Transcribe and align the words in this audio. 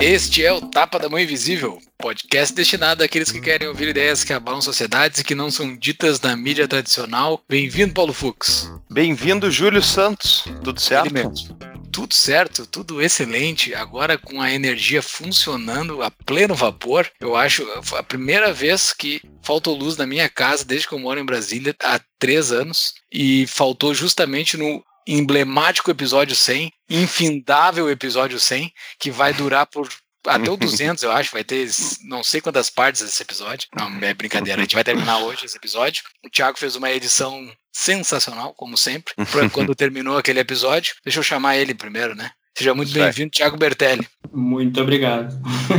Este 0.00 0.44
é 0.44 0.52
o 0.52 0.60
Tapa 0.60 0.98
da 0.98 1.08
Mão 1.08 1.18
Invisível, 1.18 1.78
podcast 2.04 2.54
destinado 2.54 3.02
àqueles 3.02 3.32
que 3.32 3.40
querem 3.40 3.66
ouvir 3.66 3.88
ideias 3.88 4.22
que 4.22 4.34
abalam 4.34 4.60
sociedades 4.60 5.20
e 5.20 5.24
que 5.24 5.34
não 5.34 5.50
são 5.50 5.74
ditas 5.74 6.20
na 6.20 6.36
mídia 6.36 6.68
tradicional. 6.68 7.42
Bem-vindo, 7.48 7.94
Paulo 7.94 8.12
Fux. 8.12 8.70
Bem-vindo, 8.90 9.50
Júlio 9.50 9.80
Santos. 9.80 10.44
Tudo 10.62 10.78
certo? 10.78 11.32
Tudo 11.90 12.12
certo, 12.12 12.66
tudo 12.66 13.00
excelente. 13.00 13.74
Agora 13.74 14.18
com 14.18 14.42
a 14.42 14.52
energia 14.52 15.00
funcionando 15.00 16.02
a 16.02 16.10
pleno 16.10 16.54
vapor, 16.54 17.10
eu 17.18 17.34
acho 17.34 17.66
a 17.96 18.02
primeira 18.02 18.52
vez 18.52 18.92
que 18.92 19.22
faltou 19.42 19.74
luz 19.74 19.96
na 19.96 20.06
minha 20.06 20.28
casa 20.28 20.62
desde 20.62 20.86
que 20.86 20.92
eu 20.92 20.98
moro 20.98 21.18
em 21.18 21.24
Brasília 21.24 21.74
há 21.82 21.98
três 22.18 22.52
anos 22.52 22.92
e 23.10 23.46
faltou 23.46 23.94
justamente 23.94 24.58
no 24.58 24.84
emblemático 25.06 25.90
episódio 25.90 26.36
100, 26.36 26.70
infindável 26.90 27.88
episódio 27.88 28.38
100, 28.38 28.70
que 28.98 29.10
vai 29.10 29.32
durar 29.32 29.66
por 29.66 29.88
até 30.26 30.50
o 30.50 30.56
200, 30.56 31.02
eu 31.02 31.12
acho, 31.12 31.32
vai 31.32 31.44
ter 31.44 31.68
não 32.02 32.22
sei 32.22 32.40
quantas 32.40 32.70
partes 32.70 33.02
esse 33.02 33.22
episódio. 33.22 33.68
Não, 33.76 33.88
é 34.00 34.14
brincadeira, 34.14 34.60
a 34.60 34.64
gente 34.64 34.74
vai 34.74 34.84
terminar 34.84 35.18
hoje 35.18 35.44
esse 35.44 35.56
episódio. 35.56 36.02
O 36.24 36.30
Thiago 36.30 36.58
fez 36.58 36.76
uma 36.76 36.90
edição 36.90 37.50
sensacional, 37.72 38.54
como 38.54 38.76
sempre, 38.76 39.14
quando 39.52 39.74
terminou 39.74 40.16
aquele 40.16 40.40
episódio. 40.40 40.94
Deixa 41.04 41.18
eu 41.18 41.24
chamar 41.24 41.56
ele 41.56 41.74
primeiro, 41.74 42.14
né? 42.14 42.30
Seja 42.56 42.72
muito 42.72 42.92
bem-vindo, 42.92 43.32
Thiago 43.32 43.56
Bertelli. 43.56 44.06
Muito 44.32 44.80
obrigado. 44.80 45.36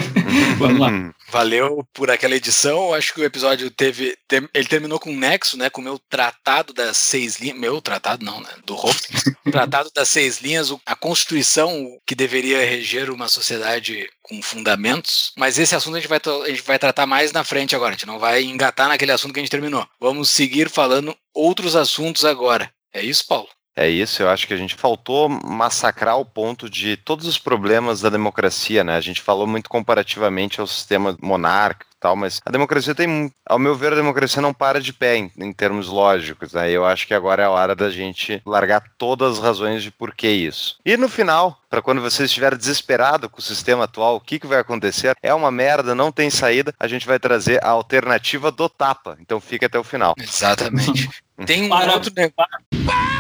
Vamos 0.59 0.80
lá. 0.80 0.89
Valeu 1.36 1.86
por 1.94 2.09
aquela 2.09 2.33
edição. 2.33 2.94
Acho 2.94 3.14
que 3.14 3.19
o 3.19 3.25
episódio 3.25 3.69
teve. 3.69 4.17
Ele 4.53 4.67
terminou 4.69 4.97
com 4.97 5.11
um 5.11 5.17
nexo, 5.17 5.58
né? 5.58 5.69
Com 5.69 5.81
o 5.81 5.83
meu 5.83 6.00
tratado 6.00 6.72
das 6.72 6.95
seis 6.95 7.41
linhas. 7.41 7.58
Meu 7.58 7.81
tratado, 7.81 8.23
não, 8.23 8.39
né? 8.39 8.50
Do 8.66 8.73
Hope. 8.73 9.02
tratado 9.52 9.91
das 9.94 10.08
seis 10.08 10.39
linhas, 10.39 10.73
a 10.86 10.95
constituição 10.95 12.00
que 12.08 12.16
deveria 12.16 12.66
reger 12.66 13.09
uma 13.09 13.28
sociedade 13.28 14.09
com 14.22 14.41
fundamentos. 14.41 15.33
Mas 15.38 15.59
esse 15.59 15.75
assunto 15.75 15.97
a 15.97 16.00
gente, 16.00 16.08
vai, 16.08 16.22
a 16.45 16.50
gente 16.50 16.61
vai 16.61 16.80
tratar 16.80 17.06
mais 17.06 17.33
na 17.33 17.44
frente 17.44 17.75
agora. 17.75 17.89
A 17.89 17.97
gente 17.97 18.08
não 18.08 18.17
vai 18.17 18.41
engatar 18.41 18.88
naquele 18.88 19.11
assunto 19.11 19.33
que 19.33 19.41
a 19.41 19.44
gente 19.44 19.52
terminou. 19.52 19.86
Vamos 20.00 20.30
seguir 20.30 20.69
falando 20.69 21.13
outros 21.33 21.75
assuntos 21.75 22.23
agora. 22.23 22.72
É 22.94 23.03
isso, 23.03 23.28
Paulo? 23.28 23.50
É 23.76 23.90
isso, 23.90 24.23
eu 24.23 24.30
acho 24.30 24.48
que 24.48 24.54
a 24.54 24.58
gente 24.58 24.73
faltou 24.73 25.28
massacrar 25.28 26.18
o 26.18 26.26
ponto 26.26 26.70
de 26.70 26.95
todos 26.95 27.28
os 27.28 27.38
problemas 27.38 28.00
da 28.00 28.09
democracia, 28.09 28.86
né? 28.86 28.95
A 28.95 29.02
gente 29.02 29.22
falou 29.22 29.45
muito 29.45 29.70
comparativamente 29.70 30.62
ao 30.62 30.68
sistema 30.68 31.18
monárquico 31.22 31.92
e 31.92 32.00
tal, 32.00 32.16
mas 32.16 32.42
a 32.46 32.52
democracia 32.52 32.96
tem, 32.96 33.30
ao 33.46 33.59
meu 33.59 33.76
ver, 33.76 33.92
a 33.92 33.98
democracia 33.98 34.42
não 34.42 34.53
para 34.53 34.80
de 34.80 34.94
pé 34.94 35.18
em, 35.18 35.31
em 35.38 35.52
termos 35.52 35.90
lógicos, 35.90 36.53
né? 36.53 36.72
Eu 36.72 36.86
acho 36.86 37.06
que 37.06 37.14
agora 37.14 37.44
é 37.44 37.46
a 37.46 37.50
hora 37.50 37.76
da 37.76 37.90
gente 37.90 38.42
largar 38.46 38.81
todas 38.98 39.34
as 39.34 39.40
razões 39.44 39.84
de 39.84 39.92
por 39.92 40.16
que 40.16 40.30
isso. 40.30 40.78
E 40.86 40.96
no 40.96 41.09
final, 41.09 41.59
para 41.70 41.81
quando 41.81 42.02
você 42.02 42.23
estiver 42.23 42.56
desesperado 42.56 43.30
com 43.30 43.40
o 43.40 43.44
sistema 43.44 43.84
atual, 43.84 44.16
o 44.16 44.22
que, 44.22 44.40
que 44.40 44.48
vai 44.48 44.59
acontecer? 44.59 45.18
É 45.22 45.34
uma 45.34 45.52
merda, 45.52 45.94
não 45.94 46.14
tem 46.14 46.30
saída, 46.30 46.73
a 46.80 46.88
gente 46.88 47.06
vai 47.06 47.20
trazer 47.20 47.62
a 47.62 47.72
alternativa 47.72 48.52
do 48.52 48.70
tapa. 48.70 49.18
Então 49.20 49.42
fica 49.42 49.66
até 49.66 49.78
o 49.78 49.84
final. 49.84 50.14
Exatamente. 50.18 51.09
tem 51.46 51.70
um 51.70 51.92
outro 51.92 52.14
negócio. 52.16 53.14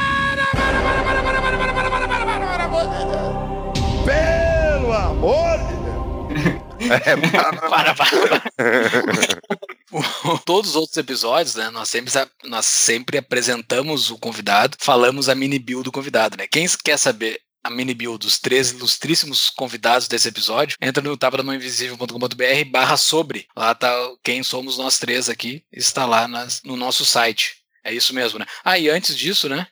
Pelo 4.05 4.93
amor 4.93 5.57
de 5.57 5.73
Deus! 5.73 6.95
É, 7.05 7.15
para, 7.31 7.53
para, 7.69 7.95
para. 7.95 8.51
Todos 10.45 10.71
os 10.71 10.75
outros 10.75 10.97
episódios, 10.97 11.55
né? 11.55 11.69
Nós 11.69 11.89
sempre, 11.89 12.11
nós 12.43 12.65
sempre 12.65 13.17
apresentamos 13.17 14.11
o 14.11 14.17
convidado, 14.17 14.77
falamos 14.79 15.29
a 15.29 15.35
mini 15.35 15.57
bio 15.57 15.81
do 15.83 15.91
convidado, 15.91 16.37
né? 16.37 16.47
Quem 16.47 16.67
quer 16.83 16.97
saber 16.97 17.39
a 17.63 17.69
mini 17.69 17.95
bio 17.95 18.17
dos 18.17 18.37
três 18.37 18.69
ilustríssimos 18.69 19.49
convidados 19.49 20.07
desse 20.07 20.27
episódio, 20.27 20.77
entra 20.79 21.01
no 21.01 21.17
tapadamãoinvisível.com.br 21.17 22.69
barra 22.69 22.95
sobre. 22.95 23.47
Lá 23.57 23.73
tá 23.73 23.91
quem 24.23 24.43
somos 24.43 24.77
nós 24.77 24.99
três 24.99 25.29
aqui, 25.29 25.63
está 25.71 26.05
lá 26.05 26.27
nas, 26.27 26.61
no 26.63 26.77
nosso 26.77 27.03
site. 27.03 27.63
É 27.83 27.91
isso 27.91 28.13
mesmo, 28.13 28.37
né? 28.37 28.45
Ah, 28.63 28.77
e 28.77 28.87
antes 28.87 29.17
disso, 29.17 29.49
né? 29.49 29.67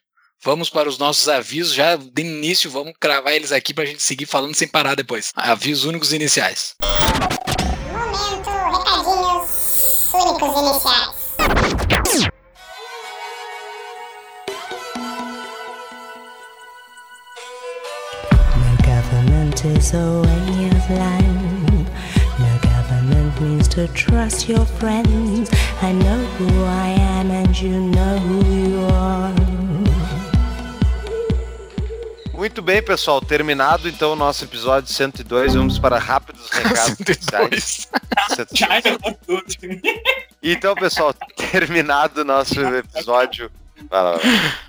Vamos 0.45 0.69
para 0.69 0.89
os 0.89 0.97
nossos 0.97 1.29
avisos, 1.29 1.73
já 1.73 1.95
de 1.95 2.21
início, 2.21 2.69
vamos 2.69 2.93
cravar 2.99 3.33
eles 3.33 3.53
aqui 3.53 3.73
para 3.73 3.85
a 3.85 3.87
gente 3.87 4.03
seguir 4.03 4.25
falando 4.25 4.53
sem 4.53 4.67
parar 4.67 4.93
depois. 4.93 5.31
Avisos 5.33 5.85
únicos 5.85 6.11
iniciais. 6.11 6.75
Momento, 7.89 8.49
recadinhos 8.49 10.11
únicos 10.13 10.57
iniciais. 10.59 11.23
Government 18.83 19.65
is 19.77 19.93
a 19.93 20.21
way 20.23 20.67
of 20.67 20.89
life. 20.91 21.53
Government 22.63 23.39
means 23.39 23.69
to 23.69 23.87
trust 23.93 24.49
your 24.49 24.65
friends. 24.65 25.49
I 25.81 25.93
know 25.93 26.19
who 26.37 26.65
I 26.65 26.89
am 26.99 27.31
and 27.31 27.57
you 27.61 27.79
know 27.79 28.19
who 28.19 28.43
you 28.53 28.85
are. 28.91 29.42
Muito 32.43 32.61
bem, 32.61 32.83
pessoal. 32.83 33.21
Terminado 33.21 33.87
então 33.87 34.11
o 34.11 34.17
nosso 34.17 34.43
episódio 34.43 34.91
102, 34.91 35.53
vamos 35.53 35.79
para 35.79 35.97
rápidos 35.97 36.49
recados. 36.51 37.87
102. 38.35 39.57
então, 40.43 40.75
pessoal, 40.75 41.13
terminado 41.13 42.19
o 42.19 42.25
nosso 42.25 42.59
episódio. 42.59 43.49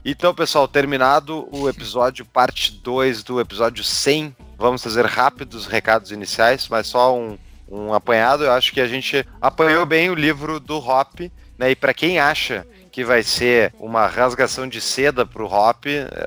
Então, 0.05 0.33
pessoal, 0.33 0.69
terminado 0.69 1.49
o 1.51 1.69
episódio 1.69 2.25
parte 2.25 2.71
2 2.71 3.25
do 3.25 3.41
episódio 3.41 3.83
100, 3.83 4.37
vamos 4.57 4.81
fazer 4.81 5.05
rápidos 5.05 5.67
recados 5.67 6.13
iniciais, 6.13 6.69
mas 6.69 6.87
só 6.87 7.19
um, 7.19 7.37
um 7.69 7.93
apanhado. 7.93 8.45
Eu 8.45 8.53
acho 8.53 8.73
que 8.73 8.81
a 8.81 8.87
gente 8.87 9.27
apanhou 9.43 9.85
bem 9.85 10.11
o 10.11 10.15
livro 10.15 10.61
do 10.61 10.79
Hop, 10.79 11.23
né? 11.59 11.71
E 11.71 11.77
para 11.77 11.95
quem 11.95 12.19
acha 12.19 12.67
que 12.91 13.05
vai 13.05 13.23
ser 13.23 13.73
uma 13.79 14.07
rasgação 14.07 14.69
de 14.69 14.81
seda 14.81 15.27
pro 15.27 15.47
Hop, 15.47 15.85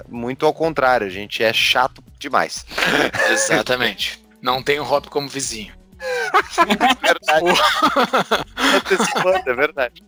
muito 0.09 0.45
ao 0.45 0.53
contrário, 0.53 1.07
a 1.07 1.09
gente 1.09 1.41
é 1.41 1.53
chato 1.53 2.03
demais. 2.19 2.65
Exatamente. 3.31 4.21
Não 4.41 4.61
tem 4.61 4.79
o 4.79 4.83
Hop 4.83 5.07
como 5.07 5.29
vizinho. 5.29 5.76
Verdade. 7.01 7.61
Antecipando, 8.75 9.49
é 9.49 9.53
verdade. 9.53 10.03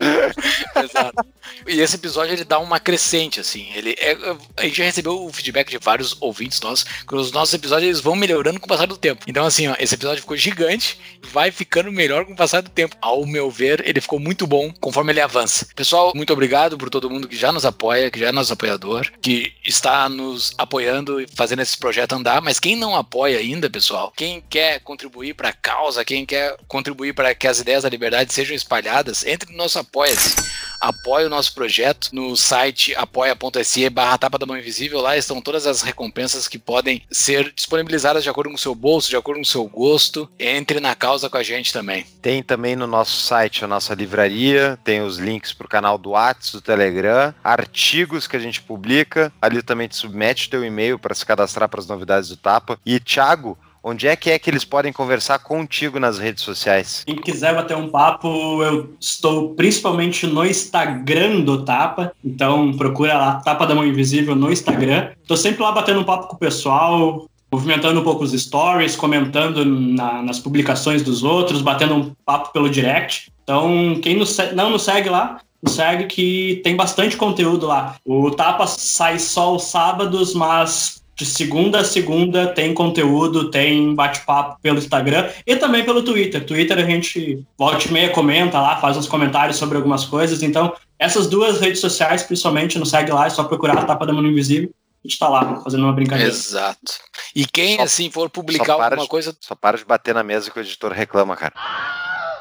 Exato. 0.84 1.26
E 1.68 1.80
esse 1.80 1.96
episódio 1.96 2.34
ele 2.34 2.44
dá 2.44 2.60
uma 2.60 2.80
crescente, 2.80 3.40
assim. 3.40 3.68
Ele 3.74 3.96
é, 4.00 4.18
a 4.58 4.64
gente 4.64 4.78
já 4.78 4.84
recebeu 4.84 5.26
o 5.26 5.34
feedback 5.34 5.70
de 5.70 5.78
vários 5.78 6.16
ouvintes 6.20 6.62
nossos 6.62 6.84
que 6.84 7.16
os 7.16 7.32
nossos 7.32 7.54
episódios 7.54 7.88
eles 7.88 8.00
vão 8.00 8.16
melhorando 8.16 8.60
com 8.60 8.66
o 8.66 8.70
passar 8.70 8.86
do 8.86 8.98
tempo. 8.98 9.24
Então, 9.28 9.46
assim, 9.46 9.68
ó, 9.68 9.76
esse 9.80 9.96
episódio 9.96 10.22
ficou 10.22 10.38
gigante 10.38 11.00
e 11.24 11.28
vai 11.28 11.52
ficando 11.52 11.92
melhor 11.92 12.26
com 12.26 12.34
o 12.34 12.36
passar 12.36 12.62
do 12.62 12.70
tempo. 12.70 12.96
Ao 13.02 13.26
meu 13.26 13.50
ver, 13.50 13.84
ele 13.88 14.02
ficou 14.02 14.20
muito 14.20 14.46
bom 14.46 14.72
conforme 14.80 15.12
ele 15.12 15.22
avança. 15.22 15.68
Pessoal, 15.76 16.12
muito 16.16 16.34
obrigado 16.34 16.78
por 16.78 16.90
todo 16.90 17.10
mundo 17.10 17.28
que 17.28 17.36
já 17.36 17.52
nos 17.52 17.66
apoia, 17.66 18.12
que 18.12 18.20
já 18.20 18.28
é 18.28 18.32
nosso 18.32 18.54
apoiador, 18.54 19.12
que 19.22 19.54
está 19.66 20.08
nos 20.10 20.54
apoiando 20.58 21.22
e 21.22 21.28
fazendo 21.36 21.62
esse 21.62 21.78
projeto 21.78 22.14
andar. 22.14 22.42
Mas 22.42 22.60
quem 22.60 22.76
não 22.76 22.96
apoia 22.96 23.40
ainda, 23.40 23.70
pessoal, 23.70 24.14
quem 24.16 24.42
quer 24.50 24.80
contribuir 24.80 25.34
para 25.34 25.50
a 25.50 25.54
causa, 25.54 26.06
quem 26.10 26.26
quer 26.26 26.58
contribuir 26.68 27.14
para 27.14 27.36
que 27.36 27.48
as 27.48 27.60
ideias 27.60 27.84
da 27.84 27.90
liberdade 27.90 28.34
sejam 28.34 28.56
espalhadas, 28.56 29.24
entre 29.28 29.52
no 29.52 29.58
nosso 29.60 29.78
Apoia-se. 29.78 30.36
Apoie 30.82 31.26
o 31.26 31.30
nosso 31.30 31.54
projeto 31.54 32.10
no 32.12 32.36
site 32.36 32.96
apoia.se 32.96 33.88
barra 33.92 34.18
tapa 34.18 34.40
da 34.40 34.46
mão 34.46 34.58
invisível. 34.58 35.02
Lá 35.02 35.16
estão 35.16 35.40
todas 35.40 35.68
as 35.68 35.84
recompensas 35.84 36.48
que 36.48 36.58
podem 36.58 37.04
ser 37.12 37.54
disponibilizadas 37.54 38.24
de 38.24 38.30
acordo 38.30 38.50
com 38.50 38.56
o 38.56 38.60
seu 38.60 38.74
bolso, 38.74 39.10
de 39.10 39.18
acordo 39.18 39.38
com 39.38 39.44
o 39.44 39.46
seu 39.46 39.66
gosto. 39.66 40.28
Entre 40.40 40.80
na 40.80 40.96
causa 40.96 41.30
com 41.30 41.38
a 41.38 41.44
gente 41.44 41.72
também. 41.72 42.08
Tem 42.24 42.42
também 42.42 42.76
no 42.76 42.88
nosso 42.88 43.22
site 43.22 43.64
a 43.64 43.68
nossa 43.68 43.94
livraria, 43.94 44.80
tem 44.84 45.02
os 45.02 45.18
links 45.18 45.54
para 45.54 45.66
o 45.66 45.70
canal 45.70 45.98
do 45.98 46.12
WhatsApp, 46.12 46.54
do 46.54 46.62
Telegram, 46.62 47.36
artigos 47.44 48.26
que 48.26 48.36
a 48.36 48.40
gente 48.40 48.62
publica. 48.62 49.32
Ali 49.40 49.62
também 49.62 49.88
te 49.88 49.96
submete 49.96 50.50
teu 50.50 50.66
e-mail 50.66 50.98
para 50.98 51.14
se 51.14 51.26
cadastrar 51.26 51.70
para 51.70 51.82
as 51.82 51.88
novidades 51.88 52.30
do 52.30 52.38
Tapa. 52.38 52.80
E 52.84 53.00
Thiago, 53.00 53.58
Onde 53.84 54.08
é 54.08 54.16
que 54.16 54.30
é 54.30 54.38
que 54.38 54.50
eles 54.50 54.66
podem 54.66 54.92
conversar 54.92 55.40
contigo 55.40 56.00
nas 56.00 56.18
redes 56.20 56.44
sociais? 56.44 57.04
Quem 57.06 57.16
quiser 57.16 57.56
bater 57.56 57.78
um 57.78 57.90
papo, 57.90 58.62
eu 58.62 58.94
estou 59.00 59.56
principalmente 59.56 60.28
no 60.28 60.46
Instagram 60.46 61.42
do 61.42 61.64
Tapa, 61.64 62.12
então 62.24 62.74
procura 62.78 63.18
lá 63.18 63.36
Tapa 63.36 63.66
da 63.66 63.74
Mão 63.76 63.86
Invisível 63.86 64.36
no 64.36 64.52
Instagram. 64.52 65.10
Estou 65.22 65.38
sempre 65.38 65.64
lá 65.64 65.72
batendo 65.72 66.00
um 66.02 66.04
papo 66.04 66.28
com 66.28 66.36
o 66.36 66.40
pessoal, 66.40 67.26
movimentando 67.52 68.00
um 68.02 68.04
pouco 68.04 68.24
os 68.24 68.32
stories, 68.34 68.96
comentando 68.96 69.64
na, 69.66 70.22
nas 70.22 70.40
publicações 70.40 71.02
dos 71.02 71.24
outros, 71.24 71.62
batendo 71.62 71.96
um 71.96 72.12
papo 72.26 72.52
pelo 72.52 72.70
direct. 72.70 73.32
Então, 73.44 73.98
quem 74.02 74.24
se- 74.26 74.52
não 74.54 74.70
nos 74.70 74.84
segue 74.84 75.10
lá, 75.10 75.40
nos 75.64 75.74
segue 75.74 76.06
que 76.06 76.62
tem 76.64 76.76
bastante 76.76 77.18
conteúdo 77.18 77.66
lá. 77.66 77.96
O 78.06 78.30
Tapa 78.32 78.68
sai 78.68 79.18
só 79.20 79.56
os 79.56 79.64
sábados, 79.64 80.34
mas 80.34 80.99
de 81.20 81.26
segunda 81.26 81.82
a 81.82 81.84
segunda 81.84 82.48
tem 82.48 82.74
conteúdo, 82.74 83.52
tem 83.52 83.94
bate-papo 83.94 84.58
pelo 84.62 84.78
Instagram 84.78 85.30
e 85.46 85.58
também 85.58 85.84
pelo 85.84 86.02
Twitter. 86.02 86.46
Twitter 86.46 86.78
a 86.78 86.84
gente 86.86 87.46
volta 87.58 87.86
e 87.86 87.92
meia 87.92 88.10
comenta 88.12 88.58
lá, 88.62 88.78
faz 88.78 88.96
uns 88.96 89.06
comentários 89.06 89.58
sobre 89.58 89.76
algumas 89.76 90.06
coisas. 90.06 90.42
Então, 90.42 90.74
essas 90.98 91.28
duas 91.28 91.60
redes 91.60 91.82
sociais, 91.82 92.24
principalmente, 92.24 92.80
nos 92.80 92.90
segue 92.90 93.12
lá, 93.12 93.28
é 93.28 93.30
só 93.30 93.44
procurar 93.44 93.78
a 93.78 93.84
Tapa 93.84 94.06
da 94.06 94.14
Mão 94.14 94.26
Invisível. 94.26 94.70
A 95.04 95.08
gente 95.08 95.20
tá 95.20 95.28
lá, 95.28 95.62
fazendo 95.62 95.84
uma 95.84 95.92
brincadeira. 95.94 96.32
Exato. 96.32 96.94
E 97.36 97.46
quem, 97.46 97.76
Só- 97.78 97.84
assim, 97.84 98.10
for 98.10 98.30
publicar 98.30 98.74
alguma 98.74 99.04
de- 99.04 99.08
coisa. 99.10 99.36
Só 99.42 99.56
para 99.56 99.78
de 99.78 99.84
bater 99.84 100.16
na 100.16 100.24
mesa 100.24 100.50
que 100.50 100.58
o 100.58 100.62
editor 100.62 100.94
reclama, 100.94 101.36
cara. 101.36 101.54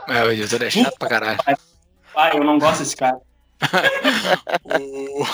É, 0.09 0.23
o 0.25 0.31
editor 0.31 0.63
é 0.63 0.71
chato 0.71 0.97
pra 0.99 1.09
caralho. 1.09 1.39
Pai, 2.15 2.37
eu 2.37 2.45
não 2.45 2.59
gosto 2.61 2.79
desse 2.79 2.97
cara. 2.97 3.17
O- 4.65 5.27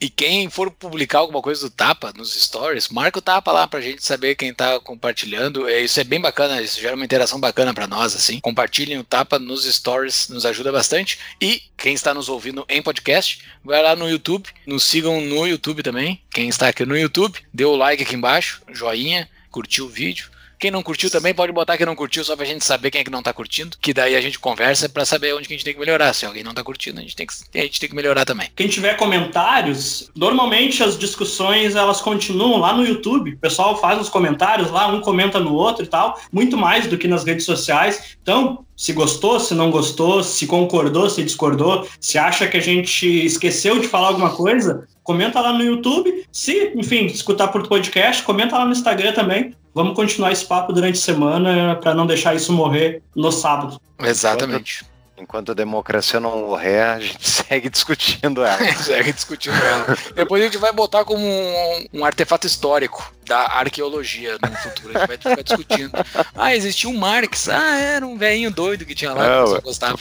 E 0.00 0.10
quem 0.10 0.50
for 0.50 0.70
publicar 0.70 1.20
alguma 1.20 1.40
coisa 1.40 1.62
do 1.62 1.70
Tapa 1.70 2.12
nos 2.14 2.34
stories, 2.34 2.88
marca 2.88 3.18
o 3.18 3.22
Tapa 3.22 3.50
lá 3.52 3.66
pra 3.66 3.80
gente 3.80 4.04
saber 4.04 4.34
quem 4.34 4.52
tá 4.52 4.78
compartilhando. 4.80 5.66
É, 5.66 5.80
Isso 5.80 5.98
é 5.98 6.04
bem 6.04 6.20
bacana, 6.20 6.60
isso 6.60 6.80
gera 6.80 6.94
uma 6.94 7.04
interação 7.04 7.40
bacana 7.40 7.72
pra 7.72 7.86
nós, 7.86 8.14
assim. 8.14 8.38
Compartilhem 8.40 8.98
o 8.98 9.04
Tapa 9.04 9.38
nos 9.38 9.64
stories, 9.64 10.28
nos 10.28 10.44
ajuda 10.44 10.70
bastante. 10.70 11.18
E 11.40 11.62
quem 11.76 11.94
está 11.94 12.12
nos 12.12 12.28
ouvindo 12.28 12.66
em 12.68 12.82
podcast, 12.82 13.42
vai 13.64 13.82
lá 13.82 13.96
no 13.96 14.08
YouTube, 14.08 14.48
nos 14.66 14.84
sigam 14.84 15.20
no 15.22 15.46
YouTube 15.46 15.82
também. 15.82 16.20
Quem 16.30 16.48
está 16.48 16.68
aqui 16.68 16.84
no 16.84 16.98
YouTube, 16.98 17.38
dê 17.52 17.64
o 17.64 17.76
like 17.76 18.02
aqui 18.02 18.14
embaixo, 18.14 18.62
joinha, 18.72 19.28
curtiu 19.50 19.86
o 19.86 19.88
vídeo. 19.88 20.33
Quem 20.64 20.70
não 20.70 20.82
curtiu 20.82 21.10
também 21.10 21.34
pode 21.34 21.52
botar 21.52 21.76
que 21.76 21.84
não 21.84 21.94
curtiu 21.94 22.24
só 22.24 22.34
pra 22.34 22.46
gente 22.46 22.64
saber 22.64 22.90
quem 22.90 23.02
é 23.02 23.04
que 23.04 23.10
não 23.10 23.22
tá 23.22 23.34
curtindo, 23.34 23.76
que 23.82 23.92
daí 23.92 24.16
a 24.16 24.20
gente 24.22 24.38
conversa 24.38 24.88
pra 24.88 25.04
saber 25.04 25.34
onde 25.34 25.46
que 25.46 25.52
a 25.52 25.56
gente 25.58 25.64
tem 25.66 25.74
que 25.74 25.78
melhorar. 25.78 26.14
Se 26.14 26.24
alguém 26.24 26.42
não 26.42 26.54
tá 26.54 26.64
curtindo, 26.64 27.00
a 27.00 27.02
gente 27.02 27.14
tem 27.14 27.26
que, 27.26 27.34
a 27.58 27.62
gente 27.64 27.78
tem 27.78 27.86
que 27.86 27.94
melhorar 27.94 28.24
também. 28.24 28.48
Quem 28.56 28.66
tiver 28.66 28.96
comentários, 28.96 30.10
normalmente 30.16 30.82
as 30.82 30.98
discussões 30.98 31.76
elas 31.76 32.00
continuam 32.00 32.58
lá 32.60 32.72
no 32.72 32.82
YouTube. 32.82 33.34
O 33.34 33.36
pessoal 33.36 33.78
faz 33.78 34.00
os 34.00 34.08
comentários 34.08 34.70
lá, 34.70 34.86
um 34.86 35.02
comenta 35.02 35.38
no 35.38 35.52
outro 35.52 35.84
e 35.84 35.86
tal, 35.86 36.18
muito 36.32 36.56
mais 36.56 36.86
do 36.86 36.96
que 36.96 37.06
nas 37.06 37.24
redes 37.24 37.44
sociais. 37.44 38.16
Então, 38.22 38.64
se 38.76 38.92
gostou, 38.92 39.38
se 39.38 39.54
não 39.54 39.70
gostou, 39.70 40.22
se 40.22 40.46
concordou, 40.46 41.08
se 41.08 41.22
discordou, 41.22 41.86
se 42.00 42.18
acha 42.18 42.46
que 42.46 42.56
a 42.56 42.60
gente 42.60 43.06
esqueceu 43.24 43.78
de 43.78 43.88
falar 43.88 44.08
alguma 44.08 44.30
coisa, 44.30 44.86
comenta 45.02 45.40
lá 45.40 45.52
no 45.52 45.62
YouTube. 45.62 46.24
Se, 46.32 46.72
enfim, 46.74 47.06
escutar 47.06 47.48
por 47.48 47.66
podcast, 47.68 48.22
comenta 48.22 48.58
lá 48.58 48.64
no 48.64 48.72
Instagram 48.72 49.12
também. 49.12 49.54
Vamos 49.74 49.94
continuar 49.94 50.32
esse 50.32 50.44
papo 50.44 50.72
durante 50.72 50.98
a 50.98 51.02
semana 51.02 51.76
para 51.76 51.94
não 51.94 52.06
deixar 52.06 52.34
isso 52.34 52.52
morrer 52.52 53.02
no 53.14 53.30
sábado. 53.30 53.80
Exatamente. 54.00 54.84
Enquanto 55.16 55.52
a 55.52 55.54
democracia 55.54 56.18
não 56.18 56.40
morrer, 56.48 56.82
a 56.82 56.98
gente 56.98 57.18
segue 57.28 57.70
discutindo 57.70 58.44
ela. 58.44 58.58
Segue 58.74 59.12
discutindo 59.12 59.54
ela. 59.54 59.96
Depois 60.14 60.42
a 60.42 60.46
gente 60.46 60.58
vai 60.58 60.72
botar 60.72 61.04
como 61.04 61.24
um, 61.24 61.86
um 61.92 62.04
artefato 62.04 62.46
histórico 62.46 63.14
da 63.24 63.38
arqueologia 63.52 64.36
no 64.42 64.56
futuro. 64.56 64.96
A 64.96 65.00
gente 65.00 65.08
vai 65.08 65.16
ficar 65.16 65.42
discutindo. 65.42 65.92
Ah, 66.34 66.54
existia 66.54 66.90
um 66.90 66.96
Marx. 66.96 67.48
Ah, 67.48 67.78
era 67.78 68.04
um 68.04 68.18
velhinho 68.18 68.50
doido 68.50 68.84
que 68.84 68.94
tinha 68.94 69.12
lá, 69.12 69.22
que 69.22 69.50
Não, 69.50 69.56
é. 69.56 69.60
gostava. 69.60 69.98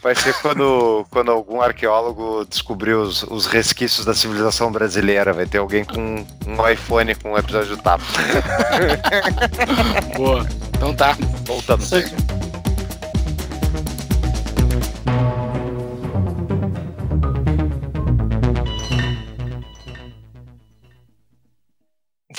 Vai 0.00 0.14
ser 0.14 0.32
quando, 0.40 1.04
quando 1.10 1.32
algum 1.32 1.60
arqueólogo 1.60 2.46
descobrir 2.48 2.94
os, 2.94 3.24
os 3.24 3.46
resquícios 3.46 4.06
da 4.06 4.14
civilização 4.14 4.70
brasileira. 4.70 5.32
Vai 5.32 5.46
ter 5.46 5.58
alguém 5.58 5.84
com 5.84 6.24
um 6.46 6.68
iPhone 6.68 7.14
com 7.16 7.32
um 7.32 7.38
episódio 7.38 7.76
do 7.76 7.82
Tapa. 7.82 8.04
Boa. 10.16 10.46
Então 10.76 10.94
tá. 10.94 11.16
Voltando. 11.44 11.82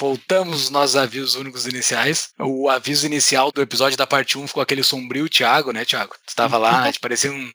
Voltamos 0.04 0.70
nossos 0.70 0.98
avisos 0.98 1.36
únicos 1.36 1.66
iniciais. 1.66 2.32
O 2.38 2.70
aviso 2.70 3.06
inicial 3.06 3.54
do 3.54 3.62
episódio 3.62 3.98
da 3.98 4.06
parte 4.06 4.38
1 4.38 4.50
ficou 4.50 4.62
aquele 4.62 4.84
sombrio 4.84 5.30
Thiago, 5.30 5.72
né, 5.72 5.86
Thiago? 5.86 6.14
Tu 6.28 6.36
tava 6.36 6.58
lá, 6.58 6.82
a 6.82 6.86
gente 6.88 7.00
parecia 7.00 7.32
um, 7.32 7.50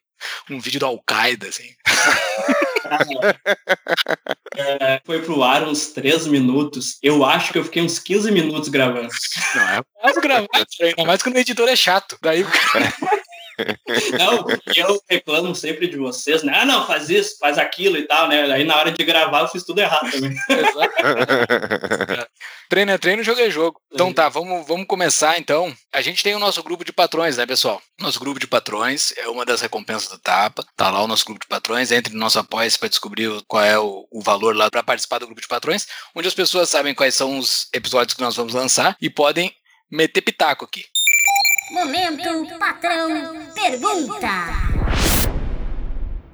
um 0.49 0.59
vídeo 0.59 0.81
da 0.81 0.87
Al-Qaeda, 0.87 1.47
assim. 1.47 1.69
É, 4.57 5.01
foi 5.05 5.21
pro 5.21 5.43
ar 5.43 5.69
uns 5.69 5.89
3 5.89 6.27
minutos. 6.27 6.97
Eu 7.03 7.23
acho 7.23 7.53
que 7.53 7.59
eu 7.59 7.65
fiquei 7.65 7.83
uns 7.83 7.99
15 7.99 8.33
minutos 8.33 8.71
gravando. 8.71 9.09
Não, 9.55 9.69
é 9.69 9.83
quase 10.01 10.21
gravado, 10.21 10.67
ainda 10.81 11.05
mais 11.05 11.23
quando 11.23 11.37
o 11.37 11.39
editor 11.39 11.69
é 11.69 11.77
chato. 11.77 12.17
Daí 12.23 12.43
o 12.43 12.49
cara 12.73 12.93
Não, 14.19 14.47
eu 14.75 15.03
reclamo 15.09 15.55
sempre 15.55 15.89
de 15.89 15.97
vocês, 15.97 16.43
né? 16.43 16.53
Ah, 16.55 16.65
não, 16.65 16.87
faz 16.87 17.11
isso, 17.11 17.39
faz 17.39 17.59
aquilo 17.59 17.97
e 17.97 18.03
tal, 18.03 18.29
né? 18.29 18.43
Aí 18.53 18.65
na 18.65 18.77
hora 18.77 18.91
de 18.91 19.05
gravar 19.05 19.41
eu 19.41 19.49
fiz 19.49 19.65
tudo 19.65 19.81
errado 19.81 20.11
também. 20.11 20.35
Treino 22.69 22.93
é 22.93 22.99
treino, 22.99 23.23
jogo 23.23 23.41
é 23.41 23.51
jogo. 23.51 23.81
Então 23.91 24.13
tá, 24.13 24.29
vamos, 24.29 24.67
vamos 24.67 24.87
começar 24.87 25.39
então. 25.39 25.75
A 25.91 26.03
gente 26.03 26.23
tem 26.23 26.35
o 26.35 26.39
nosso 26.39 26.63
grupo 26.63 26.85
de 26.85 26.93
patrões, 26.93 27.39
né, 27.39 27.47
pessoal? 27.47 27.81
Nosso 27.99 28.21
grupo 28.21 28.39
de 28.39 28.47
patrões 28.47 29.15
é 29.17 29.27
uma 29.27 29.47
das 29.47 29.63
recompensas 29.63 30.11
do 30.11 30.19
Tapa. 30.19 30.63
Tá 30.77 30.91
lá 30.91 31.03
o 31.03 31.07
nosso 31.07 31.25
grupo 31.25 31.41
de 31.41 31.47
patrões. 31.47 31.91
Entre 31.91 32.13
no 32.13 32.21
nosso 32.21 32.39
apoia 32.39 32.69
para 32.79 32.89
descobrir 32.89 33.31
qual 33.47 33.65
é 33.65 33.79
o, 33.79 34.07
o 34.11 34.21
valor 34.21 34.55
lá 34.55 34.71
para 34.71 34.83
participar 34.83 35.19
do 35.19 35.27
grupo 35.27 35.41
de 35.41 35.49
patrões, 35.49 35.87
onde 36.15 36.29
as 36.29 36.35
pessoas 36.35 36.69
sabem 36.69 36.95
quais 36.95 37.15
são 37.15 37.39
os 37.39 37.69
episódios 37.73 38.15
que 38.15 38.21
nós 38.21 38.37
vamos 38.37 38.53
lançar 38.53 38.97
e 39.01 39.09
podem 39.09 39.51
meter 39.91 40.21
pitaco 40.21 40.67
aqui. 40.67 40.85
Momento 41.71 42.59
patrão 42.59 43.09
pergunta. 43.55 44.29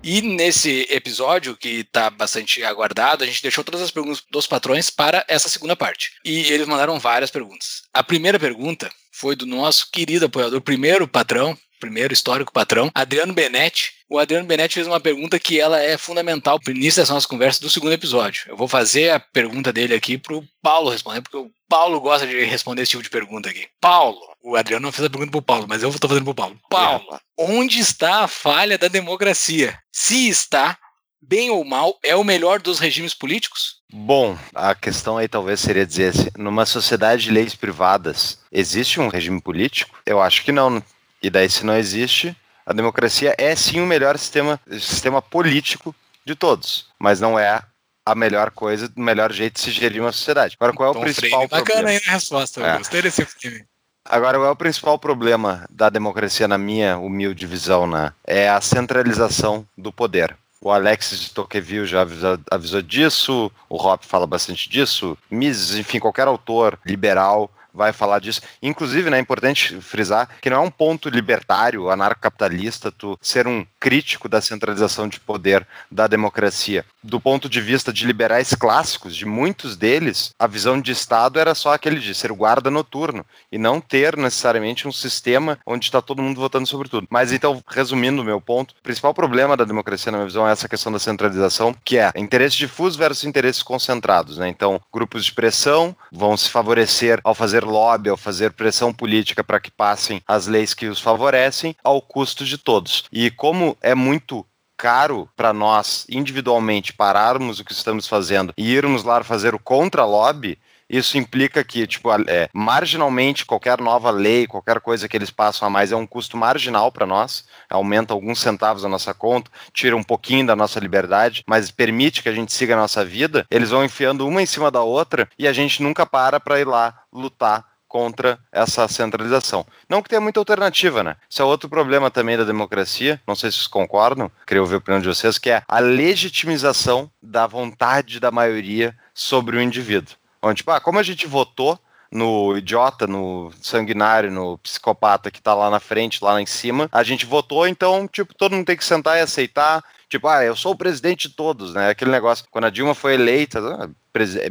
E 0.03 0.23
nesse 0.23 0.87
episódio, 0.91 1.57
que 1.57 1.83
tá 1.85 2.11
bastante 2.11 2.63
aguardado, 2.63 3.25
a 3.25 3.27
gente 3.27 3.43
deixou 3.43 3.65
todas 3.65 3.81
as 3.81 3.91
perguntas 3.91 4.23
dos 4.31 4.47
patrões 4.47 4.91
para 4.91 5.25
essa 5.27 5.49
segunda 5.49 5.75
parte. 5.75 6.13
E 6.25 6.53
eles 6.53 6.67
mandaram 6.67 7.01
várias 7.01 7.31
perguntas. 7.31 7.83
A 7.93 8.05
primeira 8.05 8.39
pergunta 8.39 8.91
foi 9.11 9.35
do 9.35 9.47
nosso 9.47 9.91
querido 9.91 10.27
apoiador, 10.27 10.61
primeiro 10.61 11.09
patrão, 11.09 11.57
primeiro 11.81 12.13
histórico 12.13 12.53
patrão, 12.53 12.91
Adriano 12.95 13.33
Benetti. 13.33 13.93
O 14.09 14.19
Adriano 14.19 14.47
Benetti 14.47 14.75
fez 14.75 14.87
uma 14.87 15.01
pergunta 15.01 15.39
que 15.39 15.59
ela 15.59 15.81
é 15.81 15.97
fundamental 15.97 16.61
para 16.61 16.73
o 16.73 16.77
início 16.77 17.01
dessa 17.01 17.15
nossa 17.15 17.29
conversa 17.29 17.61
do 17.61 17.71
segundo 17.71 17.93
episódio. 17.93 18.45
Eu 18.49 18.57
vou 18.57 18.69
fazer 18.69 19.11
a 19.11 19.21
pergunta 19.21 19.73
dele 19.73 19.95
aqui 19.95 20.19
pro 20.19 20.45
Paulo 20.63 20.91
responder, 20.91 21.21
porque 21.23 21.37
o 21.37 21.51
Paulo 21.69 22.01
gosta 22.01 22.27
de 22.27 22.45
responder 22.45 22.83
esse 22.83 22.93
tipo 22.93 23.03
de 23.03 23.11
pergunta 23.11 23.49
aqui. 23.49 23.67
Paulo, 23.81 24.21
o 24.43 24.57
Adriano 24.57 24.85
não 24.85 24.93
fez 24.93 25.07
a 25.07 25.11
pergunta 25.11 25.31
pro 25.31 25.43
Paulo, 25.43 25.67
mas 25.69 25.83
eu 25.83 25.89
estou 25.89 26.09
fazendo 26.09 26.25
pro 26.25 26.35
Paulo. 26.35 26.59
Paulo, 26.69 27.19
onde 27.39 27.81
está 27.81 28.25
a 28.25 28.29
falha 28.29 28.79
da 28.79 28.89
democracia? 28.89 29.79
Se 29.93 30.29
está, 30.29 30.79
bem 31.21 31.51
ou 31.51 31.65
mal, 31.65 31.99
é 32.05 32.15
o 32.15 32.25
melhor 32.25 32.61
dos 32.61 32.79
regimes 32.79 33.15
políticos? 33.15 33.77
Bom, 33.93 34.37
a 34.55 34.75
questão 34.75 35.17
aí 35.17 35.29
talvez 35.29 35.61
seria 35.61 35.87
dizer 35.87 36.09
assim, 36.09 36.29
numa 36.37 36.67
sociedade 36.67 37.25
de 37.25 37.31
leis 37.31 37.55
privadas, 37.55 38.41
existe 38.51 39.01
um 39.01 39.09
regime 39.09 39.41
político? 39.41 39.99
Eu 40.05 40.21
acho 40.21 40.45
que 40.45 40.53
não. 40.53 40.83
E 41.25 41.31
daí, 41.31 41.49
se 41.49 41.65
não 41.65 41.75
existe, 41.75 42.37
a 42.67 42.75
democracia 42.75 43.35
é 43.39 43.57
sim 43.57 43.81
o 43.81 43.87
melhor 43.87 44.19
sistema, 44.19 44.61
sistema 44.71 45.23
político 45.23 45.97
de 46.23 46.35
todos, 46.35 46.87
mas 46.99 47.19
não 47.19 47.39
é 47.39 47.63
a 48.05 48.15
melhor 48.15 48.51
coisa, 48.51 48.93
o 48.95 49.01
melhor 49.01 49.33
jeito 49.33 49.55
de 49.55 49.61
se 49.63 49.71
gerir 49.71 50.03
uma 50.03 50.13
sociedade. 50.13 50.55
Agora, 50.61 50.75
qual 50.75 50.89
é 50.89 50.91
o 50.91 50.95
Tom 50.95 51.01
principal 51.01 51.31
Freire, 51.31 51.49
bacana 51.49 51.65
problema? 51.65 51.89
aí 51.89 52.01
na 52.07 52.13
resposta, 52.13 52.61
É. 52.61 52.77
gostei 52.77 53.01
desse 53.01 53.25
filme. 53.25 53.65
Agora, 54.05 54.37
qual 54.37 54.49
é 54.49 54.51
o 54.51 54.57
principal 54.57 54.99
problema 54.99 55.65
da 55.71 55.89
democracia, 55.89 56.47
na 56.47 56.59
minha 56.59 56.99
humilde 56.99 57.47
visão, 57.47 57.87
né? 57.87 58.13
É 58.27 58.51
a 58.51 58.61
centralização 58.61 59.67
do 59.79 59.91
poder. 59.91 60.37
O 60.61 60.71
Alex 60.71 61.19
de 61.19 61.31
Tocqueville 61.31 61.87
já 61.87 62.03
avisou, 62.03 62.39
avisou 62.51 62.83
disso, 62.83 63.51
o 63.67 63.77
Hop 63.77 64.03
fala 64.05 64.27
bastante 64.27 64.69
disso, 64.69 65.17
Mises, 65.31 65.79
enfim, 65.79 65.99
qualquer 65.99 66.27
autor 66.27 66.79
liberal 66.85 67.51
vai 67.75 67.93
falar 67.93 68.21
disso. 68.21 68.41
Inclusive, 68.63 69.11
né, 69.11 69.19
é 69.19 69.21
importante 69.21 69.81
frisar 69.81 70.29
que 70.41 70.49
não 70.49 70.59
é 70.59 70.61
um 70.61 70.71
ponto 70.71 71.09
libertário, 71.09 71.91
anarcocapitalista, 71.91 72.93
tu 72.93 73.19
ser 73.21 73.49
um 73.49 73.67
crítico 73.81 74.29
da 74.29 74.41
centralização 74.41 75.09
de 75.09 75.19
poder 75.19 75.67
da 75.91 76.07
democracia. 76.07 76.87
Do 77.07 77.21
ponto 77.21 77.51
de 77.51 77.61
vista 77.61 77.93
de 77.93 78.07
liberais 78.07 78.55
clássicos, 78.55 79.15
de 79.15 79.27
muitos 79.27 79.77
deles, 79.77 80.31
a 80.39 80.47
visão 80.47 80.81
de 80.81 80.91
Estado 80.91 81.39
era 81.39 81.55
só 81.55 81.75
aquele 81.75 82.01
de 82.01 82.15
ser 82.15 82.33
o 82.33 82.35
guarda 82.35 82.71
noturno 82.71 83.27
e 83.53 83.59
não 83.59 83.79
ter 83.79 84.17
necessariamente 84.17 84.89
um 84.89 84.93
sistema 84.93 85.59
onde 85.67 85.85
está 85.85 86.01
todo 86.01 86.23
mundo 86.23 86.41
votando 86.41 86.67
sobre 86.67 86.89
tudo. 86.89 87.07
Mas 87.11 87.31
então, 87.31 87.63
resumindo 87.69 88.23
o 88.23 88.25
meu 88.25 88.41
ponto, 88.41 88.71
o 88.71 88.83
principal 88.83 89.13
problema 89.13 89.55
da 89.55 89.65
democracia, 89.65 90.11
na 90.11 90.17
minha 90.17 90.29
visão, 90.29 90.49
é 90.49 90.53
essa 90.53 90.67
questão 90.67 90.91
da 90.91 90.99
centralização, 90.99 91.77
que 91.85 91.99
é 91.99 92.11
interesse 92.17 92.57
difuso 92.57 92.99
versus 92.99 93.25
interesses 93.25 93.63
concentrados. 93.63 94.39
Né? 94.39 94.49
Então, 94.49 94.81
grupos 94.91 95.27
de 95.27 95.33
pressão 95.35 95.95
vão 96.11 96.39
se 96.39 96.49
favorecer 96.49 97.21
ao 97.23 97.35
fazer 97.35 97.65
lobby, 97.65 98.09
ao 98.09 98.17
fazer 98.17 98.53
pressão 98.53 98.95
política 98.95 99.45
para 99.45 99.61
que 99.61 99.71
passem 99.71 100.23
as 100.27 100.47
leis 100.47 100.73
que 100.73 100.87
os 100.87 101.01
favorecem, 101.01 101.77
ao 101.85 102.01
custo 102.01 102.47
de 102.47 102.57
todos. 102.57 103.05
E 103.13 103.31
como 103.31 103.77
é 103.83 103.95
muito 103.95 104.47
caro 104.77 105.29
para 105.37 105.53
nós 105.53 106.07
individualmente 106.09 106.93
pararmos 106.93 107.61
o 107.61 107.65
que 107.65 107.73
estamos 107.73 108.07
fazendo 108.07 108.53
e 108.57 108.73
irmos 108.73 109.05
lá 109.05 109.23
fazer 109.25 109.55
o 109.55 109.59
contra-lobby, 109.59 110.59
Isso 110.89 111.17
implica 111.17 111.65
que, 111.65 111.87
tipo, 111.87 112.11
é, 112.29 112.49
marginalmente 112.53 113.47
qualquer 113.47 113.81
nova 113.81 114.11
lei, 114.11 114.47
qualquer 114.47 114.81
coisa 114.81 115.09
que 115.09 115.17
eles 115.17 115.31
passam 115.31 115.67
a 115.67 115.71
mais 115.71 115.93
é 115.93 115.97
um 115.97 116.07
custo 116.07 116.37
marginal 116.37 116.93
para 116.93 117.07
nós, 117.07 117.47
aumenta 117.71 118.13
alguns 118.13 118.39
centavos 118.39 118.83
da 118.83 118.89
nossa 118.89 119.15
conta, 119.15 119.51
tira 119.73 119.97
um 119.97 120.03
pouquinho 120.03 120.47
da 120.47 120.55
nossa 120.55 120.79
liberdade, 120.79 121.43
mas 121.47 121.71
permite 121.71 122.23
que 122.23 122.29
a 122.29 122.33
gente 122.35 122.53
siga 122.53 122.75
a 122.75 122.79
nossa 122.79 123.05
vida. 123.05 123.47
Eles 123.51 123.71
vão 123.71 123.85
enfiando 123.85 124.27
uma 124.27 124.43
em 124.43 124.47
cima 124.47 124.71
da 124.71 124.83
outra 124.83 125.29
e 125.39 125.49
a 125.49 125.53
gente 125.53 125.83
nunca 125.83 126.05
para 126.05 126.39
para 126.39 126.61
ir 126.61 126.67
lá 126.67 126.95
lutar 127.13 127.74
contra 127.95 128.41
essa 128.51 128.89
centralização. 128.89 129.65
Não 129.89 130.03
que 130.03 130.09
tenha 130.09 130.21
muita 130.21 130.41
alternativa, 130.41 131.05
né? 131.05 131.15
Isso 131.31 131.41
é 131.41 131.45
outro 131.45 131.69
problema 131.69 132.11
também 132.11 132.37
da 132.37 132.43
democracia, 132.43 133.21
não 133.25 133.37
sei 133.37 133.53
se 133.53 133.59
vocês 133.59 133.69
concordam, 133.69 134.29
queria 134.45 134.61
ouvir 134.61 134.75
a 134.75 134.79
opinião 134.79 135.01
de 135.01 135.07
vocês, 135.07 135.39
que 135.39 135.49
é 135.49 135.63
a 135.69 135.79
legitimização 135.79 137.09
da 137.23 137.47
vontade 137.47 138.19
da 138.19 138.33
maioria 138.33 138.97
sobre 139.15 139.57
o 139.57 139.63
indivíduo. 139.63 140.17
Onde, 140.43 140.57
tipo, 140.57 140.73
ah, 140.73 140.81
como 140.81 140.99
a 140.99 141.05
gente 141.05 141.29
votou 141.29 141.79
no 142.11 142.57
idiota, 142.57 143.07
no 143.07 143.53
sanguinário, 143.63 144.29
no 144.29 144.59
psicopata 144.59 145.31
que 145.31 145.41
tá 145.41 145.55
lá 145.55 145.71
na 145.71 145.79
frente, 145.79 146.23
lá 146.23 146.43
em 146.43 146.47
cima, 146.47 146.89
a 146.91 147.05
gente 147.05 147.25
votou, 147.25 147.65
então, 147.65 148.09
tipo, 148.09 148.35
todo 148.35 148.57
mundo 148.57 148.67
tem 148.67 148.77
que 148.77 148.85
sentar 148.85 149.19
e 149.19 149.21
aceitar, 149.21 149.85
Tipo, 150.09 150.29
ah, 150.29 150.45
eu 150.45 150.55
sou 150.57 150.73
o 150.73 150.77
presidente 150.77 151.29
de 151.29 151.35
todos, 151.35 151.75
né? 151.75 151.91
Aquele 151.91 152.11
negócio, 152.11 152.45
quando 152.51 152.67
a 152.67 152.71
Dilma 152.71 152.95
foi 152.95 153.15
eleita, 153.15 153.61
ah, 153.61 153.89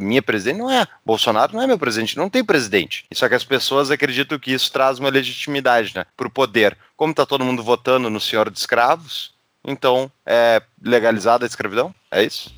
minha 0.00 0.22
presidente 0.22 0.58
não 0.58 0.70
é, 0.70 0.86
Bolsonaro 1.04 1.54
não 1.54 1.62
é 1.62 1.66
meu 1.66 1.78
presidente, 1.78 2.16
não 2.16 2.28
tem 2.28 2.44
presidente. 2.44 3.06
Só 3.12 3.28
que 3.28 3.34
as 3.34 3.44
pessoas 3.44 3.90
acreditam 3.90 4.38
que 4.38 4.52
isso 4.52 4.70
traz 4.70 4.98
uma 4.98 5.08
legitimidade, 5.08 5.94
né, 5.94 6.04
pro 6.16 6.30
poder. 6.30 6.76
Como 6.96 7.14
tá 7.14 7.24
todo 7.24 7.44
mundo 7.44 7.62
votando 7.62 8.10
no 8.10 8.20
senhor 8.20 8.50
de 8.50 8.58
escravos, 8.58 9.32
então 9.64 10.10
é 10.26 10.62
legalizada 10.82 11.46
a 11.46 11.48
escravidão? 11.48 11.94
É 12.10 12.22
isso? 12.22 12.54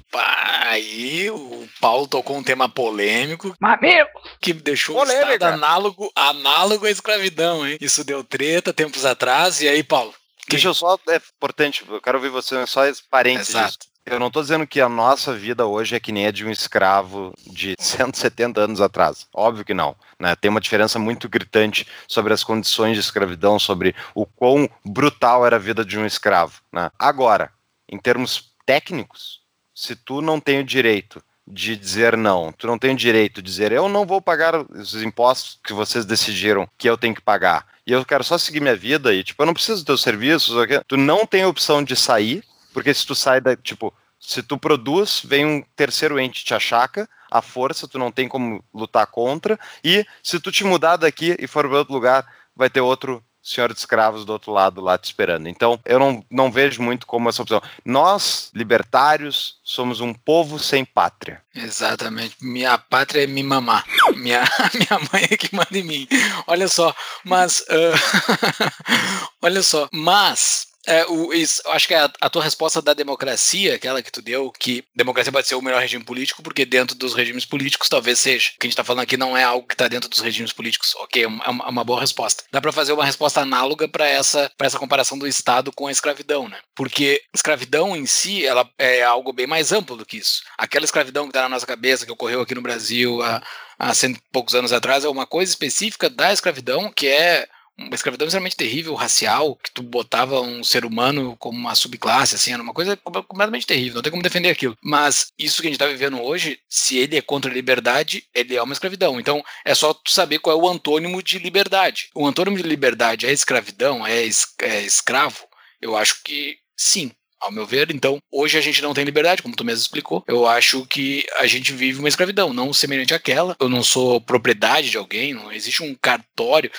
Aí 0.68 1.30
o 1.30 1.68
Paulo 1.80 2.08
tocou 2.08 2.36
um 2.36 2.42
tema 2.42 2.68
polêmico. 2.68 3.54
Mas 3.60 3.80
meu! 3.80 4.06
Que 4.40 4.52
deixou 4.52 4.96
Polêmica. 4.96 5.28
o 5.28 5.32
Estado 5.32 5.54
análogo, 5.54 6.10
análogo 6.14 6.86
à 6.86 6.90
escravidão, 6.90 7.66
hein? 7.66 7.78
Isso 7.80 8.04
deu 8.04 8.24
treta 8.24 8.72
tempos 8.72 9.04
atrás. 9.04 9.60
E 9.60 9.68
aí, 9.68 9.82
Paulo? 9.84 10.12
Deixa 10.48 10.68
eu 10.68 10.74
só, 10.74 10.98
é 11.08 11.16
importante, 11.16 11.84
eu 11.88 12.00
quero 12.00 12.18
ouvir 12.18 12.30
você, 12.30 12.66
só 12.66 12.84
esse 12.86 13.02
parênteses. 13.02 13.54
Exato. 13.54 13.86
Eu 14.06 14.20
não 14.20 14.28
estou 14.28 14.40
dizendo 14.40 14.64
que 14.68 14.80
a 14.80 14.88
nossa 14.88 15.34
vida 15.34 15.66
hoje 15.66 15.96
é 15.96 16.00
que 16.00 16.12
nem 16.12 16.28
a 16.28 16.30
de 16.30 16.46
um 16.46 16.50
escravo 16.50 17.34
de 17.44 17.74
170 17.80 18.60
anos 18.60 18.80
atrás. 18.80 19.26
Óbvio 19.34 19.64
que 19.64 19.74
não. 19.74 19.96
Né? 20.18 20.36
Tem 20.36 20.48
uma 20.48 20.60
diferença 20.60 20.96
muito 20.96 21.28
gritante 21.28 21.84
sobre 22.06 22.32
as 22.32 22.44
condições 22.44 22.94
de 22.94 23.00
escravidão, 23.00 23.58
sobre 23.58 23.96
o 24.14 24.24
quão 24.24 24.70
brutal 24.84 25.44
era 25.44 25.56
a 25.56 25.58
vida 25.58 25.84
de 25.84 25.98
um 25.98 26.06
escravo. 26.06 26.60
Né? 26.72 26.88
Agora, 26.96 27.50
em 27.88 27.98
termos 27.98 28.52
técnicos, 28.64 29.40
se 29.74 29.96
tu 29.96 30.22
não 30.22 30.38
tem 30.38 30.60
o 30.60 30.64
direito 30.64 31.20
de 31.46 31.76
dizer 31.76 32.16
não, 32.16 32.52
tu 32.52 32.66
não 32.66 32.78
tem 32.78 32.92
o 32.92 32.96
direito 32.96 33.40
de 33.40 33.48
dizer 33.48 33.70
eu 33.70 33.88
não 33.88 34.04
vou 34.04 34.20
pagar 34.20 34.54
os 34.68 34.94
impostos 35.02 35.60
que 35.62 35.72
vocês 35.72 36.04
decidiram 36.04 36.68
que 36.76 36.88
eu 36.88 36.98
tenho 36.98 37.14
que 37.14 37.20
pagar. 37.20 37.66
E 37.86 37.92
eu 37.92 38.04
quero 38.04 38.24
só 38.24 38.36
seguir 38.36 38.60
minha 38.60 38.74
vida 38.74 39.14
e, 39.14 39.22
tipo, 39.22 39.40
eu 39.40 39.46
não 39.46 39.54
preciso 39.54 39.76
dos 39.76 39.84
teus 39.84 40.02
serviços, 40.02 40.56
tu 40.88 40.96
não 40.96 41.24
tem 41.24 41.44
opção 41.44 41.84
de 41.84 41.94
sair, 41.94 42.42
porque 42.72 42.92
se 42.92 43.06
tu 43.06 43.14
sai 43.14 43.40
da, 43.40 43.54
tipo, 43.54 43.94
se 44.18 44.42
tu 44.42 44.58
produz, 44.58 45.22
vem 45.24 45.46
um 45.46 45.62
terceiro 45.76 46.18
ente 46.18 46.44
te 46.44 46.52
achaca, 46.52 47.08
a 47.30 47.40
força, 47.40 47.86
tu 47.86 47.96
não 47.96 48.10
tem 48.10 48.28
como 48.28 48.62
lutar 48.74 49.06
contra, 49.06 49.58
e 49.84 50.04
se 50.20 50.40
tu 50.40 50.50
te 50.50 50.64
mudar 50.64 50.96
daqui 50.96 51.36
e 51.38 51.46
for 51.46 51.68
para 51.68 51.78
outro 51.78 51.94
lugar, 51.94 52.26
vai 52.56 52.68
ter 52.68 52.80
outro 52.80 53.22
senhor 53.46 53.72
de 53.72 53.78
escravos 53.78 54.24
do 54.24 54.32
outro 54.32 54.52
lado 54.52 54.80
lá 54.80 54.98
te 54.98 55.04
esperando. 55.04 55.48
Então, 55.48 55.78
eu 55.84 55.98
não, 55.98 56.24
não 56.28 56.50
vejo 56.50 56.82
muito 56.82 57.06
como 57.06 57.28
essa 57.28 57.42
opção. 57.42 57.62
Nós, 57.84 58.50
libertários, 58.52 59.58
somos 59.62 60.00
um 60.00 60.12
povo 60.12 60.58
sem 60.58 60.84
pátria. 60.84 61.40
Exatamente. 61.54 62.36
Minha 62.42 62.76
pátria 62.76 63.22
é 63.22 63.26
me 63.26 63.42
mamar. 63.42 63.84
Minha, 64.16 64.42
minha 64.74 65.00
mãe 65.12 65.28
é 65.30 65.36
que 65.36 65.54
manda 65.54 65.78
em 65.78 65.84
mim. 65.84 66.08
Olha 66.46 66.66
só, 66.66 66.94
mas. 67.24 67.60
Uh, 67.60 68.72
olha 69.40 69.62
só, 69.62 69.88
mas 69.92 70.66
é, 70.86 71.04
o, 71.06 71.32
isso, 71.32 71.60
acho 71.66 71.88
que 71.88 71.94
a, 71.94 72.10
a, 72.20 72.30
tua 72.30 72.44
resposta 72.44 72.80
da 72.80 72.94
democracia, 72.94 73.74
aquela 73.74 74.00
que 74.00 74.12
tu 74.12 74.22
deu, 74.22 74.52
que 74.52 74.84
democracia 74.94 75.32
pode 75.32 75.48
ser 75.48 75.56
o 75.56 75.62
melhor 75.62 75.80
regime 75.80 76.04
político, 76.04 76.42
porque 76.42 76.64
dentro 76.64 76.96
dos 76.96 77.12
regimes 77.12 77.44
políticos 77.44 77.88
talvez 77.88 78.20
seja. 78.20 78.50
O 78.50 78.60
que 78.60 78.66
a 78.66 78.68
gente 78.68 78.72
está 78.72 78.84
falando 78.84 79.02
aqui 79.02 79.16
não 79.16 79.36
é 79.36 79.42
algo 79.42 79.66
que 79.66 79.74
está 79.74 79.88
dentro 79.88 80.08
dos 80.08 80.20
regimes 80.20 80.52
políticos. 80.52 80.94
Ok, 80.96 81.24
é 81.24 81.26
uma, 81.26 81.44
é 81.44 81.68
uma 81.68 81.84
boa 81.84 82.00
resposta. 82.00 82.44
Dá 82.52 82.60
para 82.60 82.72
fazer 82.72 82.92
uma 82.92 83.04
resposta 83.04 83.40
análoga 83.40 83.88
para 83.88 84.06
essa, 84.06 84.50
essa 84.60 84.78
comparação 84.78 85.18
do 85.18 85.26
Estado 85.26 85.72
com 85.72 85.88
a 85.88 85.92
escravidão, 85.92 86.48
né? 86.48 86.58
Porque 86.74 87.20
escravidão 87.34 87.96
em 87.96 88.06
si, 88.06 88.46
ela 88.46 88.68
é 88.78 89.02
algo 89.02 89.32
bem 89.32 89.46
mais 89.46 89.72
amplo 89.72 89.96
do 89.96 90.06
que 90.06 90.18
isso. 90.18 90.42
Aquela 90.56 90.84
escravidão 90.84 91.24
que 91.24 91.30
está 91.30 91.42
na 91.42 91.48
nossa 91.48 91.66
cabeça, 91.66 92.06
que 92.06 92.12
ocorreu 92.12 92.40
aqui 92.40 92.54
no 92.54 92.62
Brasil 92.62 93.20
há, 93.22 93.42
há 93.78 93.92
cento 93.92 94.18
e 94.18 94.22
poucos 94.32 94.54
anos 94.54 94.72
atrás, 94.72 95.04
é 95.04 95.08
uma 95.08 95.26
coisa 95.26 95.50
específica 95.50 96.08
da 96.08 96.32
escravidão 96.32 96.92
que 96.92 97.08
é 97.08 97.48
uma 97.78 97.94
escravidão 97.94 98.26
extremamente 98.26 98.56
terrível, 98.56 98.94
racial, 98.94 99.56
que 99.56 99.70
tu 99.70 99.82
botava 99.82 100.40
um 100.40 100.64
ser 100.64 100.84
humano 100.84 101.36
como 101.38 101.58
uma 101.58 101.74
subclasse, 101.74 102.34
assim, 102.34 102.52
era 102.52 102.62
uma 102.62 102.72
coisa 102.72 102.96
completamente 102.96 103.66
terrível, 103.66 103.96
não 103.96 104.02
tem 104.02 104.10
como 104.10 104.22
defender 104.22 104.50
aquilo. 104.50 104.76
Mas 104.82 105.28
isso 105.38 105.60
que 105.60 105.68
a 105.68 105.70
gente 105.70 105.78
tá 105.78 105.86
vivendo 105.86 106.20
hoje, 106.20 106.58
se 106.68 106.96
ele 106.96 107.16
é 107.16 107.22
contra 107.22 107.50
a 107.50 107.54
liberdade, 107.54 108.24
ele 108.34 108.56
é 108.56 108.62
uma 108.62 108.72
escravidão. 108.72 109.20
Então 109.20 109.44
é 109.64 109.74
só 109.74 109.92
tu 109.92 110.10
saber 110.10 110.38
qual 110.38 110.58
é 110.58 110.62
o 110.62 110.68
antônimo 110.68 111.22
de 111.22 111.38
liberdade. 111.38 112.08
O 112.14 112.26
antônimo 112.26 112.56
de 112.56 112.62
liberdade 112.62 113.26
é 113.26 113.32
escravidão, 113.32 114.06
é, 114.06 114.24
es 114.24 114.46
é 114.62 114.80
escravo? 114.82 115.46
Eu 115.80 115.96
acho 115.96 116.22
que 116.24 116.56
sim. 116.76 117.10
Ao 117.38 117.52
meu 117.52 117.66
ver, 117.66 117.90
então, 117.90 118.18
hoje 118.32 118.56
a 118.56 118.62
gente 118.62 118.80
não 118.80 118.94
tem 118.94 119.04
liberdade, 119.04 119.42
como 119.42 119.54
tu 119.54 119.62
mesmo 119.62 119.82
explicou. 119.82 120.24
Eu 120.26 120.46
acho 120.46 120.86
que 120.86 121.24
a 121.36 121.46
gente 121.46 121.70
vive 121.70 121.98
uma 121.98 122.08
escravidão, 122.08 122.52
não 122.52 122.72
semelhante 122.72 123.12
àquela. 123.12 123.54
Eu 123.60 123.68
não 123.68 123.82
sou 123.82 124.20
propriedade 124.22 124.88
de 124.88 124.96
alguém, 124.96 125.34
não 125.34 125.52
existe 125.52 125.82
um 125.82 125.94
cartório 125.94 126.70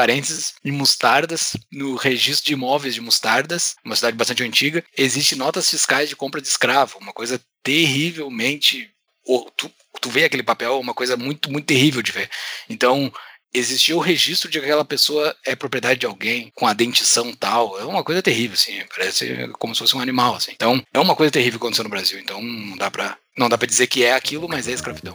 parênteses, 0.00 0.54
de 0.64 0.72
Mostardas, 0.72 1.54
no 1.70 1.94
registro 1.94 2.46
de 2.46 2.54
imóveis 2.54 2.94
de 2.94 3.02
Mostardas, 3.02 3.76
uma 3.84 3.94
cidade 3.94 4.16
bastante 4.16 4.42
antiga, 4.42 4.82
existe 4.96 5.36
notas 5.36 5.68
fiscais 5.68 6.08
de 6.08 6.16
compra 6.16 6.40
de 6.40 6.48
escravo, 6.48 6.96
uma 6.98 7.12
coisa 7.12 7.38
terrivelmente. 7.62 8.90
Oh, 9.26 9.50
tu, 9.54 9.70
tu 10.00 10.08
vê 10.08 10.24
aquele 10.24 10.42
papel, 10.42 10.80
uma 10.80 10.94
coisa 10.94 11.18
muito, 11.18 11.52
muito 11.52 11.66
terrível 11.66 12.00
de 12.00 12.12
ver. 12.12 12.30
Então, 12.66 13.12
existia 13.52 13.94
o 13.94 14.00
registro 14.00 14.48
de 14.48 14.58
que 14.58 14.64
aquela 14.64 14.86
pessoa 14.86 15.36
é 15.44 15.54
propriedade 15.54 16.00
de 16.00 16.06
alguém 16.06 16.50
com 16.54 16.66
a 16.66 16.72
dentição 16.72 17.30
tal. 17.34 17.78
É 17.78 17.84
uma 17.84 18.02
coisa 18.02 18.22
terrível, 18.22 18.54
assim. 18.54 18.82
Parece 18.88 19.48
como 19.58 19.74
se 19.74 19.80
fosse 19.80 19.94
um 19.94 20.00
animal, 20.00 20.34
assim. 20.34 20.52
Então, 20.52 20.82
é 20.94 20.98
uma 20.98 21.14
coisa 21.14 21.30
terrível 21.30 21.60
que 21.60 21.66
aconteceu 21.66 21.84
no 21.84 21.90
Brasil. 21.90 22.18
Então, 22.18 22.40
não 22.40 22.78
dá 22.78 22.90
pra, 22.90 23.18
não 23.36 23.50
dá 23.50 23.58
pra 23.58 23.68
dizer 23.68 23.86
que 23.86 24.02
é 24.02 24.14
aquilo, 24.14 24.48
mas 24.48 24.66
é 24.66 24.72
escravidão. 24.72 25.14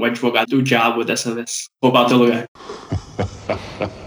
o 0.00 0.04
advogado 0.04 0.48
do 0.48 0.62
diabo 0.62 1.04
dessa 1.04 1.34
vez. 1.34 1.68
Roubar 1.82 2.06
o 2.06 2.08
teu 2.08 2.18
lugar. 2.18 2.44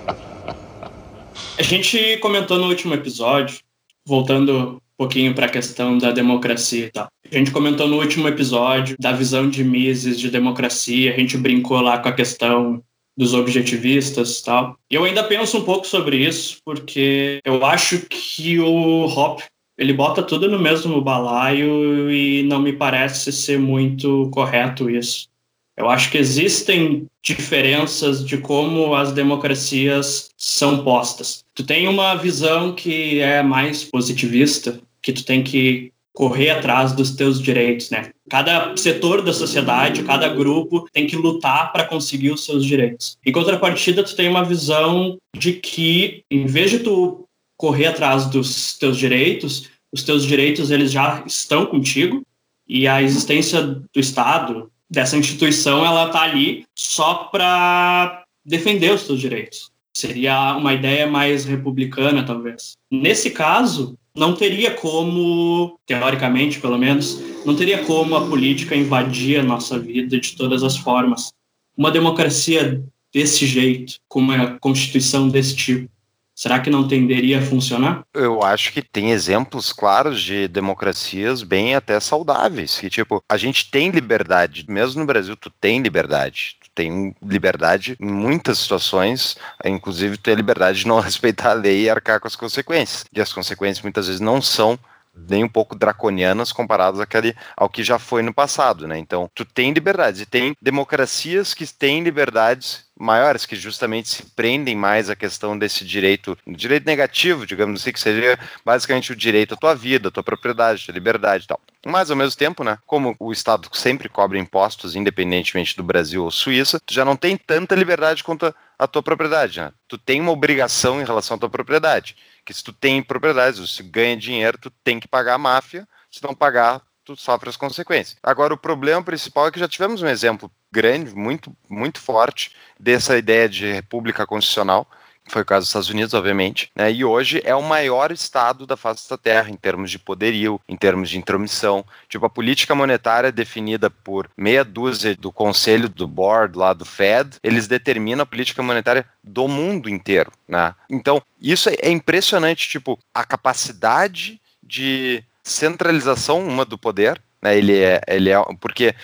A 1.56 1.62
gente 1.62 2.18
comentou 2.18 2.58
no 2.58 2.68
último 2.68 2.96
episódio, 2.96 3.60
voltando 4.08 4.78
um 4.78 4.80
pouquinho 4.98 5.36
para 5.36 5.46
a 5.46 5.50
questão 5.50 6.00
da 6.00 6.12
democracia 6.12 6.88
e 6.88 6.92
tal. 6.92 7.08
A 7.32 7.38
gente 7.38 7.52
comentou 7.52 7.88
no 7.88 8.00
último 8.00 8.28
episódio 8.28 8.96
da 9.00 9.12
visão 9.12 9.48
de 9.48 9.64
Mises 9.64 10.20
de 10.20 10.32
democracia, 10.32 11.14
a 11.14 11.20
gente 11.20 11.38
brincou 11.38 11.80
lá 11.80 12.00
com 12.00 12.10
a 12.10 12.14
questão 12.14 12.84
dos 13.16 13.36
objetivistas 13.36 14.40
e 14.40 14.46
tal. 14.46 14.76
E 14.90 14.96
eu 14.96 15.04
ainda 15.04 15.24
penso 15.24 15.60
um 15.60 15.64
pouco 15.64 15.86
sobre 15.86 16.18
isso, 16.18 16.58
porque 16.66 17.40
eu 17.46 17.64
acho 17.64 18.00
que 18.08 18.60
o 18.60 19.06
Hop 19.06 19.40
ele 19.78 19.94
bota 19.94 20.24
tudo 20.24 20.50
no 20.50 20.60
mesmo 20.60 21.02
balaio 21.02 22.12
e 22.12 22.44
não 22.44 22.60
me 22.60 22.74
parece 22.74 23.32
ser 23.32 23.60
muito 23.60 24.30
correto 24.32 24.90
isso. 24.90 25.28
Eu 25.76 25.90
acho 25.90 26.12
que 26.12 26.18
existem 26.18 27.08
diferenças 27.22 28.24
de 28.24 28.38
como 28.38 28.94
as 28.94 29.12
democracias 29.12 30.30
são 30.38 30.84
postas. 30.84 31.44
Tu 31.56 31.64
tem 31.64 31.88
uma 31.88 32.16
visão 32.16 32.74
que 32.74 33.20
é 33.20 33.42
mais 33.42 33.84
positivista, 33.84 34.80
que 35.02 35.12
tu 35.12 35.26
tem 35.26 35.44
que 35.44 35.92
correr 36.14 36.52
atrás 36.52 36.94
dos 36.94 37.12
teus 37.12 37.42
direitos, 37.42 37.90
né? 37.90 38.12
Cada 38.30 38.78
setor 38.78 39.24
da 39.24 39.34
sociedade, 39.34 40.04
cada 40.04 40.30
grupo 40.30 40.88
tem 40.94 41.08
que 41.08 41.16
lutar 41.16 41.72
para 41.72 41.86
conseguir 41.86 42.32
os 42.32 42.46
seus 42.46 42.64
direitos. 42.64 43.18
Em 43.26 43.32
contrapartida, 43.32 44.04
tu 44.04 44.16
tem 44.16 44.30
uma 44.30 44.46
visão 44.46 45.18
de 45.36 45.54
que 45.54 46.24
em 46.30 46.46
vez 46.46 46.70
de 46.70 46.80
tu 46.80 47.28
correr 47.58 47.88
atrás 47.88 48.28
dos 48.28 48.78
teus 48.78 48.98
direitos, 48.98 49.70
os 49.92 50.04
teus 50.04 50.24
direitos 50.24 50.70
eles 50.70 50.92
já 50.92 51.24
estão 51.26 51.66
contigo 51.66 52.24
e 52.68 52.88
a 52.88 53.02
existência 53.02 53.62
do 53.62 54.00
Estado, 54.00 54.72
dessa 54.90 55.18
instituição 55.18 55.86
ela 55.86 56.10
tá 56.10 56.22
ali 56.22 56.66
só 56.76 57.26
para 57.26 58.24
defender 58.46 58.92
os 58.92 59.02
seus 59.02 59.20
direitos. 59.20 59.72
Seria 59.96 60.56
uma 60.58 60.74
ideia 60.74 61.06
mais 61.06 61.46
republicana, 61.46 62.26
talvez. 62.26 62.74
Nesse 62.92 63.30
caso, 63.30 63.98
não 64.16 64.34
teria 64.34 64.72
como, 64.72 65.80
teoricamente 65.86 66.60
pelo 66.60 66.78
menos, 66.78 67.22
não 67.46 67.56
teria 67.56 67.84
como 67.84 68.16
a 68.16 68.28
política 68.28 68.76
invadir 68.76 69.40
a 69.40 69.44
nossa 69.44 69.78
vida 69.80 70.20
de 70.20 70.36
todas 70.36 70.64
as 70.64 70.78
formas. 70.78 71.32
Uma 71.78 71.92
democracia 71.92 72.84
desse 73.14 73.46
jeito, 73.46 73.96
com 74.08 74.20
uma 74.20 74.58
constituição 74.60 75.30
desse 75.30 75.56
tipo, 75.56 75.90
será 76.36 76.60
que 76.60 76.70
não 76.70 76.88
tenderia 76.88 77.40
a 77.40 77.42
funcionar? 77.42 78.04
Eu 78.14 78.44
acho 78.44 78.72
que 78.74 78.82
tem 78.82 79.12
exemplos 79.12 79.72
claros 79.72 80.22
de 80.22 80.48
democracias 80.48 81.44
bem 81.44 81.76
até 81.76 82.00
saudáveis, 82.00 82.80
que 82.80 82.90
tipo, 82.90 83.24
a 83.30 83.38
gente 83.38 83.70
tem 83.70 83.90
liberdade, 83.90 84.66
mesmo 84.68 85.02
no 85.02 85.06
Brasil 85.06 85.36
tu 85.36 85.50
tem 85.50 85.82
liberdade, 85.82 86.58
tu 86.62 86.70
tem 86.74 87.16
liberdade 87.22 87.96
em 88.00 88.12
muitas 88.12 88.60
situações, 88.60 89.38
inclusive 89.64 90.18
tu 90.18 90.24
tem 90.24 90.36
liberdade 90.36 90.80
de 90.80 90.88
não 90.88 91.00
respeitar 91.02 91.52
a 91.52 91.54
lei 91.54 91.84
e 91.84 91.90
arcar 91.90 92.20
com 92.20 92.28
as 92.28 92.36
consequências. 92.36 93.06
E 93.14 93.22
as 93.22 93.32
consequências 93.32 93.84
muitas 93.84 94.08
vezes 94.08 94.22
não 94.22 94.42
são 94.42 94.78
nem 95.16 95.44
um 95.44 95.50
pouco 95.50 95.76
draconianas 95.76 96.52
comparadas 96.52 97.00
àquele, 97.00 97.36
ao 97.56 97.70
que 97.70 97.84
já 97.84 98.00
foi 98.00 98.22
no 98.22 98.34
passado, 98.34 98.88
né? 98.88 98.98
Então, 98.98 99.30
tu 99.34 99.46
tem 99.46 99.72
liberdades 99.72 100.22
e 100.22 100.26
tem 100.26 100.56
democracias 100.62 101.54
que 101.54 101.66
têm 101.68 102.04
liberdades 102.04 102.86
maiores, 102.98 103.46
que 103.46 103.56
justamente 103.56 104.08
se 104.08 104.24
prendem 104.24 104.76
mais 104.76 105.10
à 105.10 105.16
questão 105.16 105.58
desse 105.58 105.84
direito, 105.84 106.38
direito 106.48 106.86
negativo, 106.86 107.46
digamos 107.46 107.82
assim, 107.82 107.92
que 107.92 108.00
seria 108.00 108.40
basicamente 108.64 109.12
o 109.12 109.16
direito 109.16 109.54
à 109.56 109.58
tua 109.58 109.76
vida, 109.76 110.08
à 110.08 110.12
tua 110.12 110.24
propriedade, 110.24 110.84
à 110.84 110.86
tua 110.86 110.94
liberdade 110.94 111.44
e 111.44 111.48
tal. 111.48 111.60
Mas, 111.86 112.10
ao 112.10 112.18
mesmo 112.18 112.38
tempo, 112.38 112.64
né, 112.64 112.78
como 112.86 113.16
o 113.20 113.32
Estado 113.32 113.68
sempre 113.74 114.08
cobra 114.08 114.40
impostos, 114.40 114.96
independentemente 114.96 115.76
do 115.76 115.84
Brasil 115.84 116.24
ou 116.24 116.32
Suíça, 116.32 116.80
tu 116.86 116.94
já 116.94 117.04
não 117.04 117.16
tem 117.16 117.36
tanta 117.36 117.76
liberdade 117.76 118.24
quanto 118.24 118.54
a, 118.80 118.88
tua 118.88 119.04
propriedade, 119.04 119.60
né? 119.60 119.72
Tu 119.88 119.98
tem 119.98 120.22
uma 120.22 120.32
obrigação 120.32 121.02
em 121.02 121.06
relação 121.06 121.36
à 121.36 121.40
tua 121.40 121.50
propriedade 121.50 122.16
que 122.46 122.54
se 122.54 122.64
tu 122.64 122.74
tem 122.74 123.02
propriedades, 123.02 123.76
se 123.76 123.84
ganha 123.84 124.18
dinheiro, 124.18 124.58
tu 124.58 124.70
tem 124.84 125.00
que 125.00 125.08
pagar 125.08 125.36
a 125.36 125.38
máfia, 125.38 125.88
se 126.12 126.24
não 126.24 126.36
pagar, 126.36 126.82
tu 127.04 127.16
sofre 127.16 127.50
as 127.50 127.58
consequências. 127.58 128.18
Agora, 128.24 128.54
o 128.54 128.58
problema 128.58 129.04
principal 129.04 129.48
é 129.48 129.52
que 129.52 129.60
já 129.60 129.68
tivemos 129.68 130.02
um 130.02 130.08
exemplo 130.08 130.52
grande, 130.72 131.14
muito, 131.16 131.56
muito 131.70 132.00
forte, 132.00 132.56
dessa 132.80 133.18
ideia 133.18 133.48
de 133.48 133.72
república 133.72 134.26
constitucional, 134.26 134.90
foi 135.28 135.42
o 135.42 135.46
caso 135.46 135.62
dos 135.62 135.70
Estados 135.70 135.90
Unidos, 135.90 136.14
obviamente, 136.14 136.72
né? 136.76 136.92
e 136.92 137.04
hoje 137.04 137.42
é 137.44 137.56
o 137.56 137.62
maior 137.62 138.12
estado 138.12 138.66
da 138.66 138.76
face 138.76 139.10
da 139.10 139.18
Terra 139.18 139.50
em 139.50 139.56
termos 139.56 139.90
de 139.90 139.98
poderio, 139.98 140.60
em 140.68 140.76
termos 140.76 141.10
de 141.10 141.18
intromissão. 141.18 141.86
Tipo, 142.10 142.26
a 142.26 142.30
política 142.30 142.76
monetária 142.76 143.32
definida 143.32 143.90
por 143.90 144.30
meia 144.38 144.64
dúzia 144.64 145.16
do 145.16 145.32
conselho 145.32 145.88
do 145.88 146.08
board 146.08 146.58
lá 146.58 146.74
do 146.74 146.86
Fed, 146.86 147.38
eles 147.42 147.68
determinam 147.68 148.24
a 148.24 148.26
política 148.26 148.62
monetária 148.62 149.06
do 149.24 149.48
mundo 149.48 149.90
inteiro, 149.90 150.32
né? 150.48 150.76
Então, 150.90 151.22
isso 151.42 151.70
é 151.70 151.90
impressionante, 151.90 152.70
tipo, 152.70 153.00
a 153.14 153.24
capacidade 153.24 154.40
de 154.62 155.24
centralização 155.42 156.46
uma 156.46 156.66
do 156.66 156.78
poder, 156.78 157.22
né? 157.42 157.58
Ele 157.58 157.78
é, 157.80 158.02
ele 158.08 158.30
é 158.30 158.38
porque 158.60 158.96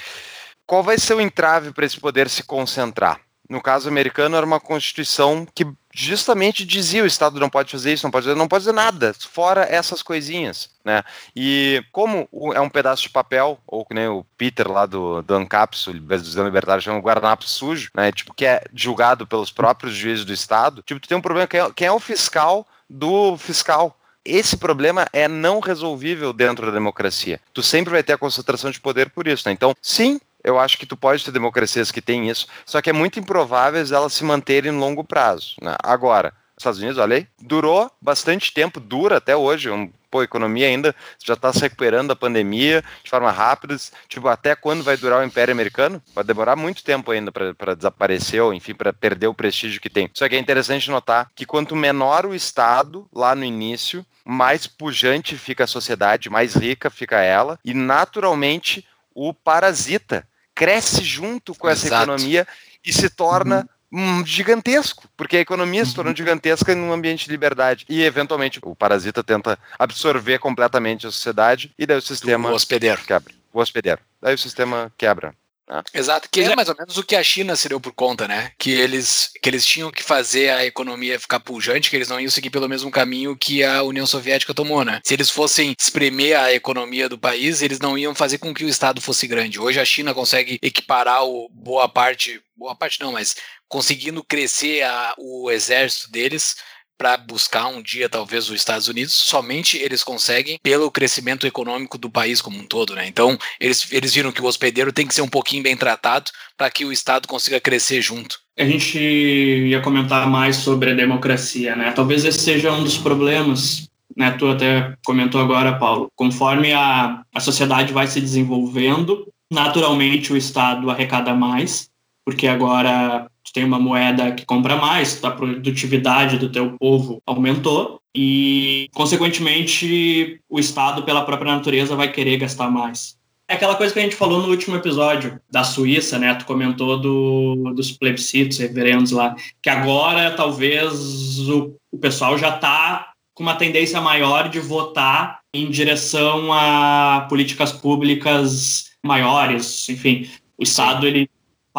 qual 0.65 0.83
vai 0.83 0.97
ser 0.97 1.15
o 1.15 1.21
entrave 1.21 1.71
para 1.71 1.85
esse 1.85 1.99
poder 1.99 2.29
se 2.29 2.43
concentrar? 2.43 3.19
No 3.49 3.59
caso 3.59 3.89
americano, 3.89 4.37
era 4.37 4.45
uma 4.45 4.59
constituição 4.59 5.47
que 5.55 5.65
justamente 6.05 6.65
dizia 6.65 7.03
o 7.03 7.07
Estado 7.07 7.39
não 7.39 7.49
pode 7.49 7.71
fazer 7.71 7.93
isso, 7.93 8.05
não 8.05 8.11
pode 8.11 8.25
fazer, 8.25 8.37
não 8.37 8.47
pode 8.47 8.63
fazer 8.63 8.75
nada, 8.75 9.13
fora 9.13 9.67
essas 9.69 10.01
coisinhas, 10.01 10.69
né? 10.83 11.03
E 11.35 11.83
como 11.91 12.27
é 12.53 12.59
um 12.61 12.69
pedaço 12.69 13.03
de 13.03 13.09
papel, 13.09 13.59
ou 13.67 13.85
que 13.85 13.93
nem 13.93 14.07
o 14.07 14.25
Peter 14.37 14.71
lá 14.71 14.85
do, 14.85 15.21
do 15.21 15.35
Ancapso, 15.35 15.91
do 15.91 16.43
Libertário, 16.43 16.81
chama 16.81 16.99
guardanapo 16.99 17.43
sujo, 17.43 17.89
né? 17.93 18.11
Tipo, 18.11 18.33
que 18.33 18.45
é 18.45 18.63
julgado 18.73 19.27
pelos 19.27 19.51
próprios 19.51 19.93
juízes 19.93 20.25
do 20.25 20.33
Estado, 20.33 20.81
tipo, 20.83 20.99
tu 20.99 21.07
tem 21.07 21.17
um 21.17 21.21
problema, 21.21 21.47
quem 21.47 21.59
é, 21.59 21.71
quem 21.75 21.87
é 21.87 21.91
o 21.91 21.99
fiscal 21.99 22.65
do 22.89 23.37
fiscal? 23.37 23.95
esse 24.25 24.57
problema 24.57 25.07
é 25.11 25.27
não 25.27 25.59
resolvível 25.59 26.31
dentro 26.33 26.65
da 26.65 26.71
democracia. 26.71 27.39
Tu 27.53 27.63
sempre 27.63 27.91
vai 27.91 28.03
ter 28.03 28.13
a 28.13 28.17
concentração 28.17 28.69
de 28.69 28.79
poder 28.79 29.09
por 29.09 29.27
isso, 29.27 29.47
né? 29.47 29.53
Então, 29.53 29.73
sim, 29.81 30.19
eu 30.43 30.59
acho 30.59 30.77
que 30.77 30.85
tu 30.85 30.97
pode 30.97 31.23
ter 31.23 31.31
democracias 31.31 31.91
que 31.91 32.01
têm 32.01 32.29
isso, 32.29 32.47
só 32.65 32.81
que 32.81 32.89
é 32.89 32.93
muito 32.93 33.19
improvável 33.19 33.83
elas 33.91 34.13
se 34.13 34.23
manterem 34.23 34.71
no 34.71 34.79
longo 34.79 35.03
prazo. 35.03 35.55
Né? 35.61 35.75
Agora, 35.83 36.33
Estados 36.57 36.79
Unidos, 36.79 36.97
olha 36.97 37.17
aí, 37.17 37.27
durou 37.41 37.89
bastante 38.01 38.53
tempo, 38.53 38.81
dura 38.81 39.17
até 39.17 39.35
hoje, 39.35 39.69
um, 39.69 39.89
pô, 40.11 40.19
a 40.19 40.25
economia 40.25 40.67
ainda 40.67 40.93
já 41.23 41.33
está 41.33 41.53
se 41.53 41.61
recuperando 41.61 42.09
da 42.09 42.15
pandemia 42.15 42.83
de 43.01 43.09
forma 43.09 43.31
rápida, 43.31 43.77
tipo, 44.09 44.27
até 44.27 44.55
quando 44.55 44.83
vai 44.83 44.97
durar 44.97 45.21
o 45.21 45.25
Império 45.25 45.53
Americano? 45.53 46.01
Vai 46.13 46.23
demorar 46.23 46.57
muito 46.57 46.83
tempo 46.83 47.11
ainda 47.11 47.31
para 47.31 47.75
desaparecer, 47.75 48.41
ou 48.41 48.53
enfim, 48.53 48.73
para 48.73 48.91
perder 48.91 49.27
o 49.27 49.33
prestígio 49.33 49.79
que 49.79 49.89
tem. 49.89 50.09
Só 50.13 50.27
que 50.27 50.35
é 50.35 50.39
interessante 50.39 50.91
notar 50.91 51.29
que 51.33 51.45
quanto 51.45 51.75
menor 51.77 52.25
o 52.25 52.35
Estado, 52.35 53.07
lá 53.13 53.33
no 53.33 53.45
início, 53.45 54.05
mais 54.25 54.67
pujante 54.67 55.37
fica 55.37 55.63
a 55.63 55.67
sociedade, 55.67 56.29
mais 56.29 56.55
rica 56.55 56.89
fica 56.89 57.21
ela, 57.21 57.57
e 57.63 57.73
naturalmente 57.73 58.85
o 59.13 59.33
parasita 59.33 60.27
cresce 60.53 61.03
junto 61.03 61.55
com 61.55 61.69
essa 61.69 61.87
Exato. 61.87 62.03
economia 62.03 62.47
e 62.85 62.91
se 62.91 63.09
torna 63.09 63.67
uhum. 63.91 64.25
gigantesco, 64.25 65.07
porque 65.15 65.37
a 65.37 65.39
economia 65.39 65.85
se 65.85 65.93
torna 65.93 66.11
uhum. 66.11 66.17
gigantesca 66.17 66.75
num 66.75 66.91
ambiente 66.91 67.25
de 67.25 67.31
liberdade 67.31 67.85
e 67.87 68.03
eventualmente 68.03 68.59
o 68.61 68.75
parasita 68.75 69.23
tenta 69.23 69.57
absorver 69.77 70.39
completamente 70.39 71.07
a 71.07 71.11
sociedade 71.11 71.73
e 71.77 71.85
daí 71.85 71.97
o 71.97 72.01
sistema 72.01 72.49
o 72.49 72.53
hospedeiro 72.53 73.01
quebra. 73.03 73.33
O 73.53 73.59
hospedeiro. 73.59 74.01
Daí 74.21 74.35
o 74.35 74.37
sistema 74.37 74.91
quebra. 74.97 75.33
Né? 75.69 75.83
Exato, 75.93 76.27
que 76.31 76.41
é 76.41 76.55
mais 76.55 76.67
ou 76.67 76.75
menos 76.75 76.97
o 76.97 77.03
que 77.03 77.15
a 77.15 77.23
China 77.23 77.55
se 77.55 77.69
deu 77.69 77.79
por 77.79 77.93
conta, 77.93 78.27
né? 78.27 78.51
Que 78.57 78.71
eles, 78.71 79.31
que 79.41 79.47
eles 79.47 79.65
tinham 79.65 79.91
que 79.91 80.01
fazer 80.01 80.49
a 80.49 80.65
economia 80.65 81.19
ficar 81.19 81.39
pujante, 81.39 81.89
que 81.89 81.95
eles 81.95 82.09
não 82.09 82.19
iam 82.19 82.31
seguir 82.31 82.49
pelo 82.49 82.67
mesmo 82.67 82.89
caminho 82.89 83.37
que 83.37 83.63
a 83.63 83.83
União 83.83 84.07
Soviética 84.07 84.53
tomou, 84.53 84.83
né? 84.83 84.99
Se 85.03 85.13
eles 85.13 85.29
fossem 85.29 85.75
espremer 85.77 86.39
a 86.39 86.51
economia 86.51 87.07
do 87.07 87.19
país, 87.19 87.61
eles 87.61 87.79
não 87.79 87.97
iam 87.97 88.15
fazer 88.15 88.39
com 88.39 88.53
que 88.53 88.65
o 88.65 88.69
Estado 88.69 88.99
fosse 88.99 89.27
grande. 89.27 89.59
Hoje 89.59 89.79
a 89.79 89.85
China 89.85 90.13
consegue 90.13 90.57
equiparar 90.61 91.23
o, 91.23 91.47
boa 91.49 91.87
parte, 91.87 92.41
boa 92.57 92.75
parte 92.75 92.99
não, 92.99 93.11
mas 93.11 93.35
conseguindo 93.67 94.23
crescer 94.23 94.81
a, 94.81 95.13
o 95.19 95.51
exército 95.51 96.11
deles 96.11 96.55
para 96.99 97.15
buscar 97.15 97.67
um 97.67 97.81
dia 97.81 98.09
talvez 98.09 98.49
os 98.49 98.55
Estados 98.57 98.89
Unidos, 98.89 99.13
somente 99.13 99.77
eles 99.77 100.03
conseguem 100.03 100.59
pelo 100.61 100.91
crescimento 100.91 101.47
econômico 101.47 101.97
do 101.97 102.09
país 102.09 102.41
como 102.41 102.59
um 102.59 102.67
todo, 102.67 102.93
né? 102.93 103.07
Então, 103.07 103.37
eles, 103.57 103.87
eles 103.89 104.13
viram 104.13 104.33
que 104.33 104.41
o 104.41 104.45
hospedeiro 104.45 104.91
tem 104.91 105.07
que 105.07 105.15
ser 105.15 105.21
um 105.21 105.29
pouquinho 105.29 105.63
bem 105.63 105.77
tratado 105.77 106.29
para 106.57 106.69
que 106.69 106.83
o 106.83 106.91
Estado 106.91 107.25
consiga 107.25 107.61
crescer 107.61 108.01
junto. 108.01 108.37
A 108.57 108.65
gente 108.65 108.99
ia 108.99 109.79
comentar 109.79 110.29
mais 110.29 110.57
sobre 110.57 110.91
a 110.91 110.93
democracia, 110.93 111.73
né? 111.73 111.93
Talvez 111.93 112.25
esse 112.25 112.39
seja 112.39 112.73
um 112.73 112.83
dos 112.83 112.97
problemas 112.97 113.87
né, 114.17 114.31
tu 114.31 114.49
até 114.49 114.95
comentou 115.05 115.39
agora, 115.39 115.77
Paulo, 115.77 116.11
conforme 116.13 116.73
a, 116.73 117.21
a 117.33 117.39
sociedade 117.39 117.93
vai 117.93 118.05
se 118.05 118.19
desenvolvendo, 118.19 119.25
naturalmente 119.49 120.33
o 120.33 120.37
Estado 120.37 120.89
arrecada 120.89 121.33
mais, 121.33 121.89
porque 122.25 122.45
agora 122.45 123.29
tu 123.49 123.53
tem 123.53 123.63
uma 123.63 123.79
moeda 123.79 124.31
que 124.31 124.45
compra 124.45 124.75
mais, 124.75 125.21
a 125.23 125.31
produtividade 125.31 126.37
do 126.37 126.49
teu 126.49 126.77
povo 126.79 127.21
aumentou 127.25 127.99
e, 128.15 128.87
consequentemente, 128.93 130.39
o 130.49 130.59
Estado, 130.59 131.03
pela 131.03 131.25
própria 131.25 131.55
natureza, 131.55 131.95
vai 131.95 132.11
querer 132.11 132.37
gastar 132.37 132.69
mais. 132.69 133.17
É 133.47 133.55
aquela 133.55 133.75
coisa 133.75 133.91
que 133.91 133.99
a 133.99 134.03
gente 134.03 134.15
falou 134.15 134.41
no 134.41 134.49
último 134.49 134.75
episódio 134.75 135.39
da 135.49 135.63
Suíça, 135.63 136.19
né? 136.19 136.35
Tu 136.35 136.45
comentou 136.45 136.99
do, 136.99 137.73
dos 137.75 137.91
plebiscitos, 137.91 138.59
referendos 138.59 139.11
lá, 139.11 139.35
que 139.61 139.69
agora 139.69 140.31
talvez 140.31 141.39
o, 141.49 141.75
o 141.91 141.97
pessoal 141.97 142.37
já 142.37 142.55
está 142.55 143.11
com 143.33 143.41
uma 143.41 143.55
tendência 143.55 143.99
maior 143.99 144.49
de 144.49 144.59
votar 144.59 145.39
em 145.51 145.69
direção 145.71 146.53
a 146.53 147.25
políticas 147.27 147.71
públicas 147.71 148.91
maiores, 149.03 149.87
enfim, 149.89 150.29
o 150.57 150.63
Estado 150.63 151.07
ele 151.07 151.29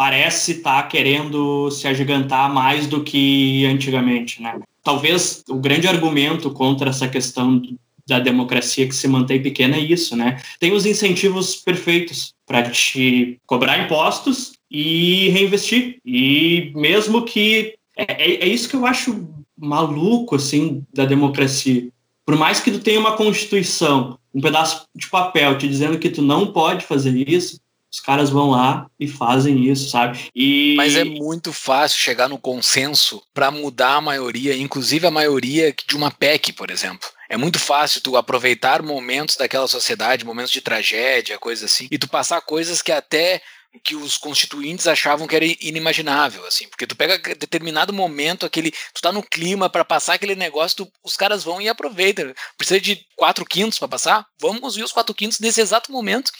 parece 0.01 0.53
estar 0.53 0.81
tá 0.81 0.87
querendo 0.87 1.69
se 1.69 1.87
agigantar 1.87 2.51
mais 2.51 2.87
do 2.87 3.03
que 3.03 3.67
antigamente, 3.67 4.41
né? 4.41 4.59
Talvez 4.83 5.43
o 5.47 5.57
grande 5.57 5.87
argumento 5.87 6.49
contra 6.49 6.89
essa 6.89 7.07
questão 7.07 7.61
da 8.07 8.17
democracia 8.17 8.87
que 8.87 8.95
se 8.95 9.07
mantém 9.07 9.39
pequena 9.43 9.75
é 9.75 9.79
isso, 9.79 10.15
né? 10.15 10.41
Tem 10.59 10.71
os 10.71 10.87
incentivos 10.87 11.55
perfeitos 11.55 12.33
para 12.47 12.67
te 12.71 13.39
cobrar 13.45 13.77
impostos 13.77 14.53
e 14.71 15.29
reinvestir. 15.29 15.99
E 16.03 16.71
mesmo 16.73 17.21
que 17.21 17.75
é, 17.95 18.05
é, 18.23 18.43
é, 18.43 18.47
isso 18.47 18.67
que 18.67 18.75
eu 18.75 18.87
acho 18.87 19.29
maluco 19.55 20.35
assim 20.35 20.83
da 20.91 21.05
democracia. 21.05 21.89
Por 22.25 22.35
mais 22.35 22.59
que 22.59 22.71
tu 22.71 22.79
tenha 22.79 22.99
uma 22.99 23.15
constituição, 23.15 24.17
um 24.33 24.41
pedaço 24.41 24.87
de 24.95 25.07
papel 25.07 25.59
te 25.59 25.67
dizendo 25.67 25.99
que 25.99 26.09
tu 26.09 26.23
não 26.23 26.47
pode 26.47 26.85
fazer 26.85 27.29
isso, 27.29 27.61
os 27.91 27.99
caras 27.99 28.29
vão 28.29 28.51
lá 28.51 28.87
e 28.97 29.07
fazem 29.07 29.69
isso, 29.69 29.89
sabe? 29.89 30.29
E... 30.33 30.75
Mas 30.77 30.95
é 30.95 31.03
muito 31.03 31.51
fácil 31.51 31.99
chegar 31.99 32.29
no 32.29 32.39
consenso 32.39 33.21
para 33.33 33.51
mudar 33.51 33.95
a 33.95 34.01
maioria, 34.01 34.55
inclusive 34.55 35.05
a 35.05 35.11
maioria 35.11 35.75
de 35.87 35.95
uma 35.95 36.09
PEC, 36.09 36.53
por 36.53 36.71
exemplo. 36.71 37.09
É 37.29 37.35
muito 37.35 37.59
fácil 37.59 38.01
tu 38.01 38.15
aproveitar 38.15 38.81
momentos 38.81 39.35
daquela 39.35 39.67
sociedade, 39.67 40.25
momentos 40.25 40.51
de 40.51 40.61
tragédia, 40.61 41.37
coisas 41.37 41.71
assim, 41.71 41.87
e 41.91 41.97
tu 41.97 42.07
passar 42.07 42.39
coisas 42.41 42.81
que 42.81 42.91
até 42.91 43.41
que 43.83 43.95
os 43.95 44.17
constituintes 44.17 44.85
achavam 44.85 45.25
que 45.25 45.35
era 45.35 45.45
inimaginável, 45.45 46.45
assim, 46.45 46.67
porque 46.67 46.85
tu 46.85 46.95
pega 46.95 47.17
determinado 47.35 47.93
momento, 47.93 48.45
aquele, 48.45 48.71
tu 48.71 49.01
tá 49.01 49.11
no 49.11 49.23
clima 49.23 49.69
para 49.69 49.85
passar 49.85 50.15
aquele 50.15 50.35
negócio, 50.35 50.77
tu, 50.77 50.91
os 51.03 51.15
caras 51.15 51.43
vão 51.43 51.61
e 51.61 51.69
aproveitam. 51.69 52.33
Precisa 52.57 52.81
de 52.81 53.05
quatro 53.15 53.45
quintos 53.45 53.79
para 53.79 53.87
passar? 53.87 54.25
Vamos 54.39 54.59
conseguir 54.59 54.83
os 54.83 54.91
quatro 54.91 55.15
quintos 55.15 55.39
nesse 55.39 55.61
exato 55.61 55.91
momento 55.91 56.31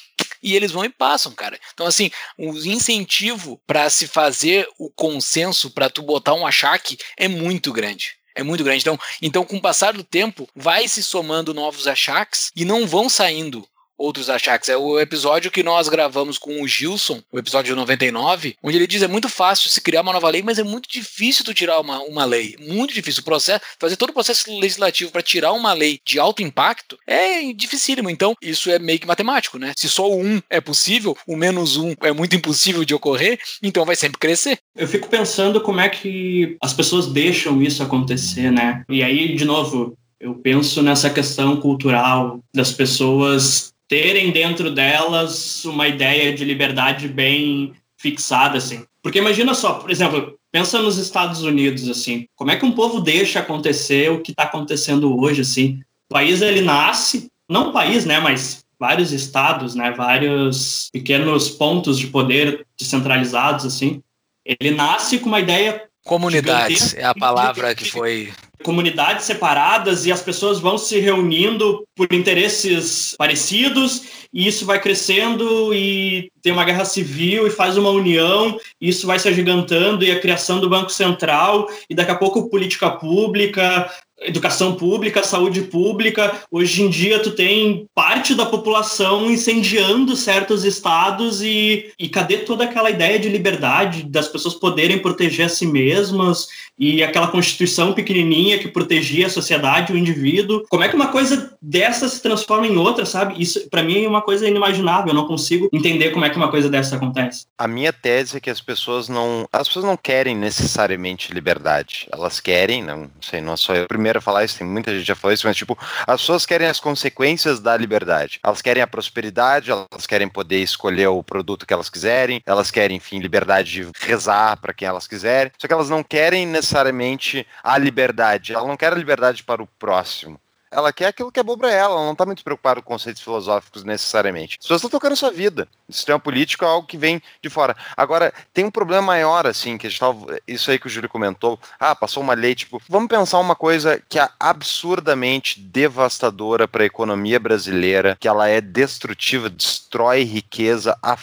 e 0.42 0.56
eles 0.56 0.72
vão 0.72 0.84
e 0.86 0.90
passam, 0.90 1.32
cara. 1.34 1.60
Então, 1.74 1.86
assim, 1.86 2.10
o 2.38 2.56
incentivo 2.58 3.62
para 3.66 3.90
se 3.90 4.08
fazer 4.08 4.68
o 4.78 4.90
consenso, 4.90 5.72
para 5.72 5.90
tu 5.90 6.02
botar 6.02 6.34
um 6.34 6.46
achaque, 6.46 6.98
é 7.18 7.28
muito 7.28 7.72
grande. 7.72 8.16
É 8.34 8.44
muito 8.44 8.64
grande. 8.64 8.82
Então, 8.82 9.00
então, 9.22 9.46
com 9.46 9.58
o 9.58 9.62
passar 9.62 9.94
do 9.94 10.04
tempo, 10.04 10.48
vai 10.56 10.88
se 10.88 11.04
somando 11.04 11.54
novos 11.54 11.86
achaques 11.88 12.50
e 12.56 12.64
não 12.64 12.88
vão 12.88 13.10
saindo 13.10 13.68
outros 14.02 14.30
achaques. 14.30 14.70
É 14.70 14.76
o 14.76 15.00
episódio 15.00 15.52
que 15.52 15.64
nós 15.64 15.88
gravamos 15.88 16.38
com 16.38 16.62
o 16.62 16.68
Gilson, 16.68 17.22
o 17.32 17.38
episódio 17.38 17.76
99, 17.76 18.56
onde 18.64 18.78
ele 18.78 18.88
diz 18.88 19.02
é 19.02 19.08
muito 19.08 19.30
fácil 19.30 19.70
se 19.70 19.82
criar 19.82 20.02
uma 20.02 20.14
nova 20.14 20.30
lei, 20.30 20.42
mas 20.42 20.60
é 20.60 20.64
muito 20.64 20.90
difícil 20.90 21.46
tu 21.46 21.54
tirar 21.54 21.80
uma, 21.80 22.00
uma 22.00 22.26
lei. 22.26 22.56
Muito 22.60 22.94
difícil. 22.94 23.22
O 23.22 23.26
processo, 23.26 23.64
fazer 23.80 23.96
todo 23.96 24.10
o 24.10 24.14
processo 24.14 24.52
legislativo 24.60 25.12
para 25.12 25.22
tirar 25.22 25.54
uma 25.54 25.74
lei 25.74 26.00
de 26.06 26.20
alto 26.20 26.42
impacto 26.42 26.98
é 27.06 27.54
dificílimo. 27.54 28.10
Então, 28.10 28.36
isso 28.42 28.70
é 28.70 28.80
meio 28.80 29.00
que 29.00 29.08
matemático, 29.08 29.58
né? 29.58 29.74
Se 29.78 29.88
só 29.88 30.10
o 30.10 30.22
um 30.22 30.42
é 30.50 30.60
possível, 30.60 31.16
o 31.28 31.36
menos 31.36 31.78
um 31.78 31.94
é 32.02 32.12
muito 32.12 32.36
impossível 32.36 32.84
de 32.84 32.94
ocorrer, 32.94 33.40
então 33.62 33.86
vai 33.86 33.96
sempre 33.96 34.20
crescer. 34.20 34.58
Eu 34.76 34.88
fico 34.88 35.08
pensando 35.08 35.62
como 35.62 35.80
é 35.80 35.90
que 35.90 36.58
as 36.62 36.74
pessoas 36.74 37.08
deixam 37.08 37.62
isso 37.62 37.84
acontecer, 37.84 38.52
né? 38.52 38.84
E 38.90 39.04
aí, 39.04 39.36
de 39.36 39.46
novo, 39.46 39.96
eu 40.22 40.36
penso 40.36 40.84
nessa 40.84 41.10
questão 41.10 41.58
cultural 41.58 42.40
das 42.54 42.72
pessoas 42.72 43.71
terem 43.92 44.32
dentro 44.32 44.72
delas 44.72 45.66
uma 45.66 45.86
ideia 45.86 46.34
de 46.34 46.46
liberdade 46.46 47.10
bem 47.10 47.74
fixada, 47.98 48.58
assim. 48.58 48.86
Porque 49.04 49.20
imagina 49.20 49.54
só, 49.54 49.74
por 49.74 49.92
exemplo, 49.92 50.40
pensa 50.50 50.82
nos 50.82 50.98
Estados 50.98 51.44
Unidos, 51.44 51.90
assim, 51.90 52.26
como 52.34 52.52
é 52.52 52.56
que 52.56 52.64
um 52.66 52.72
povo 52.72 53.02
deixa 53.02 53.40
acontecer 53.40 54.10
o 54.10 54.22
que 54.22 54.32
está 54.32 54.44
acontecendo 54.44 55.20
hoje, 55.20 55.42
assim? 55.42 55.82
O 56.10 56.14
país, 56.14 56.42
ele 56.42 56.62
nasce, 56.62 57.28
não 57.50 57.68
o 57.68 57.74
país, 57.74 58.06
né, 58.06 58.18
mas 58.22 58.64
vários 58.80 59.12
estados, 59.12 59.76
né, 59.76 59.92
vários 59.92 60.88
pequenos 60.94 61.50
pontos 61.50 62.00
de 62.00 62.08
poder 62.08 62.66
descentralizados, 62.80 63.66
assim, 63.66 64.02
ele 64.46 64.72
nasce 64.72 65.20
com 65.20 65.28
uma 65.28 65.42
ideia 65.42 65.86
Comunidades 66.04 66.96
é 66.96 67.04
a 67.04 67.14
palavra 67.14 67.76
que 67.76 67.86
foi. 67.86 68.34
Comunidades 68.64 69.26
separadas 69.26 70.06
e 70.06 70.12
as 70.12 70.22
pessoas 70.22 70.60
vão 70.60 70.78
se 70.78 71.00
reunindo 71.00 71.86
por 71.96 72.12
interesses 72.14 73.16
parecidos 73.18 74.21
e 74.34 74.48
isso 74.48 74.66
vai 74.66 74.80
crescendo 74.80 75.74
e 75.74 76.32
tem 76.42 76.52
uma 76.52 76.66
guerra 76.66 76.86
civil 76.86 77.46
e 77.46 77.52
faz 77.52 77.78
uma 77.78 77.90
união, 77.90 78.60
e 78.80 78.90
isso 78.90 79.06
vai 79.06 79.20
se 79.20 79.28
agigantando 79.28 80.04
e 80.04 80.12
a 80.12 80.20
criação 80.20 80.60
do 80.60 80.70
Banco 80.70 80.92
Central 80.92 81.70
e 81.90 81.96
daqui 81.96 82.12
a 82.12 82.16
pouco 82.16 82.50
política 82.50 82.90
pública, 82.90 83.90
educação 84.22 84.76
pública, 84.76 85.24
saúde 85.24 85.62
pública. 85.64 86.44
Hoje 86.52 86.84
em 86.84 86.90
dia, 86.90 87.20
tu 87.20 87.32
tem 87.32 87.88
parte 87.94 88.36
da 88.36 88.46
população 88.46 89.30
incendiando 89.30 90.16
certos 90.16 90.64
estados 90.64 91.42
e, 91.42 91.92
e 92.00 92.08
cadê 92.08 92.38
toda 92.38 92.64
aquela 92.64 92.90
ideia 92.90 93.20
de 93.20 93.30
liberdade, 93.30 94.04
das 94.04 94.28
pessoas 94.28 94.54
poderem 94.54 95.00
proteger 95.00 95.48
a 95.48 95.50
si 95.50 95.66
mesmas 95.66 96.48
e 96.78 97.04
aquela 97.04 97.28
constituição 97.28 97.94
pequenininha 97.94 98.60
que 98.60 98.68
protegia 98.68 99.28
a 99.28 99.30
sociedade, 99.30 99.94
o 99.94 99.98
indivíduo? 99.98 100.64
Como 100.70 100.84
é 100.84 100.90
que 100.90 100.96
uma 100.96 101.08
coisa 101.08 101.56
dessa 101.62 102.08
se 102.08 102.22
transforma 102.22 102.68
em 102.68 102.78
outra, 102.78 103.06
sabe? 103.06 103.42
Isso, 103.42 103.70
para 103.70 103.84
mim, 103.84 104.04
é 104.04 104.08
uma 104.08 104.21
coisa 104.22 104.48
inimaginável. 104.48 105.10
Eu 105.10 105.16
não 105.16 105.28
consigo 105.28 105.70
entender 105.72 106.12
como 106.12 106.26
é 106.26 106.30
que 106.30 106.38
uma 106.38 106.50
coisa 106.50 106.70
dessa 106.70 106.96
acontece. 106.96 107.46
A 107.58 107.68
minha 107.68 107.92
tese 107.94 108.38
é 108.38 108.40
que 108.40 108.50
as 108.50 108.62
pessoas 108.62 109.08
não, 109.10 109.48
as 109.52 109.68
pessoas 109.68 109.86
não 109.86 109.98
querem 109.98 110.36
necessariamente 110.36 111.34
liberdade. 111.34 112.08
Elas 112.12 112.40
querem, 112.40 112.84
não 112.84 113.10
sei, 113.22 113.42
não 113.42 113.58
sou 113.58 113.76
eu 113.76 113.88
primeiro 113.88 114.20
a 114.20 114.22
falar 114.22 114.44
isso, 114.44 114.58
tem 114.58 114.68
muita 114.68 114.94
gente 114.94 115.08
já 115.08 115.16
falou 115.16 115.34
isso, 115.34 115.48
mas 115.48 115.58
tipo, 115.58 115.78
as 116.08 116.22
pessoas 116.22 116.46
querem 116.46 116.68
as 116.68 116.80
consequências 116.80 117.60
da 117.60 117.76
liberdade. 117.76 118.40
Elas 118.44 118.62
querem 118.62 118.82
a 118.82 118.88
prosperidade, 118.88 119.72
elas 119.72 120.08
querem 120.08 120.28
poder 120.28 120.62
escolher 120.62 121.08
o 121.08 121.24
produto 121.24 121.66
que 121.66 121.74
elas 121.74 121.90
quiserem, 121.90 122.42
elas 122.46 122.72
querem, 122.72 122.98
enfim, 122.98 123.20
liberdade 123.20 123.72
de 123.72 123.90
rezar 124.00 124.58
para 124.58 124.74
quem 124.74 124.88
elas 124.88 125.08
quiserem. 125.08 125.52
Só 125.58 125.68
que 125.68 125.74
elas 125.74 125.90
não 125.90 126.04
querem 126.04 126.46
necessariamente 126.46 127.46
a 127.64 127.78
liberdade. 127.78 128.54
Ela 128.54 128.68
não 128.68 128.78
quer 128.78 128.94
a 128.94 128.96
liberdade 128.96 129.44
para 129.44 129.62
o 129.62 129.68
próximo 129.68 130.40
ela 130.72 130.94
quer 130.94 131.08
aquilo 131.08 131.32
que 131.32 131.40
é 131.40 131.44
bom 131.44 131.58
para 131.58 131.72
ela, 131.72 131.96
ela 131.96 132.06
não 132.06 132.14
está 132.14 132.26
muito 132.26 132.44
preocupada 132.44 132.82
com 132.82 132.94
conceitos 132.94 133.22
filosóficos 133.22 133.84
necessariamente. 133.84 134.58
As 134.60 134.66
pessoas 134.66 134.80
estão 134.80 134.90
tocando 134.90 135.16
sua 135.16 135.32
vida. 135.32 135.68
O 135.88 135.94
sistema 135.94 136.20
político 136.20 136.64
é 136.64 136.68
algo 136.68 136.88
que 136.88 136.98
vem 136.98 137.22
de 137.42 137.50
fora. 137.50 137.76
Agora, 137.96 138.34
tem 138.54 138.64
um 138.64 138.72
problema 138.72 139.02
maior, 139.02 139.46
assim, 139.46 139.78
que 139.78 139.88
a 139.88 139.90
gente 139.90 140.00
tava, 140.00 140.40
isso 140.48 140.72
aí 140.72 140.80
que 140.80 140.88
o 140.88 140.90
Júlio 140.90 141.10
comentou. 141.10 141.60
Ah, 141.80 141.94
passou 141.94 142.24
uma 142.24 142.34
lei, 142.34 142.56
tipo, 142.56 142.82
vamos 142.88 143.10
pensar 143.10 143.40
uma 143.40 143.56
coisa 143.56 144.02
que 144.08 144.18
é 144.18 144.30
absurdamente 144.40 145.60
devastadora 145.60 146.68
para 146.68 146.84
a 146.84 146.86
economia 146.86 147.40
brasileira, 147.40 148.18
que 148.20 148.28
ela 148.28 148.48
é 148.48 148.62
destrutiva, 148.62 149.50
destrói 149.50 150.24
riqueza 150.24 150.98
a. 151.02 151.18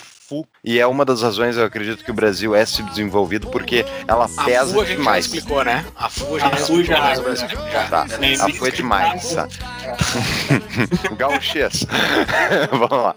E 0.63 0.79
é 0.79 0.85
uma 0.85 1.05
das 1.05 1.21
razões, 1.21 1.55
eu 1.57 1.63
acredito, 1.65 2.03
que 2.03 2.11
o 2.11 2.13
Brasil 2.13 2.53
é 2.53 2.65
subdesenvolvido, 2.65 3.47
porque 3.47 3.85
ela 4.07 4.27
pesa 4.45 4.77
a 4.77 4.81
a 4.81 4.85
demais. 4.85 5.25
Já 5.25 5.35
explicou, 5.37 5.63
né? 5.63 5.85
A 5.95 6.09
FU 6.09 6.35
a 6.35 6.39
gente 6.39 6.53
A 6.53 6.57
já 6.57 6.65
FU 6.65 6.83
já- 6.83 7.19
o 7.19 7.23
Brasil. 7.23 7.47
Já. 7.71 7.83
Tá, 7.87 8.01
a 8.03 8.49
FU 8.49 8.67
é 8.67 8.71
demais, 8.71 9.33
tá? 9.33 9.47
Gauchês. 11.17 11.85
Vamos 12.71 12.89
lá. 12.91 13.15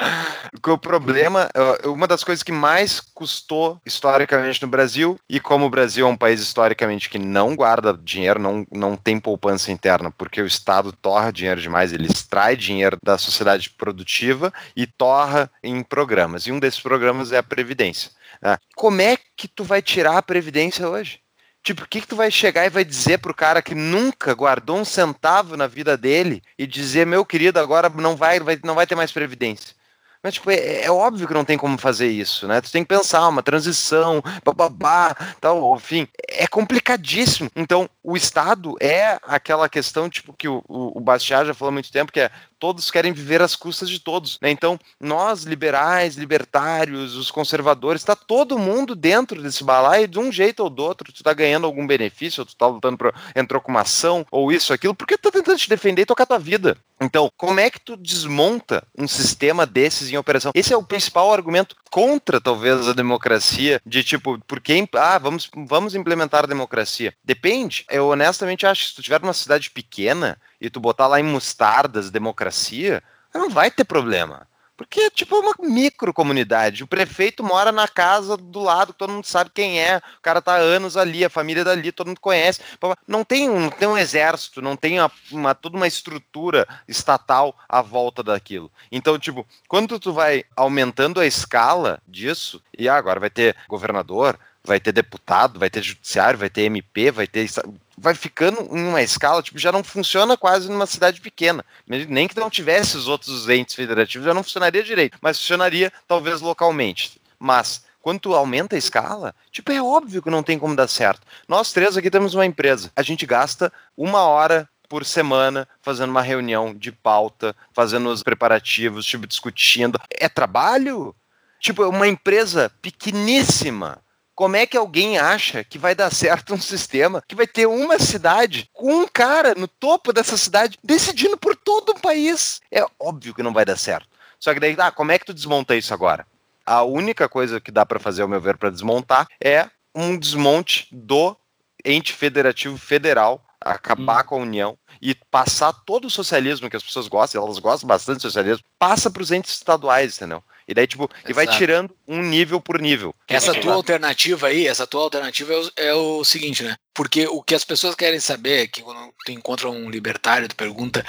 O 0.69 0.79
problema, 0.79 1.49
uma 1.85 2.07
das 2.07 2.23
coisas 2.23 2.43
que 2.43 2.53
mais 2.53 3.01
custou 3.01 3.81
historicamente 3.85 4.63
no 4.63 4.69
Brasil, 4.69 5.19
e 5.29 5.41
como 5.41 5.67
o 5.67 5.71
Brasil 5.71 6.07
é 6.07 6.09
um 6.11 6.17
país 6.17 6.41
historicamente 6.41 7.09
que 7.11 7.19
não 7.19 7.57
guarda 7.57 7.99
dinheiro, 8.01 8.39
não, 8.39 8.65
não 8.71 8.97
tem 8.97 9.19
poupança 9.19 9.73
interna, 9.73 10.13
porque 10.17 10.41
o 10.41 10.47
Estado 10.47 10.93
torra 10.93 11.33
dinheiro 11.33 11.61
demais, 11.61 11.93
ele 11.93 12.07
extrai 12.07 12.57
dinheiro 12.57 12.97
da 13.03 13.19
sociedade 13.19 13.71
produtiva 13.71 14.53
e 14.77 14.87
torra 14.87 15.51
em 15.63 15.83
programas. 15.83 16.47
E 16.47 16.53
um 16.53 16.61
desses 16.61 16.81
programas 16.81 17.32
é 17.33 17.38
a 17.38 17.42
Previdência. 17.42 18.11
né? 18.40 18.57
Como 18.75 19.01
é 19.01 19.16
que 19.37 19.49
tu 19.49 19.64
vai 19.64 19.83
tirar 19.83 20.18
a 20.18 20.23
Previdência 20.23 20.88
hoje? 20.88 21.21
Tipo, 21.62 21.85
o 21.85 21.88
que, 21.88 22.01
que 22.01 22.07
tu 22.09 22.16
vai 22.16 22.31
chegar 22.31 22.66
e 22.66 22.71
vai 22.71 22.85
dizer 22.85 23.18
pro 23.18 23.33
cara 23.33 23.62
que 23.62 23.75
nunca 23.75 24.35
guardou 24.35 24.79
um 24.79 24.85
centavo 24.85 25.57
na 25.57 25.68
vida 25.68 25.97
dele 25.97 26.42
e 26.59 26.66
dizer, 26.66 27.07
meu 27.07 27.25
querido, 27.25 27.61
agora 27.61 27.88
não 27.88 28.16
vai, 28.16 28.40
vai, 28.40 28.59
não 28.64 28.75
vai 28.75 28.85
ter 28.85 28.97
mais 28.97 29.12
previdência? 29.12 29.75
Mas, 30.23 30.35
tipo, 30.35 30.51
é, 30.51 30.85
é 30.85 30.90
óbvio 30.90 31.27
que 31.27 31.35
não 31.35 31.45
tem 31.45 31.59
como 31.59 31.77
fazer 31.77 32.07
isso, 32.07 32.47
né? 32.47 32.61
Tu 32.61 32.71
tem 32.71 32.85
que 32.85 32.88
pensar, 32.88 33.27
uma 33.29 33.42
transição, 33.42 34.23
bababá, 34.45 35.16
tal, 35.40 35.75
enfim, 35.77 36.07
é 36.29 36.47
complicadíssimo. 36.47 37.51
Então, 37.57 37.90
o 38.05 38.16
Estado 38.16 38.77
é 38.81 39.18
aquela 39.25 39.68
questão, 39.68 40.09
tipo, 40.09 40.33
que 40.33 40.47
o, 40.47 40.62
o, 40.68 41.01
Bastiat 41.01 41.47
já 41.47 41.55
falou 41.55 41.71
há 41.71 41.73
muito 41.73 41.90
tempo, 41.90 42.12
que 42.12 42.21
é 42.21 42.31
todos 42.62 42.92
querem 42.92 43.12
viver 43.12 43.42
às 43.42 43.57
custas 43.57 43.90
de 43.90 43.98
todos. 43.98 44.38
Né? 44.40 44.48
Então, 44.48 44.79
nós, 45.01 45.42
liberais, 45.42 46.14
libertários, 46.14 47.16
os 47.16 47.29
conservadores, 47.29 48.03
está 48.03 48.14
todo 48.14 48.57
mundo 48.57 48.94
dentro 48.94 49.42
desse 49.42 49.64
balaio 49.64 50.07
de 50.07 50.16
um 50.20 50.31
jeito 50.31 50.62
ou 50.62 50.70
do 50.70 50.81
outro. 50.81 51.12
Tu 51.12 51.16
está 51.16 51.35
ganhando 51.35 51.66
algum 51.66 51.85
benefício, 51.85 52.40
ou 52.40 52.46
tu 52.46 52.51
está 52.51 52.68
lutando 52.68 52.96
pra, 52.96 53.12
entrou 53.35 53.61
com 53.61 53.72
uma 53.72 53.81
ação, 53.81 54.25
ou 54.31 54.53
isso, 54.53 54.72
aquilo, 54.72 54.94
porque 54.94 55.18
tu 55.18 55.22
tá 55.22 55.33
tentando 55.33 55.59
te 55.59 55.68
defender 55.68 56.03
e 56.03 56.07
tocar 56.07 56.25
tua 56.25 56.38
vida. 56.38 56.77
Então, 57.01 57.29
como 57.37 57.59
é 57.59 57.68
que 57.68 57.81
tu 57.81 57.96
desmonta 57.96 58.85
um 58.96 59.09
sistema 59.09 59.66
desses 59.66 60.12
em 60.12 60.16
operação? 60.16 60.53
Esse 60.55 60.72
é 60.72 60.77
o 60.77 60.85
principal 60.85 61.33
argumento 61.33 61.75
contra, 61.90 62.40
talvez, 62.40 62.87
a 62.87 62.92
democracia, 62.92 63.83
de 63.85 64.05
tipo, 64.05 64.38
por 64.46 64.61
quem, 64.61 64.88
ah, 64.94 65.18
vamos, 65.18 65.51
vamos 65.66 65.96
implementar 65.96 66.44
a 66.44 66.46
democracia. 66.46 67.12
Depende. 67.25 67.85
Eu 67.90 68.07
honestamente 68.07 68.64
acho 68.64 68.83
que 68.83 68.88
se 68.90 68.94
tu 68.94 69.03
tiver 69.03 69.20
numa 69.20 69.35
cidade 69.35 69.68
pequena 69.68 70.38
e 70.62 70.70
tu 70.70 70.79
botar 70.79 71.09
lá 71.09 71.18
em 71.18 71.25
mostardas 71.25 72.09
democracia, 72.09 73.03
não 73.35 73.51
vai 73.51 73.68
ter 73.68 73.83
problema. 73.83 74.46
Porque 74.77 75.01
é 75.01 75.11
tipo 75.11 75.37
uma 75.37 75.55
micro 75.61 76.14
comunidade. 76.14 76.83
O 76.83 76.87
prefeito 76.87 77.44
mora 77.44 77.70
na 77.70 77.87
casa 77.87 78.37
do 78.37 78.61
lado, 78.61 78.92
todo 78.92 79.12
mundo 79.12 79.27
sabe 79.27 79.51
quem 79.53 79.81
é. 79.81 79.98
O 79.98 80.22
cara 80.22 80.40
tá 80.40 80.55
há 80.55 80.59
anos 80.59 80.96
ali, 80.96 81.25
a 81.25 81.31
família 81.31 81.64
dali, 81.64 81.92
todo 81.92 82.09
mundo 82.09 82.20
conhece. 82.20 82.61
Não 83.07 83.25
tem 83.25 83.51
um, 83.51 83.61
não 83.61 83.70
tem 83.70 83.88
um 83.88 83.98
exército, 83.98 84.62
não 84.62 84.77
tem 84.77 84.98
uma, 84.98 85.11
uma, 85.31 85.55
toda 85.55 85.77
uma 85.77 85.87
estrutura 85.87 86.66
estatal 86.88 87.57
à 87.68 87.83
volta 87.83 88.22
daquilo. 88.22 88.70
Então, 88.90 89.18
tipo, 89.18 89.46
quando 89.68 89.98
tu 89.98 90.12
vai 90.12 90.44
aumentando 90.57 91.20
a 91.20 91.27
escala 91.27 92.01
disso, 92.07 92.62
e 92.77 92.88
ah, 92.88 92.96
agora 92.96 93.20
vai 93.20 93.31
ter 93.31 93.57
governador, 93.68 94.38
vai 94.64 94.79
ter 94.79 94.92
deputado, 94.92 95.59
vai 95.59 95.68
ter 95.68 95.83
judiciário, 95.83 96.38
vai 96.38 96.51
ter 96.51 96.62
MP, 96.62 97.11
vai 97.11 97.27
ter. 97.27 97.48
Vai 97.96 98.14
ficando 98.14 98.61
em 98.77 98.88
uma 98.88 99.03
escala, 99.03 99.42
tipo, 99.42 99.59
já 99.59 99.70
não 99.70 99.85
funciona 99.85 100.37
quase 100.37 100.68
numa 100.68 100.87
cidade 100.87 101.20
pequena. 101.20 101.64
Nem 101.87 102.27
que 102.27 102.38
não 102.38 102.51
tivesse 102.51 102.96
os 102.96 103.07
outros 103.07 103.48
entes 103.48 103.75
federativos, 103.75 104.27
já 104.27 104.35
não 104.35 104.42
funcionaria 104.42 104.83
direito, 104.83 105.18
mas 105.20 105.38
funcionaria 105.38 105.92
talvez 106.09 106.40
localmente. 106.40 107.20
Mas 107.38 107.85
quando 108.01 108.20
tu 108.20 108.35
aumenta 108.35 108.75
a 108.75 108.79
escala, 108.79 109.35
tipo, 109.51 109.70
é 109.70 109.81
óbvio 109.81 110.20
que 110.20 110.31
não 110.31 110.42
tem 110.42 110.59
como 110.59 110.75
dar 110.75 110.88
certo. 110.88 111.27
Nós 111.46 111.72
três 111.72 111.96
aqui 111.96 112.11
temos 112.11 112.35
uma 112.35 112.44
empresa. 112.44 112.90
A 112.96 113.03
gente 113.03 113.25
gasta 113.25 113.72
uma 113.96 114.22
hora 114.22 114.68
por 114.88 115.05
semana 115.05 115.66
fazendo 115.81 116.11
uma 116.11 116.20
reunião 116.20 116.75
de 116.75 116.92
pauta, 116.92 117.55
fazendo 117.72 118.11
os 118.11 118.22
preparativos, 118.22 119.07
tipo, 119.07 119.27
discutindo. 119.27 119.98
É 120.11 120.29
trabalho? 120.29 121.14
Tipo, 121.61 121.85
uma 121.88 122.09
empresa 122.09 122.70
pequeníssima. 122.83 123.98
Como 124.35 124.57
é 124.57 124.66
que 124.66 124.77
alguém 124.77 125.18
acha 125.18 125.62
que 125.62 125.79
vai 125.79 125.95
dar 125.95 126.11
certo 126.11 126.55
um 126.55 126.61
sistema 126.61 127.23
que 127.27 127.35
vai 127.35 127.47
ter 127.47 127.66
uma 127.66 127.99
cidade 127.99 128.68
com 128.73 129.03
um 129.03 129.07
cara 129.07 129.55
no 129.55 129.68
topo 129.68 130.12
dessa 130.12 130.37
cidade 130.37 130.79
decidindo 130.83 131.37
por 131.37 131.55
todo 131.55 131.90
o 131.90 132.01
país? 132.01 132.61
É 132.71 132.85
óbvio 132.99 133.35
que 133.35 133.42
não 133.42 133.53
vai 133.53 133.64
dar 133.64 133.77
certo. 133.77 134.09
Só 134.40 134.53
que 134.55 134.61
daí, 134.61 134.75
ah, 134.79 134.90
como 134.90 135.12
é 135.12 135.18
que 135.18 135.27
tu 135.27 135.35
desmonta 135.35 135.77
isso 135.77 135.92
agora? 135.92 136.27
A 136.64 136.83
única 136.83 137.29
coisa 137.29 137.61
que 137.61 137.71
dá 137.71 137.85
para 137.85 138.01
fazer, 138.01 138.23
ao 138.23 138.29
meu 138.29 138.40
ver, 138.40 138.57
para 138.57 138.71
desmontar 138.71 139.29
é 139.40 139.68
um 139.95 140.16
desmonte 140.16 140.88
do 140.90 141.37
ente 141.85 142.12
federativo 142.12 142.79
federal, 142.79 143.45
acabar 143.61 144.23
hum. 144.25 144.27
com 144.27 144.35
a 144.37 144.38
União 144.38 144.79
e 145.01 145.14
passar 145.14 145.73
todo 145.73 146.07
o 146.07 146.11
socialismo 146.11 146.71
que 146.71 146.77
as 146.77 146.83
pessoas 146.83 147.09
gostam, 147.09 147.42
elas 147.42 147.59
gostam 147.59 147.87
bastante 147.87 148.18
do 148.18 148.23
socialismo, 148.23 148.64
passa 148.79 149.11
para 149.11 149.23
os 149.23 149.31
entes 149.31 149.53
estaduais, 149.53 150.16
entendeu? 150.16 150.42
E 150.66 150.75
daí, 150.75 150.87
tipo, 150.87 151.05
Exato. 151.05 151.31
e 151.31 151.33
vai 151.33 151.46
tirando 151.46 151.94
um 152.07 152.22
nível 152.22 152.61
por 152.61 152.81
nível. 152.81 153.14
Essa 153.29 153.55
tua 153.55 153.75
alternativa 153.75 154.48
aí, 154.48 154.66
essa 154.66 154.87
tua 154.87 155.03
alternativa 155.03 155.53
é 155.53 155.57
o, 155.57 155.70
é 155.77 155.94
o, 155.94 156.25
seguinte, 156.25 156.62
né? 156.62 156.77
Porque 156.94 157.27
o 157.27 157.42
que 157.42 157.55
as 157.55 157.64
pessoas 157.64 157.94
querem 157.94 158.20
saber 158.20 158.62
é 158.62 158.66
que 158.66 158.83
quando 158.83 159.12
tu 159.25 159.33
encontra 159.33 159.68
um 159.68 159.90
libertário, 159.90 160.48
tu 160.48 160.57
pergunta 160.57 161.05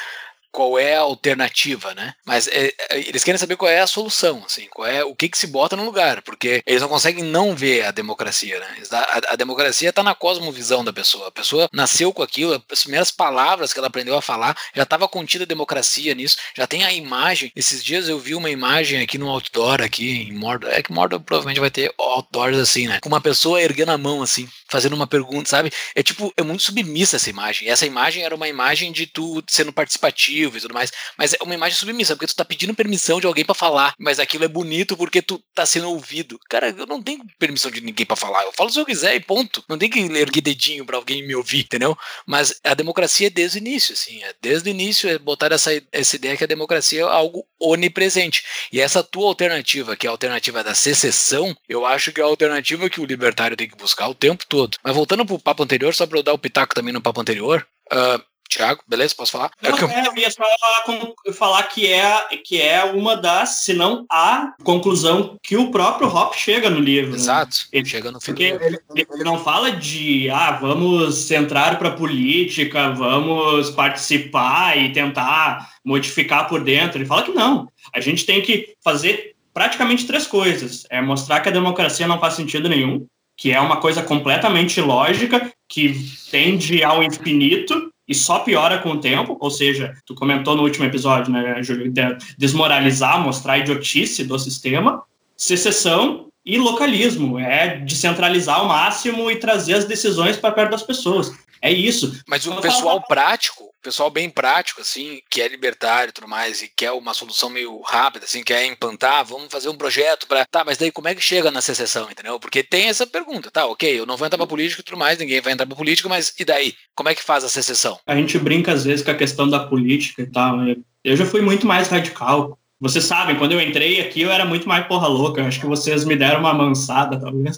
qual 0.54 0.78
é 0.78 0.96
a 0.96 1.02
alternativa, 1.02 1.96
né? 1.96 2.14
Mas 2.24 2.48
é, 2.48 2.72
é, 2.92 3.00
eles 3.00 3.24
querem 3.24 3.40
saber 3.40 3.58
qual 3.58 3.72
é 3.72 3.80
a 3.80 3.88
solução, 3.88 4.44
assim, 4.46 4.68
qual 4.70 4.88
é 4.88 5.04
o 5.04 5.16
que, 5.16 5.28
que 5.28 5.38
se 5.38 5.48
bota 5.48 5.76
no 5.76 5.84
lugar, 5.84 6.22
porque 6.22 6.62
eles 6.66 6.82
não 6.82 6.88
conseguem 6.88 7.24
não 7.24 7.56
ver 7.56 7.86
a 7.86 7.92
democracia, 7.92 8.60
né? 8.60 8.68
A, 8.92 9.34
a 9.34 9.36
democracia 9.36 9.90
está 9.90 10.04
na 10.04 10.14
cosmovisão 10.14 10.84
da 10.84 10.94
pessoa. 10.94 11.28
A 11.28 11.32
pessoa 11.32 11.68
nasceu 11.74 12.14
com 12.14 12.22
aquilo, 12.22 12.64
as 12.72 12.84
primeiras 12.84 13.10
palavras 13.10 13.74
que 13.74 13.80
ela 13.80 13.88
aprendeu 13.88 14.16
a 14.16 14.22
falar 14.22 14.56
já 14.76 14.84
estava 14.84 15.08
contida 15.08 15.44
a 15.44 15.48
democracia 15.48 16.14
nisso, 16.14 16.38
já 16.56 16.68
tem 16.68 16.84
a 16.84 16.94
imagem. 16.94 17.52
Esses 17.56 17.84
dias 17.84 18.08
eu 18.08 18.20
vi 18.20 18.36
uma 18.36 18.52
imagem 18.52 19.02
aqui 19.02 19.18
no 19.18 19.30
outdoor 19.30 19.82
aqui 19.82 20.28
em 20.30 20.34
Mordor, 20.34 20.70
é 20.70 20.84
que 20.84 20.94
Mordor 20.94 21.20
provavelmente 21.20 21.60
vai 21.60 21.72
ter 21.72 21.92
outdoors 21.98 22.60
assim, 22.60 22.88
né? 22.88 23.00
Com 23.02 23.10
uma 23.10 23.22
pessoa 23.22 23.60
erguendo 23.60 23.92
a 23.92 23.98
mão 23.98 24.22
assim, 24.22 24.48
fazendo 24.70 24.94
uma 24.94 25.08
pergunta, 25.08 25.50
sabe? 25.50 25.72
É 25.96 26.04
tipo, 26.04 26.32
é 26.38 26.44
muito 26.44 26.62
submissa 26.62 27.16
essa 27.16 27.30
imagem. 27.30 27.68
Essa 27.68 27.88
imagem 27.88 28.24
era 28.24 28.36
uma 28.36 28.48
imagem 28.48 28.92
de 28.92 29.08
tu 29.08 29.44
sendo 29.48 29.74
participativo 29.74 30.43
e 30.58 30.62
tudo 30.62 30.74
mais. 30.74 30.92
Mas 31.18 31.34
é 31.34 31.38
uma 31.42 31.54
imagem 31.54 31.78
submissa, 31.78 32.16
porque 32.16 32.28
tu 32.28 32.36
tá 32.36 32.46
pedindo 32.46 32.74
permissão 32.74 33.20
de 33.20 33.28
alguém 33.28 33.46
para 33.46 33.56
falar, 33.56 33.94
mas 34.00 34.20
aquilo 34.20 34.44
é 34.44 34.48
bonito 34.48 34.98
porque 34.98 35.22
tu 35.22 35.42
tá 35.54 35.66
sendo 35.66 35.90
ouvido. 35.90 36.40
Cara, 36.50 36.70
eu 36.70 36.86
não 36.86 37.02
tenho 37.02 37.24
permissão 37.40 37.72
de 37.72 37.82
ninguém 37.82 38.06
para 38.06 38.16
falar. 38.16 38.44
Eu 38.44 38.52
falo 38.54 38.70
se 38.70 38.80
eu 38.80 38.86
quiser 38.86 39.16
e 39.16 39.20
ponto. 39.20 39.64
Não 39.68 39.78
tem 39.78 39.90
que 39.90 40.00
erguer 40.00 40.42
dedinho 40.42 40.86
para 40.86 40.98
alguém 40.98 41.26
me 41.26 41.36
ouvir, 41.36 41.62
entendeu? 41.62 41.98
Mas 42.26 42.60
a 42.64 42.74
democracia 42.74 43.28
é 43.28 43.30
desde 43.30 43.58
o 43.58 43.62
início, 43.62 43.94
assim. 43.94 44.24
É 44.24 44.34
desde 44.42 44.70
o 44.70 44.72
início 44.72 45.10
é 45.10 45.18
botar 45.18 45.52
essa, 45.52 45.72
essa 45.92 46.16
ideia 46.16 46.38
que 46.38 46.44
a 46.44 46.48
democracia 46.48 47.02
é 47.02 47.04
algo 47.04 47.46
onipresente. 47.60 48.44
E 48.72 48.80
essa 48.80 49.04
tua 49.04 49.28
alternativa, 49.28 49.96
que 49.96 50.08
é 50.08 50.10
a 50.10 50.12
alternativa 50.12 50.64
da 50.64 50.76
secessão, 50.76 51.56
eu 51.68 51.86
acho 51.86 52.12
que 52.12 52.20
é 52.20 52.24
a 52.24 52.28
alternativa 52.28 52.90
que 52.90 53.02
o 53.02 53.06
libertário 53.06 53.58
tem 53.58 53.70
que 53.70 53.78
buscar 53.78 54.08
o 54.08 54.16
tempo 54.16 54.46
todo. 54.48 54.78
Mas 54.84 54.96
voltando 54.96 55.26
pro 55.26 55.40
papo 55.40 55.64
anterior, 55.64 55.94
só 55.94 56.06
pra 56.06 56.20
eu 56.20 56.24
dar 56.24 56.34
o 56.34 56.38
pitaco 56.38 56.76
também 56.76 56.94
no 56.94 57.02
papo 57.02 57.22
anterior, 57.22 57.66
uh, 57.92 58.24
Tiago, 58.54 58.84
beleza? 58.88 59.16
Posso 59.16 59.32
falar? 59.32 59.52
Não, 59.62 59.72
é, 59.72 59.82
eu... 59.82 59.90
É, 59.90 60.08
eu 60.08 60.18
ia 60.18 60.30
falar, 60.32 61.34
falar, 61.34 61.64
que, 61.64 61.92
é, 61.92 62.38
que 62.46 62.62
é 62.62 62.84
uma 62.84 63.16
das, 63.18 63.64
se 63.64 63.74
não 63.74 64.06
a 64.12 64.54
conclusão 64.64 65.38
que 65.42 65.58
o 65.58 65.72
próprio 65.72 66.08
Hop 66.08 66.36
chega 66.36 66.70
no 66.70 66.80
livro. 66.80 67.12
Né? 67.12 67.18
Exato. 67.18 67.58
Né? 67.58 67.80
Ele, 67.80 67.86
chega 67.86 68.12
no 68.12 68.22
fim 68.22 68.28
Porque 68.28 68.44
ele, 68.44 68.80
ele, 68.96 69.24
não 69.24 69.44
fala 69.44 69.72
de, 69.72 70.30
ah, 70.30 70.52
vamos 70.52 71.32
entrar 71.32 71.80
para 71.80 71.92
política, 71.92 72.92
vamos 72.92 73.72
participar 73.72 74.78
e 74.78 74.92
tentar 74.92 75.72
modificar 75.84 76.48
por 76.48 76.64
dentro. 76.64 77.00
Ele 77.00 77.06
fala 77.06 77.24
que 77.24 77.32
não. 77.32 77.68
A 77.94 78.00
gente 78.00 78.26
tem 78.26 78.42
que 78.42 78.76
fazer 78.84 79.36
praticamente 79.54 80.06
três 80.06 80.28
coisas. 80.28 80.86
É 80.90 81.02
mostrar 81.02 81.40
que 81.40 81.50
a 81.50 81.54
democracia 81.54 82.08
não 82.08 82.20
faz 82.20 82.36
sentido 82.36 82.70
nenhum, 82.70 83.06
que 83.36 83.52
é 83.52 83.60
uma 83.60 83.78
coisa 83.78 84.04
completamente 84.04 84.80
lógica, 84.80 85.52
que 85.68 85.96
tende 86.30 86.84
ao 86.84 87.04
infinito, 87.04 87.93
e 88.08 88.14
só 88.14 88.40
piora 88.40 88.80
com 88.80 88.92
o 88.92 89.00
tempo, 89.00 89.38
ou 89.40 89.50
seja, 89.50 89.94
tu 90.06 90.14
comentou 90.14 90.56
no 90.56 90.64
último 90.64 90.86
episódio, 90.86 91.32
né, 91.32 91.62
Júlio, 91.64 91.92
de 91.92 92.02
desmoralizar, 92.38 93.22
mostrar 93.22 93.54
a 93.54 93.58
idiotice 93.60 94.24
do 94.24 94.38
sistema, 94.38 95.04
secessão 95.38 96.28
e 96.46 96.58
localismo, 96.58 97.40
é 97.40 97.78
descentralizar 97.78 98.60
ao 98.60 98.68
máximo 98.68 99.32
e 99.32 99.38
trazer 99.38 99.76
as 99.76 99.86
decisões 99.86 100.36
para 100.36 100.52
perto 100.52 100.72
das 100.72 100.84
pessoas. 100.84 101.32
É 101.64 101.72
isso. 101.72 102.22
Mas 102.28 102.46
o 102.46 102.60
pessoal 102.60 103.02
prático, 103.08 103.74
pessoal 103.82 104.10
bem 104.10 104.30
prático, 104.30 104.82
assim, 104.82 105.22
que 105.32 105.42
é 105.42 105.48
libertário 105.48 106.10
e 106.10 106.14
tudo 106.14 106.28
mais, 106.28 106.62
e 106.62 106.68
quer 106.68 106.92
uma 106.92 107.14
solução 107.14 107.50
meio 107.50 107.80
rápida, 107.82 108.26
assim, 108.26 108.44
quer 108.44 108.66
implantar, 108.66 109.24
vamos 109.24 109.48
fazer 109.50 109.70
um 109.70 109.78
projeto 109.78 110.28
para. 110.28 110.46
Tá, 110.46 110.66
mas 110.66 110.78
daí 110.78 110.92
como 110.92 111.08
é 111.08 111.16
que 111.16 111.22
chega 111.22 111.50
na 111.50 111.62
secessão, 111.62 112.12
entendeu? 112.12 112.38
Porque 112.38 112.62
tem 112.62 112.90
essa 112.90 113.08
pergunta, 113.08 113.50
tá, 113.50 113.66
ok, 113.66 113.98
eu 113.98 114.06
não 114.06 114.18
vou 114.18 114.28
entrar 114.28 114.38
pra 114.38 114.46
política 114.46 114.82
e 114.82 114.84
tudo 114.84 114.98
mais, 114.98 115.18
ninguém 115.18 115.40
vai 115.40 115.54
entrar 115.54 115.66
pra 115.66 115.76
política, 115.76 116.10
mas 116.10 116.34
e 116.38 116.44
daí? 116.44 116.74
Como 116.94 117.08
é 117.08 117.16
que 117.16 117.24
faz 117.24 117.46
a 117.46 117.50
secessão? 117.50 117.98
A 118.06 118.16
gente 118.16 118.38
brinca 118.38 118.74
às 118.74 118.84
vezes 118.84 119.06
com 119.06 119.12
a 119.12 119.16
questão 119.16 119.50
da 119.50 119.66
política 119.66 120.22
e 120.22 120.28
tal. 120.28 120.58
Né? 120.58 120.76
Eu 121.02 121.16
já 121.16 121.26
fui 121.26 121.42
muito 121.42 121.66
mais 121.66 121.88
radical. 121.88 122.60
Vocês 122.84 123.06
sabem, 123.06 123.38
quando 123.38 123.54
eu 123.54 123.62
entrei 123.62 124.02
aqui, 124.02 124.24
eu 124.24 124.30
era 124.30 124.44
muito 124.44 124.68
mais 124.68 124.86
porra 124.88 125.08
louca. 125.08 125.42
Acho 125.42 125.62
que 125.62 125.66
vocês 125.66 126.04
me 126.04 126.18
deram 126.18 126.42
uma 126.42 126.54
mansada, 126.54 127.18
talvez. 127.18 127.58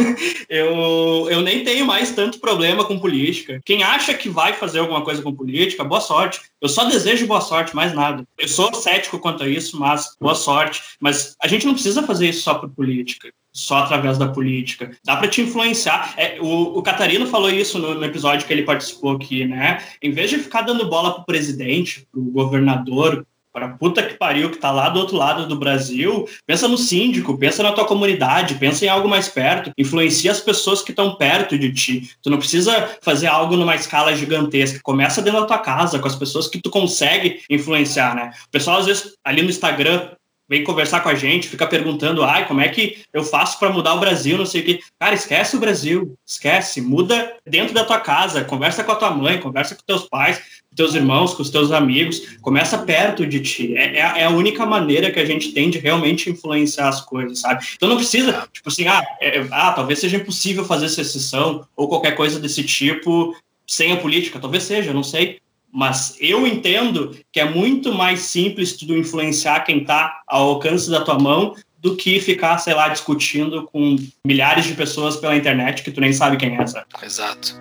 eu, 0.50 1.26
eu 1.30 1.40
nem 1.40 1.64
tenho 1.64 1.86
mais 1.86 2.10
tanto 2.10 2.38
problema 2.38 2.84
com 2.84 2.98
política. 2.98 3.58
Quem 3.64 3.82
acha 3.82 4.12
que 4.12 4.28
vai 4.28 4.52
fazer 4.52 4.80
alguma 4.80 5.00
coisa 5.00 5.22
com 5.22 5.34
política, 5.34 5.82
boa 5.82 6.02
sorte. 6.02 6.42
Eu 6.60 6.68
só 6.68 6.84
desejo 6.84 7.26
boa 7.26 7.40
sorte, 7.40 7.74
mais 7.74 7.94
nada. 7.94 8.22
Eu 8.36 8.48
sou 8.48 8.74
cético 8.74 9.18
quanto 9.18 9.44
a 9.44 9.48
isso, 9.48 9.80
mas 9.80 10.14
boa 10.20 10.34
sorte. 10.34 10.82
Mas 11.00 11.34
a 11.42 11.48
gente 11.48 11.64
não 11.64 11.72
precisa 11.72 12.02
fazer 12.02 12.28
isso 12.28 12.42
só 12.42 12.56
por 12.56 12.68
política 12.68 13.30
só 13.50 13.78
através 13.78 14.18
da 14.18 14.28
política. 14.28 14.94
Dá 15.02 15.16
para 15.16 15.28
te 15.28 15.40
influenciar. 15.40 16.12
É, 16.18 16.38
o, 16.38 16.76
o 16.76 16.82
Catarino 16.82 17.26
falou 17.26 17.48
isso 17.48 17.78
no, 17.78 17.94
no, 17.94 18.04
episódio 18.04 18.46
que 18.46 18.52
ele 18.52 18.64
participou 18.64 19.12
aqui, 19.12 19.46
né? 19.46 19.82
Em 20.02 20.10
vez 20.10 20.28
de 20.28 20.36
ficar 20.36 20.60
dando 20.60 20.90
bola 20.90 21.14
pro 21.14 21.24
presidente, 21.24 22.06
pro 22.12 22.20
governador, 22.20 23.26
para 23.56 23.68
puta 23.68 24.02
que 24.02 24.12
pariu 24.18 24.50
que 24.50 24.58
tá 24.58 24.70
lá 24.70 24.90
do 24.90 25.00
outro 25.00 25.16
lado 25.16 25.46
do 25.46 25.56
Brasil, 25.56 26.28
pensa 26.46 26.68
no 26.68 26.76
síndico, 26.76 27.38
pensa 27.38 27.62
na 27.62 27.72
tua 27.72 27.86
comunidade, 27.86 28.56
pensa 28.56 28.84
em 28.84 28.88
algo 28.88 29.08
mais 29.08 29.30
perto, 29.30 29.70
influencia 29.78 30.30
as 30.30 30.40
pessoas 30.40 30.82
que 30.82 30.90
estão 30.90 31.14
perto 31.14 31.58
de 31.58 31.72
ti. 31.72 32.10
Tu 32.22 32.28
não 32.28 32.36
precisa 32.36 32.98
fazer 33.00 33.28
algo 33.28 33.56
numa 33.56 33.74
escala 33.74 34.14
gigantesca, 34.14 34.80
começa 34.82 35.22
dentro 35.22 35.40
da 35.40 35.46
tua 35.46 35.58
casa, 35.58 35.98
com 35.98 36.06
as 36.06 36.14
pessoas 36.14 36.48
que 36.48 36.60
tu 36.60 36.68
consegue 36.68 37.40
influenciar, 37.48 38.14
né? 38.14 38.30
O 38.46 38.50
pessoal 38.50 38.80
às 38.80 38.84
vezes 38.84 39.14
ali 39.24 39.40
no 39.40 39.48
Instagram 39.48 40.10
vem 40.48 40.64
conversar 40.64 41.00
com 41.00 41.08
a 41.08 41.14
gente, 41.14 41.48
fica 41.48 41.66
perguntando, 41.66 42.22
ai, 42.22 42.46
como 42.46 42.60
é 42.60 42.68
que 42.68 43.02
eu 43.12 43.24
faço 43.24 43.58
para 43.58 43.70
mudar 43.70 43.94
o 43.94 44.00
Brasil, 44.00 44.38
não 44.38 44.46
sei 44.46 44.60
o 44.60 44.64
quê. 44.64 44.80
Cara, 44.98 45.14
esquece 45.14 45.56
o 45.56 45.60
Brasil, 45.60 46.16
esquece, 46.24 46.80
muda 46.80 47.34
dentro 47.44 47.74
da 47.74 47.84
tua 47.84 47.98
casa, 47.98 48.44
conversa 48.44 48.84
com 48.84 48.92
a 48.92 48.96
tua 48.96 49.10
mãe, 49.10 49.40
conversa 49.40 49.74
com 49.74 49.82
teus 49.84 50.08
pais, 50.08 50.38
com 50.68 50.76
teus 50.76 50.94
irmãos, 50.94 51.34
com 51.34 51.42
os 51.42 51.50
teus 51.50 51.72
amigos, 51.72 52.36
começa 52.40 52.78
perto 52.78 53.26
de 53.26 53.40
ti. 53.40 53.76
É, 53.76 53.96
é, 53.96 54.20
é 54.20 54.24
a 54.24 54.30
única 54.30 54.64
maneira 54.64 55.10
que 55.10 55.20
a 55.20 55.24
gente 55.24 55.52
tem 55.52 55.68
de 55.68 55.78
realmente 55.78 56.30
influenciar 56.30 56.88
as 56.88 57.00
coisas, 57.00 57.40
sabe? 57.40 57.66
Então 57.74 57.88
não 57.88 57.96
precisa, 57.96 58.48
tipo 58.52 58.68
assim, 58.68 58.86
ah, 58.86 59.02
é, 59.20 59.44
ah 59.50 59.72
talvez 59.72 59.98
seja 59.98 60.16
impossível 60.16 60.64
fazer 60.64 60.88
secessão 60.88 61.66
ou 61.76 61.88
qualquer 61.88 62.12
coisa 62.12 62.38
desse 62.38 62.62
tipo 62.62 63.34
sem 63.66 63.92
a 63.92 63.96
política, 63.96 64.38
talvez 64.38 64.62
seja, 64.62 64.92
não 64.92 65.02
sei, 65.02 65.40
mas 65.76 66.16
eu 66.18 66.46
entendo 66.46 67.14
que 67.30 67.38
é 67.38 67.44
muito 67.44 67.92
mais 67.92 68.20
simples 68.20 68.74
tu 68.74 68.96
influenciar 68.96 69.60
quem 69.60 69.82
está 69.82 70.22
ao 70.26 70.48
alcance 70.48 70.90
da 70.90 71.02
tua 71.02 71.18
mão 71.18 71.54
do 71.78 71.94
que 71.94 72.18
ficar, 72.18 72.56
sei 72.56 72.72
lá, 72.72 72.88
discutindo 72.88 73.64
com 73.64 73.98
milhares 74.26 74.64
de 74.64 74.72
pessoas 74.72 75.16
pela 75.16 75.36
internet 75.36 75.82
que 75.82 75.90
tu 75.90 76.00
nem 76.00 76.14
sabe 76.14 76.38
quem 76.38 76.56
é, 76.56 76.66
sabe? 76.66 76.86
Exato. 77.02 77.60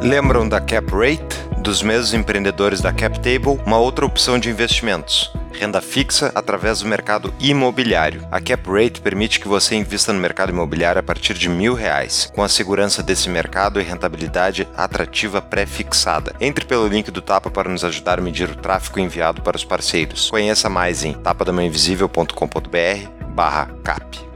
Lembram 0.00 0.48
da 0.48 0.60
Cap 0.60 0.90
Rate? 0.90 1.62
Dos 1.62 1.80
mesmos 1.80 2.12
empreendedores 2.12 2.80
da 2.80 2.92
Cap 2.92 3.16
Table, 3.20 3.62
uma 3.64 3.78
outra 3.78 4.04
opção 4.04 4.40
de 4.40 4.48
investimentos 4.48 5.30
renda 5.52 5.80
fixa 5.80 6.30
através 6.34 6.80
do 6.80 6.88
mercado 6.88 7.34
imobiliário. 7.40 8.26
A 8.30 8.40
Cap 8.40 8.70
Rate 8.70 9.00
permite 9.00 9.40
que 9.40 9.48
você 9.48 9.74
invista 9.74 10.12
no 10.12 10.20
mercado 10.20 10.50
imobiliário 10.50 11.00
a 11.00 11.02
partir 11.02 11.34
de 11.34 11.48
mil 11.48 11.74
reais, 11.74 12.30
com 12.34 12.42
a 12.42 12.48
segurança 12.48 13.02
desse 13.02 13.28
mercado 13.28 13.80
e 13.80 13.84
rentabilidade 13.84 14.68
atrativa 14.76 15.42
pré-fixada. 15.42 16.34
Entre 16.40 16.64
pelo 16.64 16.86
link 16.86 17.10
do 17.10 17.20
Tapa 17.20 17.50
para 17.50 17.68
nos 17.68 17.84
ajudar 17.84 18.18
a 18.18 18.22
medir 18.22 18.50
o 18.50 18.56
tráfego 18.56 19.00
enviado 19.00 19.42
para 19.42 19.56
os 19.56 19.64
parceiros. 19.64 20.30
Conheça 20.30 20.68
mais 20.68 21.04
em 21.04 21.12
tapadamainvisível.com.br 21.12 23.34
barra 23.34 23.66
cap. 23.84 24.30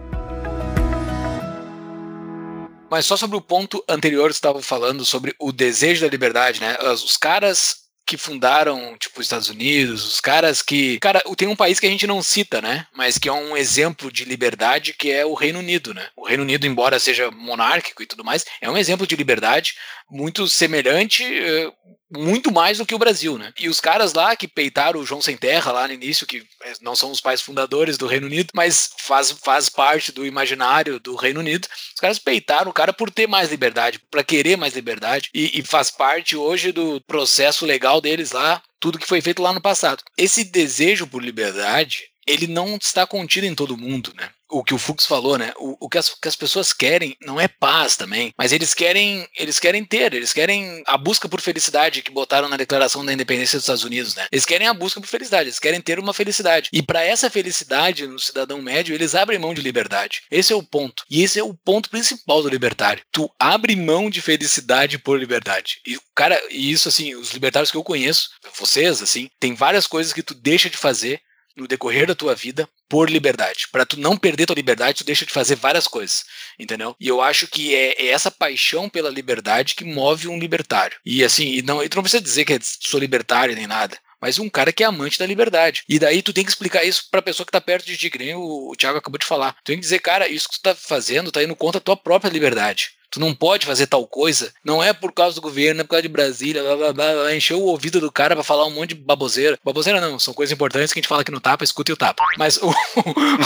Mas 2.90 3.06
só 3.06 3.16
sobre 3.16 3.36
o 3.36 3.40
ponto 3.40 3.82
anterior 3.88 4.28
que 4.28 4.34
estava 4.34 4.62
falando 4.62 5.04
sobre 5.04 5.34
o 5.40 5.50
desejo 5.50 6.02
da 6.02 6.08
liberdade, 6.08 6.60
né? 6.60 6.76
Os 6.92 7.16
caras 7.16 7.83
que 8.06 8.16
fundaram, 8.16 8.96
tipo, 8.98 9.20
os 9.20 9.26
Estados 9.26 9.48
Unidos, 9.48 10.04
os 10.06 10.20
caras 10.20 10.62
que. 10.62 10.98
Cara, 10.98 11.22
tem 11.36 11.48
um 11.48 11.56
país 11.56 11.80
que 11.80 11.86
a 11.86 11.90
gente 11.90 12.06
não 12.06 12.22
cita, 12.22 12.60
né? 12.60 12.86
Mas 12.94 13.18
que 13.18 13.28
é 13.28 13.32
um 13.32 13.56
exemplo 13.56 14.12
de 14.12 14.24
liberdade, 14.24 14.92
que 14.92 15.10
é 15.10 15.24
o 15.24 15.34
Reino 15.34 15.58
Unido, 15.58 15.94
né? 15.94 16.06
O 16.16 16.26
Reino 16.26 16.42
Unido, 16.42 16.66
embora 16.66 16.98
seja 16.98 17.30
monárquico 17.30 18.02
e 18.02 18.06
tudo 18.06 18.24
mais, 18.24 18.44
é 18.60 18.70
um 18.70 18.76
exemplo 18.76 19.06
de 19.06 19.16
liberdade 19.16 19.74
muito 20.10 20.46
semelhante, 20.48 21.24
eh, 21.24 21.72
muito 22.16 22.52
mais 22.52 22.78
do 22.78 22.86
que 22.86 22.94
o 22.94 22.98
Brasil, 22.98 23.36
né? 23.38 23.52
E 23.58 23.68
os 23.68 23.80
caras 23.80 24.12
lá 24.12 24.34
que 24.36 24.48
peitaram 24.48 25.00
o 25.00 25.06
João 25.06 25.20
Sem 25.20 25.36
Terra 25.36 25.72
lá 25.72 25.88
no 25.88 25.94
início, 25.94 26.26
que 26.26 26.46
não 26.80 26.94
são 26.94 27.10
os 27.10 27.20
pais 27.20 27.40
fundadores 27.40 27.98
do 27.98 28.06
Reino 28.06 28.26
Unido, 28.26 28.50
mas 28.54 28.90
faz, 28.98 29.30
faz 29.30 29.68
parte 29.68 30.12
do 30.12 30.26
imaginário 30.26 30.98
do 31.00 31.14
Reino 31.14 31.40
Unido, 31.40 31.68
os 31.94 32.00
caras 32.00 32.18
peitaram 32.18 32.70
o 32.70 32.74
cara 32.74 32.92
por 32.92 33.10
ter 33.10 33.26
mais 33.26 33.50
liberdade, 33.50 34.00
para 34.10 34.24
querer 34.24 34.56
mais 34.56 34.74
liberdade, 34.74 35.30
e, 35.34 35.58
e 35.58 35.62
faz 35.62 35.90
parte 35.90 36.36
hoje 36.36 36.72
do 36.72 37.00
processo 37.02 37.66
legal 37.66 38.00
deles 38.00 38.32
lá, 38.32 38.62
tudo 38.78 38.98
que 38.98 39.08
foi 39.08 39.20
feito 39.20 39.42
lá 39.42 39.52
no 39.52 39.60
passado. 39.60 40.02
Esse 40.16 40.44
desejo 40.44 41.06
por 41.06 41.22
liberdade, 41.22 42.04
ele 42.26 42.46
não 42.46 42.76
está 42.76 43.06
contido 43.06 43.44
em 43.44 43.54
todo 43.54 43.76
mundo, 43.76 44.12
né? 44.16 44.30
O 44.54 44.62
que 44.62 44.72
o 44.72 44.78
Fux 44.78 45.04
falou, 45.04 45.36
né? 45.36 45.52
O, 45.56 45.76
o 45.86 45.88
que, 45.88 45.98
as, 45.98 46.08
que, 46.10 46.28
as, 46.28 46.36
pessoas 46.36 46.72
querem 46.72 47.16
não 47.20 47.40
é 47.40 47.48
paz 47.48 47.96
também, 47.96 48.32
mas 48.38 48.52
eles 48.52 48.72
querem, 48.72 49.26
eles 49.36 49.58
querem 49.58 49.84
ter, 49.84 50.14
eles 50.14 50.32
querem 50.32 50.82
a 50.86 50.96
busca 50.96 51.28
por 51.28 51.40
felicidade 51.40 52.02
que 52.02 52.10
botaram 52.10 52.48
na 52.48 52.56
Declaração 52.56 53.04
da 53.04 53.12
Independência 53.12 53.58
dos 53.58 53.64
Estados 53.64 53.82
Unidos, 53.82 54.14
né? 54.14 54.26
Eles 54.30 54.44
querem 54.44 54.68
a 54.68 54.74
busca 54.74 55.00
por 55.00 55.08
felicidade, 55.08 55.48
eles 55.48 55.58
querem 55.58 55.80
ter 55.80 55.98
uma 55.98 56.14
felicidade. 56.14 56.70
E 56.72 56.82
para 56.82 57.02
essa 57.02 57.28
felicidade 57.28 58.06
no 58.06 58.18
cidadão 58.18 58.62
médio, 58.62 58.94
eles 58.94 59.14
abrem 59.14 59.38
mão 59.38 59.54
de 59.54 59.60
liberdade. 59.60 60.22
Esse 60.30 60.52
é 60.52 60.56
o 60.56 60.62
ponto. 60.62 61.04
E 61.10 61.22
esse 61.22 61.38
é 61.38 61.42
o 61.42 61.54
ponto 61.54 61.90
principal 61.90 62.40
do 62.40 62.48
libertário. 62.48 63.02
Tu 63.10 63.28
abre 63.38 63.74
mão 63.74 64.08
de 64.08 64.22
felicidade 64.22 64.98
por 64.98 65.18
liberdade. 65.18 65.80
E 65.84 65.98
cara, 66.14 66.40
e 66.50 66.70
isso 66.70 66.88
assim, 66.88 67.14
os 67.16 67.32
libertários 67.32 67.72
que 67.72 67.76
eu 67.76 67.82
conheço, 67.82 68.30
vocês 68.56 69.02
assim, 69.02 69.28
tem 69.40 69.54
várias 69.54 69.86
coisas 69.86 70.12
que 70.12 70.22
tu 70.22 70.34
deixa 70.34 70.70
de 70.70 70.76
fazer 70.76 71.20
no 71.56 71.68
decorrer 71.68 72.06
da 72.06 72.14
tua 72.14 72.34
vida 72.34 72.68
por 72.88 73.10
liberdade. 73.10 73.68
Para 73.70 73.86
tu 73.86 73.98
não 73.98 74.16
perder 74.16 74.46
tua 74.46 74.56
liberdade, 74.56 74.98
tu 74.98 75.04
deixa 75.04 75.24
de 75.24 75.32
fazer 75.32 75.56
várias 75.56 75.86
coisas, 75.86 76.24
entendeu? 76.58 76.96
E 77.00 77.08
eu 77.08 77.20
acho 77.20 77.46
que 77.46 77.74
é, 77.74 78.02
é, 78.02 78.06
essa 78.08 78.30
paixão 78.30 78.88
pela 78.88 79.10
liberdade 79.10 79.74
que 79.74 79.84
move 79.84 80.28
um 80.28 80.38
libertário. 80.38 80.98
E 81.04 81.24
assim, 81.24 81.46
e 81.46 81.62
não, 81.62 81.82
e 81.82 81.88
tu 81.88 81.96
não 81.96 82.02
precisa 82.02 82.22
dizer 82.22 82.44
que 82.44 82.58
sou 82.62 83.00
libertário 83.00 83.54
nem 83.54 83.66
nada 83.66 83.98
mas 84.24 84.38
um 84.38 84.48
cara 84.48 84.72
que 84.72 84.82
é 84.82 84.86
amante 84.86 85.18
da 85.18 85.26
liberdade. 85.26 85.82
E 85.86 85.98
daí 85.98 86.22
tu 86.22 86.32
tem 86.32 86.42
que 86.42 86.50
explicar 86.50 86.82
isso 86.82 87.10
pra 87.10 87.20
pessoa 87.20 87.44
que 87.44 87.52
tá 87.52 87.60
perto 87.60 87.84
de 87.84 87.94
ti, 87.94 88.08
que 88.08 88.16
nem 88.16 88.34
o, 88.34 88.70
o 88.70 88.74
Thiago 88.74 88.96
acabou 88.96 89.18
de 89.18 89.26
falar. 89.26 89.52
Tu 89.56 89.64
tem 89.64 89.76
que 89.76 89.82
dizer, 89.82 89.98
cara, 89.98 90.26
isso 90.26 90.48
que 90.48 90.54
tu 90.54 90.62
tá 90.62 90.74
fazendo 90.74 91.30
tá 91.30 91.42
indo 91.42 91.54
contra 91.54 91.76
a 91.76 91.82
tua 91.82 91.94
própria 91.94 92.30
liberdade. 92.30 92.92
Tu 93.14 93.20
não 93.20 93.32
pode 93.32 93.64
fazer 93.64 93.86
tal 93.86 94.04
coisa. 94.08 94.52
Não 94.64 94.82
é 94.82 94.92
por 94.92 95.12
causa 95.12 95.36
do 95.36 95.40
governo, 95.40 95.80
é 95.80 95.84
por 95.84 95.90
causa 95.90 96.02
de 96.02 96.08
Brasília, 96.08 96.64
blá 96.64 96.74
blá 96.74 96.92
blá, 96.92 97.12
blá 97.12 97.34
encheu 97.36 97.62
o 97.62 97.66
ouvido 97.66 98.00
do 98.00 98.10
cara 98.10 98.34
pra 98.34 98.42
falar 98.42 98.66
um 98.66 98.70
monte 98.70 98.88
de 98.88 98.96
baboseira. 98.96 99.56
Baboseira 99.64 100.00
não, 100.00 100.18
são 100.18 100.34
coisas 100.34 100.52
importantes 100.52 100.92
que 100.92 100.98
a 100.98 101.00
gente 101.00 101.08
fala 101.08 101.20
aqui 101.20 101.30
no 101.30 101.40
tapa, 101.40 101.62
escuta 101.62 101.92
e 101.92 101.94
o 101.94 101.96
tapa. 101.96 102.24
Mas 102.36 102.56
o. 102.56 102.74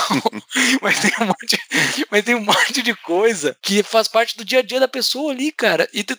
mas, 0.80 1.00
tem 1.00 1.12
um 1.20 1.26
monte, 1.26 1.60
mas 2.10 2.24
tem 2.24 2.34
um 2.34 2.40
monte 2.40 2.80
de 2.80 2.94
coisa 2.96 3.54
que 3.60 3.82
faz 3.82 4.08
parte 4.08 4.38
do 4.38 4.44
dia 4.44 4.60
a 4.60 4.62
dia 4.62 4.80
da 4.80 4.88
pessoa 4.88 5.32
ali, 5.32 5.52
cara. 5.52 5.86
E 5.92 6.02
tu, 6.02 6.18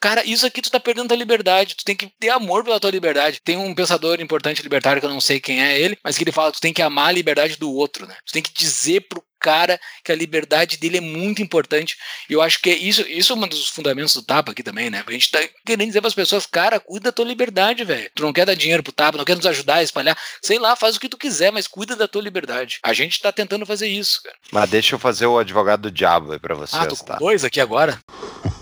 Cara, 0.00 0.24
isso 0.24 0.46
aqui 0.46 0.60
tu 0.60 0.70
tá 0.70 0.78
perdendo 0.78 1.12
a 1.12 1.16
liberdade. 1.16 1.74
Tu 1.74 1.84
tem 1.84 1.96
que 1.96 2.12
ter 2.18 2.28
amor 2.30 2.64
pela 2.64 2.80
tua 2.80 2.90
liberdade. 2.90 3.40
Tem 3.42 3.56
um 3.56 3.74
pensador 3.74 4.20
importante 4.20 4.62
libertário 4.62 5.00
que 5.00 5.06
eu 5.06 5.10
não 5.10 5.20
sei 5.20 5.40
quem 5.40 5.62
é 5.62 5.78
ele, 5.78 5.98
mas 6.02 6.16
que 6.16 6.24
ele 6.24 6.32
fala: 6.32 6.52
tu 6.52 6.60
tem 6.60 6.72
que 6.72 6.82
amar 6.82 7.08
a 7.08 7.12
liberdade 7.12 7.56
do 7.56 7.72
outro, 7.72 8.06
né? 8.06 8.16
Tu 8.26 8.32
tem 8.32 8.42
que 8.42 8.52
dizer 8.52 9.02
pro 9.08 9.24
cara 9.40 9.80
que 10.04 10.12
a 10.12 10.14
liberdade 10.14 10.76
dele 10.76 10.98
é 10.98 11.00
muito 11.00 11.40
importante. 11.40 11.96
E 12.28 12.34
eu 12.34 12.42
acho 12.42 12.60
que 12.60 12.70
é 12.70 12.76
isso, 12.76 13.00
isso 13.08 13.32
é 13.32 13.36
um 13.36 13.48
dos 13.48 13.68
fundamentos 13.70 14.14
do 14.14 14.22
Tapa 14.22 14.52
aqui 14.52 14.62
também, 14.62 14.90
né? 14.90 15.02
A 15.04 15.10
gente 15.10 15.30
tá 15.30 15.40
querendo 15.64 15.88
dizer 15.88 16.02
para 16.02 16.08
as 16.08 16.14
pessoas, 16.14 16.44
cara, 16.44 16.78
cuida 16.78 17.04
da 17.04 17.12
tua 17.12 17.24
liberdade, 17.24 17.82
velho. 17.82 18.10
Tu 18.14 18.22
não 18.22 18.34
quer 18.34 18.44
dar 18.44 18.54
dinheiro 18.54 18.82
pro 18.82 18.92
Tapa, 18.92 19.16
não 19.16 19.24
quer 19.24 19.36
nos 19.36 19.46
ajudar 19.46 19.76
a 19.76 19.82
espalhar, 19.82 20.16
sei 20.42 20.58
lá, 20.58 20.76
faz 20.76 20.96
o 20.96 21.00
que 21.00 21.08
tu 21.08 21.16
quiser, 21.16 21.50
mas 21.50 21.66
cuida 21.66 21.96
da 21.96 22.06
tua 22.06 22.22
liberdade. 22.22 22.78
A 22.82 22.92
gente 22.92 23.20
tá 23.20 23.32
tentando 23.32 23.64
fazer 23.64 23.88
isso, 23.88 24.22
cara. 24.22 24.36
Mas 24.52 24.68
deixa 24.68 24.94
eu 24.94 24.98
fazer 24.98 25.26
o 25.26 25.38
advogado 25.38 25.82
do 25.82 25.90
diabo 25.90 26.32
aí 26.32 26.38
pra 26.38 26.54
vocês, 26.54 26.80
ah, 26.80 26.86
tô 26.86 26.96
com 26.96 27.04
tá? 27.04 27.16
dois 27.16 27.44
aqui 27.44 27.60
agora. 27.60 27.98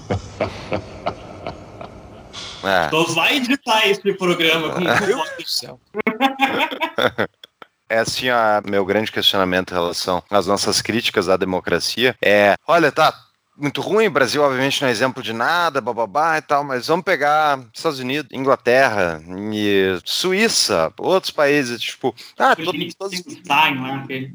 É. 2.68 2.86
Então 2.86 3.04
vai 3.14 3.36
editar 3.36 3.88
esse 3.88 4.12
programa. 4.14 4.70
Com... 4.70 4.80
Meu 4.80 4.96
Deus 5.06 5.30
do 5.38 5.48
céu. 5.48 5.80
é 7.88 7.98
assim, 7.98 8.28
a, 8.28 8.62
meu 8.68 8.84
grande 8.84 9.10
questionamento 9.10 9.70
em 9.70 9.74
relação 9.74 10.22
às 10.30 10.46
nossas 10.46 10.82
críticas 10.82 11.28
à 11.28 11.36
democracia 11.36 12.14
é, 12.22 12.54
olha, 12.66 12.92
tá 12.92 13.14
muito 13.58 13.80
ruim, 13.80 14.06
o 14.06 14.10
Brasil 14.10 14.40
obviamente 14.42 14.80
não 14.80 14.88
é 14.88 14.92
exemplo 14.92 15.20
de 15.22 15.32
nada, 15.32 15.80
bababá 15.80 16.38
e 16.38 16.42
tal, 16.42 16.62
mas 16.62 16.86
vamos 16.86 17.04
pegar 17.04 17.58
Estados 17.74 17.98
Unidos, 17.98 18.30
Inglaterra 18.32 19.20
e 19.52 19.98
Suíça, 20.04 20.92
outros 20.96 21.32
países, 21.32 21.80
tipo, 21.80 22.14
ah, 22.38 22.54
todos, 22.54 22.94
todos... 22.94 23.20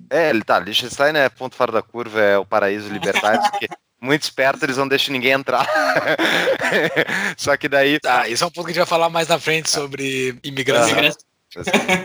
É, 0.10 0.30
ele 0.30 0.44
tá, 0.44 0.60
Liechtenstein 0.60 1.16
é 1.16 1.30
ponto 1.30 1.56
fora 1.56 1.72
da 1.72 1.82
curva, 1.82 2.20
é 2.20 2.38
o 2.38 2.46
paraíso 2.46 2.90
libertário, 2.92 3.42
porque 3.50 3.70
muito 4.04 4.24
esperto, 4.24 4.64
eles 4.66 4.76
não 4.76 4.88
deixam 4.88 5.14
ninguém 5.14 5.32
entrar. 5.32 5.66
Só 7.38 7.56
que 7.56 7.70
daí. 7.70 8.00
Tá, 8.00 8.28
isso 8.28 8.44
é 8.44 8.48
um 8.48 8.52
ponto 8.52 8.66
que 8.66 8.72
a 8.72 8.74
gente 8.74 8.82
vai 8.82 8.88
falar 8.88 9.10
mais 9.10 9.30
na 9.30 9.40
frente 9.40 9.70
sobre 9.70 10.38
imigração. 10.44 10.98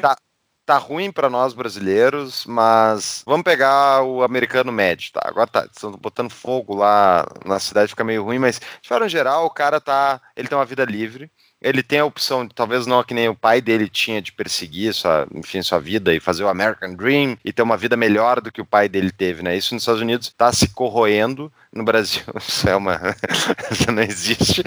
Tá, 0.01 0.17
tá 0.65 0.79
ruim 0.79 1.11
para 1.11 1.29
nós 1.29 1.55
brasileiros, 1.55 2.47
mas 2.47 3.23
vamos 3.27 3.43
pegar 3.43 4.03
o 4.03 4.23
americano 4.23 4.71
médio, 4.71 5.11
tá? 5.13 5.23
Agora 5.25 5.47
tá, 5.49 5.65
estão 5.65 5.91
botando 5.93 6.31
fogo 6.31 6.75
lá 6.75 7.27
na 7.45 7.59
cidade, 7.59 7.91
fica 7.91 8.05
meio 8.05 8.23
ruim, 8.23 8.39
mas 8.39 8.61
de 8.61 8.89
forma 8.89 9.09
geral, 9.09 9.47
o 9.47 9.51
cara 9.51 9.81
tá. 9.81 10.21
Ele 10.37 10.47
tem 10.47 10.57
uma 10.57 10.67
vida 10.67 10.85
livre 10.85 11.31
ele 11.61 11.83
tem 11.83 11.99
a 11.99 12.05
opção, 12.05 12.47
talvez 12.49 12.87
não 12.87 13.03
que 13.03 13.13
nem 13.13 13.29
o 13.29 13.35
pai 13.35 13.61
dele 13.61 13.89
tinha, 13.89 14.23
de 14.23 14.33
perseguir 14.33 14.95
sua, 14.95 15.27
enfim, 15.35 15.61
sua 15.63 15.81
vida 15.81 16.15
e 16.15 16.21
fazer 16.21 16.45
o 16.45 16.49
American 16.49 16.95
Dream 16.95 17.37
e 17.45 17.53
ter 17.53 17.63
uma 17.63 17.77
vida 17.77 17.97
melhor 17.97 18.41
do 18.41 18.53
que 18.53 18.61
o 18.61 18.67
pai 18.67 18.89
dele 18.89 19.11
teve, 19.11 19.43
né? 19.43 19.57
Isso 19.57 19.75
nos 19.75 19.83
Estados 19.83 20.01
Unidos 20.01 20.29
está 20.29 20.53
se 20.53 20.69
corroendo, 20.69 21.53
no 21.73 21.85
Brasil 21.85 22.23
isso 22.39 22.69
é 22.69 22.77
uma. 22.77 23.01
isso 23.71 23.91
não 23.91 24.03
existe. 24.03 24.63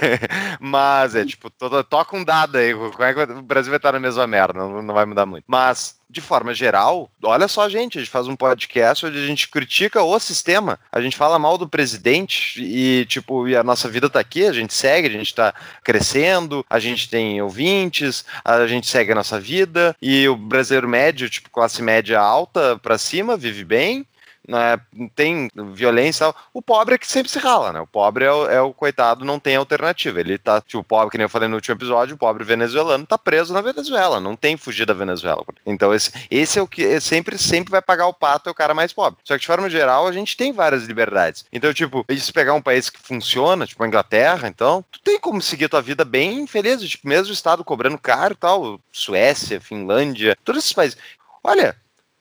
Mas 0.60 1.14
é 1.14 1.24
tipo, 1.24 1.48
toda, 1.50 1.82
toca 1.82 2.16
um 2.16 2.24
dado 2.24 2.56
aí, 2.58 2.74
como 2.74 3.02
é 3.02 3.14
que 3.14 3.32
o 3.32 3.42
Brasil 3.42 3.70
vai 3.70 3.78
estar 3.78 3.92
na 3.92 4.00
mesma 4.00 4.26
merda, 4.26 4.58
não, 4.58 4.82
não 4.82 4.94
vai 4.94 5.06
mudar 5.06 5.26
muito. 5.26 5.44
Mas 5.46 5.95
de 6.08 6.20
forma 6.20 6.54
geral, 6.54 7.10
olha 7.22 7.48
só, 7.48 7.68
gente, 7.68 7.98
a 7.98 8.00
gente 8.00 8.10
faz 8.10 8.28
um 8.28 8.36
podcast 8.36 9.06
onde 9.06 9.18
a 9.18 9.26
gente 9.26 9.48
critica 9.48 10.02
o 10.02 10.18
sistema, 10.18 10.78
a 10.90 11.00
gente 11.00 11.16
fala 11.16 11.38
mal 11.38 11.58
do 11.58 11.68
presidente 11.68 12.62
e, 12.62 13.04
tipo, 13.06 13.48
e 13.48 13.56
a 13.56 13.64
nossa 13.64 13.88
vida 13.88 14.08
tá 14.08 14.20
aqui, 14.20 14.44
a 14.44 14.52
gente 14.52 14.72
segue, 14.72 15.08
a 15.08 15.10
gente 15.10 15.34
tá 15.34 15.52
crescendo, 15.82 16.64
a 16.70 16.78
gente 16.78 17.08
tem 17.08 17.42
ouvintes, 17.42 18.24
a 18.44 18.66
gente 18.66 18.86
segue 18.86 19.12
a 19.12 19.16
nossa 19.16 19.40
vida 19.40 19.96
e 20.00 20.28
o 20.28 20.36
brasileiro 20.36 20.88
médio, 20.88 21.28
tipo, 21.28 21.50
classe 21.50 21.82
média 21.82 22.20
alta 22.20 22.78
para 22.78 22.98
cima, 22.98 23.36
vive 23.36 23.64
bem 23.64 24.06
né, 24.46 24.78
tem 25.14 25.50
violência. 25.74 26.32
O 26.52 26.62
pobre 26.62 26.94
é 26.94 26.98
que 26.98 27.06
sempre 27.06 27.30
se 27.30 27.38
rala, 27.38 27.72
né? 27.72 27.80
O 27.80 27.86
pobre 27.86 28.24
é 28.24 28.32
o, 28.32 28.46
é 28.48 28.60
o, 28.60 28.72
coitado, 28.72 29.24
não 29.24 29.38
tem 29.38 29.56
alternativa. 29.56 30.20
Ele 30.20 30.38
tá, 30.38 30.60
tipo, 30.60 30.84
pobre, 30.84 31.10
que 31.10 31.18
nem 31.18 31.24
eu 31.24 31.28
falei 31.28 31.48
no 31.48 31.56
último 31.56 31.74
episódio, 31.74 32.14
o 32.14 32.18
pobre 32.18 32.44
venezuelano 32.44 33.06
tá 33.06 33.18
preso 33.18 33.52
na 33.52 33.60
Venezuela, 33.60 34.20
não 34.20 34.36
tem 34.36 34.56
fugir 34.56 34.86
da 34.86 34.94
Venezuela. 34.94 35.44
Então, 35.64 35.92
esse, 35.92 36.12
esse 36.30 36.58
é 36.58 36.62
o 36.62 36.66
que 36.66 36.84
é, 36.84 37.00
sempre, 37.00 37.36
sempre 37.36 37.70
vai 37.70 37.82
pagar 37.82 38.06
o 38.06 38.14
pato, 38.14 38.48
é 38.48 38.52
o 38.52 38.54
cara 38.54 38.74
mais 38.74 38.92
pobre. 38.92 39.18
Só 39.24 39.34
que, 39.34 39.40
de 39.40 39.46
forma 39.46 39.68
geral, 39.68 40.06
a 40.06 40.12
gente 40.12 40.36
tem 40.36 40.52
várias 40.52 40.84
liberdades. 40.84 41.44
Então, 41.52 41.72
tipo, 41.74 42.04
se 42.16 42.32
pegar 42.32 42.54
um 42.54 42.62
país 42.62 42.88
que 42.88 43.00
funciona, 43.00 43.66
tipo 43.66 43.82
a 43.82 43.88
Inglaterra, 43.88 44.48
então, 44.48 44.84
tu 44.90 45.00
tem 45.00 45.18
como 45.18 45.42
seguir 45.42 45.68
tua 45.68 45.82
vida 45.82 46.04
bem 46.04 46.46
feliz, 46.46 46.80
tipo, 46.82 47.08
mesmo 47.08 47.30
o 47.30 47.34
Estado 47.34 47.64
cobrando 47.64 47.98
caro 47.98 48.34
e 48.34 48.36
tal, 48.36 48.80
Suécia, 48.92 49.60
Finlândia, 49.60 50.36
todos 50.44 50.62
esses 50.62 50.72
países. 50.72 50.98
Olha, 51.42 51.76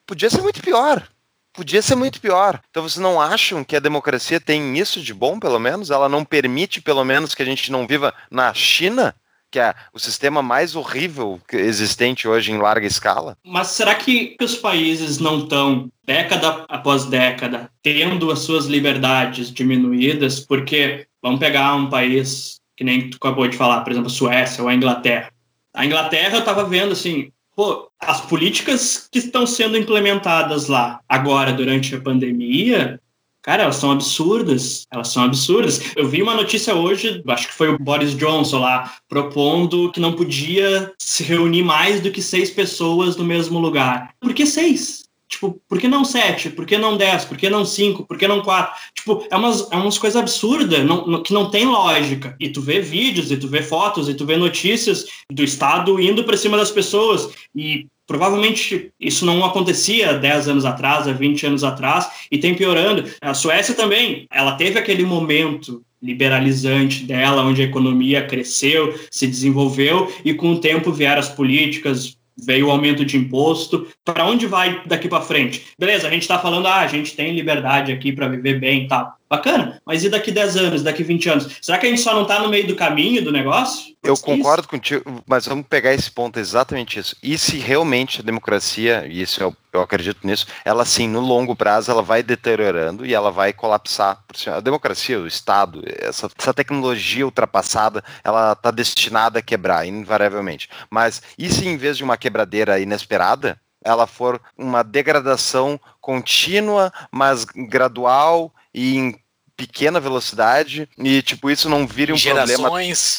podia 0.05 0.29
ser 0.29 0.41
muito 0.41 0.61
pior 0.61 1.07
podia 1.55 1.81
ser 1.81 1.95
muito 1.95 2.19
pior. 2.19 2.59
Então 2.69 2.83
vocês 2.83 3.01
não 3.01 3.19
acham 3.19 3.63
que 3.63 3.75
a 3.75 3.79
democracia 3.79 4.39
tem 4.39 4.77
isso 4.77 5.01
de 5.01 5.13
bom, 5.13 5.39
pelo 5.39 5.59
menos? 5.59 5.89
Ela 5.89 6.09
não 6.09 6.25
permite, 6.25 6.81
pelo 6.81 7.03
menos, 7.03 7.33
que 7.33 7.41
a 7.41 7.45
gente 7.45 7.71
não 7.71 7.87
viva 7.87 8.13
na 8.29 8.53
China? 8.53 9.15
Que 9.51 9.59
é 9.59 9.73
o 9.93 9.99
sistema 9.99 10.41
mais 10.41 10.75
horrível 10.75 11.39
existente 11.53 12.27
hoje 12.27 12.51
em 12.51 12.57
larga 12.57 12.85
escala? 12.85 13.37
Mas 13.45 13.67
será 13.67 13.95
que 13.95 14.35
os 14.41 14.55
países 14.55 15.17
não 15.17 15.43
estão, 15.43 15.89
década 16.03 16.65
após 16.67 17.05
década, 17.05 17.69
tendo 17.81 18.31
as 18.31 18.39
suas 18.39 18.65
liberdades 18.65 19.51
diminuídas? 19.51 20.41
Porque, 20.41 21.07
vamos 21.21 21.39
pegar 21.39 21.73
um 21.75 21.89
país 21.89 22.59
que 22.75 22.83
nem 22.83 23.09
tu 23.09 23.15
acabou 23.15 23.47
de 23.47 23.55
falar, 23.55 23.81
por 23.81 23.91
exemplo, 23.91 24.07
a 24.07 24.13
Suécia 24.13 24.61
ou 24.61 24.67
a 24.67 24.73
Inglaterra. 24.73 25.31
A 25.73 25.85
Inglaterra 25.85 26.35
eu 26.35 26.39
estava 26.39 26.65
vendo 26.65 26.91
assim, 26.91 27.31
pô, 27.55 27.89
as 27.99 28.21
políticas 28.21 29.07
que 29.11 29.19
estão 29.19 29.47
sendo 29.47 29.77
implementadas 29.77 30.67
lá 30.67 30.99
agora 31.07 31.53
durante 31.53 31.95
a 31.95 32.01
pandemia, 32.01 32.99
cara, 33.41 33.63
elas 33.63 33.77
são 33.77 33.91
absurdas. 33.91 34.85
Elas 34.91 35.07
são 35.07 35.23
absurdas. 35.23 35.95
Eu 35.95 36.07
vi 36.07 36.21
uma 36.21 36.35
notícia 36.35 36.75
hoje, 36.75 37.23
acho 37.27 37.47
que 37.47 37.53
foi 37.53 37.69
o 37.69 37.79
Boris 37.79 38.15
Johnson 38.15 38.59
lá, 38.59 38.93
propondo 39.07 39.91
que 39.91 39.99
não 39.99 40.13
podia 40.13 40.93
se 40.99 41.23
reunir 41.23 41.63
mais 41.63 42.01
do 42.01 42.11
que 42.11 42.21
seis 42.21 42.49
pessoas 42.51 43.15
no 43.15 43.23
mesmo 43.23 43.59
lugar. 43.59 44.13
Por 44.19 44.33
que 44.33 44.45
seis? 44.45 45.04
Tipo, 45.27 45.59
por 45.67 45.79
que 45.79 45.87
não 45.87 46.05
7? 46.05 46.51
Por 46.51 46.65
que 46.65 46.77
não 46.77 46.97
10? 46.97 47.25
Por 47.25 47.37
que 47.37 47.49
não 47.49 47.65
5? 47.65 48.05
Por 48.05 48.17
que 48.17 48.27
não 48.27 48.41
4? 48.41 48.73
Tipo, 48.93 49.25
é 49.29 49.35
umas, 49.35 49.71
é 49.71 49.75
umas 49.75 49.97
coisas 49.97 50.21
absurdas 50.21 50.85
não, 50.85 51.05
não, 51.07 51.23
que 51.23 51.33
não 51.33 51.49
tem 51.49 51.65
lógica. 51.65 52.35
E 52.39 52.49
tu 52.49 52.61
vê 52.61 52.79
vídeos, 52.79 53.31
e 53.31 53.37
tu 53.37 53.47
vê 53.47 53.61
fotos, 53.61 54.07
e 54.07 54.13
tu 54.13 54.25
vê 54.25 54.37
notícias 54.37 55.05
do 55.31 55.43
Estado 55.43 55.99
indo 55.99 56.23
para 56.23 56.37
cima 56.37 56.57
das 56.57 56.71
pessoas. 56.71 57.29
E 57.55 57.87
provavelmente 58.07 58.91
isso 58.99 59.25
não 59.25 59.43
acontecia 59.43 60.13
10 60.13 60.49
anos 60.49 60.65
atrás, 60.65 61.07
há 61.07 61.11
20 61.11 61.47
anos 61.47 61.63
atrás, 61.63 62.07
e 62.31 62.37
tem 62.37 62.53
piorando. 62.53 63.09
A 63.19 63.33
Suécia 63.33 63.73
também, 63.73 64.27
ela 64.31 64.55
teve 64.55 64.77
aquele 64.77 65.03
momento 65.03 65.83
liberalizante 66.01 67.03
dela, 67.03 67.43
onde 67.43 67.63
a 67.63 67.65
economia 67.65 68.27
cresceu, 68.27 68.93
se 69.09 69.25
desenvolveu, 69.25 70.13
e 70.23 70.33
com 70.35 70.53
o 70.53 70.59
tempo 70.59 70.91
vieram 70.91 71.19
as 71.19 71.29
políticas 71.29 72.14
veio 72.37 72.67
o 72.67 72.71
aumento 72.71 73.05
de 73.05 73.17
imposto. 73.17 73.87
Para 74.03 74.25
onde 74.25 74.47
vai 74.47 74.81
daqui 74.85 75.07
para 75.07 75.21
frente? 75.21 75.67
Beleza, 75.77 76.07
a 76.07 76.11
gente 76.11 76.23
está 76.23 76.39
falando, 76.39 76.67
ah, 76.67 76.81
a 76.81 76.87
gente 76.87 77.15
tem 77.15 77.33
liberdade 77.33 77.91
aqui 77.91 78.11
para 78.11 78.27
viver 78.27 78.59
bem 78.59 78.87
tal. 78.87 79.17
Bacana, 79.35 79.81
mas 79.85 80.03
e 80.03 80.09
daqui 80.09 80.31
10 80.31 80.57
anos, 80.57 80.83
daqui 80.83 81.03
20 81.03 81.29
anos? 81.29 81.57
Será 81.61 81.77
que 81.77 81.85
a 81.85 81.89
gente 81.89 82.01
só 82.01 82.13
não 82.13 82.21
está 82.21 82.39
no 82.39 82.47
meio 82.47 82.65
do 82.67 82.75
caminho 82.75 83.23
do 83.23 83.31
negócio? 83.31 83.95
Eu 84.01 84.15
concordo 84.17 84.67
contigo, 84.67 85.21
mas 85.27 85.45
vamos 85.45 85.65
pegar 85.67 85.93
esse 85.93 86.09
ponto, 86.09 86.39
exatamente 86.39 86.99
isso. 86.99 87.15
E 87.21 87.37
se 87.37 87.57
realmente 87.57 88.21
a 88.21 88.23
democracia, 88.23 89.05
e 89.09 89.21
isso 89.21 89.41
eu, 89.41 89.55
eu 89.73 89.81
acredito 89.81 90.25
nisso, 90.25 90.47
ela 90.63 90.85
sim, 90.85 91.07
no 91.07 91.19
longo 91.19 91.55
prazo, 91.55 91.91
ela 91.91 92.01
vai 92.01 92.23
deteriorando 92.23 93.05
e 93.05 93.13
ela 93.13 93.31
vai 93.31 93.51
colapsar. 93.51 94.23
A 94.47 94.59
democracia, 94.59 95.19
o 95.19 95.27
Estado, 95.27 95.83
essa, 95.85 96.29
essa 96.37 96.53
tecnologia 96.53 97.25
ultrapassada, 97.25 98.03
ela 98.23 98.53
está 98.53 98.71
destinada 98.71 99.39
a 99.39 99.41
quebrar, 99.41 99.85
invariavelmente. 99.85 100.69
Mas 100.89 101.21
e 101.37 101.49
se 101.49 101.67
em 101.67 101.75
vez 101.75 101.97
de 101.97 102.03
uma 102.03 102.17
quebradeira 102.17 102.79
inesperada, 102.79 103.59
ela 103.83 104.07
for 104.07 104.41
uma 104.57 104.83
degradação 104.83 105.79
contínua, 106.01 106.91
mas 107.11 107.45
gradual 107.45 108.51
e 108.73 108.97
em 108.97 109.24
pequena 109.55 109.99
velocidade 109.99 110.87
e 110.97 111.21
tipo 111.21 111.49
isso 111.49 111.69
não 111.69 111.87
vire 111.87 112.11
um 112.13 112.17
Gerações. 112.17 112.59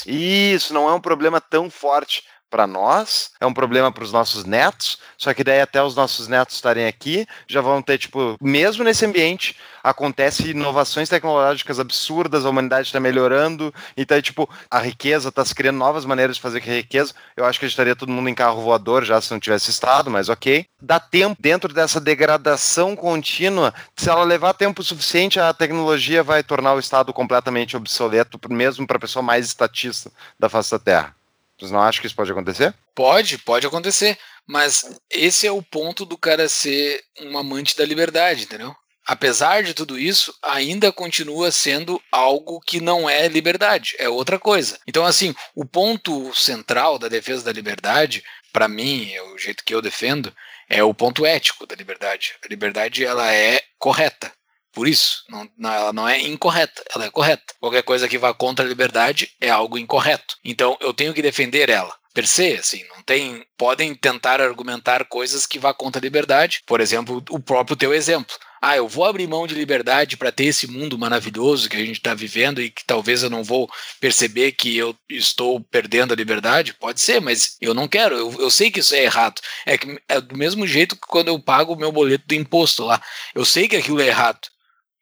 problema. 0.03 0.21
Isso 0.55 0.75
não 0.75 0.89
é 0.89 0.95
um 0.95 1.01
problema 1.01 1.41
tão 1.41 1.71
forte 1.71 2.23
para 2.49 2.67
nós, 2.67 3.31
é 3.41 3.47
um 3.47 3.53
problema 3.53 3.91
para 3.91 4.05
os 4.05 4.13
nossos 4.13 4.45
netos, 4.45 4.99
só 5.19 5.33
que 5.35 5.45
daí 5.45 5.61
até 5.61 5.83
os 5.83 5.95
nossos 5.95 6.29
netos 6.29 6.55
estarem 6.55 6.87
aqui, 6.87 7.27
já 7.49 7.61
vão 7.61 7.83
ter, 7.83 7.99
tipo, 7.99 8.37
mesmo 8.41 8.85
nesse 8.85 9.05
ambiente, 9.05 9.57
acontece 9.83 10.51
inovações 10.51 11.09
tecnológicas 11.09 11.79
absurdas, 11.79 12.45
a 12.45 12.51
humanidade 12.51 12.89
está 12.89 12.99
melhorando, 13.01 13.73
então, 13.97 14.21
tipo, 14.21 14.49
a 14.71 14.79
riqueza 14.79 15.29
está 15.29 15.45
se 15.45 15.55
criando 15.55 15.77
novas 15.77 16.05
maneiras 16.05 16.37
de 16.37 16.43
fazer 16.43 16.61
riqueza, 16.61 17.15
eu 17.37 17.45
acho 17.45 17.59
que 17.59 17.65
a 17.65 17.69
gente 17.69 17.75
estaria 17.75 17.97
todo 17.97 18.13
mundo 18.13 18.29
em 18.29 18.35
carro 18.35 18.63
voador 18.63 19.05
já 19.05 19.21
se 19.21 19.31
não 19.31 19.41
tivesse 19.41 19.71
estado, 19.71 20.11
mas 20.11 20.29
ok. 20.29 20.67
Dá 20.81 21.01
tempo, 21.01 21.37
dentro 21.41 21.73
dessa 21.73 22.01
degradação 22.01 22.97
contínua, 22.97 23.75
se 23.97 24.09
ela 24.09 24.25
levar 24.25 24.55
tempo 24.55 24.83
suficiente, 24.83 25.39
a 25.41 25.53
tecnologia 25.53 26.23
vai 26.23 26.43
tornar 26.43 26.75
o 26.75 26.79
Estado 26.79 27.13
completamente 27.13 27.77
obsoleto, 27.77 28.39
mesmo 28.51 28.87
para 28.87 28.97
a 28.97 29.01
pessoa 29.01 29.23
mais 29.23 29.47
estatista 29.47 30.11
da 30.39 30.49
face 30.49 30.71
da 30.71 30.79
Terra. 30.79 31.15
Vocês 31.59 31.71
não 31.71 31.81
acham 31.81 32.01
que 32.01 32.07
isso 32.07 32.17
pode 32.17 32.31
acontecer? 32.31 32.75
Pode, 32.95 33.39
pode 33.39 33.67
acontecer. 33.67 34.19
Mas 34.47 34.85
esse 35.11 35.47
é 35.47 35.51
o 35.51 35.63
ponto 35.63 36.05
do 36.05 36.17
cara 36.17 36.49
ser 36.49 37.03
um 37.21 37.37
amante 37.37 37.77
da 37.77 37.85
liberdade, 37.85 38.45
entendeu? 38.45 38.75
Apesar 39.07 39.63
de 39.63 39.73
tudo 39.73 39.99
isso, 39.99 40.35
ainda 40.43 40.91
continua 40.91 41.53
sendo 41.53 42.03
algo 42.11 42.61
que 42.61 42.81
não 42.81 43.09
é 43.09 43.29
liberdade, 43.29 43.95
é 43.99 44.09
outra 44.09 44.37
coisa. 44.37 44.81
Então, 44.85 45.07
assim, 45.07 45.33
o 45.55 45.65
ponto 45.65 46.35
central 46.35 46.99
da 46.99 47.07
defesa 47.07 47.45
da 47.45 47.53
liberdade, 47.53 48.25
para 48.53 48.67
mim, 48.67 49.13
é 49.13 49.23
o 49.23 49.39
jeito 49.39 49.65
que 49.65 49.73
eu 49.73 49.81
defendo, 49.81 50.35
é 50.69 50.83
o 50.83 50.93
ponto 50.93 51.25
ético 51.25 51.67
da 51.67 51.77
liberdade. 51.77 52.35
A 52.45 52.49
liberdade 52.49 53.05
ela 53.05 53.33
é 53.33 53.61
correta. 53.79 54.33
Por 54.77 54.87
isso, 54.87 55.25
não, 55.31 55.49
não, 55.57 55.73
ela 55.73 55.91
não 55.91 56.07
é 56.07 56.21
incorreta, 56.21 56.85
ela 56.95 57.07
é 57.07 57.11
correta. 57.11 57.55
Qualquer 57.59 57.83
coisa 57.83 58.07
que 58.07 58.19
vá 58.19 58.35
contra 58.35 58.63
a 58.63 58.69
liberdade 58.69 59.33
é 59.41 59.49
algo 59.49 59.79
incorreto. 59.79 60.37
Então 60.45 60.77
eu 60.83 60.93
tenho 60.93 61.15
que 61.15 61.23
defender 61.23 61.71
ela. 61.71 61.97
Per 62.13 62.27
se, 62.27 62.53
assim, 62.53 62.85
não 62.95 63.03
tem. 63.03 63.43
Podem 63.57 63.95
tentar 63.95 64.39
argumentar 64.39 65.07
coisas 65.07 65.47
que 65.47 65.59
vá 65.59 65.73
contra 65.73 65.99
a 65.99 66.03
liberdade. 66.03 66.63
Por 66.67 66.83
exemplo, 66.83 67.25
o 67.31 67.41
próprio 67.41 67.75
teu 67.75 67.95
exemplo. 67.95 68.37
Ah, 68.61 68.77
eu 68.77 68.87
vou 68.87 69.07
abrir 69.07 69.27
mão 69.27 69.47
de 69.47 69.55
liberdade 69.55 70.17
para 70.19 70.33
ter 70.33 70.45
esse 70.45 70.67
mundo 70.67 70.99
maravilhoso 70.99 71.71
que 71.71 71.77
a 71.77 71.81
gente 71.81 71.97
está 71.97 72.13
vivendo 72.13 72.61
e 72.61 72.69
que 72.71 72.85
talvez 72.85 73.23
eu 73.23 73.31
não 73.31 73.43
vou 73.43 73.71
perceber 73.99 74.53
que 74.53 74.77
eu 74.77 74.95
estou 75.09 75.59
perdendo 75.61 76.13
a 76.13 76.17
liberdade? 76.17 76.75
Pode 76.75 77.01
ser, 77.01 77.19
mas 77.19 77.57
eu 77.63 77.73
não 77.73 77.89
quero. 77.89 78.15
Eu, 78.15 78.35
eu 78.41 78.51
sei 78.51 78.71
que 78.71 78.81
isso 78.81 78.95
é 78.95 79.05
errado. 79.05 79.41
É, 79.65 79.79
que, 79.79 79.99
é 80.07 80.21
do 80.21 80.37
mesmo 80.37 80.67
jeito 80.67 80.97
que 80.97 81.07
quando 81.07 81.29
eu 81.29 81.39
pago 81.39 81.73
o 81.73 81.79
meu 81.79 81.91
boleto 81.91 82.27
do 82.27 82.35
imposto 82.35 82.85
lá. 82.85 83.01
Eu 83.35 83.45
sei 83.47 83.69
que 83.69 83.77
aquilo 83.77 84.03
é 84.03 84.09
errado 84.09 84.41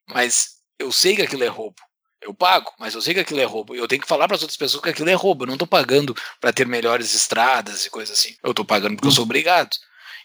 mas 0.08 0.54
eu 0.78 0.92
sei 0.92 1.16
que 1.16 1.22
aquilo 1.22 1.44
é 1.44 1.48
roubo. 1.48 1.76
Eu 2.20 2.32
pago, 2.32 2.72
mas 2.78 2.94
eu 2.94 3.02
sei 3.02 3.12
que 3.12 3.20
aquilo 3.20 3.40
é 3.40 3.44
roubo. 3.44 3.74
Eu 3.74 3.86
tenho 3.86 4.00
que 4.00 4.08
falar 4.08 4.26
para 4.26 4.36
as 4.36 4.42
outras 4.42 4.56
pessoas 4.56 4.82
que 4.82 4.88
aquilo 4.88 5.10
é 5.10 5.14
roubo. 5.14 5.44
Eu 5.44 5.46
não 5.46 5.54
estou 5.54 5.68
pagando 5.68 6.16
para 6.40 6.52
ter 6.52 6.66
melhores 6.66 7.14
estradas 7.14 7.84
e 7.84 7.90
coisas 7.90 8.18
assim. 8.18 8.34
Eu 8.42 8.52
estou 8.52 8.64
pagando 8.64 8.96
porque 8.96 9.08
eu 9.08 9.12
sou 9.12 9.24
obrigado. 9.24 9.76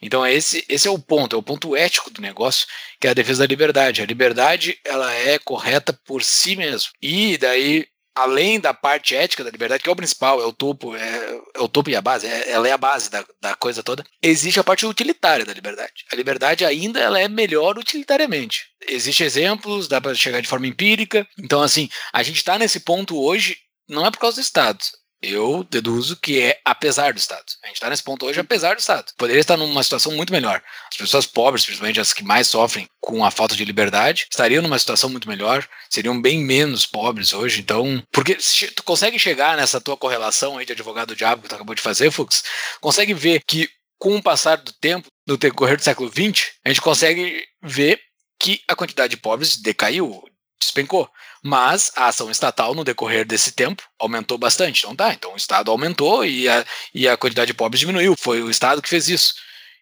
Então 0.01 0.25
esse, 0.25 0.63
esse 0.69 0.87
é 0.87 0.91
o 0.91 0.97
ponto, 0.97 1.35
é 1.35 1.39
o 1.39 1.43
ponto 1.43 1.75
ético 1.75 2.09
do 2.09 2.21
negócio, 2.21 2.65
que 3.01 3.07
é 3.07 3.09
a 3.09 3.13
defesa 3.13 3.39
da 3.39 3.47
liberdade. 3.47 4.01
A 4.01 4.05
liberdade 4.05 4.79
ela 4.85 5.13
é 5.13 5.37
correta 5.39 5.91
por 6.05 6.23
si 6.23 6.55
mesmo. 6.55 6.91
E 7.01 7.37
daí 7.37 7.85
além 8.21 8.59
da 8.59 8.73
parte 8.73 9.15
ética 9.15 9.43
da 9.43 9.49
liberdade, 9.49 9.83
que 9.83 9.89
é 9.89 9.91
o 9.91 9.95
principal, 9.95 10.41
é 10.41 10.45
o 10.45 10.53
topo, 10.53 10.95
é, 10.95 11.39
é 11.55 11.61
o 11.61 11.67
topo 11.67 11.89
e 11.89 11.95
a 11.95 12.01
base, 12.01 12.27
é, 12.27 12.51
ela 12.51 12.67
é 12.67 12.71
a 12.71 12.77
base 12.77 13.09
da, 13.09 13.25
da 13.41 13.55
coisa 13.55 13.81
toda, 13.81 14.03
existe 14.21 14.59
a 14.59 14.63
parte 14.63 14.85
utilitária 14.85 15.45
da 15.45 15.53
liberdade. 15.53 16.05
A 16.11 16.15
liberdade 16.15 16.65
ainda 16.65 16.99
ela 16.99 17.19
é 17.19 17.27
melhor 17.27 17.77
utilitariamente. 17.77 18.67
Existem 18.87 19.25
exemplos, 19.25 19.87
dá 19.87 20.01
para 20.01 20.13
chegar 20.15 20.41
de 20.41 20.47
forma 20.47 20.67
empírica. 20.67 21.27
Então, 21.37 21.61
assim, 21.61 21.89
a 22.13 22.21
gente 22.23 22.37
está 22.37 22.57
nesse 22.57 22.81
ponto 22.81 23.21
hoje, 23.21 23.57
não 23.87 24.05
é 24.05 24.11
por 24.11 24.19
causa 24.19 24.35
do 24.35 24.43
Estado. 24.43 24.79
Eu 25.21 25.65
deduzo 25.69 26.15
que 26.15 26.41
é 26.41 26.59
apesar 26.63 27.13
do 27.13 27.19
Estado. 27.19 27.43
A 27.63 27.67
gente 27.67 27.75
está 27.75 27.89
nesse 27.89 28.03
ponto 28.03 28.25
hoje 28.25 28.39
apesar 28.39 28.75
do 28.75 28.79
Estado. 28.79 29.11
Poderia 29.17 29.41
estar 29.41 29.57
numa 29.57 29.83
situação 29.83 30.13
muito 30.13 30.31
melhor. 30.31 30.61
As 30.89 30.97
pessoas 30.97 31.25
pobres, 31.25 31.65
principalmente 31.65 31.99
as 31.99 32.13
que 32.13 32.23
mais 32.23 32.47
sofrem 32.47 32.87
com 33.01 33.25
a 33.25 33.31
falta 33.31 33.55
de 33.55 33.65
liberdade, 33.65 34.27
estariam 34.29 34.61
numa 34.61 34.79
situação 34.79 35.09
muito 35.09 35.27
melhor, 35.27 35.67
seriam 35.89 36.21
bem 36.21 36.39
menos 36.39 36.85
pobres 36.85 37.33
hoje. 37.33 37.59
Então, 37.59 38.01
porque 38.11 38.37
tu 38.75 38.83
consegue 38.83 39.19
chegar 39.19 39.57
nessa 39.57 39.81
tua 39.81 39.97
correlação 39.97 40.57
aí 40.57 40.65
de 40.65 40.71
advogado 40.71 41.09
do 41.09 41.15
diabo 41.15 41.41
que 41.41 41.49
tu 41.49 41.55
acabou 41.55 41.75
de 41.75 41.81
fazer, 41.81 42.11
Fux, 42.11 42.43
consegue 42.79 43.13
ver 43.13 43.41
que 43.45 43.69
com 43.97 44.15
o 44.15 44.23
passar 44.23 44.55
do 44.55 44.71
tempo, 44.71 45.07
no 45.27 45.37
decorrer 45.37 45.75
do 45.75 45.83
século 45.83 46.09
XX, 46.09 46.51
a 46.63 46.69
gente 46.69 46.81
consegue 46.81 47.43
ver 47.61 47.99
que 48.39 48.61
a 48.69 48.75
quantidade 48.75 49.11
de 49.11 49.21
pobres 49.21 49.57
decaiu, 49.57 50.23
despencou. 50.57 51.09
Mas 51.43 51.91
a 51.95 52.07
ação 52.07 52.29
estatal, 52.29 52.75
no 52.75 52.83
decorrer 52.83 53.25
desse 53.25 53.51
tempo, 53.51 53.83
aumentou 53.99 54.37
bastante. 54.37 54.79
Então 54.79 54.95
tá, 54.95 55.13
então 55.13 55.33
o 55.33 55.37
Estado 55.37 55.71
aumentou 55.71 56.25
e 56.25 56.47
a, 56.47 56.65
e 56.93 57.07
a 57.07 57.17
quantidade 57.17 57.47
de 57.47 57.53
pobres 57.53 57.79
diminuiu. 57.79 58.15
Foi 58.17 58.41
o 58.41 58.49
Estado 58.49 58.81
que 58.81 58.89
fez 58.89 59.07
isso. 59.07 59.33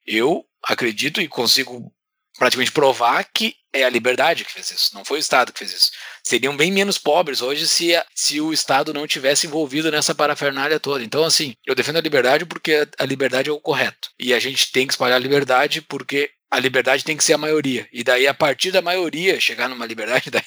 Eu 0.05 0.45
acredito 0.63 1.21
e 1.21 1.27
consigo 1.27 1.91
praticamente 2.37 2.71
provar 2.71 3.23
que 3.33 3.55
é 3.73 3.83
a 3.83 3.89
liberdade 3.89 4.45
que 4.45 4.51
fez 4.51 4.71
isso, 4.71 4.93
não 4.93 5.03
foi 5.03 5.17
o 5.17 5.19
Estado 5.19 5.51
que 5.51 5.59
fez 5.59 5.73
isso. 5.73 5.91
Seriam 6.23 6.55
bem 6.55 6.71
menos 6.71 6.97
pobres 6.97 7.41
hoje 7.41 7.67
se, 7.67 7.95
a, 7.95 8.05
se 8.15 8.39
o 8.39 8.53
Estado 8.53 8.93
não 8.93 9.07
tivesse 9.07 9.47
envolvido 9.47 9.91
nessa 9.91 10.15
parafernália 10.15 10.79
toda. 10.79 11.03
Então, 11.03 11.23
assim, 11.23 11.53
eu 11.65 11.75
defendo 11.75 11.97
a 11.97 12.01
liberdade 12.01 12.45
porque 12.45 12.87
a 12.97 13.05
liberdade 13.05 13.49
é 13.49 13.51
o 13.51 13.59
correto. 13.59 14.09
E 14.19 14.33
a 14.33 14.39
gente 14.39 14.71
tem 14.71 14.87
que 14.87 14.93
espalhar 14.93 15.17
a 15.17 15.21
liberdade 15.21 15.81
porque 15.81 16.31
a 16.49 16.59
liberdade 16.59 17.03
tem 17.03 17.17
que 17.17 17.23
ser 17.23 17.33
a 17.33 17.37
maioria. 17.37 17.87
E 17.91 18.03
daí, 18.03 18.27
a 18.27 18.33
partir 18.33 18.71
da 18.71 18.81
maioria, 18.81 19.39
chegar 19.39 19.67
numa 19.67 19.85
liberdade, 19.85 20.29
daí 20.31 20.43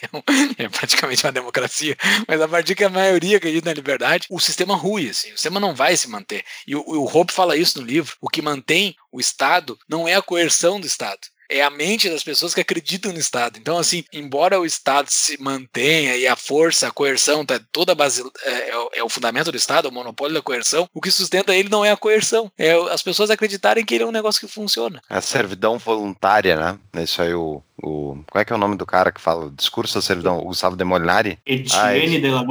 é, 0.58 0.64
é 0.64 0.68
praticamente 0.68 1.24
uma 1.24 1.32
democracia, 1.32 1.96
mas 2.26 2.40
a 2.40 2.48
partir 2.48 2.74
que 2.74 2.84
a 2.84 2.88
maioria 2.88 3.36
acredita 3.36 3.68
na 3.68 3.74
liberdade, 3.74 4.26
o 4.30 4.40
sistema 4.40 4.74
rui, 4.74 5.08
assim, 5.08 5.28
o 5.28 5.32
sistema 5.32 5.60
não 5.60 5.74
vai 5.74 5.96
se 5.96 6.08
manter. 6.08 6.44
E 6.66 6.74
o, 6.74 6.80
o 6.80 7.04
Hope 7.04 7.32
fala 7.32 7.56
isso 7.56 7.80
no 7.80 7.86
livro, 7.86 8.16
o 8.20 8.28
que 8.28 8.42
mantém 8.42 8.96
o 9.12 9.20
Estado 9.20 9.78
não 9.88 10.08
é 10.08 10.14
a 10.14 10.22
coerção 10.22 10.80
do 10.80 10.86
Estado, 10.86 11.20
é 11.50 11.62
a 11.62 11.68
mente 11.68 12.08
das 12.08 12.22
pessoas 12.22 12.54
que 12.54 12.60
acreditam 12.60 13.12
no 13.12 13.18
Estado. 13.18 13.58
Então, 13.58 13.76
assim, 13.76 14.04
embora 14.12 14.60
o 14.60 14.64
Estado 14.64 15.08
se 15.10 15.40
mantenha 15.42 16.16
e 16.16 16.26
a 16.26 16.36
força, 16.36 16.86
a 16.86 16.90
coerção, 16.90 17.44
tá 17.44 17.60
toda 17.72 17.94
base, 17.94 18.22
é, 18.44 18.50
é, 18.50 18.88
é, 18.94 19.04
o 19.04 19.08
fundamento 19.08 19.50
do 19.50 19.56
Estado, 19.56 19.88
o 19.88 19.92
monopólio 19.92 20.34
da 20.34 20.42
coerção, 20.42 20.88
o 20.94 21.00
que 21.00 21.10
sustenta 21.10 21.54
ele 21.54 21.68
não 21.68 21.84
é 21.84 21.90
a 21.90 21.96
coerção, 21.96 22.50
é 22.56 22.72
as 22.92 23.02
pessoas 23.02 23.30
acreditarem 23.30 23.84
que 23.84 23.94
ele 23.94 24.04
é 24.04 24.06
um 24.06 24.12
negócio 24.12 24.40
que 24.40 24.52
funciona. 24.52 25.02
É 25.10 25.16
a 25.16 25.20
servidão 25.20 25.78
voluntária, 25.78 26.56
né? 26.56 26.78
Isso 27.02 27.20
aí 27.20 27.34
o, 27.34 27.62
o. 27.82 28.18
Qual 28.30 28.40
é 28.40 28.44
que 28.44 28.52
é 28.52 28.56
o 28.56 28.58
nome 28.58 28.76
do 28.76 28.86
cara 28.86 29.12
que 29.12 29.20
fala 29.20 29.46
o 29.46 29.50
discurso 29.50 29.94
da 29.94 30.02
servidão? 30.02 30.38
O 30.38 30.44
Gustavo 30.44 30.76
de 30.76 30.84
Molinari? 30.84 31.38
Etienne 31.46 32.16
ah, 32.16 32.20
de 32.20 32.28
la 32.28 32.44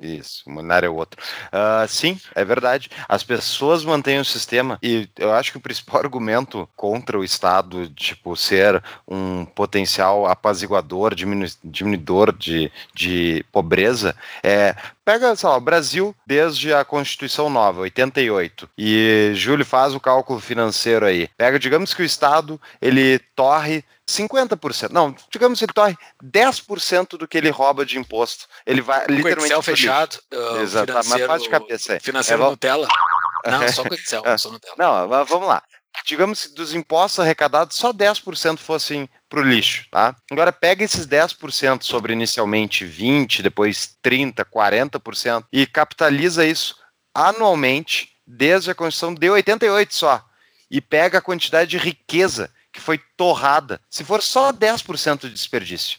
isso, 0.00 0.44
o 0.46 0.50
Monar 0.50 0.84
é 0.84 0.88
o 0.88 0.94
outro. 0.94 1.20
Uh, 1.48 1.86
sim, 1.88 2.18
é 2.36 2.44
verdade. 2.44 2.88
As 3.08 3.24
pessoas 3.24 3.84
mantêm 3.84 4.20
o 4.20 4.24
sistema 4.24 4.78
e 4.80 5.08
eu 5.18 5.32
acho 5.32 5.50
que 5.50 5.58
o 5.58 5.60
principal 5.60 6.02
argumento 6.02 6.68
contra 6.76 7.18
o 7.18 7.24
Estado, 7.24 7.88
tipo, 7.88 8.36
ser 8.36 8.82
um 9.08 9.44
potencial 9.44 10.26
apaziguador, 10.26 11.14
diminu 11.14 11.46
diminuidor 11.64 12.32
de, 12.32 12.70
de 12.94 13.44
pobreza, 13.50 14.14
é 14.42 14.76
pega, 15.04 15.34
sei 15.36 15.48
lá, 15.48 15.56
o 15.56 15.60
Brasil 15.60 16.14
desde 16.26 16.72
a 16.72 16.84
Constituição 16.84 17.48
Nova, 17.50 17.80
88, 17.82 18.68
e 18.78 19.32
Júlio 19.34 19.64
faz 19.64 19.94
o 19.94 20.00
cálculo 20.00 20.40
financeiro 20.40 21.04
aí. 21.06 21.28
Pega, 21.36 21.58
digamos 21.58 21.92
que 21.94 22.02
o 22.02 22.04
Estado, 22.04 22.60
ele 22.80 23.18
torre 23.34 23.84
50%. 24.08 24.90
Não, 24.90 25.14
digamos 25.30 25.58
que 25.58 25.64
ele 25.64 25.72
torre 25.72 25.96
10% 26.22 27.16
do 27.16 27.26
que 27.28 27.38
ele 27.38 27.50
rouba 27.50 27.84
de 27.86 27.98
imposto. 27.98 28.46
Ele 28.66 28.80
vai 28.80 29.06
Com 29.06 29.12
literalmente. 29.12 29.44
Excel 29.46 29.62
fechado. 29.62 30.18
uh, 30.32 30.56
Exato, 30.60 30.92
mas 30.92 31.04
financeiro- 31.06 31.26
faz 31.28 31.42
de 31.42 31.48
cabeça 31.48 31.92
aí. 31.94 32.00
Financeiro 32.00 32.42
É, 32.42 32.50
Nutella. 32.50 32.88
Não, 33.46 33.68
só 33.72 33.82
com 33.84 33.94
Excel, 33.94 34.22
só 34.38 34.50
Nutella. 34.50 34.74
Não, 34.78 35.08
mas 35.08 35.28
vamos 35.28 35.48
lá. 35.48 35.62
Digamos 36.04 36.46
que 36.46 36.54
dos 36.54 36.74
impostos 36.74 37.20
arrecadados, 37.20 37.76
só 37.76 37.92
10% 37.92 38.58
fossem 38.58 39.08
para 39.28 39.40
o 39.40 39.42
lixo, 39.42 39.86
tá? 39.90 40.16
Agora 40.30 40.52
pega 40.52 40.84
esses 40.84 41.06
10% 41.06 41.82
sobre 41.82 42.12
inicialmente 42.12 42.84
20%, 42.84 43.42
depois 43.42 43.96
30%, 44.04 44.44
40% 44.44 45.44
e 45.52 45.66
capitaliza 45.66 46.44
isso 46.44 46.76
anualmente 47.14 48.10
desde 48.26 48.70
a 48.70 48.74
Constituição 48.74 49.14
de 49.14 49.30
88 49.30 49.94
só. 49.94 50.24
E 50.70 50.80
pega 50.80 51.18
a 51.18 51.22
quantidade 51.22 51.70
de 51.70 51.78
riqueza 51.78 52.50
que 52.72 52.80
foi 52.80 52.98
torrada. 53.16 53.80
Se 53.90 54.02
for 54.02 54.22
só 54.22 54.52
10% 54.52 55.20
de 55.20 55.30
desperdício, 55.30 55.98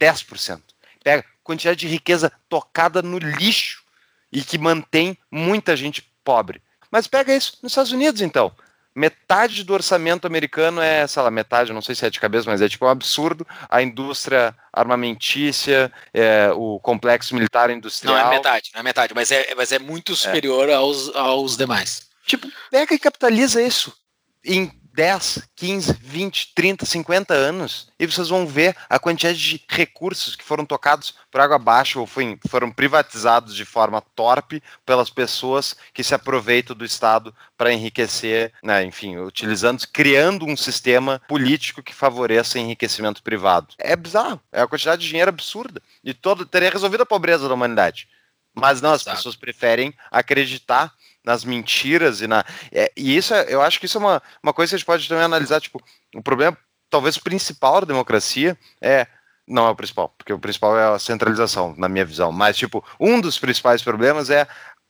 10%. 0.00 0.62
Pega 1.04 1.24
quantidade 1.44 1.78
de 1.80 1.86
riqueza 1.86 2.32
tocada 2.48 3.02
no 3.02 3.18
lixo 3.18 3.84
e 4.32 4.42
que 4.42 4.58
mantém 4.58 5.16
muita 5.30 5.76
gente 5.76 6.02
pobre. 6.24 6.60
Mas 6.90 7.06
pega 7.06 7.36
isso 7.36 7.58
nos 7.62 7.72
Estados 7.72 7.92
Unidos, 7.92 8.20
então. 8.20 8.52
Metade 8.96 9.62
do 9.62 9.74
orçamento 9.74 10.26
americano 10.26 10.80
é, 10.80 11.06
sei 11.06 11.22
lá, 11.22 11.30
metade, 11.30 11.70
não 11.70 11.82
sei 11.82 11.94
se 11.94 12.06
é 12.06 12.08
de 12.08 12.18
cabeça, 12.18 12.48
mas 12.48 12.62
é 12.62 12.68
tipo 12.68 12.86
um 12.86 12.88
absurdo. 12.88 13.46
A 13.68 13.82
indústria 13.82 14.56
armamentícia, 14.72 15.92
é, 16.14 16.50
o 16.54 16.80
complexo 16.80 17.34
militar 17.34 17.68
industrial. 17.68 18.16
Não 18.16 18.26
é 18.26 18.30
metade, 18.30 18.70
não 18.72 18.80
é 18.80 18.82
metade, 18.82 19.12
mas 19.14 19.30
é, 19.30 19.54
mas 19.54 19.70
é 19.70 19.78
muito 19.78 20.16
superior 20.16 20.70
aos, 20.70 21.14
aos 21.14 21.58
demais. 21.58 22.08
Tipo, 22.24 22.48
pega 22.70 22.94
e 22.94 22.98
capitaliza 22.98 23.62
isso 23.62 23.94
em 24.42 24.72
10, 24.96 25.46
15, 25.54 25.92
20, 26.00 26.52
30, 26.54 26.86
50 26.86 27.34
anos 27.34 27.88
e 27.98 28.06
vocês 28.06 28.30
vão 28.30 28.46
ver 28.46 28.74
a 28.88 28.98
quantidade 28.98 29.38
de 29.38 29.62
recursos 29.68 30.34
que 30.34 30.42
foram 30.42 30.64
tocados 30.64 31.14
por 31.30 31.38
água 31.38 31.56
abaixo 31.56 32.00
ou 32.00 32.06
foi- 32.06 32.38
foram 32.48 32.72
privatizados 32.72 33.54
de 33.54 33.66
forma 33.66 34.00
torpe 34.14 34.62
pelas 34.86 35.10
pessoas 35.10 35.76
que 35.92 36.02
se 36.02 36.14
aproveitam 36.14 36.74
do 36.74 36.82
Estado 36.82 37.34
para 37.58 37.70
enriquecer, 37.74 38.54
né, 38.62 38.82
enfim, 38.84 39.18
utilizando, 39.18 39.86
criando 39.92 40.46
um 40.46 40.56
sistema 40.56 41.20
político 41.28 41.82
que 41.82 41.94
favoreça 41.94 42.58
enriquecimento 42.58 43.22
privado. 43.22 43.74
É 43.76 43.94
bizarro, 43.94 44.40
é 44.50 44.62
uma 44.62 44.68
quantidade 44.68 45.02
de 45.02 45.08
dinheiro 45.08 45.28
absurda 45.28 45.82
e 46.02 46.14
todo 46.14 46.46
teria 46.46 46.70
resolvido 46.70 47.02
a 47.02 47.06
pobreza 47.06 47.46
da 47.46 47.52
humanidade. 47.54 48.08
Mas 48.54 48.80
não, 48.80 48.94
as 48.94 49.02
Exato. 49.02 49.18
pessoas 49.18 49.36
preferem 49.36 49.92
acreditar 50.10 50.90
nas 51.26 51.44
mentiras 51.44 52.20
e 52.20 52.28
na. 52.28 52.44
é, 52.72 52.90
e 52.96 53.16
isso 53.16 53.34
é- 53.34 53.46
eu 53.52 53.60
acho 53.60 53.80
que 53.80 53.86
isso 53.86 53.98
é 53.98 54.00
uma, 54.00 54.22
uma 54.42 54.52
coisa 54.54 54.70
que 54.70 54.76
a 54.76 54.78
gente 54.78 54.86
pode 54.86 55.08
também 55.08 55.24
analisar. 55.24 55.60
Tipo, 55.60 55.82
o 56.14 56.22
problema, 56.22 56.56
talvez 56.88 57.18
principal 57.18 57.80
da 57.80 57.86
democracia 57.88 58.56
é. 58.80 59.06
Não 59.48 59.64
é 59.66 59.70
o 59.70 59.76
principal, 59.76 60.08
porque 60.18 60.32
o 60.32 60.40
principal 60.40 60.76
é 60.76 60.94
a 60.94 60.98
centralização, 60.98 61.72
na 61.78 61.88
minha 61.88 62.04
visão. 62.04 62.32
Mas, 62.32 62.56
tipo, 62.56 62.84
um 62.98 63.20
dos 63.20 63.38
principais 63.38 63.80
problemas 63.80 64.28
é 64.28 64.44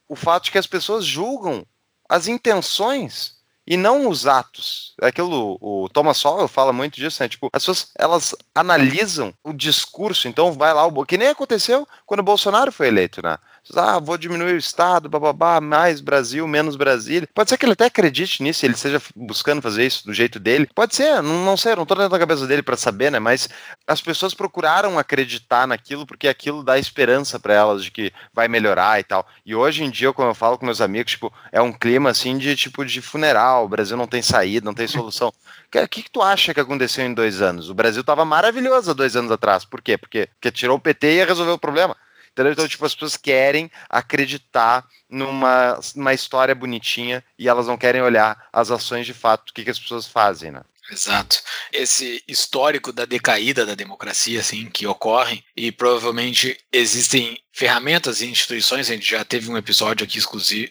o 0.09 0.16
fato 0.16 0.45
de 0.45 0.51
que 0.51 0.57
as 0.57 0.66
pessoas 0.66 1.05
julgam 1.05 1.66
as 2.09 2.26
intenções 2.26 3.37
e 3.66 3.76
não 3.76 4.09
os 4.09 4.26
atos. 4.26 4.95
É 5.03 5.09
Aquilo, 5.09 5.59
o 5.61 5.89
Thomas 5.91 6.16
Sowell 6.16 6.49
fala 6.49 6.72
muito 6.72 6.97
disso, 6.97 7.22
né? 7.22 7.28
Tipo, 7.28 7.51
as 7.53 7.62
pessoas, 7.62 7.91
elas 7.99 8.34
analisam 8.55 9.34
o 9.45 9.53
discurso, 9.53 10.26
então 10.26 10.53
vai 10.53 10.72
lá, 10.72 10.87
o 10.87 11.05
que 11.05 11.18
nem 11.18 11.28
aconteceu 11.28 11.87
quando 12.07 12.20
o 12.20 12.22
Bolsonaro 12.22 12.72
foi 12.72 12.89
eleito, 12.89 13.20
né? 13.22 13.37
Ah, 13.74 13.98
vou 13.98 14.16
diminuir 14.16 14.52
o 14.52 14.58
Estado, 14.58 15.08
bababá, 15.08 15.60
mais 15.60 16.00
Brasil, 16.00 16.46
menos 16.46 16.76
Brasília. 16.76 17.28
Pode 17.34 17.50
ser 17.50 17.58
que 17.58 17.64
ele 17.64 17.72
até 17.72 17.86
acredite 17.86 18.42
nisso, 18.42 18.64
ele 18.64 18.74
esteja 18.74 19.02
buscando 19.14 19.60
fazer 19.60 19.84
isso 19.84 20.06
do 20.06 20.14
jeito 20.14 20.38
dele. 20.38 20.68
Pode 20.74 20.94
ser, 20.94 21.22
não, 21.22 21.44
não 21.44 21.56
sei, 21.56 21.74
não 21.74 21.84
tô 21.84 21.94
dentro 21.94 22.10
da 22.10 22.18
cabeça 22.18 22.46
dele 22.46 22.62
para 22.62 22.76
saber, 22.76 23.10
né? 23.10 23.18
Mas 23.18 23.48
as 23.86 24.00
pessoas 24.00 24.34
procuraram 24.34 24.98
acreditar 24.98 25.66
naquilo 25.66 26.06
porque 26.06 26.28
aquilo 26.28 26.62
dá 26.62 26.78
esperança 26.78 27.38
para 27.40 27.54
elas 27.54 27.84
de 27.84 27.90
que 27.90 28.12
vai 28.32 28.46
melhorar 28.46 29.00
e 29.00 29.04
tal. 29.04 29.26
E 29.44 29.54
hoje 29.54 29.82
em 29.82 29.90
dia, 29.90 30.12
como 30.12 30.30
eu 30.30 30.34
falo 30.34 30.58
com 30.58 30.64
meus 30.64 30.80
amigos, 30.80 31.12
tipo, 31.12 31.32
é 31.50 31.60
um 31.60 31.72
clima 31.72 32.10
assim 32.10 32.38
de 32.38 32.54
tipo 32.54 32.84
de 32.84 33.00
funeral. 33.00 33.64
O 33.64 33.68
Brasil 33.68 33.96
não 33.96 34.06
tem 34.06 34.22
saída, 34.22 34.64
não 34.64 34.74
tem 34.74 34.86
solução. 34.86 35.28
O 35.28 35.70
que, 35.88 36.02
que, 36.02 36.10
tu 36.10 36.22
acha 36.22 36.54
que 36.54 36.60
aconteceu 36.60 37.04
em 37.04 37.12
dois 37.12 37.42
anos? 37.42 37.68
O 37.68 37.74
Brasil 37.74 38.04
tava 38.04 38.24
maravilhoso 38.24 38.90
há 38.90 38.94
dois 38.94 39.16
anos 39.16 39.30
atrás. 39.30 39.64
Por 39.64 39.82
quê? 39.82 39.98
Porque, 39.98 40.28
porque 40.34 40.52
tirou 40.52 40.76
o 40.76 40.80
PT 40.80 41.06
e 41.08 41.16
ia 41.16 41.26
resolver 41.26 41.52
o 41.52 41.58
problema. 41.58 41.96
Entendeu? 42.37 42.53
Então, 42.53 42.68
tipo, 42.68 42.84
as 42.84 42.93
pessoas 42.93 43.16
querem 43.16 43.70
acreditar 43.89 44.87
numa, 45.09 45.80
numa 45.95 46.12
história 46.12 46.55
bonitinha 46.55 47.24
e 47.39 47.49
elas 47.49 47.66
não 47.66 47.78
querem 47.78 48.03
olhar 48.03 48.47
as 48.53 48.70
ações 48.70 49.07
de 49.07 49.14
fato, 49.14 49.49
o 49.49 49.55
que, 49.55 49.64
que 49.64 49.70
as 49.70 49.78
pessoas 49.78 50.07
fazem, 50.07 50.51
né? 50.51 50.61
Exato. 50.93 51.39
Esse 51.72 52.22
histórico 52.28 52.93
da 52.93 53.07
decaída 53.07 53.64
da 53.64 53.74
democracia, 53.74 54.39
assim, 54.39 54.68
que 54.68 54.87
ocorre, 54.87 55.43
e 55.57 55.72
provavelmente 55.72 56.59
existem 56.70 57.41
ferramentas 57.53 58.20
e 58.20 58.26
instituições, 58.26 58.91
a 58.91 58.93
gente 58.93 59.11
já 59.11 59.24
teve 59.24 59.51
um 59.51 59.57
episódio 59.57 60.05
aqui, 60.05 60.18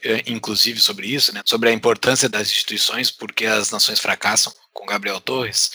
eh, 0.03 0.23
inclusive, 0.27 0.79
sobre 0.79 1.07
isso, 1.07 1.33
né? 1.33 1.41
Sobre 1.43 1.69
a 1.69 1.73
importância 1.73 2.29
das 2.29 2.47
instituições, 2.49 3.09
porque 3.09 3.47
as 3.47 3.71
nações 3.71 3.99
fracassam, 3.99 4.53
com 4.71 4.85
Gabriel 4.85 5.19
Torres. 5.19 5.71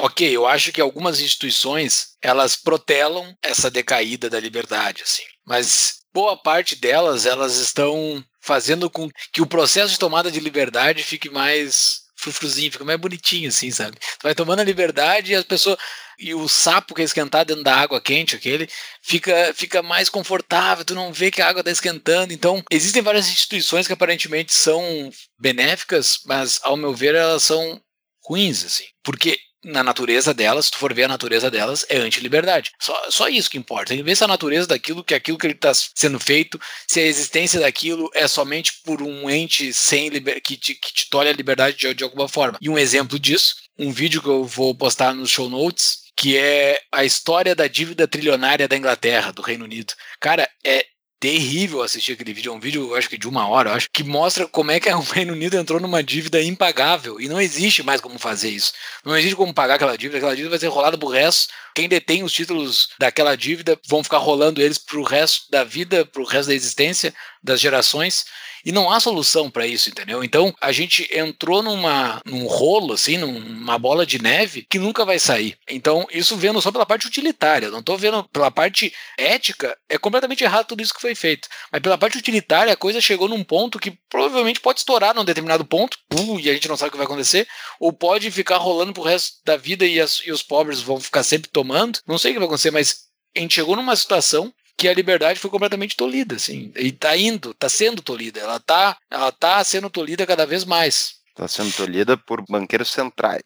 Ok, 0.00 0.30
eu 0.30 0.46
acho 0.46 0.70
que 0.70 0.80
algumas 0.80 1.20
instituições, 1.20 2.16
elas 2.22 2.54
protelam 2.54 3.36
essa 3.42 3.68
decaída 3.68 4.30
da 4.30 4.38
liberdade, 4.38 5.02
assim. 5.02 5.24
Mas 5.44 5.98
boa 6.12 6.40
parte 6.40 6.76
delas, 6.76 7.26
elas 7.26 7.56
estão 7.56 8.24
fazendo 8.40 8.88
com 8.88 9.10
que 9.32 9.42
o 9.42 9.46
processo 9.46 9.92
de 9.92 9.98
tomada 9.98 10.30
de 10.30 10.38
liberdade 10.38 11.02
fique 11.02 11.28
mais 11.28 12.02
frufruzinho, 12.16 12.70
fica 12.70 12.84
mais 12.84 13.00
bonitinho, 13.00 13.48
assim, 13.48 13.72
sabe? 13.72 13.98
Tu 13.98 14.22
vai 14.22 14.36
tomando 14.36 14.60
a 14.60 14.64
liberdade 14.64 15.32
e 15.32 15.34
as 15.34 15.44
pessoas. 15.44 15.76
E 16.16 16.32
o 16.32 16.48
sapo 16.48 16.94
que 16.94 17.02
é 17.02 17.04
esquentado 17.04 17.48
dentro 17.48 17.64
da 17.64 17.74
água 17.74 18.00
quente, 18.00 18.36
aquele, 18.36 18.68
fica, 19.02 19.52
fica 19.54 19.82
mais 19.82 20.08
confortável, 20.08 20.84
tu 20.84 20.94
não 20.94 21.12
vê 21.12 21.30
que 21.30 21.42
a 21.42 21.48
água 21.48 21.60
está 21.60 21.70
esquentando. 21.72 22.32
Então, 22.32 22.62
existem 22.70 23.02
várias 23.02 23.28
instituições 23.28 23.86
que 23.86 23.92
aparentemente 23.92 24.52
são 24.52 25.10
benéficas, 25.38 26.20
mas, 26.24 26.60
ao 26.62 26.76
meu 26.76 26.94
ver, 26.94 27.14
elas 27.14 27.44
são 27.44 27.80
ruins, 28.24 28.64
assim. 28.64 28.84
Porque 29.04 29.38
na 29.68 29.82
natureza 29.82 30.32
delas, 30.34 30.66
se 30.66 30.70
tu 30.72 30.78
for 30.78 30.92
ver 30.94 31.04
a 31.04 31.08
natureza 31.08 31.50
delas, 31.50 31.84
é 31.88 31.98
anti-liberdade. 31.98 32.72
Só, 32.80 33.10
só 33.10 33.28
isso 33.28 33.50
que 33.50 33.58
importa. 33.58 33.88
Tem 33.88 33.98
que 33.98 34.02
ver 34.02 34.16
se 34.16 34.24
a 34.24 34.28
natureza 34.28 34.66
daquilo, 34.66 35.04
que 35.04 35.14
aquilo 35.14 35.38
que 35.38 35.46
ele 35.46 35.54
está 35.54 35.72
sendo 35.74 36.18
feito, 36.18 36.60
se 36.86 37.00
a 37.00 37.06
existência 37.06 37.60
daquilo 37.60 38.10
é 38.14 38.26
somente 38.26 38.80
por 38.84 39.02
um 39.02 39.28
ente 39.28 39.72
sem 39.72 40.08
liber, 40.08 40.40
que, 40.40 40.56
te, 40.56 40.74
que 40.74 40.92
te 40.92 41.08
tolhe 41.10 41.28
a 41.28 41.32
liberdade 41.32 41.76
de, 41.76 41.94
de 41.94 42.04
alguma 42.04 42.28
forma. 42.28 42.58
E 42.60 42.68
um 42.68 42.78
exemplo 42.78 43.18
disso, 43.18 43.54
um 43.78 43.92
vídeo 43.92 44.22
que 44.22 44.28
eu 44.28 44.44
vou 44.44 44.74
postar 44.74 45.14
nos 45.14 45.30
show 45.30 45.48
notes, 45.48 46.08
que 46.16 46.36
é 46.36 46.80
a 46.90 47.04
história 47.04 47.54
da 47.54 47.68
dívida 47.68 48.08
trilionária 48.08 48.66
da 48.66 48.76
Inglaterra, 48.76 49.32
do 49.32 49.42
Reino 49.42 49.64
Unido. 49.64 49.92
Cara, 50.18 50.48
é 50.64 50.84
terrível 51.20 51.82
assistir 51.82 52.12
aquele 52.12 52.32
vídeo. 52.32 52.52
É 52.52 52.54
um 52.54 52.60
vídeo, 52.60 52.94
acho 52.94 53.08
que 53.08 53.18
de 53.18 53.28
uma 53.28 53.48
hora, 53.48 53.72
acho, 53.72 53.88
que 53.92 54.04
mostra 54.04 54.46
como 54.46 54.70
é 54.70 54.80
que 54.80 54.88
o 54.90 55.00
Reino 55.00 55.32
Unido 55.32 55.56
entrou 55.56 55.80
numa 55.80 56.02
dívida 56.02 56.42
impagável. 56.42 57.20
E 57.20 57.28
não 57.28 57.40
existe 57.40 57.82
mais 57.82 58.00
como 58.00 58.18
fazer 58.18 58.50
isso. 58.50 58.72
Não 59.04 59.16
existe 59.16 59.36
como 59.36 59.52
pagar 59.52 59.74
aquela 59.74 59.96
dívida. 59.96 60.18
Aquela 60.18 60.34
dívida 60.34 60.50
vai 60.50 60.58
ser 60.58 60.68
rolada 60.68 60.96
pro 60.96 61.08
resto. 61.08 61.52
Quem 61.74 61.88
detém 61.88 62.22
os 62.22 62.32
títulos 62.32 62.88
daquela 62.98 63.36
dívida 63.36 63.78
vão 63.86 64.02
ficar 64.02 64.18
rolando 64.18 64.60
eles 64.60 64.78
pro 64.78 65.02
resto 65.02 65.50
da 65.50 65.64
vida, 65.64 66.04
pro 66.06 66.24
resto 66.24 66.48
da 66.48 66.54
existência, 66.54 67.14
das 67.42 67.60
gerações. 67.60 68.24
E 68.64 68.72
não 68.72 68.90
há 68.90 69.00
solução 69.00 69.50
para 69.50 69.66
isso, 69.66 69.88
entendeu? 69.88 70.22
Então 70.22 70.54
a 70.60 70.72
gente 70.72 71.08
entrou 71.16 71.62
numa, 71.62 72.20
num 72.24 72.46
rolo, 72.46 72.94
assim, 72.94 73.16
numa 73.16 73.78
bola 73.78 74.04
de 74.04 74.20
neve 74.20 74.66
que 74.68 74.78
nunca 74.78 75.04
vai 75.04 75.18
sair. 75.18 75.56
Então, 75.68 76.06
isso 76.10 76.36
vendo 76.36 76.60
só 76.60 76.70
pela 76.70 76.86
parte 76.86 77.06
utilitária, 77.06 77.70
não 77.70 77.82
tô 77.82 77.96
vendo 77.96 78.24
pela 78.24 78.50
parte 78.50 78.92
ética, 79.16 79.76
é 79.88 79.98
completamente 79.98 80.44
errado 80.44 80.66
tudo 80.66 80.82
isso 80.82 80.94
que 80.94 81.00
foi 81.00 81.14
feito. 81.14 81.48
Mas 81.70 81.80
pela 81.80 81.98
parte 81.98 82.18
utilitária, 82.18 82.72
a 82.72 82.76
coisa 82.76 83.00
chegou 83.00 83.28
num 83.28 83.44
ponto 83.44 83.78
que 83.78 83.98
provavelmente 84.08 84.60
pode 84.60 84.80
estourar 84.80 85.14
num 85.14 85.24
determinado 85.24 85.64
ponto, 85.64 85.98
pum, 86.08 86.38
e 86.38 86.48
a 86.50 86.54
gente 86.54 86.68
não 86.68 86.76
sabe 86.76 86.88
o 86.88 86.92
que 86.92 86.96
vai 86.96 87.06
acontecer, 87.06 87.46
ou 87.78 87.92
pode 87.92 88.30
ficar 88.30 88.58
rolando 88.58 88.92
pro 88.92 89.02
resto 89.02 89.38
da 89.44 89.56
vida 89.56 89.86
e, 89.86 90.00
as, 90.00 90.20
e 90.24 90.32
os 90.32 90.42
pobres 90.42 90.80
vão 90.80 91.00
ficar 91.00 91.22
sempre 91.22 91.50
tomando. 91.50 92.00
Não 92.06 92.18
sei 92.18 92.32
o 92.32 92.34
que 92.34 92.38
vai 92.38 92.46
acontecer, 92.46 92.70
mas 92.70 93.08
a 93.36 93.40
gente 93.40 93.54
chegou 93.54 93.76
numa 93.76 93.94
situação 93.94 94.52
que 94.78 94.86
a 94.88 94.94
liberdade 94.94 95.40
foi 95.40 95.50
completamente 95.50 95.96
tolhida, 95.96 96.36
assim. 96.36 96.72
E 96.76 96.92
tá 96.92 97.16
indo, 97.16 97.52
tá 97.52 97.68
sendo 97.68 98.00
tolhida. 98.00 98.38
Ela 98.38 98.60
tá, 98.60 98.96
ela 99.10 99.32
tá 99.32 99.62
sendo 99.64 99.90
tolhida 99.90 100.24
cada 100.24 100.46
vez 100.46 100.64
mais. 100.64 101.16
Está 101.30 101.48
sendo 101.48 101.72
tolhida 101.74 102.16
por 102.16 102.44
banqueiros 102.48 102.90
centrais. 102.92 103.42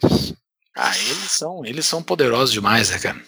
Ah, 0.76 0.96
eles 0.98 1.30
são, 1.32 1.64
eles 1.64 1.86
são 1.86 2.02
poderosos 2.02 2.52
demais, 2.52 2.90
né, 2.90 2.98
cara? 2.98 3.20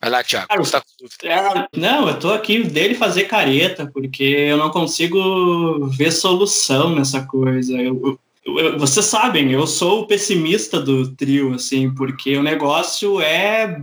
Vai 0.00 0.10
lá, 0.10 0.22
Thiago. 0.24 0.48
Cara, 0.48 0.62
você 0.64 0.72
tá 0.72 0.80
com 0.80 0.86
dúvida. 1.00 1.68
É, 1.72 1.78
não, 1.78 2.08
eu 2.08 2.18
tô 2.18 2.32
aqui 2.32 2.62
dele 2.64 2.94
fazer 2.94 3.24
careta, 3.24 3.86
porque 3.90 4.22
eu 4.24 4.56
não 4.56 4.70
consigo 4.70 5.86
ver 5.88 6.10
solução 6.12 6.94
nessa 6.94 7.22
coisa. 7.24 7.72
Eu, 7.80 8.18
eu, 8.44 8.58
eu- 8.58 8.78
vocês 8.78 9.06
sabem, 9.06 9.50
eu 9.52 9.66
sou 9.66 10.00
o 10.02 10.06
pessimista 10.06 10.80
do 10.80 11.14
trio, 11.14 11.54
assim, 11.54 11.92
porque 11.94 12.36
o 12.36 12.42
negócio 12.42 13.20
é 13.20 13.80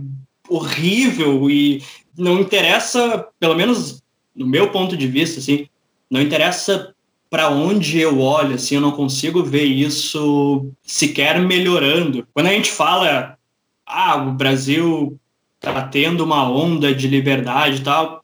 horrível 0.48 1.50
e 1.50 1.82
não 2.16 2.40
interessa, 2.40 3.26
pelo 3.38 3.54
menos 3.54 4.02
no 4.34 4.46
meu 4.46 4.70
ponto 4.70 4.96
de 4.96 5.06
vista, 5.06 5.40
assim, 5.40 5.66
não 6.10 6.20
interessa 6.20 6.94
para 7.30 7.48
onde 7.48 7.98
eu 7.98 8.20
olho, 8.20 8.54
assim, 8.54 8.74
eu 8.74 8.80
não 8.80 8.92
consigo 8.92 9.42
ver 9.42 9.64
isso 9.64 10.70
sequer 10.82 11.40
melhorando. 11.40 12.26
Quando 12.34 12.48
a 12.48 12.52
gente 12.52 12.70
fala, 12.70 13.38
ah, 13.86 14.16
o 14.16 14.32
Brasil 14.32 15.18
tá 15.58 15.88
tendo 15.88 16.24
uma 16.24 16.46
onda 16.50 16.94
de 16.94 17.08
liberdade 17.08 17.80
e 17.80 17.84
tal, 17.84 18.22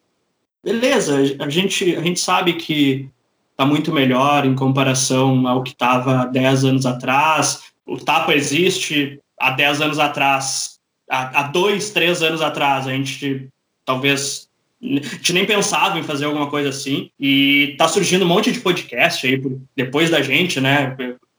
beleza, 0.62 1.36
a 1.39 1.49
gente, 1.49 1.97
a 1.97 2.03
gente 2.03 2.20
sabe 2.20 2.55
que 2.55 3.09
tá 3.57 3.64
muito 3.64 3.93
melhor 3.93 4.45
em 4.45 4.55
comparação 4.55 5.47
ao 5.49 5.62
que 5.62 5.70
estava 5.70 6.26
10 6.26 6.64
anos 6.64 6.86
atrás. 6.86 7.62
O 7.86 7.97
Tapa 7.97 8.34
existe 8.34 9.18
há 9.41 9.51
10 9.51 9.80
anos 9.80 9.99
atrás, 9.99 10.78
há, 11.11 11.41
há 11.41 11.43
dois, 11.45 11.91
três 11.91 12.22
anos 12.22 12.43
atrás, 12.43 12.86
a 12.86 12.93
gente 12.93 13.49
talvez 13.89 14.47
a 14.82 14.86
gente 14.86 15.32
nem 15.32 15.47
pensava 15.47 15.99
em 15.99 16.03
fazer 16.03 16.26
alguma 16.26 16.51
coisa 16.51 16.68
assim. 16.68 17.11
E 17.18 17.74
tá 17.78 17.89
surgindo 17.89 18.26
um 18.26 18.28
monte 18.28 18.53
de 18.53 18.61
podcast 18.61 19.26
aí 19.26 19.43
depois 19.74 20.11
da 20.11 20.20
gente, 20.20 20.61
né? 20.61 20.95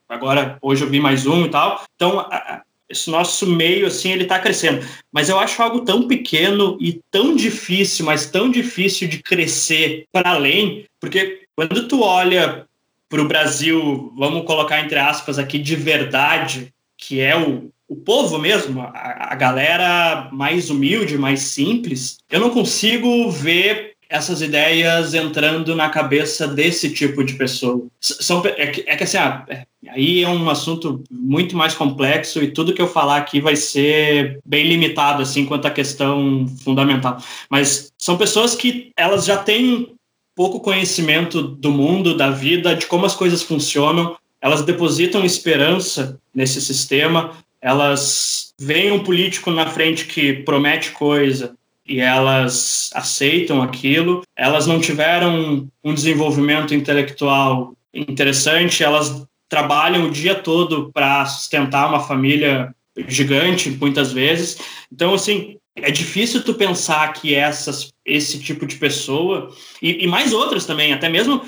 Agora, 0.10 0.58
hoje 0.60 0.84
eu 0.84 0.90
vi 0.90 1.00
mais 1.00 1.28
um 1.28 1.46
e 1.46 1.50
tal. 1.50 1.84
Então, 1.96 2.20
a, 2.22 2.64
esse 2.90 3.12
nosso 3.12 3.46
meio, 3.46 3.86
assim, 3.86 4.12
ele 4.12 4.26
tá 4.26 4.40
crescendo. 4.40 4.84
Mas 5.12 5.30
eu 5.30 5.38
acho 5.38 5.62
algo 5.62 5.82
tão 5.82 6.08
pequeno 6.08 6.76
e 6.82 7.00
tão 7.12 7.36
difícil, 7.36 8.04
mas 8.04 8.26
tão 8.26 8.50
difícil 8.50 9.08
de 9.08 9.22
crescer 9.22 10.06
para 10.12 10.32
além, 10.32 10.86
porque 11.00 11.44
quando 11.56 11.88
tu 11.88 12.02
olha 12.02 12.66
para 13.08 13.22
o 13.22 13.28
Brasil, 13.28 14.12
vamos 14.18 14.44
colocar 14.46 14.80
entre 14.80 14.98
aspas 14.98 15.38
aqui, 15.38 15.60
de 15.60 15.76
verdade, 15.76 16.74
que 16.98 17.22
é 17.22 17.38
o, 17.38 17.72
o 17.90 17.96
povo 17.96 18.38
mesmo, 18.38 18.82
a, 18.82 19.34
a 19.34 19.36
galera 19.36 20.30
mais 20.32 20.70
humilde, 20.70 21.18
mais 21.18 21.42
simples, 21.42 22.20
eu 22.30 22.40
não 22.40 22.52
consigo 22.52 23.32
ver 23.32 23.96
essas 24.08 24.42
ideias 24.42 25.14
entrando 25.14 25.76
na 25.76 25.90
cabeça 25.90 26.48
desse 26.48 26.92
tipo 26.92 27.24
de 27.24 27.34
pessoa. 27.34 27.86
São, 28.00 28.44
é, 28.46 28.68
que, 28.68 28.84
é 28.88 28.96
que 28.96 29.04
assim, 29.04 29.18
ah, 29.18 29.46
é, 29.48 29.66
aí 29.90 30.24
é 30.24 30.28
um 30.28 30.50
assunto 30.50 31.04
muito 31.12 31.56
mais 31.56 31.74
complexo 31.76 32.42
e 32.42 32.52
tudo 32.52 32.74
que 32.74 32.82
eu 32.82 32.88
falar 32.88 33.18
aqui 33.18 33.40
vai 33.42 33.56
ser 33.56 34.40
bem 34.46 34.68
limitado, 34.68 35.22
assim, 35.22 35.46
quanto 35.46 35.68
à 35.68 35.72
questão 35.72 36.48
fundamental. 36.64 37.18
Mas 37.50 37.92
são 37.98 38.18
pessoas 38.18 38.56
que 38.56 38.92
elas 38.98 39.26
já 39.26 39.38
têm 39.38 39.94
pouco 40.36 40.60
conhecimento 40.60 41.42
do 41.42 41.72
mundo, 41.72 42.16
da 42.18 42.32
vida, 42.32 42.76
de 42.76 42.88
como 42.88 43.06
as 43.06 43.16
coisas 43.16 43.44
funcionam, 43.44 44.16
elas 44.42 44.64
depositam 44.64 45.26
esperança 45.26 46.20
nesse 46.34 46.62
sistema, 46.62 47.36
elas 47.62 48.54
veem 48.60 48.92
um 48.92 49.04
político 49.04 49.52
na 49.52 49.68
frente 49.68 50.06
que 50.06 50.34
promete 50.34 50.92
coisa 50.92 51.56
e 51.86 52.00
elas 52.00 52.92
aceitam 52.94 53.62
aquilo, 53.62 54.22
elas 54.36 54.68
não 54.68 54.80
tiveram 54.80 55.68
um 55.84 55.94
desenvolvimento 55.94 56.74
intelectual 56.74 57.74
interessante, 57.94 58.84
elas 58.84 59.26
trabalham 59.50 60.06
o 60.06 60.12
dia 60.12 60.36
todo 60.36 60.92
para 60.94 61.26
sustentar 61.26 61.90
uma 61.90 62.00
família 62.00 62.74
gigante, 63.08 63.72
muitas 63.72 64.14
vezes. 64.14 64.60
Então, 64.92 65.16
assim, 65.16 65.58
é 65.76 65.90
difícil 65.90 66.44
tu 66.44 66.54
pensar 66.54 67.12
que 67.14 67.34
essas, 67.34 67.90
esse 68.06 68.40
tipo 68.40 68.68
de 68.68 68.76
pessoa, 68.76 69.52
e, 69.82 70.04
e, 70.04 70.08
mais 70.08 70.34
outras 70.34 70.66
também, 70.66 70.94
até 70.94 71.10
mesmo, 71.10 71.42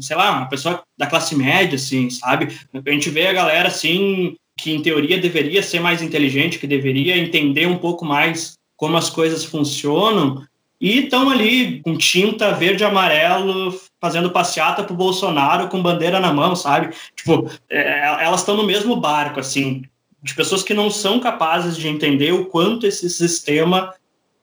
sei 0.00 0.16
lá, 0.16 0.38
uma 0.38 0.48
pessoa 0.48 0.82
da 0.96 1.06
classe 1.06 1.36
média, 1.36 1.76
assim, 1.76 2.10
sabe? 2.10 2.58
A 2.74 2.90
gente 2.90 3.10
vê 3.10 3.26
a 3.26 3.32
galera, 3.32 3.68
assim, 3.68 4.36
que 4.58 4.72
em 4.72 4.82
teoria 4.82 5.18
deveria 5.18 5.62
ser 5.62 5.80
mais 5.80 6.02
inteligente, 6.02 6.58
que 6.58 6.66
deveria 6.66 7.16
entender 7.16 7.66
um 7.66 7.78
pouco 7.78 8.04
mais 8.04 8.54
como 8.76 8.96
as 8.96 9.08
coisas 9.08 9.44
funcionam, 9.44 10.44
e 10.80 11.00
estão 11.00 11.30
ali 11.30 11.80
com 11.80 11.96
tinta 11.96 12.52
verde 12.52 12.82
e 12.82 12.86
amarelo 12.86 13.74
fazendo 14.00 14.30
passeata 14.30 14.84
pro 14.84 14.94
Bolsonaro 14.94 15.68
com 15.68 15.82
bandeira 15.82 16.20
na 16.20 16.32
mão, 16.32 16.54
sabe? 16.54 16.94
Tipo, 17.16 17.50
é, 17.68 18.24
elas 18.24 18.40
estão 18.40 18.56
no 18.56 18.62
mesmo 18.62 18.94
barco, 18.94 19.40
assim, 19.40 19.82
de 20.22 20.34
pessoas 20.34 20.62
que 20.62 20.74
não 20.74 20.90
são 20.90 21.18
capazes 21.18 21.76
de 21.76 21.88
entender 21.88 22.32
o 22.32 22.46
quanto 22.46 22.86
esse 22.86 23.10
sistema 23.10 23.92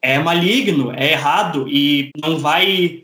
é 0.02 0.20
maligno, 0.20 0.92
é 0.92 1.14
errado 1.14 1.68
e 1.70 2.10
não 2.22 2.38
vai 2.38 3.04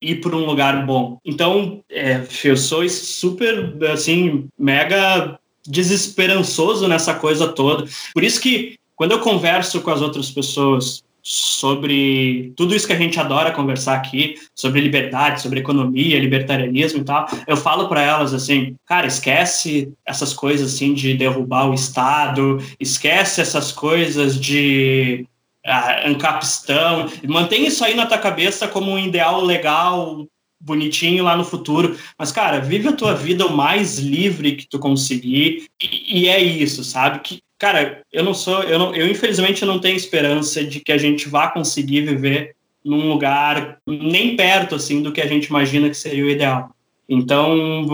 ir 0.00 0.14
para 0.16 0.34
um 0.34 0.46
lugar 0.46 0.86
bom. 0.86 1.18
Então, 1.22 1.82
é, 1.90 2.22
eu 2.42 2.56
sou 2.56 2.88
super, 2.88 3.76
assim, 3.92 4.48
mega 4.58 5.38
desesperançoso 5.70 6.88
nessa 6.88 7.14
coisa 7.14 7.48
toda. 7.48 7.84
Por 8.12 8.24
isso 8.24 8.40
que 8.40 8.76
quando 8.96 9.12
eu 9.12 9.20
converso 9.20 9.80
com 9.80 9.90
as 9.90 10.02
outras 10.02 10.30
pessoas 10.30 11.02
sobre 11.22 12.52
tudo 12.56 12.74
isso 12.74 12.86
que 12.86 12.92
a 12.92 12.98
gente 12.98 13.20
adora 13.20 13.52
conversar 13.52 13.94
aqui, 13.94 14.36
sobre 14.54 14.80
liberdade, 14.80 15.42
sobre 15.42 15.60
economia, 15.60 16.18
libertarianismo 16.18 17.00
e 17.00 17.04
tal, 17.04 17.26
eu 17.46 17.56
falo 17.56 17.88
para 17.88 18.02
elas 18.02 18.32
assim, 18.32 18.74
cara, 18.86 19.06
esquece 19.06 19.92
essas 20.04 20.32
coisas 20.32 20.74
assim 20.74 20.94
de 20.94 21.14
derrubar 21.14 21.68
o 21.68 21.74
Estado, 21.74 22.58
esquece 22.78 23.40
essas 23.40 23.70
coisas 23.70 24.40
de 24.40 25.26
ah, 25.64 26.08
ancapistão, 26.08 27.08
mantém 27.28 27.66
isso 27.66 27.84
aí 27.84 27.94
na 27.94 28.06
tua 28.06 28.18
cabeça 28.18 28.66
como 28.66 28.90
um 28.90 28.98
ideal 28.98 29.42
legal 29.42 30.26
bonitinho 30.60 31.24
lá 31.24 31.36
no 31.36 31.44
futuro. 31.44 31.96
Mas, 32.18 32.30
cara, 32.30 32.60
vive 32.60 32.88
a 32.88 32.92
tua 32.92 33.14
vida 33.14 33.46
o 33.46 33.56
mais 33.56 33.98
livre 33.98 34.56
que 34.56 34.68
tu 34.68 34.78
conseguir. 34.78 35.66
E, 35.82 36.22
e, 36.22 36.28
é 36.28 36.40
isso, 36.40 36.84
sabe? 36.84 37.20
Que, 37.20 37.42
cara, 37.58 38.02
eu 38.12 38.22
não 38.22 38.34
sou. 38.34 38.62
Eu, 38.62 38.78
não, 38.78 38.94
eu 38.94 39.08
infelizmente 39.08 39.64
não 39.64 39.78
tenho 39.80 39.96
esperança 39.96 40.62
de 40.62 40.80
que 40.80 40.92
a 40.92 40.98
gente 40.98 41.28
vá 41.28 41.48
conseguir 41.48 42.02
viver 42.02 42.54
num 42.84 43.08
lugar 43.08 43.78
nem 43.86 44.36
perto 44.36 44.74
assim 44.74 45.02
do 45.02 45.12
que 45.12 45.20
a 45.20 45.26
gente 45.26 45.46
imagina 45.46 45.88
que 45.88 45.96
seria 45.96 46.24
o 46.24 46.30
ideal. 46.30 46.70
Então, 47.08 47.86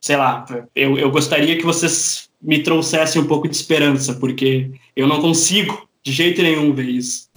sei 0.00 0.16
lá, 0.16 0.46
eu, 0.74 0.96
eu 0.96 1.10
gostaria 1.10 1.56
que 1.56 1.64
vocês 1.64 2.30
me 2.40 2.62
trouxessem 2.62 3.20
um 3.20 3.26
pouco 3.26 3.48
de 3.48 3.56
esperança, 3.56 4.14
porque 4.14 4.70
eu 4.94 5.06
não 5.06 5.20
consigo 5.20 5.88
de 6.02 6.12
jeito 6.12 6.40
nenhum 6.42 6.72
ver 6.72 6.88
isso. 6.88 7.28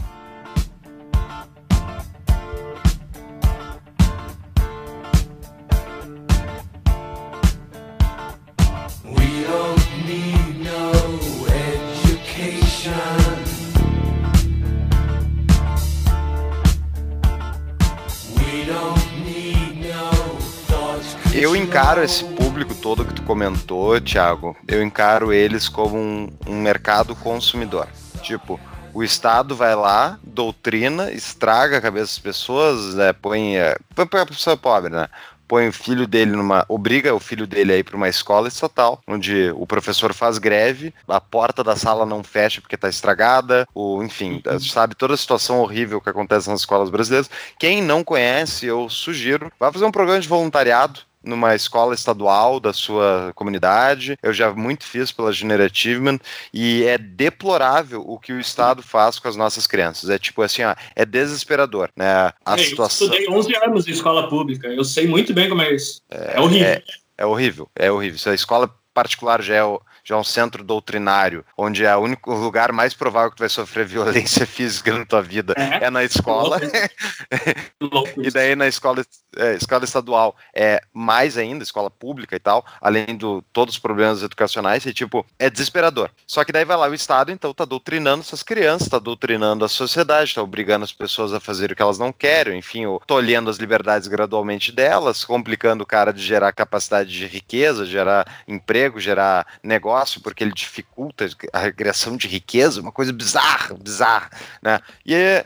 Encaro 21.99 22.05
esse 22.05 22.23
público 22.23 22.75
todo 22.75 23.03
que 23.03 23.13
tu 23.13 23.23
comentou, 23.23 23.99
Thiago, 23.99 24.55
eu 24.67 24.81
encaro 24.81 25.33
eles 25.33 25.67
como 25.67 25.97
um, 25.97 26.29
um 26.47 26.61
mercado 26.61 27.13
consumidor. 27.15 27.87
Tipo, 28.21 28.59
o 28.93 29.03
Estado 29.03 29.55
vai 29.55 29.75
lá, 29.75 30.17
doutrina, 30.23 31.11
estraga 31.11 31.77
a 31.77 31.81
cabeça 31.81 32.05
das 32.05 32.19
pessoas, 32.19 32.95
né, 32.95 33.11
põe, 33.11 33.57
é, 33.57 33.75
põe 33.93 34.21
a 34.21 34.25
pessoa 34.25 34.55
pobre, 34.55 34.91
né? 34.91 35.07
põe 35.45 35.67
o 35.67 35.73
filho 35.73 36.05
dele 36.05 36.31
numa. 36.31 36.63
obriga 36.69 37.13
o 37.13 37.19
filho 37.19 37.47
dele 37.47 37.73
a 37.73 37.77
ir 37.77 37.83
para 37.83 37.97
uma 37.97 38.07
escola 38.07 38.47
estatal, 38.47 39.01
onde 39.07 39.51
o 39.55 39.65
professor 39.65 40.13
faz 40.13 40.37
greve, 40.37 40.93
a 41.07 41.19
porta 41.19 41.63
da 41.63 41.75
sala 41.75 42.05
não 42.05 42.23
fecha 42.23 42.61
porque 42.61 42.75
está 42.75 42.87
estragada, 42.87 43.67
o, 43.73 44.03
enfim, 44.03 44.43
uhum. 44.45 44.59
sabe 44.59 44.93
toda 44.93 45.15
a 45.15 45.17
situação 45.17 45.59
horrível 45.59 45.99
que 45.99 46.09
acontece 46.09 46.47
nas 46.47 46.59
escolas 46.59 46.91
brasileiras. 46.91 47.29
Quem 47.57 47.81
não 47.81 48.03
conhece, 48.03 48.67
eu 48.67 48.87
sugiro, 48.89 49.51
vá 49.59 49.71
fazer 49.71 49.85
um 49.85 49.91
programa 49.91 50.21
de 50.21 50.27
voluntariado 50.27 51.08
numa 51.29 51.55
escola 51.55 51.93
estadual 51.93 52.59
da 52.59 52.73
sua 52.73 53.31
comunidade. 53.35 54.17
Eu 54.21 54.33
já 54.33 54.51
muito 54.51 54.85
fiz 54.85 55.11
pela 55.11 55.31
Junior 55.31 55.61
Achievement 55.61 56.19
e 56.53 56.83
é 56.83 56.97
deplorável 56.97 58.03
o 58.05 58.19
que 58.19 58.33
o 58.33 58.39
Estado 58.39 58.81
faz 58.81 59.19
com 59.19 59.27
as 59.27 59.35
nossas 59.35 59.65
crianças. 59.67 60.09
É 60.09 60.17
tipo 60.17 60.41
assim, 60.41 60.63
ó, 60.63 60.75
é 60.95 61.05
desesperador, 61.05 61.89
né? 61.95 62.33
A 62.45 62.55
é, 62.55 62.57
situação. 62.57 63.07
Eu 63.07 63.13
estudei 63.13 63.29
11 63.29 63.55
anos 63.55 63.87
em 63.87 63.91
escola 63.91 64.27
pública. 64.27 64.67
Eu 64.67 64.83
sei 64.83 65.07
muito 65.07 65.33
bem 65.33 65.47
como 65.47 65.61
é 65.61 65.73
isso. 65.73 66.01
É, 66.09 66.35
é 66.35 66.39
horrível. 66.39 66.67
É, 66.67 66.83
é 67.19 67.25
horrível, 67.25 67.69
é 67.75 67.91
horrível. 67.91 68.19
Se 68.19 68.29
a 68.29 68.33
escola 68.33 68.73
particular 68.93 69.41
já 69.41 69.55
é 69.55 69.63
já 70.09 70.15
é 70.15 70.17
um 70.17 70.23
centro 70.23 70.63
doutrinário, 70.63 71.45
onde 71.55 71.85
é 71.85 71.95
o 71.95 71.99
único 71.99 72.33
lugar 72.33 72.71
mais 72.71 72.95
provável 72.95 73.29
que 73.29 73.37
tu 73.37 73.41
vai 73.41 73.49
sofrer 73.49 73.85
violência 73.87 74.43
física 74.43 74.97
na 74.97 75.05
tua 75.05 75.21
vida. 75.21 75.53
É, 75.55 75.85
é 75.85 75.89
na 75.91 76.03
escola. 76.03 76.59
e 78.17 78.31
daí 78.31 78.55
na 78.55 78.67
escola, 78.67 79.05
é, 79.37 79.53
escola 79.53 79.83
estadual. 79.83 80.35
É 80.51 80.81
mais 80.91 81.37
ainda, 81.37 81.63
escola 81.63 81.91
pública 81.91 82.35
e 82.35 82.39
tal, 82.39 82.65
além 82.81 83.05
de 83.05 83.25
todos 83.53 83.75
os 83.75 83.79
problemas 83.79 84.23
educacionais, 84.23 84.83
e 84.87 84.93
tipo, 84.93 85.23
é 85.37 85.47
desesperador. 85.47 86.09
Só 86.25 86.43
que 86.43 86.51
daí 86.51 86.65
vai 86.65 86.75
lá 86.75 86.89
o 86.89 86.93
Estado, 86.95 87.31
então 87.31 87.53
tá 87.53 87.63
doutrinando 87.63 88.21
essas 88.21 88.41
crianças, 88.41 88.89
tá 88.89 88.97
doutrinando 88.97 89.63
a 89.63 89.69
sociedade, 89.69 90.33
tá 90.33 90.41
obrigando 90.41 90.85
as 90.85 90.91
pessoas 90.91 91.33
a 91.33 91.39
fazer 91.39 91.71
o 91.71 91.75
que 91.75 91.81
elas 91.83 91.99
não 91.99 92.11
querem, 92.11 92.57
enfim, 92.57 92.85
tolhendo 93.05 93.49
as 93.49 93.57
liberdades 93.57 94.07
gradualmente 94.07 94.71
delas, 94.71 95.23
complicando 95.23 95.83
o 95.83 95.87
cara 95.87 96.11
de 96.11 96.23
gerar 96.23 96.51
capacidade 96.51 97.11
de 97.11 97.27
riqueza, 97.27 97.85
gerar 97.85 98.43
emprego, 98.47 98.99
gerar 98.99 99.45
negócio 99.61 99.98
negócio, 99.99 100.21
porque 100.21 100.43
ele 100.43 100.53
dificulta 100.53 101.29
a 101.51 101.71
criação 101.71 102.15
de 102.15 102.27
riqueza, 102.27 102.81
uma 102.81 102.91
coisa 102.91 103.11
bizarra, 103.11 103.75
bizarra, 103.75 104.29
né? 104.61 104.79
E 105.05 105.13
é, 105.13 105.43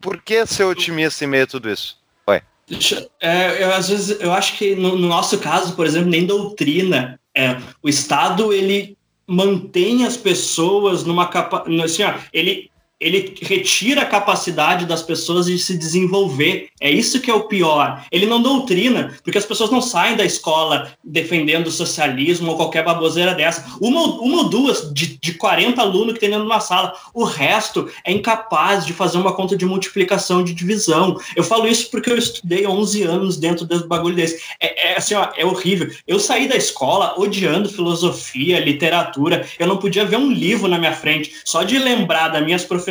por 0.00 0.20
que 0.22 0.44
ser 0.46 0.64
otimista 0.64 1.24
em 1.24 1.28
meio 1.28 1.44
a 1.44 1.46
tudo 1.46 1.70
isso? 1.70 1.98
Oi. 2.26 2.40
É, 3.20 3.62
eu, 3.62 3.72
às 3.74 3.88
vezes, 3.88 4.20
eu 4.20 4.32
acho 4.32 4.56
que 4.56 4.74
no, 4.74 4.96
no 4.96 5.08
nosso 5.08 5.38
caso, 5.38 5.74
por 5.74 5.86
exemplo, 5.86 6.08
nem 6.08 6.26
doutrina. 6.26 7.20
É, 7.34 7.60
o 7.82 7.88
Estado, 7.88 8.52
ele 8.52 8.96
mantém 9.26 10.04
as 10.04 10.16
pessoas 10.16 11.04
numa 11.04 11.28
capa, 11.28 11.64
assim, 11.84 12.02
ó, 12.02 12.14
ele 12.32 12.69
ele 13.00 13.34
retira 13.40 14.02
a 14.02 14.06
capacidade 14.06 14.84
das 14.84 15.02
pessoas 15.02 15.46
de 15.46 15.58
se 15.58 15.76
desenvolver. 15.76 16.68
É 16.78 16.90
isso 16.90 17.20
que 17.20 17.30
é 17.30 17.34
o 17.34 17.44
pior. 17.44 18.04
Ele 18.12 18.26
não 18.26 18.42
doutrina, 18.42 19.16
porque 19.24 19.38
as 19.38 19.46
pessoas 19.46 19.70
não 19.70 19.80
saem 19.80 20.16
da 20.16 20.24
escola 20.24 20.92
defendendo 21.02 21.68
o 21.68 21.72
socialismo 21.72 22.50
ou 22.50 22.56
qualquer 22.56 22.84
baboseira 22.84 23.34
dessa. 23.34 23.64
Uma, 23.80 24.02
uma 24.20 24.38
ou 24.42 24.48
duas 24.50 24.92
de, 24.92 25.18
de 25.18 25.32
40 25.32 25.80
alunos 25.80 26.12
que 26.12 26.20
tem 26.20 26.28
dentro 26.28 26.44
de 26.44 26.50
uma 26.50 26.60
sala. 26.60 26.94
O 27.14 27.24
resto 27.24 27.88
é 28.04 28.12
incapaz 28.12 28.84
de 28.84 28.92
fazer 28.92 29.16
uma 29.16 29.32
conta 29.32 29.56
de 29.56 29.64
multiplicação, 29.64 30.44
de 30.44 30.52
divisão. 30.52 31.18
Eu 31.34 31.42
falo 31.42 31.66
isso 31.66 31.90
porque 31.90 32.10
eu 32.10 32.18
estudei 32.18 32.66
11 32.66 33.02
anos 33.04 33.36
dentro 33.38 33.64
desse 33.64 33.86
bagulho 33.86 34.14
desse. 34.14 34.42
É, 34.60 34.90
é 34.92 34.96
assim, 34.98 35.14
ó, 35.14 35.28
é 35.34 35.44
horrível. 35.46 35.90
Eu 36.06 36.20
saí 36.20 36.46
da 36.46 36.56
escola 36.56 37.14
odiando 37.18 37.70
filosofia, 37.70 38.60
literatura. 38.60 39.46
Eu 39.58 39.66
não 39.66 39.78
podia 39.78 40.04
ver 40.04 40.16
um 40.16 40.30
livro 40.30 40.68
na 40.68 40.78
minha 40.78 40.92
frente. 40.92 41.32
Só 41.46 41.62
de 41.62 41.78
lembrar 41.78 42.28
das 42.28 42.44
minhas 42.44 42.64
professoras 42.64 42.89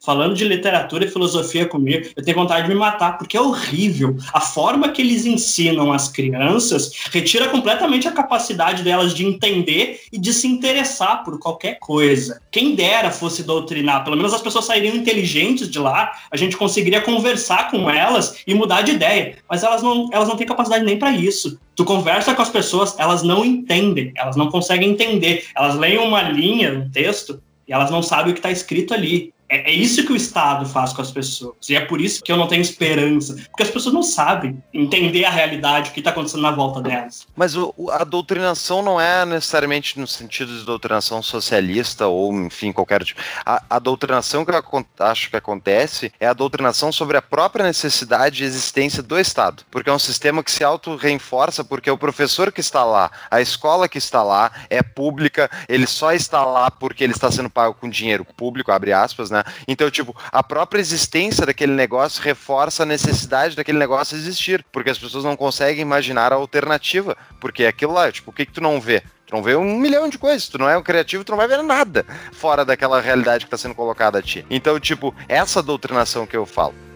falando 0.00 0.34
de 0.34 0.44
literatura 0.44 1.04
e 1.04 1.10
filosofia 1.10 1.66
comigo, 1.66 2.08
eu 2.16 2.24
tenho 2.24 2.36
vontade 2.36 2.62
de 2.62 2.68
me 2.68 2.74
matar, 2.74 3.18
porque 3.18 3.36
é 3.36 3.40
horrível. 3.40 4.16
A 4.32 4.40
forma 4.40 4.88
que 4.90 5.02
eles 5.02 5.26
ensinam 5.26 5.92
as 5.92 6.08
crianças 6.08 6.92
retira 7.10 7.48
completamente 7.48 8.08
a 8.08 8.12
capacidade 8.12 8.82
delas 8.82 9.14
de 9.14 9.26
entender 9.26 10.00
e 10.12 10.18
de 10.18 10.32
se 10.32 10.46
interessar 10.46 11.24
por 11.24 11.38
qualquer 11.38 11.78
coisa. 11.78 12.40
Quem 12.50 12.74
dera 12.74 13.10
fosse 13.10 13.42
doutrinar, 13.42 14.04
pelo 14.04 14.16
menos 14.16 14.32
as 14.32 14.42
pessoas 14.42 14.64
sairiam 14.64 14.94
inteligentes 14.94 15.68
de 15.68 15.78
lá, 15.78 16.12
a 16.30 16.36
gente 16.36 16.56
conseguiria 16.56 17.00
conversar 17.00 17.70
com 17.70 17.90
elas 17.90 18.42
e 18.46 18.54
mudar 18.54 18.82
de 18.82 18.92
ideia. 18.92 19.36
Mas 19.48 19.62
elas 19.62 19.82
não, 19.82 20.08
elas 20.12 20.28
não 20.28 20.36
têm 20.36 20.46
capacidade 20.46 20.84
nem 20.84 20.98
para 20.98 21.12
isso. 21.12 21.58
Tu 21.74 21.84
conversa 21.84 22.34
com 22.34 22.42
as 22.42 22.50
pessoas, 22.50 22.94
elas 22.98 23.22
não 23.22 23.44
entendem, 23.44 24.12
elas 24.14 24.36
não 24.36 24.50
conseguem 24.50 24.90
entender. 24.90 25.46
Elas 25.56 25.76
leem 25.76 25.98
uma 25.98 26.22
linha, 26.22 26.74
um 26.74 26.90
texto, 26.90 27.40
e 27.70 27.72
elas 27.72 27.88
não 27.88 28.02
sabem 28.02 28.32
o 28.32 28.34
que 28.34 28.40
está 28.40 28.50
escrito 28.50 28.92
ali. 28.92 29.32
É, 29.50 29.70
é 29.70 29.74
isso 29.74 30.04
que 30.06 30.12
o 30.12 30.16
Estado 30.16 30.64
faz 30.64 30.92
com 30.92 31.02
as 31.02 31.10
pessoas. 31.10 31.68
E 31.68 31.74
é 31.74 31.80
por 31.80 32.00
isso 32.00 32.22
que 32.22 32.30
eu 32.30 32.36
não 32.36 32.46
tenho 32.46 32.62
esperança. 32.62 33.34
Porque 33.50 33.64
as 33.64 33.70
pessoas 33.70 33.92
não 33.94 34.02
sabem 34.02 34.62
entender 34.72 35.24
a 35.24 35.30
realidade, 35.30 35.90
o 35.90 35.92
que 35.92 35.98
está 36.00 36.10
acontecendo 36.10 36.42
na 36.42 36.52
volta 36.52 36.80
delas. 36.80 37.26
Mas 37.36 37.56
o- 37.56 37.74
a 37.90 38.04
doutrinação 38.04 38.82
não 38.82 39.00
é 39.00 39.26
necessariamente 39.26 39.98
no 39.98 40.06
sentido 40.06 40.56
de 40.56 40.64
doutrinação 40.64 41.20
socialista 41.22 42.06
ou, 42.06 42.32
enfim, 42.32 42.72
qualquer 42.72 43.02
tipo. 43.04 43.20
A, 43.44 43.62
a 43.68 43.78
doutrinação 43.78 44.44
que 44.44 44.52
eu 44.52 44.86
acho 45.00 45.28
que 45.30 45.36
acontece 45.36 46.12
é 46.20 46.26
a 46.26 46.32
doutrinação 46.32 46.92
sobre 46.92 47.16
a 47.16 47.22
própria 47.22 47.64
necessidade 47.64 48.42
e 48.42 48.46
existência 48.46 49.02
do 49.02 49.18
Estado. 49.18 49.64
Porque 49.70 49.90
é 49.90 49.92
um 49.92 49.98
sistema 49.98 50.44
que 50.44 50.50
se 50.50 50.62
auto-reenforça 50.62 51.64
porque 51.64 51.90
o 51.90 51.98
professor 51.98 52.52
que 52.52 52.60
está 52.60 52.84
lá, 52.84 53.10
a 53.30 53.40
escola 53.40 53.88
que 53.88 53.98
está 53.98 54.22
lá, 54.22 54.52
é 54.68 54.82
pública, 54.82 55.50
ele 55.68 55.86
só 55.86 56.12
está 56.12 56.44
lá 56.44 56.70
porque 56.70 57.02
ele 57.02 57.12
está 57.12 57.30
sendo 57.30 57.50
pago 57.50 57.74
com 57.74 57.88
dinheiro 57.88 58.24
público, 58.24 58.70
abre 58.70 58.92
aspas, 58.92 59.30
né? 59.30 59.39
Então, 59.66 59.90
tipo, 59.90 60.14
a 60.30 60.42
própria 60.42 60.80
existência 60.80 61.46
daquele 61.46 61.72
negócio 61.72 62.22
reforça 62.22 62.82
a 62.82 62.86
necessidade 62.86 63.56
daquele 63.56 63.78
negócio 63.78 64.16
existir, 64.16 64.64
porque 64.72 64.90
as 64.90 64.98
pessoas 64.98 65.24
não 65.24 65.36
conseguem 65.36 65.82
imaginar 65.82 66.32
a 66.32 66.36
alternativa, 66.36 67.16
porque 67.40 67.64
é 67.64 67.68
aquilo 67.68 67.92
lá, 67.92 68.10
tipo, 68.10 68.30
o 68.30 68.34
que, 68.34 68.46
que 68.46 68.52
tu 68.52 68.60
não 68.60 68.80
vê? 68.80 69.02
Tu 69.26 69.36
não 69.36 69.42
vê 69.42 69.54
um 69.54 69.78
milhão 69.78 70.08
de 70.08 70.18
coisas, 70.18 70.48
tu 70.48 70.58
não 70.58 70.68
é 70.68 70.76
um 70.76 70.82
criativo, 70.82 71.22
tu 71.22 71.30
não 71.30 71.38
vai 71.38 71.46
ver 71.46 71.62
nada 71.62 72.04
fora 72.32 72.64
daquela 72.64 73.00
realidade 73.00 73.44
que 73.44 73.46
está 73.46 73.56
sendo 73.56 73.76
colocada 73.76 74.18
a 74.18 74.22
ti. 74.22 74.44
Então, 74.50 74.78
tipo, 74.80 75.14
essa 75.28 75.62
doutrinação 75.62 76.26
que 76.26 76.36
eu 76.36 76.44
falo. 76.44 76.89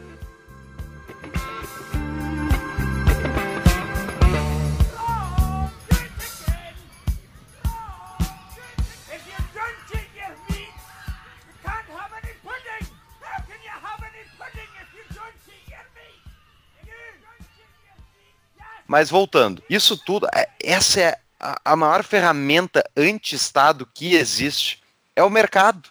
Mas 18.87 19.11
voltando, 19.11 19.63
isso 19.69 19.97
tudo, 19.97 20.27
é- 20.35 20.49
essa 20.63 21.01
é 21.01 21.19
a, 21.65 21.77
maior 21.77 22.03
ferramenta 22.03 22.83
anti-Estado 22.97 23.87
que 23.93 24.15
existe, 24.15 24.83
é 25.15 25.23
o 25.23 25.31
mercado. 25.31 25.91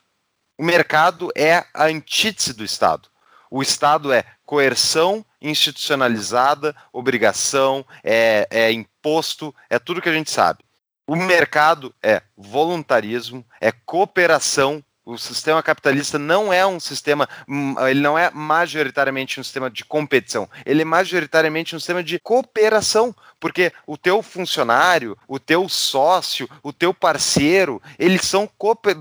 O 0.58 0.64
mercado 0.64 1.32
é 1.36 1.66
a 1.74 1.86
antítese 1.86 2.54
do 2.54 2.64
Estado. 2.64 3.10
O 3.50 3.62
Estado 3.62 4.12
é 4.12 4.26
coerção 4.46 5.26
institucionalizada, 5.42 6.76
obrigação, 6.92 7.86
é, 8.04 8.48
é 8.50 8.72
imposto, 8.72 9.54
é 9.70 9.78
tudo 9.78 10.02
que 10.02 10.10
a 10.10 10.14
gente 10.14 10.32
sabe. 10.32 10.64
O 11.06 11.16
mercado 11.16 11.94
é 12.02 12.22
voluntarismo, 12.36 13.46
é 13.60 13.72
cooperação. 13.72 14.84
O 15.06 15.18
sistema 15.18 15.62
capitalista 15.62 16.18
não 16.18 16.54
é 16.54 16.66
um 16.66 16.80
sistema, 16.80 17.28
hum, 17.46 17.76
ele 17.88 18.00
não 18.00 18.18
é 18.18 18.32
majoritariamente 18.32 19.38
um 19.38 19.44
sistema 19.44 19.70
de 19.70 19.84
competição, 19.84 20.50
ele 20.66 20.82
é 20.82 20.86
majoritariamente 20.86 21.76
um 21.76 21.80
sistema 21.80 22.02
de 22.02 22.18
cooperação, 22.20 23.14
porque 23.38 23.74
o 23.86 23.98
teu 23.98 24.24
funcionário, 24.24 25.18
o 25.28 25.38
teu 25.38 25.68
sócio, 25.68 26.50
o 26.64 26.72
teu 26.72 26.94
parceiro, 26.94 27.82
eles 28.00 28.22
são, 28.22 28.50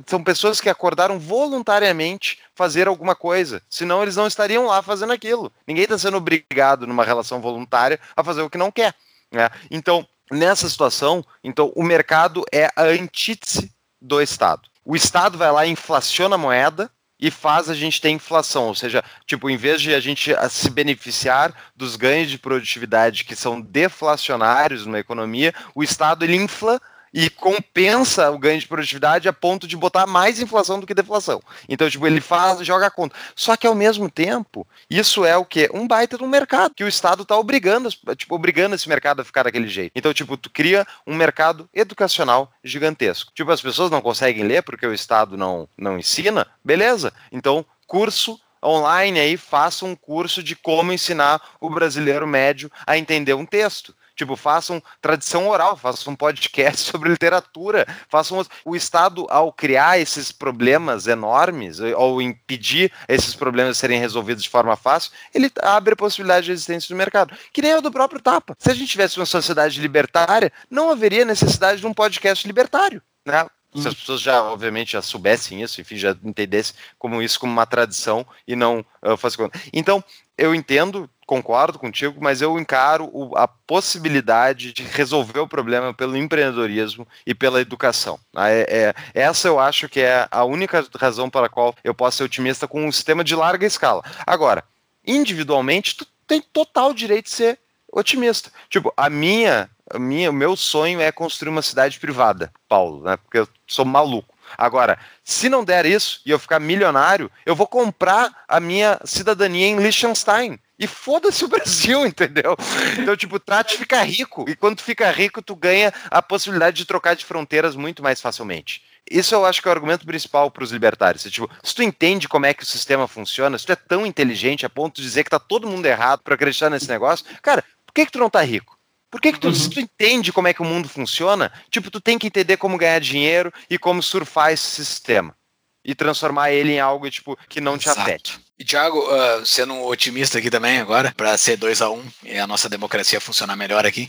são 0.04 0.24
pessoas 0.24 0.60
que 0.60 0.68
acordaram 0.68 1.20
voluntariamente 1.20 2.40
fazer 2.52 2.88
alguma 2.88 3.14
coisa, 3.14 3.62
senão 3.70 4.02
eles 4.02 4.16
não 4.16 4.26
estariam 4.26 4.66
lá 4.66 4.82
fazendo 4.82 5.12
aquilo. 5.12 5.52
Ninguém 5.68 5.84
está 5.84 5.96
sendo 5.96 6.16
obrigado 6.16 6.84
numa 6.84 7.04
relação 7.04 7.40
voluntária 7.40 8.00
a 8.16 8.24
fazer 8.24 8.42
o 8.42 8.50
que 8.50 8.58
não 8.58 8.72
quer. 8.72 8.92
né? 9.30 9.48
Então, 9.70 10.04
nessa 10.32 10.68
situação, 10.68 11.24
então 11.44 11.72
o 11.76 11.84
mercado 11.84 12.44
é 12.50 12.64
a 12.74 12.82
antítese 12.82 13.72
do 14.00 14.20
Estado. 14.20 14.71
O 14.84 14.96
Estado 14.96 15.38
vai 15.38 15.50
lá 15.50 15.66
e 15.66 15.70
inflaciona 15.70 16.34
a 16.34 16.38
moeda 16.38 16.90
e 17.18 17.30
faz 17.30 17.70
a 17.70 17.74
gente 17.74 18.00
ter 18.00 18.10
inflação, 18.10 18.66
ou 18.66 18.74
seja, 18.74 19.04
tipo, 19.24 19.48
em 19.48 19.56
vez 19.56 19.80
de 19.80 19.94
a 19.94 20.00
gente 20.00 20.34
ah, 20.34 20.48
se 20.48 20.68
beneficiar 20.68 21.54
dos 21.76 21.94
ganhos 21.94 22.28
de 22.28 22.36
produtividade 22.36 23.22
que 23.22 23.36
são 23.36 23.60
deflacionários 23.60 24.84
numa 24.84 24.98
economia, 24.98 25.54
o 25.72 25.84
Estado 25.84 26.24
ele 26.24 26.34
infla 26.34 26.80
e 27.12 27.28
compensa 27.28 28.30
o 28.30 28.38
ganho 28.38 28.60
de 28.60 28.66
produtividade 28.66 29.28
a 29.28 29.32
ponto 29.32 29.66
de 29.66 29.76
botar 29.76 30.06
mais 30.06 30.40
inflação 30.40 30.80
do 30.80 30.86
que 30.86 30.94
deflação. 30.94 31.42
Então, 31.68 31.88
tipo, 31.90 32.06
ele 32.06 32.20
faz, 32.20 32.64
joga 32.64 32.86
a 32.86 32.90
conta. 32.90 33.14
Só 33.36 33.56
que 33.56 33.66
ao 33.66 33.74
mesmo 33.74 34.10
tempo, 34.10 34.66
isso 34.88 35.24
é 35.24 35.36
o 35.36 35.44
quê? 35.44 35.68
Um 35.74 35.86
baita 35.86 36.16
do 36.16 36.26
mercado, 36.26 36.74
que 36.74 36.84
o 36.84 36.88
Estado 36.88 37.22
está 37.22 37.36
obrigando, 37.36 37.90
tipo, 38.16 38.34
obrigando 38.34 38.74
esse 38.74 38.88
mercado 38.88 39.20
a 39.20 39.24
ficar 39.24 39.42
daquele 39.42 39.68
jeito. 39.68 39.92
Então, 39.94 40.14
tipo, 40.14 40.36
tu 40.36 40.48
cria 40.48 40.86
um 41.06 41.14
mercado 41.14 41.68
educacional 41.74 42.50
gigantesco. 42.64 43.32
Tipo, 43.34 43.50
as 43.50 43.60
pessoas 43.60 43.90
não 43.90 44.00
conseguem 44.00 44.44
ler 44.44 44.62
porque 44.62 44.86
o 44.86 44.94
Estado 44.94 45.36
não, 45.36 45.68
não 45.76 45.98
ensina, 45.98 46.46
beleza. 46.64 47.12
Então, 47.30 47.64
curso 47.86 48.40
online 48.64 49.18
aí, 49.18 49.36
faça 49.36 49.84
um 49.84 49.94
curso 49.96 50.42
de 50.42 50.54
como 50.54 50.92
ensinar 50.92 51.42
o 51.60 51.68
brasileiro 51.68 52.26
médio 52.26 52.70
a 52.86 52.96
entender 52.96 53.34
um 53.34 53.44
texto. 53.44 53.94
Tipo, 54.16 54.36
façam 54.36 54.82
tradição 55.00 55.48
oral, 55.48 55.76
façam 55.76 56.12
um 56.12 56.16
podcast 56.16 56.82
sobre 56.90 57.10
literatura, 57.10 57.86
façam 58.08 58.44
o 58.64 58.76
Estado 58.76 59.26
ao 59.30 59.52
criar 59.52 59.98
esses 59.98 60.30
problemas 60.30 61.06
enormes, 61.06 61.80
ou 61.80 62.20
impedir 62.20 62.92
esses 63.08 63.34
problemas 63.34 63.78
serem 63.78 63.98
resolvidos 63.98 64.42
de 64.42 64.48
forma 64.50 64.76
fácil, 64.76 65.12
ele 65.34 65.50
abre 65.60 65.94
a 65.94 65.96
possibilidade 65.96 66.46
de 66.46 66.52
existência 66.52 66.88
do 66.88 66.98
mercado. 66.98 67.34
Que 67.52 67.62
nem 67.62 67.74
o 67.74 67.80
do 67.80 67.90
próprio 67.90 68.20
Tapa. 68.20 68.56
Se 68.58 68.70
a 68.70 68.74
gente 68.74 68.90
tivesse 68.90 69.18
uma 69.18 69.26
sociedade 69.26 69.80
libertária, 69.80 70.52
não 70.70 70.90
haveria 70.90 71.24
necessidade 71.24 71.80
de 71.80 71.86
um 71.86 71.94
podcast 71.94 72.46
libertário, 72.46 73.02
né? 73.24 73.46
Se 73.74 73.88
as 73.88 73.94
pessoas 73.94 74.20
já, 74.20 74.42
obviamente, 74.42 74.92
já 74.92 75.00
soubessem 75.00 75.62
isso, 75.62 75.80
enfim, 75.80 75.96
já 75.96 76.14
entendessem 76.22 76.74
como 76.98 77.22
isso 77.22 77.40
como 77.40 77.50
uma 77.50 77.64
tradição 77.64 78.26
e 78.46 78.54
não 78.54 78.84
uh, 79.02 79.16
fosse. 79.16 79.38
Então, 79.72 80.04
eu 80.36 80.54
entendo, 80.54 81.08
concordo 81.26 81.78
contigo, 81.78 82.18
mas 82.20 82.42
eu 82.42 82.58
encaro 82.58 83.08
o- 83.12 83.36
a 83.36 83.46
possibilidade 83.46 84.72
de 84.72 84.82
resolver 84.82 85.40
o 85.40 85.48
problema 85.48 85.94
pelo 85.94 86.16
empreendedorismo 86.16 87.06
e 87.26 87.34
pela 87.34 87.60
educação. 87.60 88.18
Ah, 88.34 88.50
é- 88.50 88.66
é- 88.68 88.94
essa 89.14 89.48
eu 89.48 89.58
acho 89.58 89.88
que 89.88 90.00
é 90.00 90.26
a 90.30 90.44
única 90.44 90.84
razão 90.98 91.30
pela 91.30 91.48
qual 91.48 91.74
eu 91.84 91.94
posso 91.94 92.18
ser 92.18 92.24
otimista 92.24 92.66
com 92.66 92.84
um 92.84 92.92
sistema 92.92 93.22
de 93.22 93.34
larga 93.34 93.66
escala. 93.66 94.02
Agora, 94.26 94.64
individualmente, 95.06 95.96
tu 95.96 96.06
tem 96.26 96.40
total 96.40 96.92
direito 96.94 97.26
de 97.26 97.30
ser 97.30 97.58
otimista. 97.92 98.50
Tipo, 98.70 98.92
a 98.96 99.10
minha, 99.10 99.70
a 99.90 99.98
minha, 99.98 100.30
o 100.30 100.34
meu 100.34 100.56
sonho 100.56 101.00
é 101.00 101.12
construir 101.12 101.50
uma 101.50 101.62
cidade 101.62 102.00
privada, 102.00 102.50
Paulo, 102.68 103.04
né? 103.04 103.16
Porque 103.18 103.38
eu 103.38 103.48
sou 103.66 103.84
maluco. 103.84 104.31
Agora, 104.56 104.98
se 105.24 105.48
não 105.48 105.64
der 105.64 105.86
isso 105.86 106.20
e 106.26 106.30
eu 106.30 106.38
ficar 106.38 106.60
milionário, 106.60 107.30
eu 107.44 107.54
vou 107.54 107.66
comprar 107.66 108.44
a 108.48 108.60
minha 108.60 108.98
cidadania 109.04 109.66
em 109.66 109.76
Liechtenstein. 109.76 110.58
E 110.78 110.86
foda-se 110.86 111.44
o 111.44 111.48
Brasil, 111.48 112.04
entendeu? 112.06 112.56
Então, 112.98 113.16
tipo, 113.16 113.38
trate 113.38 113.72
de 113.72 113.78
ficar 113.78 114.02
rico. 114.02 114.44
E 114.48 114.56
quando 114.56 114.76
tu 114.76 114.82
fica 114.82 115.10
rico, 115.10 115.40
tu 115.40 115.54
ganha 115.54 115.92
a 116.10 116.20
possibilidade 116.20 116.76
de 116.76 116.84
trocar 116.84 117.14
de 117.14 117.24
fronteiras 117.24 117.76
muito 117.76 118.02
mais 118.02 118.20
facilmente. 118.20 118.82
Isso 119.10 119.34
eu 119.34 119.44
acho 119.44 119.60
que 119.60 119.68
é 119.68 119.70
o 119.70 119.74
argumento 119.74 120.06
principal 120.06 120.50
para 120.50 120.64
os 120.64 120.70
libertários. 120.70 121.26
É, 121.26 121.30
tipo, 121.30 121.50
se 121.62 121.74
tu 121.74 121.82
entende 121.82 122.28
como 122.28 122.46
é 122.46 122.54
que 122.54 122.62
o 122.62 122.66
sistema 122.66 123.06
funciona, 123.06 123.58
se 123.58 123.66
tu 123.66 123.72
é 123.72 123.76
tão 123.76 124.06
inteligente 124.06 124.64
a 124.64 124.70
ponto 124.70 124.96
de 124.96 125.02
dizer 125.02 125.24
que 125.24 125.30
tá 125.30 125.38
todo 125.38 125.68
mundo 125.68 125.86
errado 125.86 126.20
para 126.22 126.34
acreditar 126.34 126.70
nesse 126.70 126.88
negócio, 126.88 127.26
cara, 127.42 127.64
por 127.86 127.92
que, 127.92 128.06
que 128.06 128.12
tu 128.12 128.18
não 128.18 128.30
tá 128.30 128.40
rico? 128.42 128.78
Por 129.12 129.20
que, 129.20 129.30
que 129.30 129.38
tu, 129.38 129.48
Uhum. 129.48 129.54
se 129.54 129.68
tu 129.68 129.78
entende 129.78 130.32
como 130.32 130.48
é 130.48 130.54
que 130.54 130.62
o 130.62 130.64
mundo 130.64 130.88
funciona, 130.88 131.52
tipo, 131.70 131.90
tu 131.90 132.00
tem 132.00 132.18
que 132.18 132.26
entender 132.26 132.56
como 132.56 132.78
ganhar 132.78 132.98
dinheiro 132.98 133.52
e 133.68 133.78
como 133.78 134.02
surfar 134.02 134.52
esse 134.52 134.64
sistema. 134.64 135.36
E 135.84 135.94
transformar 135.94 136.50
ele 136.50 136.72
em 136.72 136.80
algo, 136.80 137.10
tipo, 137.10 137.36
que 137.48 137.60
não 137.60 137.76
te 137.76 137.88
Exato. 137.88 138.00
afete. 138.00 138.40
E, 138.58 138.64
Thiago, 138.64 139.04
ah, 139.10 139.42
sendo 139.44 139.74
um 139.74 139.84
otimista 139.84 140.38
aqui 140.38 140.48
também 140.48 140.78
agora, 140.78 141.12
pra 141.16 141.36
ser 141.36 141.56
2 141.58 141.82
a 141.82 141.90
1 141.90 142.02
e 142.24 142.38
a 142.38 142.46
nossa 142.46 142.68
democracia 142.70 143.20
funcionar 143.20 143.54
melhor 143.56 143.84
aqui. 143.84 144.08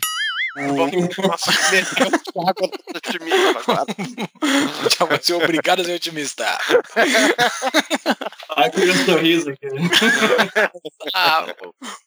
Agora. 3.58 3.86
Thiago 4.90 5.08
vai 5.08 5.20
ser 5.22 5.34
obrigado 5.34 5.82
a 5.82 5.86
ser 5.86 5.96
otimista. 5.96 6.46
Olha 8.50 8.70
que 8.70 8.86
meu 8.86 8.96
sorriso 9.06 9.50
aqui. 9.50 9.68
Ah, 11.16 11.46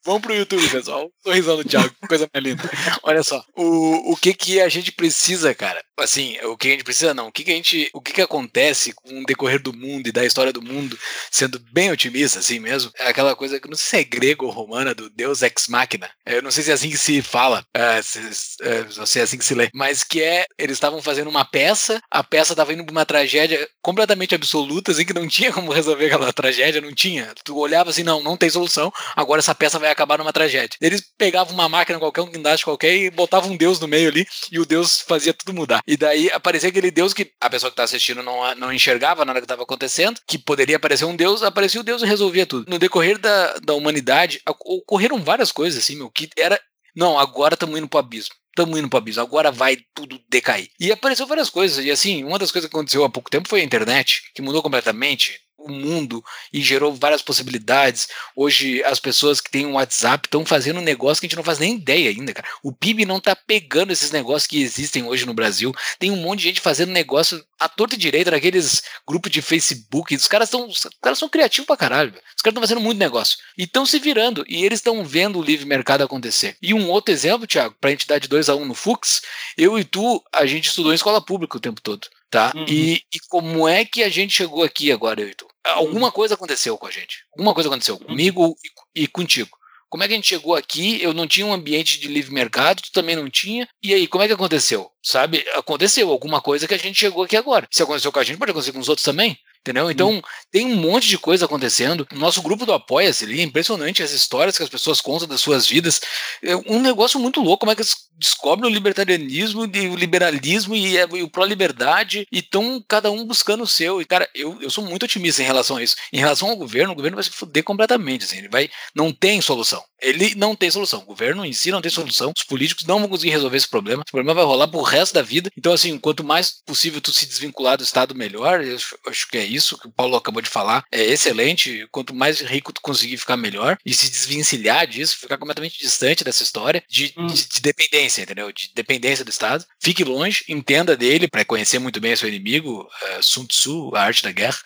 vamos 0.04 0.22
pro 0.22 0.34
YouTube, 0.34 0.68
pessoal. 0.68 1.08
Sorrisão 1.22 1.56
do 1.56 1.64
Thiago, 1.64 1.94
coisa 2.08 2.28
mais 2.32 2.44
linda. 2.44 2.62
Olha 3.02 3.22
só, 3.22 3.44
o, 3.56 4.12
o 4.12 4.16
que 4.16 4.34
que 4.34 4.60
a 4.60 4.68
gente 4.68 4.90
precisa, 4.90 5.54
cara? 5.54 5.80
Assim, 5.98 6.36
o 6.42 6.56
que 6.56 6.68
a 6.68 6.70
gente 6.72 6.84
precisa 6.84 7.14
não, 7.14 7.28
o 7.28 7.32
que 7.32 7.42
que 7.42 7.50
a 7.50 7.54
gente, 7.54 7.90
o 7.94 8.00
que 8.00 8.12
que 8.12 8.20
acontece 8.20 8.92
com 8.92 9.20
o 9.20 9.24
decorrer 9.24 9.60
do 9.60 9.72
mundo 9.72 10.08
e 10.08 10.12
da 10.12 10.24
história 10.24 10.52
do 10.52 10.60
mundo, 10.60 10.98
sendo 11.30 11.58
bem 11.72 11.90
otimista 11.90 12.38
assim 12.38 12.58
mesmo, 12.58 12.90
é 12.98 13.08
aquela 13.08 13.34
coisa 13.34 13.58
que 13.58 13.68
não 13.68 13.76
sei 13.76 13.86
se 13.86 13.96
é 13.96 14.04
grego 14.04 14.46
ou 14.46 14.52
romana, 14.52 14.94
do 14.94 15.08
Deus 15.08 15.42
Ex 15.42 15.68
Machina. 15.68 16.10
Eu 16.26 16.42
não 16.42 16.50
sei 16.50 16.64
se 16.64 16.70
é 16.70 16.74
assim 16.74 16.90
que 16.90 16.98
se 16.98 17.22
fala, 17.22 17.64
é, 17.72 18.02
se, 18.02 18.18
é, 18.62 18.84
não 18.84 18.90
sei 18.90 19.06
se 19.06 19.20
é 19.20 19.22
assim 19.22 19.38
que 19.38 19.44
se 19.44 19.54
lê, 19.54 19.70
mas 19.72 20.04
que 20.04 20.22
é, 20.22 20.44
eles 20.58 20.76
estavam 20.76 21.00
fazendo 21.00 21.30
uma 21.30 21.44
peça, 21.44 22.00
a 22.10 22.22
peça 22.22 22.52
estava 22.52 22.72
indo 22.72 22.84
pra 22.84 22.92
uma 22.92 23.06
tragédia 23.06 23.66
completamente 23.80 24.34
absoluta, 24.34 24.92
assim, 24.92 25.04
que 25.04 25.14
não 25.14 25.26
tinha 25.26 25.52
como 25.52 25.72
resolver 25.72 26.06
aquela 26.06 26.32
tragédia, 26.32 26.80
não 26.80 26.94
tinha. 26.94 27.32
Tu 27.44 27.56
olhava 27.56 27.90
assim, 27.90 28.02
não, 28.02 28.22
não 28.22 28.36
tem 28.36 28.50
solução, 28.50 28.92
agora 29.14 29.38
essa 29.38 29.54
peça 29.54 29.78
vai 29.78 29.90
acabar 29.90 30.18
numa 30.18 30.32
tragédia. 30.32 30.76
Eles 30.80 31.02
pegavam 31.16 31.54
uma 31.54 31.68
máquina 31.68 31.98
qualquer, 31.98 32.20
um 32.22 32.30
guindaste 32.30 32.64
qualquer 32.64 32.94
e 32.94 33.10
botavam 33.10 33.52
um 33.52 33.56
deus 33.56 33.80
no 33.80 33.88
meio 33.88 34.08
ali 34.08 34.26
e 34.50 34.58
o 34.58 34.66
deus 34.66 35.00
fazia 35.00 35.32
tudo 35.32 35.54
mudar. 35.54 35.80
E 35.86 35.96
daí 35.96 36.30
aparecia 36.32 36.68
aquele 36.68 36.90
deus 36.90 37.14
que 37.14 37.30
a 37.40 37.48
pessoa 37.48 37.70
que 37.70 37.76
tá 37.76 37.84
assistindo 37.84 38.22
não, 38.22 38.54
não 38.56 38.72
enxergava 38.72 39.24
nada 39.24 39.40
que 39.40 39.44
estava 39.44 39.62
acontecendo, 39.62 40.20
que 40.26 40.36
poderia 40.36 40.76
aparecer 40.76 41.04
um 41.04 41.14
deus, 41.14 41.42
aparecia 41.42 41.80
o 41.80 41.84
deus 41.84 42.02
e 42.02 42.06
resolvia 42.06 42.44
tudo. 42.44 42.68
No 42.68 42.78
decorrer 42.78 43.18
da, 43.18 43.54
da 43.58 43.74
humanidade, 43.74 44.40
ocorreram 44.46 45.22
várias 45.22 45.52
coisas 45.52 45.82
assim, 45.82 45.96
meu, 45.96 46.10
que 46.10 46.28
era. 46.36 46.60
Não, 46.94 47.18
agora 47.18 47.54
estamos 47.54 47.78
indo 47.78 47.88
pro 47.88 48.00
abismo. 48.00 48.34
Estamos 48.48 48.78
indo 48.78 48.88
pro 48.88 48.98
abismo, 48.98 49.22
agora 49.22 49.52
vai 49.52 49.76
tudo 49.94 50.18
decair. 50.28 50.70
E 50.80 50.90
apareceu 50.90 51.26
várias 51.26 51.50
coisas, 51.50 51.84
e 51.84 51.90
assim, 51.90 52.24
uma 52.24 52.38
das 52.38 52.50
coisas 52.50 52.68
que 52.68 52.74
aconteceu 52.74 53.04
há 53.04 53.10
pouco 53.10 53.30
tempo 53.30 53.48
foi 53.48 53.60
a 53.60 53.64
internet, 53.64 54.22
que 54.34 54.42
mudou 54.42 54.62
completamente 54.62 55.38
o 55.66 55.72
mundo 55.72 56.24
e 56.52 56.60
gerou 56.62 56.94
várias 56.94 57.22
possibilidades. 57.22 58.08
Hoje 58.34 58.82
as 58.84 59.00
pessoas 59.00 59.40
que 59.40 59.50
têm 59.50 59.66
um 59.66 59.74
WhatsApp 59.74 60.26
estão 60.26 60.44
fazendo 60.44 60.78
um 60.78 60.82
negócio 60.82 61.20
que 61.20 61.26
a 61.26 61.28
gente 61.28 61.36
não 61.36 61.44
faz 61.44 61.58
nem 61.58 61.74
ideia 61.74 62.10
ainda, 62.10 62.32
cara. 62.32 62.48
O 62.62 62.72
PIB 62.72 63.04
não 63.04 63.20
tá 63.20 63.34
pegando 63.34 63.92
esses 63.92 64.10
negócios 64.10 64.46
que 64.46 64.62
existem 64.62 65.04
hoje 65.04 65.26
no 65.26 65.34
Brasil. 65.34 65.72
Tem 65.98 66.10
um 66.10 66.16
monte 66.16 66.40
de 66.40 66.48
gente 66.48 66.60
fazendo 66.60 66.92
negócio 66.92 67.44
à 67.58 67.68
torta 67.68 67.94
e 67.94 67.98
direita 67.98 68.30
naqueles 68.30 68.82
grupos 69.06 69.30
de 69.30 69.42
Facebook. 69.42 70.14
Os 70.14 70.28
caras 70.28 70.48
são, 70.48 70.68
os 70.68 70.86
caras 71.02 71.18
são 71.18 71.28
criativos 71.28 71.66
pra 71.66 71.76
caralho. 71.76 72.12
velho. 72.12 72.22
Os 72.36 72.42
caras 72.42 72.52
estão 72.52 72.62
fazendo 72.62 72.80
muito 72.80 72.98
negócio. 72.98 73.38
E 73.56 73.64
estão 73.64 73.86
se 73.86 73.98
virando. 73.98 74.44
E 74.48 74.64
eles 74.64 74.78
estão 74.78 75.04
vendo 75.04 75.38
o 75.38 75.42
livre 75.42 75.66
mercado 75.66 76.02
acontecer. 76.02 76.56
E 76.60 76.74
um 76.74 76.88
outro 76.90 77.12
exemplo, 77.12 77.46
Thiago, 77.46 77.74
pra 77.80 77.90
gente 77.90 78.06
dar 78.06 78.18
de 78.18 78.28
2 78.28 78.48
a 78.48 78.54
1 78.54 78.62
um 78.62 78.64
no 78.66 78.74
Fux, 78.74 79.22
eu 79.56 79.78
e 79.78 79.84
tu, 79.84 80.22
a 80.34 80.46
gente 80.46 80.68
estudou 80.68 80.92
em 80.92 80.96
escola 80.96 81.20
pública 81.20 81.56
o 81.56 81.60
tempo 81.60 81.80
todo. 81.80 82.06
Tá? 82.30 82.52
Uhum. 82.54 82.66
E, 82.68 82.96
e 83.14 83.18
como 83.28 83.68
é 83.68 83.84
que 83.84 84.02
a 84.02 84.08
gente 84.08 84.34
chegou 84.34 84.62
aqui 84.62 84.90
agora, 84.90 85.20
eu 85.20 85.28
e 85.28 85.34
tu? 85.34 85.46
Alguma 85.74 86.12
coisa 86.12 86.34
aconteceu 86.34 86.76
com 86.78 86.86
a 86.86 86.90
gente. 86.90 87.24
Alguma 87.32 87.54
coisa 87.54 87.68
aconteceu 87.68 87.98
comigo 87.98 88.56
e, 88.94 89.02
e 89.02 89.08
contigo. 89.08 89.56
Como 89.88 90.02
é 90.02 90.08
que 90.08 90.14
a 90.14 90.16
gente 90.16 90.28
chegou 90.28 90.54
aqui? 90.54 91.00
Eu 91.00 91.14
não 91.14 91.26
tinha 91.26 91.46
um 91.46 91.52
ambiente 91.52 92.00
de 92.00 92.08
livre 92.08 92.32
mercado, 92.32 92.82
tu 92.82 92.92
também 92.92 93.14
não 93.14 93.30
tinha. 93.30 93.68
E 93.82 93.94
aí, 93.94 94.06
como 94.06 94.24
é 94.24 94.26
que 94.26 94.32
aconteceu? 94.32 94.90
Sabe? 95.02 95.44
Aconteceu 95.54 96.10
alguma 96.10 96.40
coisa 96.40 96.66
que 96.66 96.74
a 96.74 96.78
gente 96.78 96.98
chegou 96.98 97.22
aqui 97.22 97.36
agora. 97.36 97.68
Se 97.70 97.82
aconteceu 97.82 98.10
com 98.10 98.18
a 98.18 98.24
gente, 98.24 98.38
pode 98.38 98.50
acontecer 98.50 98.72
com 98.72 98.80
os 98.80 98.88
outros 98.88 99.04
também. 99.04 99.38
Entendeu? 99.66 99.90
Então, 99.90 100.22
tem 100.52 100.64
um 100.64 100.76
monte 100.76 101.08
de 101.08 101.18
coisa 101.18 101.44
acontecendo. 101.44 102.06
Nosso 102.12 102.40
grupo 102.40 102.64
do 102.64 102.72
Apoia-se 102.72 103.24
ali, 103.24 103.40
é 103.40 103.42
impressionante 103.42 104.00
as 104.00 104.12
histórias 104.12 104.56
que 104.56 104.62
as 104.62 104.68
pessoas 104.68 105.00
contam 105.00 105.26
das 105.26 105.40
suas 105.40 105.66
vidas. 105.66 106.00
É 106.40 106.54
um 106.54 106.80
negócio 106.80 107.18
muito 107.18 107.40
louco, 107.40 107.58
como 107.60 107.72
é 107.72 107.74
que 107.74 107.82
eles 107.82 107.94
descobrem 108.18 108.70
o 108.70 108.72
libertarianismo, 108.72 109.66
e 109.66 109.88
o 109.88 109.96
liberalismo 109.96 110.74
e, 110.76 110.98
a- 110.98 111.08
e 111.12 111.22
o 111.22 111.28
pró-liberdade 111.30 112.26
e 112.30 112.38
estão 112.38 112.82
cada 112.88 113.10
um 113.10 113.24
buscando 113.26 113.64
o 113.64 113.66
seu. 113.66 114.00
E, 114.00 114.04
cara, 114.04 114.28
eu, 114.34 114.56
eu 114.62 114.70
sou 114.70 114.84
muito 114.84 115.02
otimista 115.04 115.42
em 115.42 115.46
relação 115.46 115.76
a 115.78 115.82
isso. 115.82 115.96
Em 116.12 116.18
relação 116.18 116.48
ao 116.48 116.56
governo, 116.56 116.92
o 116.92 116.96
governo 116.96 117.16
vai 117.16 117.24
se 117.24 117.30
fuder 117.30 117.64
completamente. 117.64 118.24
Assim, 118.24 118.38
ele 118.38 118.48
vai. 118.48 118.70
Não 118.94 119.12
tem 119.12 119.40
solução. 119.40 119.82
Ele 120.00 120.34
não 120.36 120.54
tem 120.54 120.70
solução. 120.70 121.00
O 121.00 121.06
governo 121.06 121.44
em 121.44 121.52
si 121.52 121.70
não 121.70 121.80
tem 121.82 121.90
solução. 121.90 122.32
Os 122.36 122.44
políticos 122.44 122.84
não 122.84 123.00
vão 123.00 123.08
conseguir 123.08 123.30
resolver 123.32 123.56
esse 123.56 123.68
problema. 123.68 124.02
Esse 124.06 124.12
problema 124.12 124.34
vai 124.34 124.44
rolar 124.44 124.68
pro 124.68 124.82
resto 124.82 125.12
da 125.14 125.22
vida. 125.22 125.50
Então, 125.56 125.72
assim, 125.72 125.98
quanto 125.98 126.22
mais 126.22 126.52
possível 126.64 127.00
tu 127.00 127.12
se 127.12 127.26
desvincular 127.26 127.76
do 127.76 127.82
Estado, 127.84 128.14
melhor. 128.14 128.62
Eu 128.62 128.76
acho 129.08 129.26
que 129.28 129.38
é 129.38 129.44
isso 129.44 129.55
que 129.78 129.86
o 129.86 129.90
Paulo 129.92 130.16
acabou 130.16 130.42
de 130.42 130.48
falar. 130.50 130.84
É 130.92 131.02
excelente. 131.02 131.86
Quanto 131.90 132.14
mais 132.14 132.40
rico 132.40 132.72
tu 132.72 132.80
conseguir 132.80 133.16
ficar 133.16 133.36
melhor 133.36 133.78
e 133.84 133.92
se 133.94 134.10
desvencilhar 134.10 134.86
disso, 134.86 135.18
ficar 135.18 135.38
completamente 135.38 135.78
distante 135.78 136.24
dessa 136.24 136.42
história 136.42 136.82
de, 136.88 137.12
Hum. 137.16 137.26
de- 137.26 137.46
de 137.48 137.60
dependência, 137.60 138.22
entendeu? 138.22 138.52
De 138.52 138.70
dependência 138.74 139.24
do 139.24 139.30
Estado. 139.30 139.64
Fique 139.80 140.04
longe, 140.04 140.44
entenda 140.48 140.96
dele 140.96 141.28
para 141.28 141.44
conhecer 141.44 141.78
muito 141.78 142.00
bem 142.00 142.14
seu 142.16 142.28
inimigo, 142.28 142.88
é, 143.02 143.22
Sun 143.22 143.46
Tzu, 143.46 143.92
a 143.94 144.02
arte 144.02 144.22
da 144.22 144.32
guerra. 144.32 144.58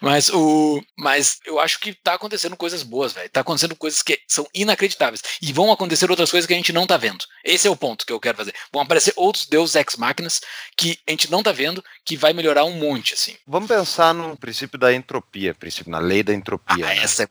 Mas 0.00 0.28
o, 0.28 0.82
mas 0.96 1.38
eu 1.44 1.58
acho 1.60 1.78
que 1.80 1.94
tá 1.94 2.14
acontecendo 2.14 2.56
coisas 2.56 2.82
boas, 2.82 3.12
velho. 3.12 3.28
Tá 3.30 3.40
acontecendo 3.40 3.74
coisas 3.76 4.02
que 4.02 4.20
são 4.28 4.46
inacreditáveis 4.54 5.22
e 5.40 5.52
vão 5.52 5.72
acontecer 5.72 6.10
outras 6.10 6.30
coisas 6.30 6.46
que 6.46 6.52
a 6.54 6.56
gente 6.56 6.72
não 6.72 6.86
tá 6.86 6.96
vendo. 6.96 7.24
Esse 7.44 7.66
é 7.66 7.70
o 7.70 7.76
ponto 7.76 8.04
que 8.04 8.12
eu 8.12 8.20
quero 8.20 8.36
fazer. 8.36 8.54
Vão 8.72 8.82
aparecer 8.82 9.12
outros 9.16 9.46
deuses 9.46 9.74
ex 9.76 9.96
máquinas 9.96 10.40
que 10.76 10.98
a 11.06 11.10
gente 11.10 11.30
não 11.30 11.42
tá 11.42 11.52
vendo, 11.52 11.82
que 12.04 12.16
vai 12.16 12.32
melhorar 12.32 12.64
um 12.64 12.72
monte, 12.78 13.14
assim. 13.14 13.36
Vamos 13.46 13.68
pensar 13.68 14.14
no 14.36 14.38
princípio 14.38 14.78
da 14.78 14.92
entropia, 14.92 15.54
princípio, 15.54 15.90
na 15.90 15.98
lei 15.98 16.22
da 16.22 16.34
entropia. 16.34 16.84
Ah, 16.84 16.94
né? 16.94 16.98
essa 16.98 17.24
é 17.24 17.28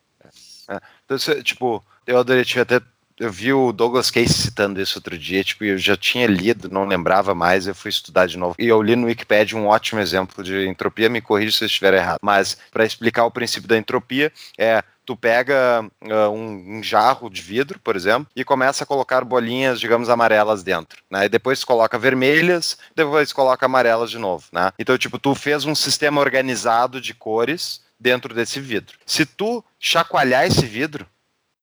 Então, 1.06 1.18
você, 1.18 1.41
tipo, 1.43 1.86
eu 2.06 2.18
adoraria 2.18 2.62
até. 2.62 2.82
Eu 3.18 3.32
vi 3.32 3.53
o 3.53 3.72
Douglas 3.72 4.11
Case 4.11 4.34
citando 4.34 4.82
isso 4.82 4.97
outro 4.97 5.18
dia, 5.18 5.43
tipo, 5.43 5.63
eu 5.63 5.78
já 5.78 5.95
tinha 5.95 6.28
lido, 6.28 6.70
não 6.70 6.86
lembrava 6.86 7.34
mais, 7.34 7.66
eu 7.66 7.74
fui 7.74 7.89
estudar 7.89 8.26
de 8.26 8.38
novo. 8.38 8.55
E 8.59 8.68
eu 8.68 8.82
li 8.82 8.95
no 8.95 9.07
Wikipedia 9.07 9.57
um 9.57 9.68
ótimo 9.68 10.01
exemplo 10.01 10.43
de 10.43 10.68
entropia, 10.68 11.09
me 11.09 11.22
corrija 11.22 11.57
se 11.57 11.63
eu 11.63 11.68
estiver 11.68 11.93
errado. 11.93 12.20
Mas, 12.22 12.57
para 12.72 12.86
explicar 12.86 13.26
o 13.26 13.32
princípio 13.32 13.70
da 13.70 13.78
entropia, 13.78 14.34
é 14.57 14.84
tu 15.05 15.16
pega 15.16 15.86
ah, 16.09 16.30
um, 16.30 16.78
um 16.78 16.84
jarro 16.84 17.30
de 17.30 17.41
vidro, 17.41 17.80
por 17.80 17.95
exemplo, 17.95 18.28
e 18.36 18.43
começa 18.43 18.84
a 18.84 18.88
colocar 18.88 19.24
bolinhas, 19.24 19.80
digamos, 19.80 20.09
amarelas 20.09 20.63
dentro, 20.63 21.01
né? 21.09 21.26
E 21.26 21.30
depois 21.30 21.63
coloca 21.63 21.97
vermelhas, 21.97 22.78
depois 22.95 23.32
coloca 23.32 23.66
amarelas 23.66 24.09
de 24.09 24.18
novo, 24.18 24.45
né? 24.51 24.72
Então, 24.78 24.97
tipo, 24.97 25.20
tu 25.20 25.36
fez 25.36 25.63
um 25.63 25.76
sistema 25.76 26.20
organizado 26.20 26.99
de 26.99 27.13
cores 27.13 27.82
dentro 27.99 28.34
desse 28.34 28.59
vidro. 28.59 28.97
Se 29.05 29.26
tu 29.26 29.63
chacoalhar 29.80 30.45
esse 30.45 30.66
vidro, 30.66 31.07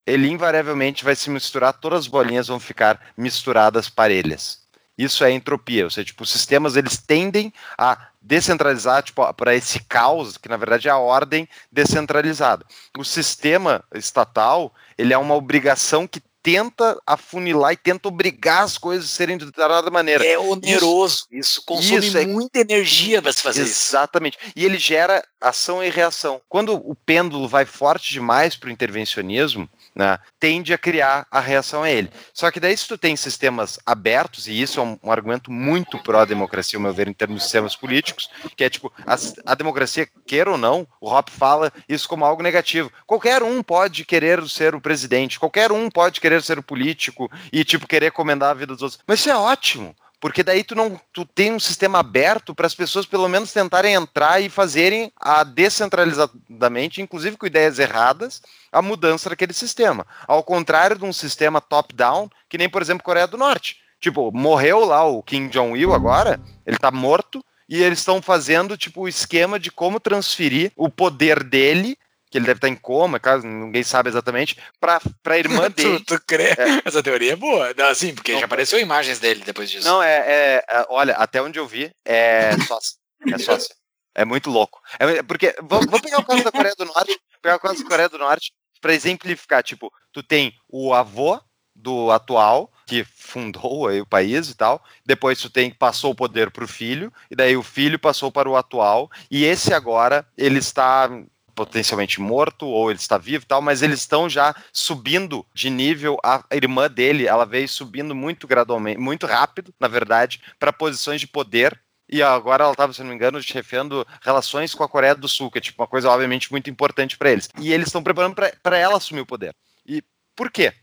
ele 0.07 0.29
invariavelmente 0.29 1.05
vai 1.05 1.15
se 1.15 1.31
misturar, 1.31 1.73
todas 1.73 2.01
as 2.01 2.07
bolinhas 2.07 2.49
vão 2.49 2.59
ficar 2.59 3.01
misturadas 3.17 3.89
parelhas. 3.89 4.63
Isso 4.97 5.25
é 5.25 5.31
entropia, 5.31 5.85
ou 5.85 5.91
seja, 5.91 6.07
tipo, 6.07 6.23
os 6.23 6.31
sistemas 6.31 6.77
eles 6.77 6.99
tendem 6.99 7.53
a 7.79 8.09
descentralizar 8.21 9.03
tipo, 9.03 9.33
para 9.35 9.55
esse 9.55 9.81
caos, 9.81 10.37
que 10.37 10.49
na 10.49 10.57
verdade 10.57 10.87
é 10.87 10.91
a 10.91 10.99
ordem 10.99 11.49
descentralizada. 11.71 12.65
O 12.99 13.05
sistema 13.05 13.83
estatal, 13.95 14.73
ele 14.99 15.13
é 15.13 15.19
uma 15.19 15.35
obrigação 15.35 16.07
que 16.07 16.23
tenta 16.43 17.01
afunilar 17.07 17.73
e 17.73 17.77
tenta 17.77 18.09
obrigar 18.09 18.65
as 18.65 18.77
coisas 18.77 19.09
a 19.09 19.15
serem 19.15 19.39
de 19.39 19.47
determinada 19.47 19.91
maneira. 19.91 20.25
É 20.27 20.39
oneroso. 20.39 21.27
Isso, 21.31 21.63
consome 21.65 22.07
Isso, 22.07 22.19
é- 22.19 22.27
muita 22.27 22.59
energia 22.59 23.23
para 23.23 23.33
se 23.33 23.43
fazer 23.43 23.63
isso. 23.63 23.91
Exatamente. 23.91 24.37
E 24.57 24.65
ele 24.65 24.77
gera 24.77 25.25
ação 25.41 25.83
e 25.83 25.89
reação. 25.89 26.41
Quando 26.49 26.75
o 26.75 26.95
pêndulo 26.95 27.49
vai 27.49 27.65
forte 27.65 28.13
demais 28.13 28.57
para 28.57 28.69
o 28.69 28.73
intervencionismo, 28.73 29.71
né, 29.95 30.19
tende 30.39 30.73
a 30.73 30.79
criar 30.79 31.27
a 31.31 31.41
reação 31.41 31.83
a 31.83 31.91
ele. 31.91 32.11
Só 32.33 32.51
que 32.51 32.61
daí 32.61 32.77
se 32.77 32.89
tu 32.89 32.97
tem 32.97 33.17
sistemas 33.17 33.79
abertos, 33.85 34.47
e 34.47 34.61
isso 34.61 34.81
é 34.81 34.83
um, 34.83 34.99
um 35.03 35.13
argumento 35.13 35.51
muito 35.51 35.99
pró-democracia, 35.99 36.79
ao 36.79 36.83
meu 36.83 36.93
ver, 36.93 37.09
em 37.09 37.13
termos 37.13 37.39
de 37.39 37.43
sistemas 37.45 37.77
políticos, 37.77 38.31
que 38.57 38.65
é 38.65 38.71
tipo, 38.71 38.93
a, 39.07 39.17
a 39.47 39.55
democracia, 39.55 40.09
queira 40.27 40.51
ou 40.51 40.59
não, 40.59 40.87
o 41.01 41.11
Hop 41.11 41.29
fala 41.29 41.73
isso 41.89 42.09
como 42.09 42.25
algo 42.25 42.43
negativo. 42.43 42.91
Qualquer 43.07 43.43
um 43.43 43.63
pode 43.63 44.05
querer 44.05 44.47
ser 44.49 44.75
o 44.75 44.81
presidente, 44.81 45.39
qualquer 45.39 45.73
um 45.73 45.91
pode 45.91 46.21
querer 46.21 46.43
ser 46.43 46.59
o 46.59 46.63
político 46.63 47.31
e, 47.53 47.65
tipo, 47.65 47.87
querer 47.87 48.13
comandar 48.13 48.51
a 48.51 48.55
vida 48.55 48.75
dos 48.75 48.83
outros. 48.83 49.01
Mas 49.07 49.21
isso 49.21 49.31
é 49.31 49.37
ótimo. 49.37 49.95
Porque 50.23 50.45
daí 50.45 50.63
tu 50.63 50.77
não 50.77 51.01
tu 51.13 51.27
tem 51.27 51.53
um 51.53 51.59
sistema 51.59 51.99
aberto 51.99 52.55
para 52.55 52.65
as 52.65 52.77
pessoas 52.77 53.05
pelo 53.05 53.29
menos 53.29 53.53
tentarem 53.53 53.95
entrar 53.95 54.41
e 54.41 54.49
fazerem 54.49 55.11
a 55.21 55.43
descentralizadamente, 55.43 57.03
inclusive 57.03 57.37
com 57.37 57.45
ideias 57.45 57.81
erradas, 57.81 58.41
a 58.71 58.81
mudança 58.81 59.29
daquele 59.29 59.53
sistema. 59.53 60.07
Ao 60.29 60.41
contrário 60.45 60.97
de 60.97 61.05
um 61.05 61.13
sistema 61.13 61.61
top-down, 61.61 62.31
que 62.49 62.57
nem, 62.57 62.69
por 62.69 62.81
exemplo, 62.81 63.03
Coreia 63.03 63.27
do 63.27 63.37
Norte. 63.37 63.79
Tipo, 63.99 64.31
morreu 64.31 64.85
lá 64.85 65.05
o 65.05 65.25
Kim 65.25 65.49
Jong-il 65.49 65.93
agora, 65.93 66.39
ele 66.65 66.79
tá 66.79 66.93
morto, 66.93 67.45
e 67.69 67.83
eles 67.83 67.99
estão 67.99 68.23
fazendo, 68.23 68.77
tipo, 68.77 69.01
o 69.01 69.09
esquema 69.09 69.59
de 69.59 69.73
como 69.73 69.99
transferir 69.99 70.71
o 70.77 70.89
poder 70.89 71.43
dele 71.43 71.99
que 72.33 72.39
ele 72.39 72.47
deve 72.47 72.57
estar 72.57 72.69
em 72.69 72.75
coma, 72.75 73.21
caso 73.21 73.47
ninguém 73.47 73.83
sabe 73.83 74.09
exatamente, 74.09 74.57
para 74.81 74.99
a 75.27 75.39
irmã 75.39 75.71
dele. 75.71 76.01
tu, 76.01 76.17
tu 76.17 76.25
crê? 76.27 76.57
Essa 76.83 77.03
teoria 77.03 77.35
é 77.35 77.37
boa. 77.37 77.75
Não, 77.77 77.87
assim, 77.89 78.15
porque 78.15 78.33
Não, 78.33 78.41
já 78.41 78.47
apareceu 78.47 78.81
imagens 78.81 79.21
dele 79.21 79.43
depois 79.45 79.71
disso. 79.71 79.87
Não, 79.87 80.03
é, 80.03 80.17
é- 80.17 80.65
é- 80.67 80.87
Olha, 80.89 81.15
até 81.17 81.43
onde 81.43 81.59
eu 81.59 81.67
vi, 81.67 81.95
é 82.07 82.51
sócia. 82.67 82.97
É 83.31 83.37
sócia. 83.37 83.75
É 84.15 84.25
muito 84.25 84.49
louco. 84.51 84.81
É, 84.99 85.23
porque, 85.23 85.55
vamos, 85.63 86.01
pegar 86.01 86.21
o 86.21 86.25
caso 86.25 86.43
da 86.43 86.51
Coreia 86.51 86.75
do 86.75 86.87
Norte, 86.87 87.21
pegar 87.43 87.57
o 87.57 87.61
caso 87.61 87.83
da 87.83 87.89
Coreia 87.89 88.09
do 88.09 88.19
Norte 88.19 88.53
para 88.81 88.95
exemplificar. 88.95 89.63
Tipo, 89.63 89.93
tu 90.11 90.23
tem 90.23 90.55
o 90.69 90.95
avô 90.95 91.39
do 91.75 92.11
atual, 92.11 92.71
que 92.87 93.05
fundou 93.05 93.89
aí 93.89 94.01
o 94.01 94.07
país 94.07 94.49
e 94.49 94.55
tal, 94.55 94.83
depois 95.05 95.39
tu 95.39 95.49
tem 95.51 95.71
passou 95.71 96.13
o 96.13 96.15
poder 96.15 96.51
para 96.51 96.65
o 96.65 96.69
filho, 96.69 97.13
e 97.31 97.37
daí 97.37 97.57
o 97.57 97.63
filho 97.63 97.99
passou 97.99 98.31
para 98.31 98.49
o 98.49 98.57
atual, 98.57 99.11
e 99.31 99.45
esse 99.45 99.73
agora, 99.73 100.27
ele 100.37 100.59
está 100.59 101.11
potencialmente 101.55 102.21
morto 102.21 102.67
ou 102.67 102.91
ele 102.91 102.99
está 102.99 103.19
vivo 103.19 103.45
e 103.45 103.47
tal, 103.47 103.61
mas 103.61 103.83
eles 103.83 104.01
estão 104.01 104.29
já 104.29 104.55
subindo 104.73 105.47
de 105.55 105.71
nível. 105.71 106.19
A 106.23 106.45
irmã 106.53 106.89
dele, 106.89 107.27
ela 107.27 107.45
veio 107.45 107.69
subindo 107.69 108.15
muito 108.15 108.47
gradualmente, 108.47 108.99
muito 108.99 109.27
rápido, 109.27 109.75
na 109.79 109.89
verdade, 109.89 110.41
para 110.59 110.73
posições 110.73 111.21
de 111.21 111.27
poder. 111.27 111.79
E 112.09 112.23
agora 112.23 112.65
ela 112.65 112.73
estava, 112.73 112.93
se 112.93 113.01
não 113.01 113.09
me 113.09 113.15
engano, 113.15 113.43
chefiando 113.43 114.07
relações 114.21 114.75
com 114.75 114.85
a 114.85 114.89
Coreia 114.89 115.15
do 115.15 115.29
Sul, 115.29 115.51
que 115.51 115.59
é 115.59 115.61
tipo 115.61 115.81
uma 115.81 115.89
coisa 115.89 116.11
obviamente 116.11 116.51
muito 116.51 116.69
importante 116.69 117.17
para 117.17 117.31
eles. 117.31 117.49
E 117.59 117.73
eles 117.73 117.87
estão 117.87 118.03
preparando 118.03 118.35
para 118.35 118.77
ela 118.77 118.99
assumir 118.99 119.23
o 119.23 119.27
poder. 119.27 119.55
E 119.87 120.03
por 120.37 120.51
quê? 120.51 120.75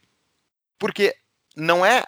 Porque 0.80 1.16
não 1.56 1.86
é 1.86 2.04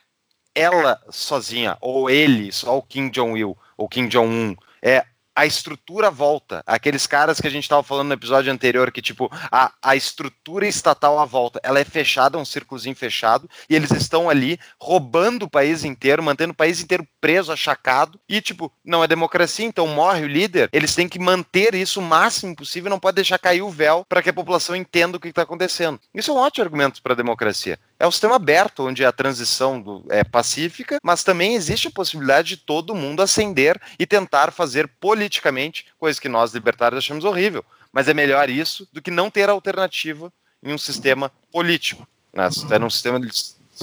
ela 0.55 0.99
sozinha, 1.09 1.77
ou 1.81 2.09
ele, 2.09 2.51
só 2.51 2.77
o 2.77 2.83
Kim 2.83 3.09
Jong-il, 3.09 3.57
ou 3.77 3.89
Kim 3.89 4.07
Jong-un. 4.07 4.55
É 4.81 5.05
a 5.35 5.45
estrutura 5.45 6.11
volta. 6.11 6.63
Aqueles 6.65 7.07
caras 7.07 7.39
que 7.39 7.47
a 7.47 7.49
gente 7.49 7.63
estava 7.63 7.83
falando 7.83 8.09
no 8.09 8.13
episódio 8.13 8.51
anterior, 8.51 8.91
que 8.91 9.01
tipo, 9.01 9.29
a, 9.51 9.71
a 9.81 9.95
estrutura 9.95 10.67
estatal 10.67 11.19
à 11.19 11.25
volta, 11.25 11.59
ela 11.63 11.79
é 11.79 11.85
fechada, 11.85 12.37
um 12.37 12.45
círculozinho 12.45 12.95
fechado, 12.95 13.49
e 13.69 13.75
eles 13.75 13.91
estão 13.91 14.29
ali 14.29 14.59
roubando 14.79 15.43
o 15.43 15.49
país 15.49 15.83
inteiro, 15.83 16.23
mantendo 16.23 16.51
o 16.51 16.55
país 16.55 16.81
inteiro 16.81 17.07
preso, 17.19 17.51
achacado, 17.51 18.19
e 18.27 18.41
tipo, 18.41 18.71
não 18.83 19.03
é 19.03 19.07
democracia, 19.07 19.65
então 19.65 19.87
morre 19.87 20.23
o 20.23 20.27
líder, 20.27 20.69
eles 20.71 20.95
têm 20.95 21.07
que 21.07 21.19
manter 21.19 21.73
isso 21.73 21.99
o 21.99 22.03
máximo 22.03 22.55
possível, 22.55 22.89
não 22.89 22.99
pode 22.99 23.15
deixar 23.15 23.39
cair 23.39 23.61
o 23.61 23.69
véu 23.69 24.05
para 24.07 24.21
que 24.21 24.29
a 24.29 24.33
população 24.33 24.75
entenda 24.75 25.17
o 25.17 25.19
que 25.19 25.29
está 25.29 25.43
acontecendo. 25.43 25.99
Isso 26.13 26.31
é 26.31 26.33
um 26.33 26.37
ótimo 26.37 26.65
argumento 26.65 27.01
para 27.01 27.13
a 27.13 27.17
democracia. 27.17 27.79
É 28.01 28.07
um 28.07 28.11
sistema 28.11 28.35
aberto, 28.37 28.87
onde 28.87 29.05
a 29.05 29.11
transição 29.11 29.79
do- 29.79 30.03
é 30.09 30.23
pacífica, 30.23 30.97
mas 31.03 31.23
também 31.23 31.53
existe 31.53 31.87
a 31.87 31.91
possibilidade 31.91 32.47
de 32.49 32.57
todo 32.57 32.95
mundo 32.95 33.21
ascender 33.21 33.79
e 33.99 34.07
tentar 34.07 34.51
fazer 34.51 34.87
politicamente, 34.99 35.85
coisa 35.99 36.19
que 36.19 36.27
nós 36.27 36.51
libertários 36.51 36.97
achamos 36.97 37.23
horrível. 37.23 37.63
Mas 37.93 38.07
é 38.07 38.13
melhor 38.15 38.49
isso 38.49 38.87
do 38.91 39.03
que 39.03 39.11
não 39.11 39.29
ter 39.29 39.49
alternativa 39.51 40.33
em 40.63 40.73
um 40.73 40.79
sistema 40.79 41.31
político. 41.51 42.07
Né? 42.33 42.49
Se 42.49 42.67
tá 42.67 42.79
num 42.79 42.89
sistema 42.89 43.19
de, 43.19 43.29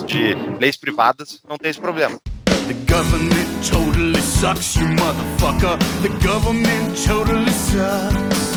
de 0.05 0.35
leis 0.59 0.77
privadas, 0.77 1.41
não 1.49 1.57
tem 1.57 1.71
esse 1.71 1.81
problema. 1.81 2.19
The 2.67 2.75
government 2.93 3.69
totally 3.71 4.21
sucks, 4.21 4.75
you 4.75 4.89
motherfucker. 4.89 5.79
The 6.03 6.27
government 6.27 6.97
totally 7.07 7.53
sucks. 7.53 8.48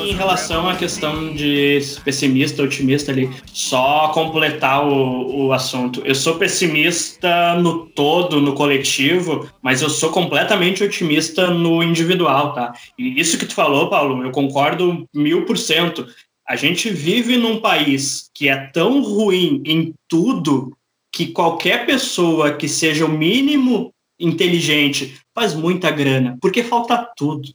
Em 0.00 0.12
relação 0.12 0.68
à 0.68 0.76
questão 0.76 1.34
de 1.34 1.80
pessimista, 2.04 2.62
otimista 2.62 3.12
ali, 3.12 3.30
só 3.46 4.08
completar 4.08 4.86
o, 4.86 5.46
o 5.46 5.52
assunto. 5.52 6.02
Eu 6.04 6.14
sou 6.14 6.36
pessimista 6.36 7.54
no 7.56 7.86
todo, 7.86 8.40
no 8.40 8.54
coletivo, 8.54 9.48
mas 9.62 9.82
eu 9.82 9.90
sou 9.90 10.10
completamente 10.10 10.82
otimista 10.82 11.48
no 11.48 11.82
individual, 11.82 12.54
tá? 12.54 12.72
E 12.98 13.20
isso 13.20 13.38
que 13.38 13.46
tu 13.46 13.54
falou, 13.54 13.90
Paulo, 13.90 14.22
eu 14.22 14.30
concordo 14.30 15.06
mil 15.14 15.44
por 15.44 15.58
cento. 15.58 16.06
A 16.46 16.56
gente 16.56 16.88
vive 16.90 17.36
num 17.36 17.60
país 17.60 18.30
que 18.34 18.48
é 18.48 18.56
tão 18.56 19.02
ruim 19.02 19.62
em 19.66 19.94
tudo 20.08 20.76
que 21.12 21.26
qualquer 21.26 21.84
pessoa 21.84 22.54
que 22.54 22.68
seja 22.68 23.04
o 23.04 23.08
mínimo 23.10 23.92
inteligente 24.18 25.18
faz 25.34 25.54
muita 25.54 25.90
grana, 25.90 26.36
porque 26.40 26.62
falta 26.62 27.08
tudo. 27.16 27.48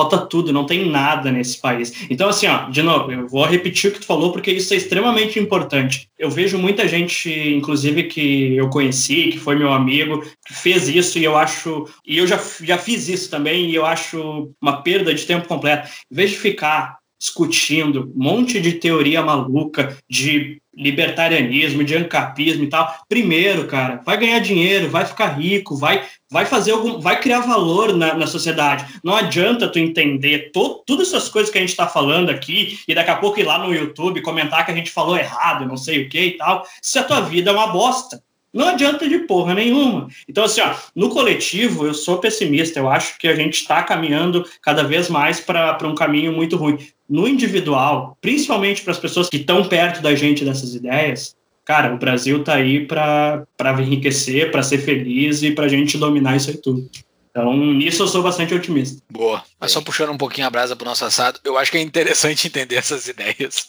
Falta 0.00 0.16
tudo, 0.16 0.50
não 0.50 0.64
tem 0.64 0.88
nada 0.88 1.30
nesse 1.30 1.60
país. 1.60 2.06
Então, 2.08 2.26
assim, 2.26 2.46
ó, 2.46 2.70
de 2.70 2.82
novo, 2.82 3.12
eu 3.12 3.28
vou 3.28 3.44
repetir 3.44 3.90
o 3.90 3.92
que 3.92 4.00
tu 4.00 4.06
falou, 4.06 4.32
porque 4.32 4.50
isso 4.50 4.72
é 4.72 4.78
extremamente 4.78 5.38
importante. 5.38 6.08
Eu 6.18 6.30
vejo 6.30 6.56
muita 6.56 6.88
gente, 6.88 7.30
inclusive, 7.54 8.04
que 8.04 8.56
eu 8.56 8.70
conheci, 8.70 9.28
que 9.28 9.38
foi 9.38 9.56
meu 9.56 9.70
amigo, 9.70 10.22
que 10.46 10.54
fez 10.54 10.88
isso, 10.88 11.18
e 11.18 11.24
eu 11.24 11.36
acho. 11.36 11.86
E 12.06 12.16
eu 12.16 12.26
já, 12.26 12.40
já 12.62 12.78
fiz 12.78 13.10
isso 13.10 13.30
também, 13.30 13.68
e 13.68 13.74
eu 13.74 13.84
acho 13.84 14.50
uma 14.58 14.80
perda 14.80 15.14
de 15.14 15.26
tempo 15.26 15.46
completa. 15.46 15.86
Em 16.10 16.14
vez 16.14 16.30
de 16.30 16.38
ficar 16.38 16.96
discutindo 17.20 18.10
um 18.16 18.24
monte 18.24 18.58
de 18.58 18.72
teoria 18.72 19.20
maluca, 19.20 19.98
de 20.08 20.62
libertarianismo, 20.74 21.84
de 21.84 21.94
ancapismo 21.94 22.64
e 22.64 22.68
tal. 22.68 22.90
Primeiro, 23.06 23.66
cara, 23.66 24.00
vai 24.04 24.16
ganhar 24.16 24.38
dinheiro, 24.38 24.88
vai 24.88 25.04
ficar 25.04 25.26
rico, 25.26 25.76
vai, 25.76 26.02
vai 26.30 26.46
fazer 26.46 26.70
algum, 26.72 27.00
vai 27.00 27.20
criar 27.20 27.40
valor 27.40 27.94
na, 27.94 28.14
na 28.14 28.26
sociedade. 28.26 28.86
Não 29.02 29.14
adianta 29.14 29.68
tu 29.68 29.78
entender 29.78 30.50
to, 30.52 30.82
todas 30.86 31.08
essas 31.08 31.28
coisas 31.28 31.50
que 31.50 31.58
a 31.58 31.60
gente 31.60 31.70
está 31.70 31.88
falando 31.88 32.30
aqui 32.30 32.78
e 32.86 32.94
daqui 32.94 33.10
a 33.10 33.16
pouco 33.16 33.40
ir 33.40 33.44
lá 33.44 33.58
no 33.58 33.74
YouTube 33.74 34.22
comentar 34.22 34.64
que 34.64 34.70
a 34.70 34.74
gente 34.74 34.90
falou 34.90 35.16
errado, 35.16 35.66
não 35.66 35.76
sei 35.76 36.04
o 36.04 36.08
que 36.08 36.20
e 36.20 36.36
tal, 36.36 36.64
se 36.80 36.98
a 36.98 37.04
tua 37.04 37.20
vida 37.20 37.50
é 37.50 37.52
uma 37.52 37.66
bosta. 37.66 38.22
Não 38.52 38.68
adianta 38.68 39.08
de 39.08 39.20
porra 39.20 39.54
nenhuma. 39.54 40.08
Então, 40.28 40.42
assim, 40.42 40.60
ó, 40.60 40.74
no 40.94 41.08
coletivo, 41.08 41.86
eu 41.86 41.94
sou 41.94 42.18
pessimista. 42.18 42.80
Eu 42.80 42.88
acho 42.88 43.16
que 43.16 43.28
a 43.28 43.34
gente 43.34 43.54
está 43.54 43.80
caminhando 43.80 44.44
cada 44.60 44.82
vez 44.82 45.08
mais 45.08 45.38
para 45.38 45.78
um 45.84 45.94
caminho 45.94 46.32
muito 46.32 46.56
ruim. 46.56 46.78
No 47.08 47.28
individual, 47.28 48.18
principalmente 48.20 48.82
para 48.82 48.90
as 48.90 48.98
pessoas 48.98 49.28
que 49.28 49.36
estão 49.36 49.68
perto 49.68 50.02
da 50.02 50.16
gente 50.16 50.44
dessas 50.44 50.74
ideias, 50.74 51.36
cara, 51.64 51.94
o 51.94 51.98
Brasil 51.98 52.42
tá 52.44 52.54
aí 52.54 52.86
para 52.86 53.46
enriquecer, 53.80 54.50
para 54.50 54.62
ser 54.62 54.78
feliz 54.78 55.42
e 55.42 55.52
para 55.52 55.66
a 55.66 55.68
gente 55.68 55.96
dominar 55.98 56.36
isso 56.36 56.50
aí 56.50 56.56
tudo. 56.56 56.88
Então, 57.30 57.56
nisso 57.56 58.02
eu 58.02 58.08
sou 58.08 58.24
bastante 58.24 58.52
otimista. 58.52 59.00
Boa. 59.08 59.44
Mas 59.60 59.70
só 59.70 59.80
puxando 59.80 60.10
um 60.10 60.18
pouquinho 60.18 60.48
a 60.48 60.50
brasa 60.50 60.74
pro 60.74 60.84
nosso 60.84 61.04
assado, 61.04 61.38
eu 61.44 61.56
acho 61.56 61.70
que 61.70 61.78
é 61.78 61.80
interessante 61.80 62.46
entender 62.48 62.74
essas 62.74 63.06
ideias 63.06 63.68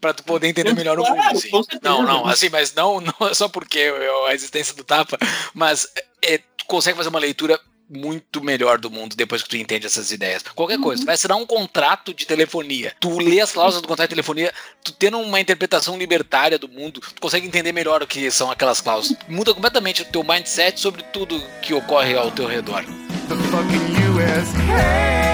pra 0.00 0.14
tu 0.14 0.24
poder 0.24 0.48
entender 0.48 0.74
melhor 0.74 0.98
o 0.98 1.02
mundo. 1.04 1.20
Assim. 1.30 1.50
Não, 1.82 2.02
não, 2.02 2.26
assim, 2.26 2.48
mas 2.48 2.72
não, 2.74 3.00
não 3.20 3.28
é 3.28 3.34
só 3.34 3.48
porque 3.48 3.78
eu- 3.78 4.26
a 4.26 4.34
existência 4.34 4.74
do 4.74 4.82
tapa, 4.82 5.18
mas 5.52 5.86
é, 6.22 6.38
tu 6.38 6.64
consegue 6.66 6.96
fazer 6.96 7.10
uma 7.10 7.18
leitura 7.18 7.60
muito 7.92 8.42
melhor 8.42 8.78
do 8.78 8.90
mundo 8.90 9.14
depois 9.14 9.42
que 9.42 9.48
tu 9.48 9.56
entende 9.56 9.86
essas 9.86 10.10
ideias. 10.10 10.42
Qualquer 10.54 10.78
coisa, 10.78 11.02
tu 11.02 11.06
vai 11.06 11.14
assinar 11.14 11.36
um 11.36 11.46
contrato 11.46 12.14
de 12.14 12.26
telefonia. 12.26 12.94
Tu 12.98 13.18
lê 13.18 13.40
as 13.40 13.52
cláusulas 13.52 13.82
do 13.82 13.88
contrato 13.88 14.08
de 14.08 14.14
telefonia, 14.16 14.52
tu 14.82 14.92
tendo 14.92 15.18
uma 15.18 15.40
interpretação 15.40 15.98
libertária 15.98 16.58
do 16.58 16.68
mundo, 16.68 17.00
tu 17.00 17.20
consegue 17.20 17.46
entender 17.46 17.72
melhor 17.72 18.02
o 18.02 18.06
que 18.06 18.30
são 18.30 18.50
aquelas 18.50 18.80
cláusulas. 18.80 19.18
Muda 19.28 19.54
completamente 19.54 20.02
o 20.02 20.04
teu 20.06 20.24
mindset 20.24 20.80
sobre 20.80 21.02
tudo 21.04 21.42
que 21.60 21.74
ocorre 21.74 22.16
ao 22.16 22.30
teu 22.30 22.46
redor. 22.46 22.84
the 23.28 23.42
fucking 23.50 23.86
US. 24.10 24.52
Hey, 24.54 25.32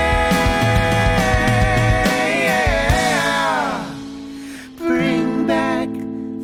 bring 4.76 5.46
back 5.46 5.88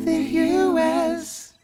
the 0.04 0.18
US. 0.66 1.54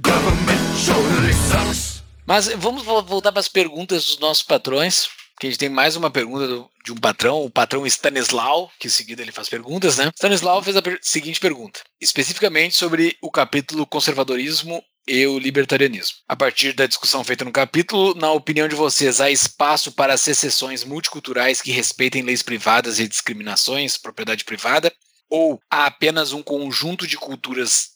Government 0.00 0.86
totally 0.86 1.32
sucks. 1.32 1.91
Mas 2.26 2.48
vamos 2.48 2.84
vo- 2.84 3.02
voltar 3.02 3.32
para 3.32 3.40
as 3.40 3.48
perguntas 3.48 4.04
dos 4.06 4.18
nossos 4.18 4.42
patrões. 4.42 5.08
Que 5.40 5.46
a 5.48 5.50
gente 5.50 5.58
tem 5.58 5.68
mais 5.68 5.96
uma 5.96 6.10
pergunta 6.10 6.46
do- 6.46 6.70
de 6.84 6.92
um 6.92 6.96
patrão, 6.96 7.42
o 7.42 7.50
patrão 7.50 7.84
Stanislau, 7.86 8.70
que 8.78 8.86
em 8.86 8.90
seguida 8.90 9.22
ele 9.22 9.32
faz 9.32 9.48
perguntas, 9.48 9.96
né? 9.96 10.10
Stanislau 10.14 10.62
fez 10.62 10.76
a 10.76 10.82
per- 10.82 11.00
seguinte 11.02 11.40
pergunta, 11.40 11.80
especificamente 12.00 12.76
sobre 12.76 13.16
o 13.20 13.28
capítulo 13.30 13.84
conservadorismo 13.84 14.80
e 15.08 15.26
o 15.26 15.38
libertarianismo. 15.40 16.16
A 16.28 16.36
partir 16.36 16.74
da 16.74 16.86
discussão 16.86 17.24
feita 17.24 17.44
no 17.44 17.50
capítulo, 17.50 18.14
na 18.14 18.30
opinião 18.30 18.68
de 18.68 18.76
vocês, 18.76 19.20
há 19.20 19.30
espaço 19.32 19.90
para 19.90 20.16
secessões 20.16 20.84
multiculturais 20.84 21.60
que 21.60 21.72
respeitem 21.72 22.22
leis 22.22 22.42
privadas 22.42 23.00
e 23.00 23.08
discriminações, 23.08 23.96
propriedade 23.96 24.44
privada? 24.44 24.92
Ou 25.28 25.58
há 25.68 25.86
apenas 25.86 26.32
um 26.32 26.42
conjunto 26.42 27.04
de 27.04 27.16
culturas 27.16 27.91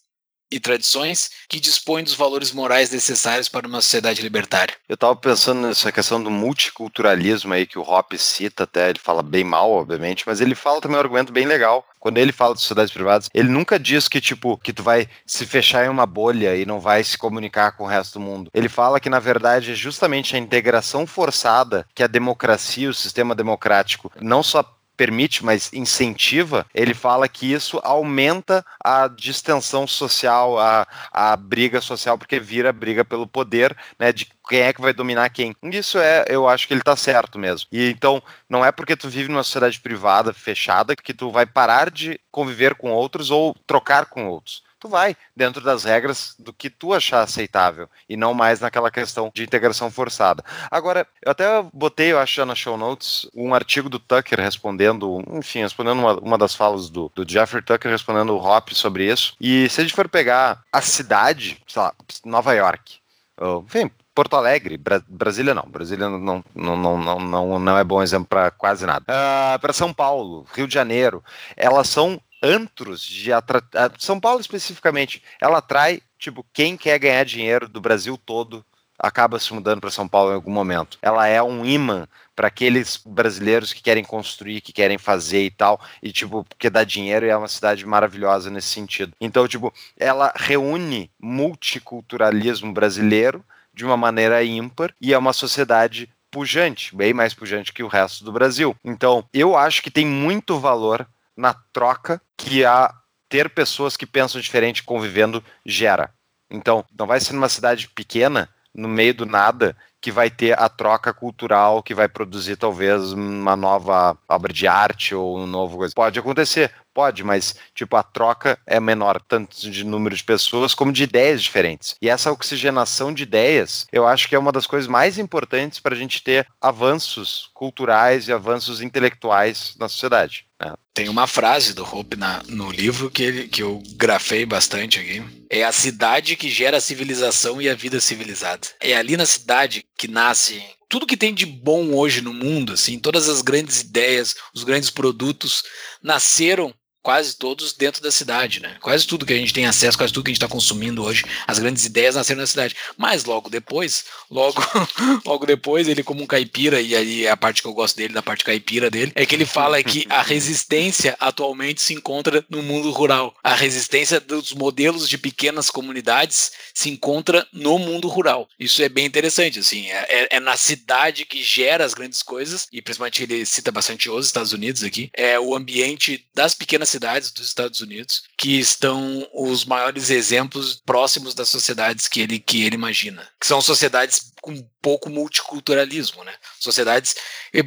e 0.51 0.59
tradições 0.59 1.29
que 1.47 1.59
dispõem 1.59 2.03
dos 2.03 2.13
valores 2.13 2.51
morais 2.51 2.91
necessários 2.91 3.49
para 3.49 3.67
uma 3.67 3.81
sociedade 3.81 4.21
libertária. 4.21 4.75
Eu 4.87 4.97
tava 4.97 5.15
pensando 5.15 5.67
nessa 5.67 5.91
questão 5.91 6.21
do 6.21 6.31
multiculturalismo 6.31 7.53
aí 7.53 7.65
que 7.65 7.79
o 7.79 7.81
Hoppe 7.81 8.17
cita 8.17 8.63
até, 8.63 8.89
ele 8.89 8.99
fala 8.99 9.21
bem 9.21 9.43
mal, 9.43 9.71
obviamente, 9.71 10.23
mas 10.25 10.41
ele 10.41 10.55
fala 10.55 10.81
também 10.81 10.97
um 10.97 11.01
argumento 11.01 11.33
bem 11.33 11.45
legal. 11.45 11.85
Quando 11.99 12.19
ele 12.19 12.31
fala 12.31 12.53
de 12.53 12.61
sociedades 12.61 12.93
privadas, 12.93 13.29
ele 13.33 13.49
nunca 13.49 13.77
diz 13.77 14.07
que, 14.07 14.21
tipo, 14.21 14.57
que 14.57 14.71
tu 14.71 14.83
vai 14.83 15.09
se 15.25 15.45
fechar 15.45 15.85
em 15.85 15.89
uma 15.89 16.05
bolha 16.05 16.55
e 16.55 16.65
não 16.65 16.79
vai 16.79 17.03
se 17.03 17.17
comunicar 17.17 17.71
com 17.71 17.83
o 17.83 17.87
resto 17.87 18.13
do 18.13 18.23
mundo. 18.23 18.49
Ele 18.53 18.69
fala 18.69 18.99
que, 18.99 19.09
na 19.09 19.19
verdade, 19.19 19.71
é 19.71 19.75
justamente 19.75 20.35
a 20.35 20.39
integração 20.39 21.05
forçada 21.05 21.85
que 21.93 22.03
a 22.03 22.07
democracia, 22.07 22.89
o 22.89 22.93
sistema 22.93 23.35
democrático, 23.35 24.11
não 24.21 24.41
só 24.41 24.63
permite, 24.97 25.45
mas 25.45 25.71
incentiva, 25.71 26.65
ele 26.73 26.95
fala 26.95 27.29
que 27.29 27.53
isso 27.53 27.79
aumenta 27.83 28.65
a 28.83 29.07
distensão 29.07 29.87
social, 29.87 30.59
a, 30.59 30.87
a 31.11 31.37
briga 31.37 31.79
social, 31.79 32.17
porque 32.17 32.39
vira 32.39 32.73
briga 32.73 33.05
pelo 33.05 33.27
poder, 33.27 33.77
né, 33.99 34.11
de 34.11 34.27
quem 34.49 34.61
é 34.61 34.73
que 34.73 34.81
vai 34.81 34.93
dominar 34.93 35.29
quem. 35.29 35.55
Isso 35.63 35.99
é, 35.99 36.25
eu 36.27 36.47
acho 36.49 36.67
que 36.67 36.73
ele 36.73 36.81
tá 36.81 36.95
certo 36.95 37.37
mesmo. 37.37 37.67
E 37.71 37.89
então, 37.91 38.21
não 38.49 38.65
é 38.65 38.71
porque 38.71 38.95
tu 38.95 39.07
vive 39.07 39.29
numa 39.29 39.43
sociedade 39.43 39.79
privada, 39.79 40.33
fechada, 40.33 40.95
que 40.95 41.13
tu 41.13 41.29
vai 41.29 41.45
parar 41.45 41.91
de 41.91 42.19
conviver 42.31 42.73
com 42.75 42.91
outros 42.91 43.29
ou 43.29 43.55
trocar 43.67 44.07
com 44.07 44.27
outros 44.27 44.66
tu 44.79 44.87
vai 44.87 45.15
dentro 45.35 45.61
das 45.61 45.83
regras 45.83 46.35
do 46.39 46.53
que 46.53 46.69
tu 46.69 46.93
achar 46.93 47.21
aceitável 47.21 47.89
e 48.07 48.15
não 48.15 48.33
mais 48.33 48.59
naquela 48.59 48.91
questão 48.91 49.31
de 49.33 49.43
integração 49.43 49.89
forçada. 49.91 50.43
Agora, 50.69 51.07
eu 51.23 51.31
até 51.31 51.45
botei, 51.73 52.11
eu 52.11 52.19
acho, 52.19 52.45
na 52.45 52.55
show 52.55 52.77
notes, 52.77 53.29
um 53.35 53.53
artigo 53.53 53.89
do 53.89 53.99
Tucker 53.99 54.39
respondendo, 54.39 55.23
enfim, 55.31 55.59
respondendo 55.59 55.99
uma, 55.99 56.19
uma 56.19 56.37
das 56.37 56.55
falas 56.55 56.89
do, 56.89 57.11
do 57.15 57.29
Jeffrey 57.29 57.61
Tucker 57.61 57.91
respondendo 57.91 58.31
o 58.31 58.43
Hop 58.43 58.69
sobre 58.71 59.11
isso. 59.11 59.35
E 59.39 59.69
se 59.69 59.81
a 59.81 59.83
gente 59.83 59.95
for 59.95 60.07
pegar 60.07 60.61
a 60.71 60.81
cidade, 60.81 61.61
sei 61.67 61.81
lá, 61.81 61.93
Nova 62.23 62.53
York, 62.53 62.99
ou, 63.39 63.63
enfim, 63.63 63.91
Porto 64.17 64.35
Alegre, 64.35 64.77
Bra 64.77 64.99
Brasília 65.07 65.53
não, 65.53 65.61
Brasília 65.67 66.09
não, 66.09 66.43
não, 66.55 66.75
não, 66.75 67.19
não, 67.19 67.59
não, 67.59 67.77
é 67.77 67.83
bom 67.83 68.01
exemplo 68.01 68.25
para 68.27 68.49
quase 68.49 68.83
nada. 68.83 69.05
Uh, 69.07 69.59
para 69.59 69.71
São 69.71 69.93
Paulo, 69.93 70.43
Rio 70.55 70.67
de 70.67 70.73
Janeiro, 70.73 71.23
elas 71.55 71.87
são 71.87 72.19
antros 72.47 73.01
de 73.01 73.33
atra... 73.33 73.61
São 73.97 74.19
Paulo 74.19 74.39
especificamente, 74.39 75.21
ela 75.41 75.57
atrai 75.57 76.01
tipo 76.17 76.45
quem 76.53 76.77
quer 76.77 76.97
ganhar 76.97 77.23
dinheiro 77.25 77.67
do 77.67 77.81
Brasil 77.81 78.17
todo 78.17 78.65
acaba 78.97 79.37
se 79.37 79.53
mudando 79.53 79.79
para 79.79 79.91
São 79.91 80.07
Paulo 80.07 80.31
em 80.31 80.35
algum 80.35 80.51
momento. 80.51 80.97
Ela 81.01 81.27
é 81.27 81.41
um 81.41 81.63
imã 81.65 82.07
para 82.35 82.47
aqueles 82.47 83.01
brasileiros 83.05 83.73
que 83.73 83.81
querem 83.81 84.03
construir, 84.03 84.61
que 84.61 84.73
querem 84.73 84.97
fazer 84.97 85.43
e 85.43 85.51
tal, 85.51 85.79
e 86.01 86.11
tipo, 86.11 86.43
porque 86.43 86.69
dá 86.69 86.83
dinheiro 86.83 87.25
e 87.25 87.29
é 87.29 87.37
uma 87.37 87.47
cidade 87.47 87.85
maravilhosa 87.85 88.49
nesse 88.49 88.69
sentido. 88.69 89.13
Então, 89.19 89.47
tipo, 89.47 89.73
ela 89.97 90.33
reúne 90.35 91.11
multiculturalismo 91.19 92.73
brasileiro 92.73 93.43
de 93.73 93.85
uma 93.85 93.97
maneira 93.97 94.43
ímpar 94.43 94.93
e 94.99 95.13
é 95.13 95.17
uma 95.17 95.33
sociedade 95.33 96.09
pujante, 96.29 96.95
bem 96.95 97.13
mais 97.13 97.33
pujante 97.33 97.73
que 97.73 97.83
o 97.83 97.87
resto 97.87 98.23
do 98.23 98.31
Brasil. 98.31 98.75
Então, 98.83 99.23
eu 99.33 99.55
acho 99.55 99.81
que 99.81 99.91
tem 99.91 100.05
muito 100.05 100.59
valor 100.59 101.07
na 101.37 101.53
troca 101.53 102.19
que 102.35 102.65
a 102.65 102.93
ter 103.29 103.49
pessoas 103.49 103.95
que 103.95 104.05
pensam 104.05 104.41
diferente 104.41 104.83
convivendo 104.83 105.43
gera. 105.65 106.11
Então, 106.49 106.83
não 106.97 107.05
vai 107.05 107.19
ser 107.19 107.33
numa 107.33 107.49
cidade 107.49 107.89
pequena, 107.89 108.49
no 108.73 108.87
meio 108.87 109.13
do 109.13 109.25
nada, 109.25 109.75
que 109.99 110.11
vai 110.11 110.29
ter 110.29 110.57
a 110.57 110.69
troca 110.69 111.13
cultural, 111.13 111.81
que 111.81 111.95
vai 111.95 112.07
produzir 112.07 112.55
talvez 112.55 113.11
uma 113.11 113.55
nova 113.55 114.17
obra 114.29 114.53
de 114.53 114.67
arte 114.67 115.15
ou 115.15 115.39
um 115.39 115.47
novo 115.47 115.77
coisa. 115.77 115.93
Pode 115.95 116.19
acontecer, 116.19 116.71
pode, 116.93 117.23
mas 117.23 117.55
tipo 117.73 117.95
a 117.95 118.03
troca 118.03 118.57
é 118.65 118.79
menor, 118.79 119.19
tanto 119.27 119.69
de 119.69 119.83
número 119.83 120.15
de 120.15 120.23
pessoas 120.23 120.75
como 120.75 120.93
de 120.93 121.03
ideias 121.03 121.41
diferentes. 121.41 121.95
E 122.01 122.09
essa 122.09 122.31
oxigenação 122.31 123.11
de 123.11 123.23
ideias, 123.23 123.87
eu 123.91 124.07
acho 124.07 124.29
que 124.29 124.35
é 124.35 124.39
uma 124.39 124.51
das 124.51 124.67
coisas 124.67 124.87
mais 124.87 125.17
importantes 125.17 125.79
para 125.79 125.95
a 125.95 125.97
gente 125.97 126.23
ter 126.23 126.47
avanços 126.61 127.49
culturais 127.53 128.27
e 128.27 128.33
avanços 128.33 128.81
intelectuais 128.81 129.75
na 129.79 129.89
sociedade. 129.89 130.46
Tem 130.93 131.09
uma 131.09 131.27
frase 131.27 131.75
do 131.75 131.83
Hope 131.83 132.17
na, 132.17 132.41
no 132.47 132.71
livro 132.71 133.11
que, 133.11 133.21
ele, 133.21 133.47
que 133.47 133.61
eu 133.61 133.83
grafei 133.95 134.47
bastante 134.47 134.99
aqui. 134.99 135.23
É 135.47 135.63
a 135.63 135.71
cidade 135.71 136.35
que 136.35 136.49
gera 136.49 136.77
a 136.77 136.81
civilização 136.81 137.61
e 137.61 137.69
a 137.69 137.75
vida 137.75 137.99
civilizada. 137.99 138.67
É 138.81 138.95
ali 138.95 139.15
na 139.15 139.27
cidade 139.27 139.85
que 139.95 140.07
nasce 140.07 140.59
tudo 140.89 141.05
que 141.05 141.15
tem 141.15 141.33
de 141.33 141.45
bom 141.45 141.93
hoje 141.93 142.21
no 142.21 142.33
mundo, 142.33 142.73
assim, 142.73 142.97
todas 142.97 143.29
as 143.29 143.41
grandes 143.41 143.81
ideias, 143.81 144.35
os 144.55 144.63
grandes 144.63 144.89
produtos 144.89 145.63
nasceram 146.01 146.73
quase 147.01 147.37
todos 147.37 147.73
dentro 147.73 148.01
da 148.01 148.11
cidade, 148.11 148.61
né? 148.61 148.77
Quase 148.81 149.07
tudo 149.07 149.25
que 149.25 149.33
a 149.33 149.37
gente 149.37 149.53
tem 149.53 149.65
acesso, 149.65 149.97
quase 149.97 150.11
tudo 150.11 150.25
que 150.25 150.31
a 150.31 150.33
gente 150.33 150.43
está 150.43 150.47
consumindo 150.47 151.03
hoje, 151.03 151.23
as 151.47 151.59
grandes 151.59 151.85
ideias 151.85 152.15
nasceram 152.15 152.41
na 152.41 152.47
cidade. 152.47 152.75
Mas 152.97 153.23
logo 153.23 153.49
depois, 153.49 154.05
logo, 154.29 154.61
logo 155.25 155.45
depois, 155.45 155.87
ele 155.87 156.03
como 156.03 156.23
um 156.23 156.27
caipira, 156.27 156.81
e 156.81 156.95
aí 156.95 157.25
é 157.25 157.31
a 157.31 157.37
parte 157.37 157.61
que 157.61 157.67
eu 157.67 157.73
gosto 157.73 157.95
dele, 157.95 158.13
da 158.13 158.21
parte 158.21 158.43
caipira 158.43 158.89
dele, 158.89 159.11
é 159.15 159.25
que 159.25 159.35
ele 159.35 159.45
fala 159.45 159.81
que 159.81 160.05
a 160.09 160.21
resistência 160.21 161.15
atualmente 161.19 161.81
se 161.81 161.93
encontra 161.93 162.45
no 162.49 162.61
mundo 162.61 162.91
rural. 162.91 163.33
A 163.43 163.55
resistência 163.55 164.19
dos 164.19 164.53
modelos 164.53 165.07
de 165.07 165.17
pequenas 165.17 165.69
comunidades 165.69 166.51
se 166.73 166.89
encontra 166.89 167.47
no 167.53 167.79
mundo 167.79 168.07
rural. 168.07 168.47
Isso 168.59 168.81
é 168.81 168.89
bem 168.89 169.05
interessante, 169.05 169.59
assim, 169.59 169.89
é, 169.89 170.05
é, 170.09 170.35
é 170.37 170.39
na 170.39 170.57
cidade 170.57 171.25
que 171.25 171.41
gera 171.41 171.85
as 171.85 171.93
grandes 171.93 172.21
coisas, 172.21 172.67
e 172.71 172.81
principalmente 172.81 173.23
ele 173.23 173.45
cita 173.45 173.71
bastante 173.71 174.09
os 174.09 174.25
Estados 174.25 174.51
Unidos 174.51 174.83
aqui, 174.83 175.09
é 175.13 175.39
o 175.39 175.55
ambiente 175.55 176.25
das 176.35 176.53
pequenas 176.53 176.86
cidades 176.87 177.31
dos 177.31 177.47
Estados 177.47 177.81
Unidos 177.81 178.23
que 178.37 178.59
estão 178.59 179.27
os 179.33 179.65
maiores 179.65 180.09
exemplos 180.09 180.81
próximos 180.85 181.33
das 181.33 181.49
sociedades 181.49 182.07
que 182.07 182.21
ele, 182.21 182.39
que 182.39 182.63
ele 182.63 182.75
imagina, 182.75 183.27
que 183.39 183.47
são 183.47 183.61
sociedades 183.61 184.31
com 184.47 184.65
pouco 184.81 185.09
multiculturalismo, 185.09 186.23
né? 186.23 186.33
Sociedades. 186.57 187.15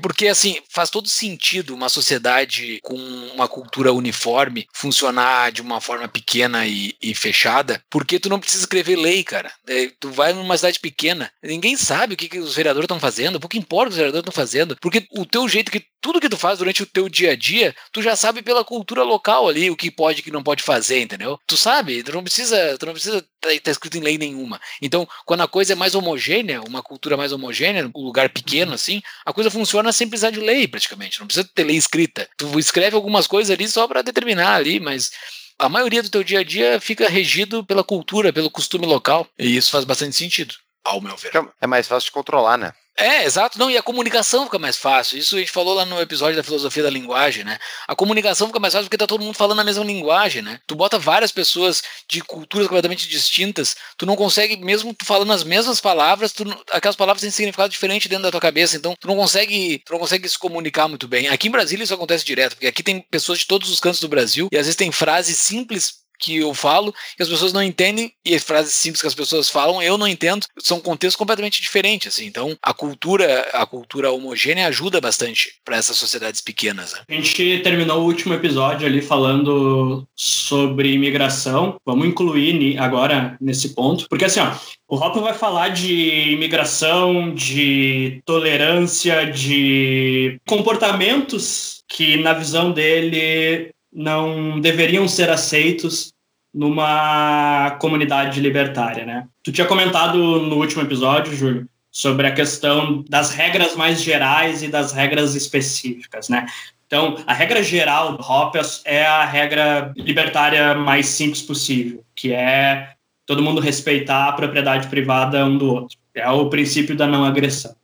Porque, 0.03 0.29
assim, 0.29 0.59
faz 0.71 0.89
todo 0.89 1.07
sentido 1.07 1.75
uma 1.75 1.91
sociedade 1.91 2.81
com 2.83 2.97
uma 3.35 3.47
cultura 3.47 3.93
uniforme 3.93 4.67
funcionar 4.73 5.53
de 5.53 5.61
uma 5.61 5.83
forma 5.83 6.09
pequena 6.09 6.67
e, 6.67 6.97
e 7.03 7.15
fechada, 7.15 7.85
porque 7.91 8.19
tu 8.19 8.31
não 8.31 8.41
precisa 8.41 8.63
escrever 8.63 8.97
lei, 8.97 9.23
cara. 9.23 9.53
É, 9.69 9.91
tu 10.01 10.11
vai 10.11 10.33
numa 10.33 10.57
cidade 10.57 10.81
pequena, 10.81 11.31
ninguém 11.43 11.77
sabe 11.77 12.15
o 12.15 12.17
que, 12.17 12.31
que 12.31 12.39
os 12.39 12.55
vereadores 12.55 12.87
estão 12.87 12.99
fazendo, 12.99 13.39
pouco 13.39 13.59
importa 13.59 13.83
o 13.83 13.89
que 13.89 13.93
os 13.93 13.97
vereadores 13.97 14.27
estão 14.27 14.43
fazendo, 14.43 14.77
porque 14.81 15.07
o 15.11 15.27
teu 15.27 15.47
jeito 15.47 15.71
que 15.71 15.85
tudo 16.01 16.21
que 16.21 16.29
tu 16.29 16.37
faz 16.37 16.59
durante 16.59 16.83
o 16.83 16.87
teu 16.87 17.09
dia 17.09 17.33
a 17.33 17.37
dia, 17.37 17.75
tu 17.93 18.01
já 18.01 18.17
sabe 18.17 18.43
pela 18.43 18.65
cultura 18.65 19.03
local 19.03 19.49
ali 19.49 19.71
o 19.71 19.77
que 19.77 19.91
pode 19.91 20.21
e 20.21 20.23
que 20.23 20.31
não 20.31 20.43
pode 20.43 20.63
fazer, 20.63 21.01
entendeu? 21.01 21.39
Tu 21.47 21.57
sabe, 21.57 22.03
tu 22.03 22.13
não 22.13 22.23
precisa, 22.23 22.77
tu 22.79 22.87
não 22.87 22.95
estar 22.95 23.21
tá, 23.21 23.49
tá 23.63 23.71
escrito 23.71 23.99
em 23.99 24.03
lei 24.03 24.17
nenhuma. 24.17 24.61
Então, 24.81 25.07
quando 25.27 25.43
a 25.43 25.49
coisa 25.49 25.75
é 25.75 25.77
mais 25.77 25.95
homogênea, 25.95 26.63
uma 26.71 26.83
cultura 26.83 27.17
mais 27.17 27.33
homogênea, 27.33 27.91
um 27.95 28.03
lugar 28.03 28.31
pequeno 28.31 28.73
assim, 28.73 29.03
a 29.27 29.33
coisa 29.33 29.51
funciona 29.51 29.93
sem 29.93 30.09
precisar 30.09 30.31
de 30.31 30.41
lei 30.41 30.67
praticamente, 30.67 31.21
não 31.21 31.27
precisa 31.27 31.49
ter 31.55 31.65
lei 31.65 31.77
escrita. 31.77 32.29
Tu 32.37 32.59
escreve 32.59 32.97
algumas 32.97 33.27
coisas 33.27 33.51
ali 33.51 33.69
só 33.69 33.87
para 33.87 34.03
determinar 34.03 34.55
ali, 34.55 34.81
mas 34.81 35.11
a 35.59 35.69
maioria 35.69 36.03
do 36.03 36.09
teu 36.09 36.25
dia 36.25 36.41
a 36.41 36.45
dia 36.45 36.81
fica 36.81 37.09
regido 37.09 37.65
pela 37.65 37.85
cultura, 37.85 38.33
pelo 38.33 38.51
costume 38.51 38.87
local, 38.87 39.27
e 39.39 39.57
isso 39.57 39.71
faz 39.71 39.85
bastante 39.85 40.17
sentido, 40.17 40.55
ao 40.85 41.01
meu 41.01 41.17
ver. 41.17 41.33
É 41.61 41.67
mais 41.67 41.87
fácil 41.87 42.07
de 42.07 42.13
controlar, 42.13 42.57
né? 42.57 42.73
É, 43.01 43.25
exato. 43.25 43.59
Não, 43.59 43.71
e 43.71 43.79
a 43.79 43.83
comunicação 43.83 44.45
fica 44.45 44.59
mais 44.59 44.77
fácil. 44.77 45.17
Isso 45.17 45.35
a 45.35 45.39
gente 45.39 45.51
falou 45.51 45.73
lá 45.73 45.87
no 45.87 45.99
episódio 46.03 46.37
da 46.37 46.43
filosofia 46.45 46.83
da 46.83 46.91
linguagem, 46.91 47.45
né? 47.45 47.59
A 47.89 47.97
comunicação 47.97 48.47
fica 48.49 48.61
mais 48.61 48.75
fácil 48.75 48.85
porque 48.85 48.99
tá 48.99 49.07
todo 49.07 49.25
mundo 49.25 49.35
falando 49.35 49.61
a 49.61 49.65
mesma 49.65 49.83
linguagem, 49.83 50.43
né? 50.43 50.61
Tu 50.67 50.75
bota 50.75 50.99
várias 50.99 51.33
pessoas 51.33 51.83
de 52.07 52.21
culturas 52.21 52.69
completamente 52.69 53.09
distintas, 53.09 53.75
tu 53.97 54.05
não 54.05 54.17
consegue, 54.17 54.59
mesmo 54.59 54.93
tu 54.93 55.07
falando 55.07 55.33
as 55.33 55.43
mesmas 55.43 55.81
palavras, 55.81 56.33
tu, 56.33 56.45
aquelas 56.71 56.95
palavras 56.95 57.23
têm 57.23 57.31
significado 57.31 57.71
diferente 57.71 58.07
dentro 58.07 58.25
da 58.25 58.31
tua 58.31 58.41
cabeça, 58.41 58.77
então 58.77 58.95
tu 59.01 59.09
não 59.09 59.17
consegue, 59.17 59.81
tu 59.87 59.93
não 59.95 60.01
consegue 60.01 60.29
se 60.29 60.39
comunicar 60.39 60.87
muito 60.87 61.09
bem. 61.09 61.29
Aqui 61.29 61.49
em 61.49 61.51
Brasília 61.51 61.85
isso 61.85 61.95
acontece 61.95 62.23
direto, 62.23 62.53
porque 62.53 62.67
aqui 62.67 62.83
tem 62.83 63.01
pessoas 63.01 63.39
de 63.39 63.47
todos 63.47 63.71
os 63.71 63.81
cantos 63.81 64.01
do 64.01 64.09
Brasil 64.09 64.49
e 64.53 64.59
às 64.59 64.67
vezes 64.67 64.77
tem 64.77 64.93
frases 64.93 65.39
simples 65.39 66.01
que 66.21 66.37
eu 66.37 66.53
falo 66.55 66.93
que 67.17 67.23
as 67.23 67.29
pessoas 67.29 67.53
não 67.53 67.63
entendem 67.63 68.13
e 68.25 68.35
as 68.35 68.43
frases 68.43 68.75
simples 68.75 69.01
que 69.01 69.09
as 69.09 69.15
pessoas 69.15 69.49
falam 69.49 69.83
eu 69.83 69.97
não 69.97 70.07
entendo 70.07 70.47
são 70.59 70.81
contextos 70.81 71.17
completamente 71.17 71.61
diferentes 71.61 72.15
assim 72.15 72.27
então 72.27 72.57
a 72.63 72.73
cultura 72.73 73.49
a 73.53 73.67
cultura 73.67 74.13
homogênea 74.13 74.67
ajuda 74.67 75.01
bastante 75.01 75.55
para 75.65 75.77
essas 75.77 75.97
sociedades 75.97 76.41
pequenas 76.41 76.93
né? 76.93 77.01
a 77.09 77.13
gente 77.15 77.61
terminou 77.63 78.03
o 78.03 78.05
último 78.05 78.35
episódio 78.35 78.87
ali 78.87 79.01
falando 79.01 80.07
sobre 80.15 80.93
imigração 80.93 81.77
vamos 81.85 82.07
incluir 82.07 82.79
agora 82.79 83.37
nesse 83.41 83.71
ponto 83.71 84.07
porque 84.09 84.25
assim 84.25 84.41
ó 84.41 84.55
o 84.91 84.97
Hop 84.97 85.15
vai 85.19 85.33
falar 85.33 85.69
de 85.69 86.33
imigração, 86.33 87.33
de 87.33 88.21
tolerância, 88.25 89.25
de 89.31 90.41
comportamentos 90.49 91.85
que, 91.87 92.17
na 92.17 92.33
visão 92.33 92.73
dele, 92.73 93.71
não 93.93 94.61
deveriam 94.61 95.07
ser 95.09 95.31
aceitos 95.31 96.13
numa 96.53 97.77
comunidade 97.81 98.41
libertária, 98.41 99.05
né? 99.05 99.27
Tu 99.43 99.53
tinha 99.53 99.67
comentado 99.67 100.19
no 100.19 100.57
último 100.57 100.83
episódio, 100.83 101.35
Júlio, 101.35 101.69
sobre 101.91 102.27
a 102.27 102.35
questão 102.35 103.05
das 103.09 103.31
regras 103.31 103.75
mais 103.77 104.01
gerais 104.03 104.63
e 104.63 104.69
das 104.69 104.93
regras 104.93 105.35
específicas, 105.35 106.29
né? 106.29 106.47
Então, 106.87 107.17
a 107.25 107.33
regra 107.33 107.63
geral 107.63 108.17
do 108.17 108.23
Hoppes 108.23 108.83
é 108.85 109.07
a 109.07 109.25
regra 109.25 109.93
libertária 109.97 110.75
mais 110.75 111.07
simples 111.07 111.41
possível, 111.41 112.05
que 112.17 112.33
é 112.33 112.95
todo 113.25 113.43
mundo 113.43 113.61
respeitar 113.61 114.29
a 114.29 114.33
propriedade 114.33 114.89
privada 114.89 115.45
um 115.45 115.57
do 115.57 115.73
outro. 115.73 115.97
É 116.13 116.29
o 116.29 116.49
princípio 116.49 116.97
da 116.97 117.07
não 117.07 117.25
agressão. 117.25 117.77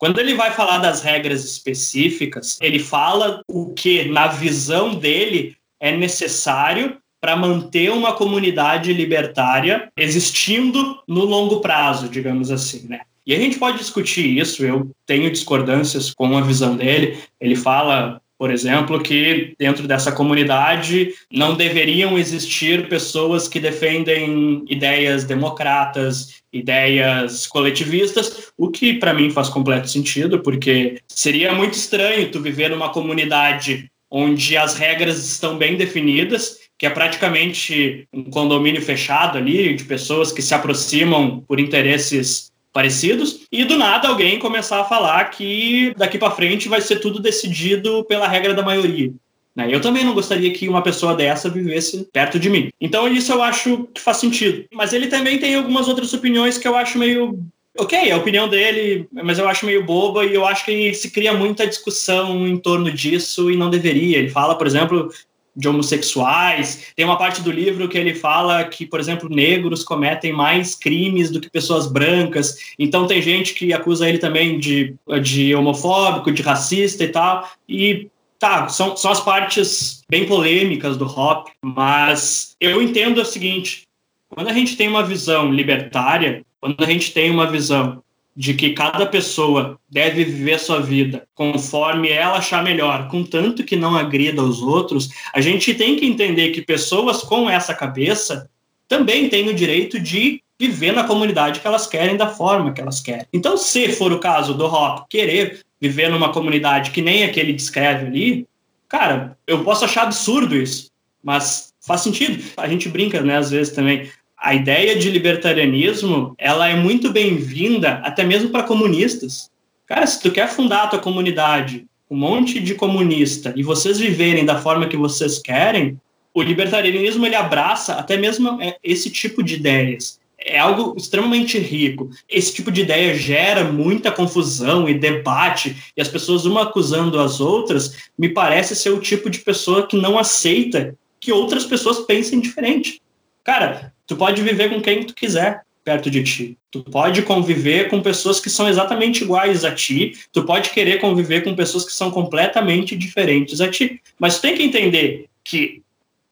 Quando 0.00 0.18
ele 0.18 0.34
vai 0.34 0.50
falar 0.50 0.78
das 0.78 1.02
regras 1.02 1.44
específicas, 1.44 2.56
ele 2.62 2.78
fala 2.78 3.42
o 3.46 3.74
que, 3.74 4.08
na 4.08 4.28
visão 4.28 4.94
dele, 4.94 5.54
é 5.78 5.94
necessário 5.94 6.96
para 7.20 7.36
manter 7.36 7.92
uma 7.92 8.14
comunidade 8.14 8.94
libertária 8.94 9.92
existindo 9.94 10.98
no 11.06 11.26
longo 11.26 11.60
prazo, 11.60 12.08
digamos 12.08 12.50
assim, 12.50 12.88
né? 12.88 13.00
E 13.26 13.34
a 13.34 13.38
gente 13.38 13.58
pode 13.58 13.76
discutir 13.76 14.38
isso, 14.38 14.64
eu 14.64 14.90
tenho 15.04 15.30
discordâncias 15.30 16.14
com 16.14 16.34
a 16.34 16.40
visão 16.40 16.78
dele. 16.78 17.18
Ele 17.38 17.54
fala, 17.54 18.22
por 18.40 18.50
exemplo, 18.50 19.02
que 19.02 19.52
dentro 19.58 19.86
dessa 19.86 20.10
comunidade 20.10 21.12
não 21.30 21.54
deveriam 21.54 22.18
existir 22.18 22.88
pessoas 22.88 23.46
que 23.46 23.60
defendem 23.60 24.64
ideias 24.66 25.24
democratas, 25.24 26.40
ideias 26.50 27.46
coletivistas, 27.46 28.50
o 28.56 28.70
que 28.70 28.94
para 28.94 29.12
mim 29.12 29.28
faz 29.28 29.50
completo 29.50 29.90
sentido, 29.90 30.40
porque 30.40 31.02
seria 31.06 31.52
muito 31.52 31.74
estranho 31.74 32.30
tu 32.30 32.40
viver 32.40 32.70
numa 32.70 32.88
comunidade 32.88 33.90
onde 34.10 34.56
as 34.56 34.74
regras 34.74 35.18
estão 35.18 35.58
bem 35.58 35.76
definidas, 35.76 36.60
que 36.78 36.86
é 36.86 36.90
praticamente 36.90 38.08
um 38.10 38.24
condomínio 38.24 38.80
fechado 38.80 39.36
ali, 39.36 39.74
de 39.74 39.84
pessoas 39.84 40.32
que 40.32 40.40
se 40.40 40.54
aproximam 40.54 41.44
por 41.46 41.60
interesses 41.60 42.49
parecidos, 42.72 43.40
e 43.50 43.64
do 43.64 43.76
nada 43.76 44.08
alguém 44.08 44.38
começar 44.38 44.80
a 44.80 44.84
falar 44.84 45.24
que 45.30 45.92
daqui 45.96 46.18
para 46.18 46.30
frente 46.30 46.68
vai 46.68 46.80
ser 46.80 46.96
tudo 46.96 47.18
decidido 47.18 48.04
pela 48.04 48.28
regra 48.28 48.54
da 48.54 48.62
maioria. 48.62 49.12
né? 49.54 49.68
Eu 49.70 49.80
também 49.80 50.04
não 50.04 50.14
gostaria 50.14 50.52
que 50.52 50.68
uma 50.68 50.82
pessoa 50.82 51.14
dessa 51.14 51.50
vivesse 51.50 52.08
perto 52.12 52.38
de 52.38 52.48
mim. 52.48 52.70
Então 52.80 53.08
isso 53.08 53.32
eu 53.32 53.42
acho 53.42 53.88
que 53.94 54.00
faz 54.00 54.18
sentido. 54.18 54.64
Mas 54.72 54.92
ele 54.92 55.08
também 55.08 55.38
tem 55.38 55.54
algumas 55.54 55.88
outras 55.88 56.12
opiniões 56.12 56.58
que 56.58 56.68
eu 56.68 56.76
acho 56.76 56.98
meio 56.98 57.38
Ok, 57.78 57.96
é 57.96 58.10
a 58.10 58.16
opinião 58.16 58.48
dele, 58.48 59.08
mas 59.12 59.38
eu 59.38 59.48
acho 59.48 59.64
meio 59.64 59.84
boba 59.84 60.24
e 60.24 60.34
eu 60.34 60.44
acho 60.44 60.64
que 60.64 60.92
se 60.92 61.10
cria 61.10 61.32
muita 61.32 61.66
discussão 61.66 62.46
em 62.46 62.56
torno 62.58 62.90
disso 62.90 63.50
e 63.50 63.56
não 63.56 63.70
deveria. 63.70 64.18
Ele 64.18 64.28
fala, 64.28 64.56
por 64.56 64.66
exemplo, 64.66 65.08
de 65.56 65.68
homossexuais. 65.68 66.92
Tem 66.94 67.04
uma 67.04 67.18
parte 67.18 67.42
do 67.42 67.50
livro 67.50 67.88
que 67.88 67.98
ele 67.98 68.14
fala 68.14 68.64
que, 68.64 68.86
por 68.86 69.00
exemplo, 69.00 69.28
negros 69.28 69.82
cometem 69.82 70.32
mais 70.32 70.74
crimes 70.74 71.30
do 71.30 71.40
que 71.40 71.50
pessoas 71.50 71.86
brancas. 71.86 72.74
Então 72.78 73.06
tem 73.06 73.20
gente 73.20 73.54
que 73.54 73.72
acusa 73.72 74.08
ele 74.08 74.18
também 74.18 74.58
de, 74.58 74.94
de 75.22 75.54
homofóbico, 75.54 76.32
de 76.32 76.42
racista 76.42 77.04
e 77.04 77.08
tal. 77.08 77.48
E 77.68 78.08
tá, 78.38 78.68
são, 78.68 78.96
são 78.96 79.10
as 79.10 79.20
partes 79.20 80.02
bem 80.08 80.26
polêmicas 80.26 80.96
do 80.96 81.06
Hop, 81.06 81.48
mas 81.62 82.56
eu 82.60 82.82
entendo 82.82 83.20
o 83.20 83.24
seguinte: 83.24 83.86
quando 84.28 84.48
a 84.48 84.52
gente 84.52 84.76
tem 84.76 84.88
uma 84.88 85.02
visão 85.02 85.52
libertária, 85.52 86.44
quando 86.60 86.82
a 86.82 86.86
gente 86.86 87.12
tem 87.12 87.30
uma 87.30 87.46
visão 87.46 88.02
de 88.40 88.54
que 88.54 88.70
cada 88.70 89.04
pessoa 89.04 89.78
deve 89.86 90.24
viver 90.24 90.58
sua 90.58 90.80
vida 90.80 91.28
conforme 91.34 92.08
ela 92.08 92.38
achar 92.38 92.64
melhor, 92.64 93.06
contanto 93.06 93.62
que 93.62 93.76
não 93.76 93.94
agrida 93.94 94.42
os 94.42 94.62
outros, 94.62 95.10
a 95.34 95.42
gente 95.42 95.74
tem 95.74 95.94
que 95.94 96.06
entender 96.06 96.48
que 96.48 96.62
pessoas 96.62 97.22
com 97.22 97.50
essa 97.50 97.74
cabeça 97.74 98.48
também 98.88 99.28
têm 99.28 99.50
o 99.50 99.54
direito 99.54 100.00
de 100.00 100.42
viver 100.58 100.92
na 100.92 101.04
comunidade 101.04 101.60
que 101.60 101.66
elas 101.66 101.86
querem, 101.86 102.16
da 102.16 102.28
forma 102.28 102.72
que 102.72 102.80
elas 102.80 102.98
querem. 103.00 103.26
Então, 103.30 103.58
se 103.58 103.90
for 103.92 104.10
o 104.10 104.18
caso 104.18 104.54
do 104.54 104.64
Hop 104.64 105.06
querer 105.10 105.60
viver 105.78 106.08
numa 106.08 106.32
comunidade 106.32 106.92
que 106.92 107.02
nem 107.02 107.24
a 107.24 107.28
que 107.28 107.38
ele 107.38 107.52
descreve 107.52 108.06
ali, 108.06 108.46
cara, 108.88 109.36
eu 109.46 109.62
posso 109.62 109.84
achar 109.84 110.04
absurdo 110.04 110.56
isso, 110.56 110.90
mas 111.22 111.74
faz 111.86 112.00
sentido. 112.00 112.42
A 112.56 112.66
gente 112.66 112.88
brinca, 112.88 113.20
né, 113.20 113.36
às 113.36 113.50
vezes 113.50 113.74
também 113.74 114.10
a 114.40 114.54
ideia 114.54 114.96
de 114.96 115.10
libertarianismo 115.10 116.34
ela 116.38 116.66
é 116.66 116.74
muito 116.74 117.12
bem-vinda 117.12 118.00
até 118.02 118.24
mesmo 118.24 118.48
para 118.48 118.62
comunistas. 118.62 119.50
Cara, 119.86 120.06
se 120.06 120.18
tu 120.22 120.30
quer 120.30 120.48
fundar 120.48 120.84
a 120.84 120.86
tua 120.86 120.98
comunidade, 120.98 121.86
um 122.10 122.16
monte 122.16 122.58
de 122.58 122.74
comunista 122.74 123.52
e 123.54 123.62
vocês 123.62 123.98
viverem 123.98 124.46
da 124.46 124.58
forma 124.58 124.88
que 124.88 124.96
vocês 124.96 125.38
querem, 125.38 126.00
o 126.32 126.42
libertarianismo 126.42 127.26
ele 127.26 127.34
abraça 127.34 127.94
até 127.94 128.16
mesmo 128.16 128.60
é, 128.62 128.78
esse 128.82 129.10
tipo 129.10 129.42
de 129.42 129.56
ideias. 129.56 130.18
É 130.38 130.58
algo 130.58 130.94
extremamente 130.96 131.58
rico. 131.58 132.08
Esse 132.26 132.54
tipo 132.54 132.72
de 132.72 132.80
ideia 132.80 133.14
gera 133.14 133.62
muita 133.64 134.10
confusão 134.10 134.88
e 134.88 134.94
debate, 134.94 135.92
e 135.94 136.00
as 136.00 136.08
pessoas 136.08 136.46
uma 136.46 136.62
acusando 136.62 137.20
as 137.20 137.40
outras, 137.40 138.08
me 138.16 138.30
parece 138.30 138.74
ser 138.74 138.88
o 138.88 139.00
tipo 139.00 139.28
de 139.28 139.40
pessoa 139.40 139.86
que 139.86 139.98
não 139.98 140.18
aceita 140.18 140.94
que 141.20 141.30
outras 141.30 141.66
pessoas 141.66 142.00
pensem 142.00 142.40
diferente. 142.40 143.02
Cara, 143.44 143.92
tu 144.10 144.16
pode 144.16 144.42
viver 144.42 144.68
com 144.68 144.80
quem 144.80 145.04
tu 145.04 145.14
quiser 145.14 145.62
perto 145.84 146.10
de 146.10 146.24
ti. 146.24 146.58
Tu 146.68 146.82
pode 146.82 147.22
conviver 147.22 147.88
com 147.88 148.02
pessoas 148.02 148.40
que 148.40 148.50
são 148.50 148.68
exatamente 148.68 149.22
iguais 149.22 149.64
a 149.64 149.72
ti, 149.72 150.14
tu 150.32 150.42
pode 150.42 150.70
querer 150.70 151.00
conviver 151.00 151.44
com 151.44 151.54
pessoas 151.54 151.84
que 151.84 151.92
são 151.92 152.10
completamente 152.10 152.96
diferentes 152.96 153.60
a 153.60 153.68
ti. 153.68 154.00
Mas 154.18 154.34
tu 154.34 154.42
tem 154.42 154.56
que 154.56 154.64
entender 154.64 155.26
que 155.44 155.80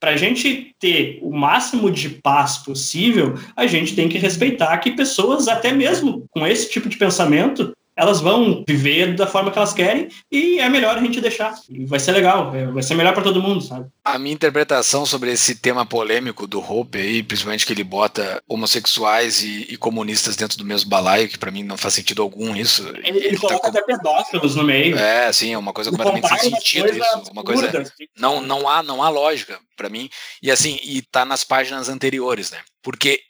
para 0.01 0.11
a 0.11 0.17
gente 0.17 0.75
ter 0.81 1.21
o 1.23 1.31
máximo 1.31 1.89
de 1.89 2.09
paz 2.09 2.59
possível, 2.59 3.37
a 3.55 3.65
gente 3.69 3.95
tem 3.95 4.09
que 4.09 4.19
respeitar 4.19 4.77
que 4.79 4.91
pessoas, 4.91 5.47
até 5.47 5.71
mesmo 5.71 6.27
com 6.31 6.45
esse 6.45 6.69
tipo 6.69 6.89
de 6.89 6.97
pensamento, 6.97 7.73
elas 7.99 8.21
vão 8.21 8.65
viver 8.67 9.17
da 9.17 9.27
forma 9.27 9.51
que 9.51 9.59
elas 9.59 9.73
querem 9.73 10.09
e 10.31 10.61
é 10.61 10.69
melhor 10.69 10.97
a 10.97 11.01
gente 11.01 11.21
deixar. 11.21 11.53
E 11.69 11.85
vai 11.85 11.99
ser 11.99 12.13
legal, 12.13 12.55
é, 12.55 12.67
vai 12.69 12.83
ser 12.83 12.95
melhor 12.95 13.13
para 13.13 13.25
todo 13.25 13.43
mundo, 13.43 13.61
sabe? 13.61 13.89
A 14.05 14.19
minha 14.19 14.33
interpretação 14.33 15.05
sobre 15.05 15.33
esse 15.33 15.57
tema 15.57 15.85
polêmico 15.85 16.47
do 16.47 16.61
Hope 16.61 16.97
aí, 16.97 17.23
principalmente 17.25 17.67
que 17.67 17.73
ele 17.73 17.83
bota 17.83 18.41
homossexuais 18.49 19.43
e, 19.43 19.67
e 19.71 19.77
comunistas 19.77 20.37
dentro 20.37 20.57
do 20.57 20.65
mesmo 20.65 20.89
balaio, 20.89 21.29
que 21.29 21.37
para 21.39 21.51
mim 21.51 21.65
não 21.65 21.77
faz 21.77 21.95
sentido 21.95 22.23
algum 22.23 22.55
isso. 22.55 22.89
Ele, 23.05 23.19
ele 23.19 23.37
coloca 23.37 23.59
com- 23.61 23.67
até 23.69 23.83
pedófilos 23.83 24.55
no 24.55 24.63
meio. 24.63 24.97
É, 24.97 25.33
sim, 25.33 25.53
é 25.53 25.59
uma 25.59 25.73
coisa 25.73 25.91
Ele 25.91 25.97
completamente 25.97 26.41
sem 26.41 26.51
sentido 26.55 26.89
isso. 26.89 27.31
Uma 27.33 27.43
coisa 27.43 27.67
absurdas. 27.67 27.93
não, 28.17 28.41
não 28.41 28.69
há 28.69 28.83
não 28.83 29.03
há 29.03 29.09
lógica 29.09 29.59
pra 29.77 29.89
mim 29.89 30.09
e 30.41 30.51
assim 30.53 30.79
e 30.85 31.03
tá 31.03 31.25
nas 31.25 31.43
páginas 31.43 31.89
anteriores 31.89 32.51
né 32.51 32.59
porque 32.83 33.21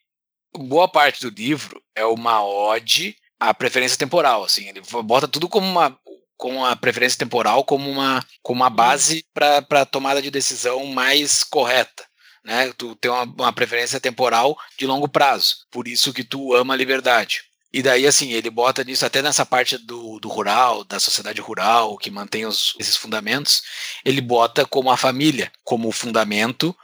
boa 0.57 0.89
parte 0.89 1.23
do 1.23 1.35
livro 1.35 1.81
é 1.95 2.05
uma 2.05 2.45
ode 2.45 3.16
à 3.39 3.52
preferência 3.55 3.98
temporal 3.98 4.44
assim 4.44 4.69
ele 4.69 4.82
bota 5.05 5.28
tudo 5.28 5.48
como 5.48 5.66
uma 5.66 5.98
com 6.36 6.65
a 6.65 6.77
preferência 6.77 7.19
temporal 7.19 7.65
como 7.65 7.90
uma 7.90 8.24
como 8.43 8.62
uma 8.62 8.70
base 8.70 9.24
para 9.35 9.86
tomada 9.86 10.23
de 10.23 10.31
decisão 10.31 10.86
mais 10.86 11.43
correta 11.43 12.09
né? 12.44 12.73
Tu 12.78 12.97
tem 12.97 13.10
uma, 13.10 13.24
uma 13.24 13.52
preferência 13.52 14.01
temporal 14.01 14.56
de 14.78 14.86
longo 14.86 15.09
prazo 15.09 15.56
por 15.70 15.86
isso 15.86 16.12
que 16.12 16.24
tu 16.24 16.55
ama 16.55 16.74
a 16.74 16.77
liberdade. 16.77 17.43
E 17.70 17.82
daí, 17.82 18.06
assim, 18.06 18.32
ele 18.32 18.48
bota 18.48 18.82
nisso 18.82 19.05
até 19.05 19.20
nessa 19.20 19.44
parte 19.44 19.77
do, 19.77 20.19
do 20.19 20.28
rural, 20.28 20.85
da 20.85 20.98
sociedade 20.98 21.39
rural, 21.40 21.98
que 21.98 22.10
mantém 22.10 22.47
os, 22.47 22.74
esses 22.78 22.97
fundamentos, 22.97 23.62
ele 24.02 24.23
bota 24.23 24.65
como 24.65 24.90
a 24.90 24.97
família, 24.97 25.52
como 25.62 25.93
fundamento 25.93 26.74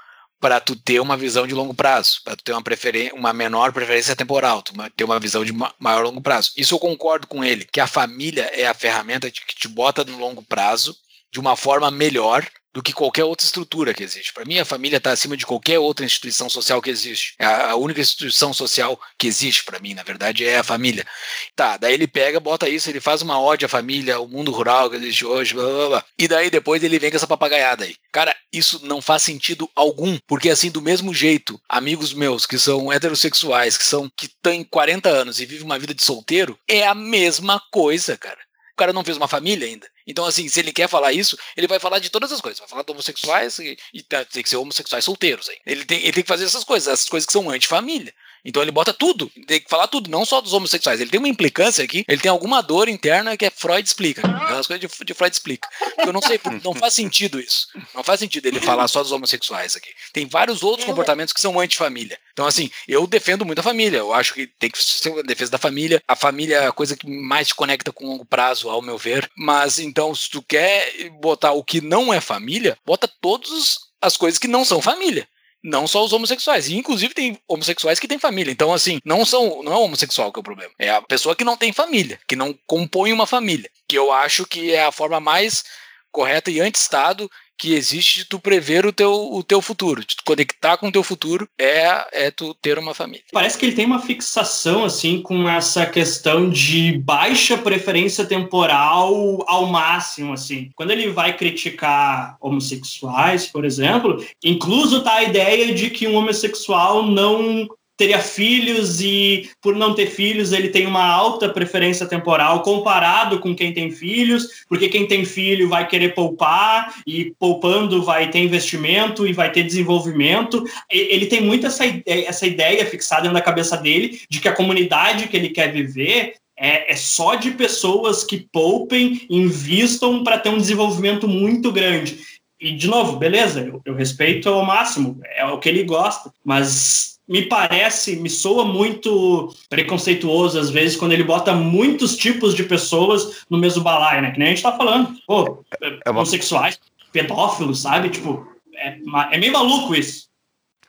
para 0.44 0.60
tu 0.60 0.76
ter 0.76 1.00
uma 1.00 1.16
visão 1.16 1.46
de 1.46 1.54
longo 1.54 1.72
prazo, 1.72 2.20
para 2.22 2.36
tu 2.36 2.44
ter 2.44 2.52
uma, 2.52 2.62
preferen 2.62 3.12
uma 3.14 3.32
menor 3.32 3.72
preferência 3.72 4.14
temporal, 4.14 4.60
tu 4.60 4.74
ter 4.94 5.02
uma 5.02 5.18
visão 5.18 5.42
de 5.42 5.54
ma 5.54 5.72
maior 5.78 6.04
longo 6.04 6.20
prazo. 6.20 6.52
Isso 6.54 6.74
eu 6.74 6.78
concordo 6.78 7.26
com 7.26 7.42
ele, 7.42 7.64
que 7.64 7.80
a 7.80 7.86
família 7.86 8.50
é 8.52 8.66
a 8.66 8.74
ferramenta 8.74 9.30
que 9.30 9.56
te 9.56 9.66
bota 9.66 10.04
no 10.04 10.18
longo 10.18 10.42
prazo 10.42 10.94
de 11.32 11.40
uma 11.40 11.56
forma 11.56 11.90
melhor 11.90 12.46
do 12.74 12.82
que 12.82 12.92
qualquer 12.92 13.22
outra 13.22 13.46
estrutura 13.46 13.94
que 13.94 14.02
existe. 14.02 14.32
Para 14.32 14.44
mim, 14.44 14.58
a 14.58 14.64
família 14.64 14.96
está 14.96 15.12
acima 15.12 15.36
de 15.36 15.46
qualquer 15.46 15.78
outra 15.78 16.04
instituição 16.04 16.50
social 16.50 16.82
que 16.82 16.90
existe. 16.90 17.34
É 17.38 17.46
a 17.46 17.76
única 17.76 18.00
instituição 18.00 18.52
social 18.52 19.00
que 19.16 19.28
existe 19.28 19.62
para 19.62 19.78
mim, 19.78 19.94
na 19.94 20.02
verdade, 20.02 20.44
é 20.44 20.58
a 20.58 20.64
família. 20.64 21.06
Tá, 21.54 21.76
daí 21.76 21.94
ele 21.94 22.08
pega, 22.08 22.40
bota 22.40 22.68
isso, 22.68 22.90
ele 22.90 23.00
faz 23.00 23.22
uma 23.22 23.40
ode 23.40 23.64
à 23.64 23.68
família, 23.68 24.16
ao 24.16 24.26
mundo 24.26 24.50
rural 24.50 24.90
que 24.90 24.96
existe 24.96 25.24
hoje, 25.24 25.54
blá 25.54 25.64
blá 25.64 25.88
blá. 25.88 26.04
E 26.18 26.26
daí 26.26 26.50
depois 26.50 26.82
ele 26.82 26.98
vem 26.98 27.10
com 27.10 27.16
essa 27.16 27.28
papagaiada 27.28 27.84
aí. 27.84 27.94
Cara, 28.10 28.34
isso 28.52 28.84
não 28.84 29.00
faz 29.00 29.22
sentido 29.22 29.70
algum, 29.76 30.18
porque 30.26 30.50
assim, 30.50 30.68
do 30.68 30.82
mesmo 30.82 31.14
jeito, 31.14 31.60
amigos 31.68 32.12
meus 32.12 32.44
que 32.44 32.58
são 32.58 32.92
heterossexuais, 32.92 33.76
que 33.76 33.84
são 33.84 34.10
que 34.16 34.28
têm 34.42 34.64
40 34.64 35.08
anos 35.08 35.38
e 35.38 35.46
vivem 35.46 35.64
uma 35.64 35.78
vida 35.78 35.94
de 35.94 36.02
solteiro, 36.02 36.58
é 36.68 36.84
a 36.84 36.94
mesma 36.94 37.62
coisa, 37.70 38.16
cara. 38.16 38.38
O 38.72 38.76
cara 38.76 38.92
não 38.92 39.04
fez 39.04 39.16
uma 39.16 39.28
família 39.28 39.68
ainda. 39.68 39.86
Então, 40.06 40.24
assim, 40.26 40.48
se 40.48 40.60
ele 40.60 40.72
quer 40.72 40.88
falar 40.88 41.12
isso, 41.12 41.36
ele 41.56 41.66
vai 41.66 41.78
falar 41.78 41.98
de 41.98 42.10
todas 42.10 42.30
as 42.32 42.40
coisas. 42.40 42.58
Vai 42.60 42.68
falar 42.68 42.82
de 42.82 42.92
homossexuais 42.92 43.58
e, 43.58 43.76
e 43.92 44.02
tá- 44.02 44.24
tem 44.24 44.42
que 44.42 44.48
ser 44.48 44.56
homossexuais 44.56 45.04
solteiros 45.04 45.48
aí. 45.48 45.56
Ele 45.66 45.84
tem, 45.84 45.98
ele 46.00 46.12
tem 46.12 46.22
que 46.22 46.28
fazer 46.28 46.44
essas 46.44 46.64
coisas, 46.64 46.92
essas 46.92 47.08
coisas 47.08 47.26
que 47.26 47.32
são 47.32 47.48
anti-família. 47.50 48.12
Então 48.44 48.62
ele 48.62 48.70
bota 48.70 48.92
tudo, 48.92 49.30
tem 49.46 49.60
que 49.60 49.70
falar 49.70 49.88
tudo, 49.88 50.10
não 50.10 50.24
só 50.24 50.40
dos 50.40 50.52
homossexuais. 50.52 51.00
Ele 51.00 51.10
tem 51.10 51.18
uma 51.18 51.28
implicância 51.28 51.82
aqui, 51.84 52.04
ele 52.06 52.20
tem 52.20 52.30
alguma 52.30 52.60
dor 52.62 52.88
interna 52.88 53.36
que 53.36 53.46
é 53.46 53.50
Freud 53.50 53.86
explica. 53.86 54.20
Aquelas 54.20 54.66
coisas 54.66 54.80
de, 54.80 55.04
de 55.04 55.14
Freud 55.14 55.32
explica. 55.32 55.68
Eu 55.98 56.12
não 56.12 56.20
sei, 56.20 56.38
não 56.62 56.74
faz 56.74 56.94
sentido 56.94 57.40
isso. 57.40 57.68
Não 57.94 58.04
faz 58.04 58.20
sentido 58.20 58.46
ele 58.46 58.60
falar 58.60 58.86
só 58.88 59.02
dos 59.02 59.12
homossexuais 59.12 59.76
aqui. 59.76 59.90
Tem 60.12 60.26
vários 60.26 60.62
outros 60.62 60.86
comportamentos 60.86 61.32
que 61.32 61.40
são 61.40 61.58
anti-família. 61.58 62.18
Então, 62.32 62.46
assim, 62.46 62.70
eu 62.86 63.06
defendo 63.06 63.46
muito 63.46 63.60
a 63.60 63.62
família. 63.62 63.98
Eu 63.98 64.12
acho 64.12 64.34
que 64.34 64.46
tem 64.46 64.70
que 64.70 64.82
ser 64.82 65.10
uma 65.10 65.22
defesa 65.22 65.52
da 65.52 65.58
família. 65.58 66.02
A 66.06 66.16
família 66.16 66.56
é 66.56 66.66
a 66.66 66.72
coisa 66.72 66.96
que 66.96 67.08
mais 67.08 67.48
te 67.48 67.54
conecta 67.54 67.92
com 67.92 68.06
longo 68.06 68.26
prazo, 68.26 68.68
ao 68.68 68.82
meu 68.82 68.98
ver. 68.98 69.30
Mas, 69.36 69.78
então, 69.78 70.14
se 70.14 70.28
tu 70.28 70.42
quer 70.42 71.08
botar 71.20 71.52
o 71.52 71.64
que 71.64 71.80
não 71.80 72.12
é 72.12 72.20
família, 72.20 72.76
bota 72.84 73.08
todas 73.20 73.78
as 74.02 74.16
coisas 74.16 74.38
que 74.38 74.48
não 74.48 74.64
são 74.64 74.82
família. 74.82 75.26
Não 75.64 75.86
só 75.86 76.04
os 76.04 76.12
homossexuais. 76.12 76.68
E, 76.68 76.76
inclusive, 76.76 77.14
tem 77.14 77.38
homossexuais 77.48 77.98
que 77.98 78.06
têm 78.06 78.18
família. 78.18 78.52
Então, 78.52 78.72
assim, 78.72 78.98
não 79.04 79.24
são 79.24 79.62
não 79.62 79.72
é 79.72 79.76
o 79.76 79.80
homossexual 79.80 80.30
que 80.30 80.38
é 80.38 80.42
o 80.42 80.44
problema. 80.44 80.72
É 80.78 80.90
a 80.90 81.00
pessoa 81.00 81.34
que 81.34 81.44
não 81.44 81.56
tem 81.56 81.72
família, 81.72 82.20
que 82.28 82.36
não 82.36 82.54
compõe 82.66 83.12
uma 83.12 83.26
família. 83.26 83.70
Que 83.88 83.96
eu 83.96 84.12
acho 84.12 84.46
que 84.46 84.72
é 84.72 84.84
a 84.84 84.92
forma 84.92 85.18
mais 85.18 85.64
correta 86.12 86.50
e 86.50 86.60
anti-Estado 86.60 87.30
que 87.58 87.74
existe 87.74 88.20
de 88.20 88.24
tu 88.26 88.38
prever 88.38 88.86
o 88.86 88.92
teu, 88.92 89.12
o 89.12 89.42
teu 89.42 89.60
futuro, 89.60 90.00
de 90.00 90.16
tu 90.16 90.24
conectar 90.24 90.76
com 90.76 90.88
o 90.88 90.92
teu 90.92 91.02
futuro, 91.02 91.48
é, 91.58 92.26
é 92.26 92.30
tu 92.30 92.54
ter 92.54 92.78
uma 92.78 92.94
família. 92.94 93.24
Parece 93.32 93.58
que 93.58 93.66
ele 93.66 93.74
tem 93.76 93.86
uma 93.86 94.00
fixação, 94.00 94.84
assim, 94.84 95.20
com 95.20 95.48
essa 95.48 95.86
questão 95.86 96.48
de 96.50 96.98
baixa 96.98 97.56
preferência 97.56 98.24
temporal 98.24 99.44
ao 99.48 99.66
máximo, 99.66 100.32
assim. 100.32 100.70
Quando 100.74 100.90
ele 100.90 101.08
vai 101.08 101.36
criticar 101.36 102.36
homossexuais, 102.40 103.46
por 103.46 103.64
exemplo, 103.64 104.24
incluso 104.42 105.02
tá 105.02 105.14
a 105.14 105.24
ideia 105.24 105.74
de 105.74 105.90
que 105.90 106.06
um 106.06 106.16
homossexual 106.16 107.06
não 107.06 107.68
teria 107.96 108.18
filhos 108.18 109.00
e 109.00 109.50
por 109.60 109.76
não 109.76 109.94
ter 109.94 110.06
filhos 110.06 110.52
ele 110.52 110.68
tem 110.68 110.86
uma 110.86 111.04
alta 111.04 111.48
preferência 111.48 112.06
temporal 112.06 112.62
comparado 112.62 113.38
com 113.38 113.54
quem 113.54 113.72
tem 113.72 113.90
filhos, 113.90 114.64
porque 114.68 114.88
quem 114.88 115.06
tem 115.06 115.24
filho 115.24 115.68
vai 115.68 115.86
querer 115.86 116.14
poupar 116.14 116.94
e 117.06 117.32
poupando 117.38 118.02
vai 118.02 118.30
ter 118.30 118.40
investimento 118.40 119.26
e 119.26 119.32
vai 119.32 119.50
ter 119.50 119.62
desenvolvimento. 119.62 120.64
Ele 120.90 121.26
tem 121.26 121.40
muito 121.40 121.66
essa 121.66 121.86
ideia, 121.86 122.28
essa 122.28 122.46
ideia 122.46 122.84
fixada 122.86 123.30
na 123.30 123.40
cabeça 123.40 123.76
dele 123.76 124.20
de 124.28 124.40
que 124.40 124.48
a 124.48 124.54
comunidade 124.54 125.28
que 125.28 125.36
ele 125.36 125.50
quer 125.50 125.72
viver 125.72 126.34
é, 126.56 126.92
é 126.92 126.96
só 126.96 127.34
de 127.34 127.50
pessoas 127.50 128.24
que 128.24 128.46
poupem, 128.52 129.26
invistam 129.28 130.22
para 130.22 130.38
ter 130.38 130.50
um 130.50 130.58
desenvolvimento 130.58 131.26
muito 131.26 131.72
grande. 131.72 132.18
E, 132.60 132.72
de 132.72 132.86
novo, 132.86 133.16
beleza, 133.16 133.60
eu, 133.60 133.80
eu 133.84 133.94
respeito 133.94 134.48
ao 134.48 134.64
máximo, 134.64 135.20
é 135.36 135.44
o 135.44 135.58
que 135.58 135.68
ele 135.68 135.82
gosta, 135.82 136.32
mas 136.44 137.13
me 137.26 137.42
parece, 137.46 138.16
me 138.16 138.28
soa 138.28 138.64
muito 138.64 139.54
preconceituoso 139.70 140.58
às 140.58 140.70
vezes 140.70 140.96
quando 140.96 141.12
ele 141.12 141.24
bota 141.24 141.52
muitos 141.54 142.16
tipos 142.16 142.54
de 142.54 142.64
pessoas 142.64 143.44
no 143.48 143.56
mesmo 143.58 143.82
balaio, 143.82 144.22
né? 144.22 144.30
Que 144.30 144.38
nem 144.38 144.48
a 144.48 144.50
gente 144.50 144.62
tá 144.62 144.76
falando. 144.76 145.16
Pô, 145.26 145.64
É 145.80 146.10
uma- 146.10 146.20
homossexuais, 146.20 146.78
pedófilos, 147.12 147.80
sabe? 147.82 148.10
Tipo, 148.10 148.46
é, 148.74 148.98
é 149.32 149.38
meio 149.38 149.52
maluco 149.52 149.94
isso. 149.94 150.28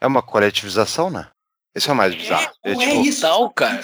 É 0.00 0.06
uma 0.06 0.20
coletivização, 0.22 1.08
né? 1.10 1.28
Isso 1.74 1.88
é 1.90 1.92
o 1.92 1.96
mais 1.96 2.14
bizarro. 2.14 2.50
É, 2.64 2.72
É, 2.72 2.74
não 2.74 2.82
é 2.82 2.86
tipo, 2.90 3.02
isso. 3.02 3.20
Total, 3.22 3.50
cara. 3.50 3.82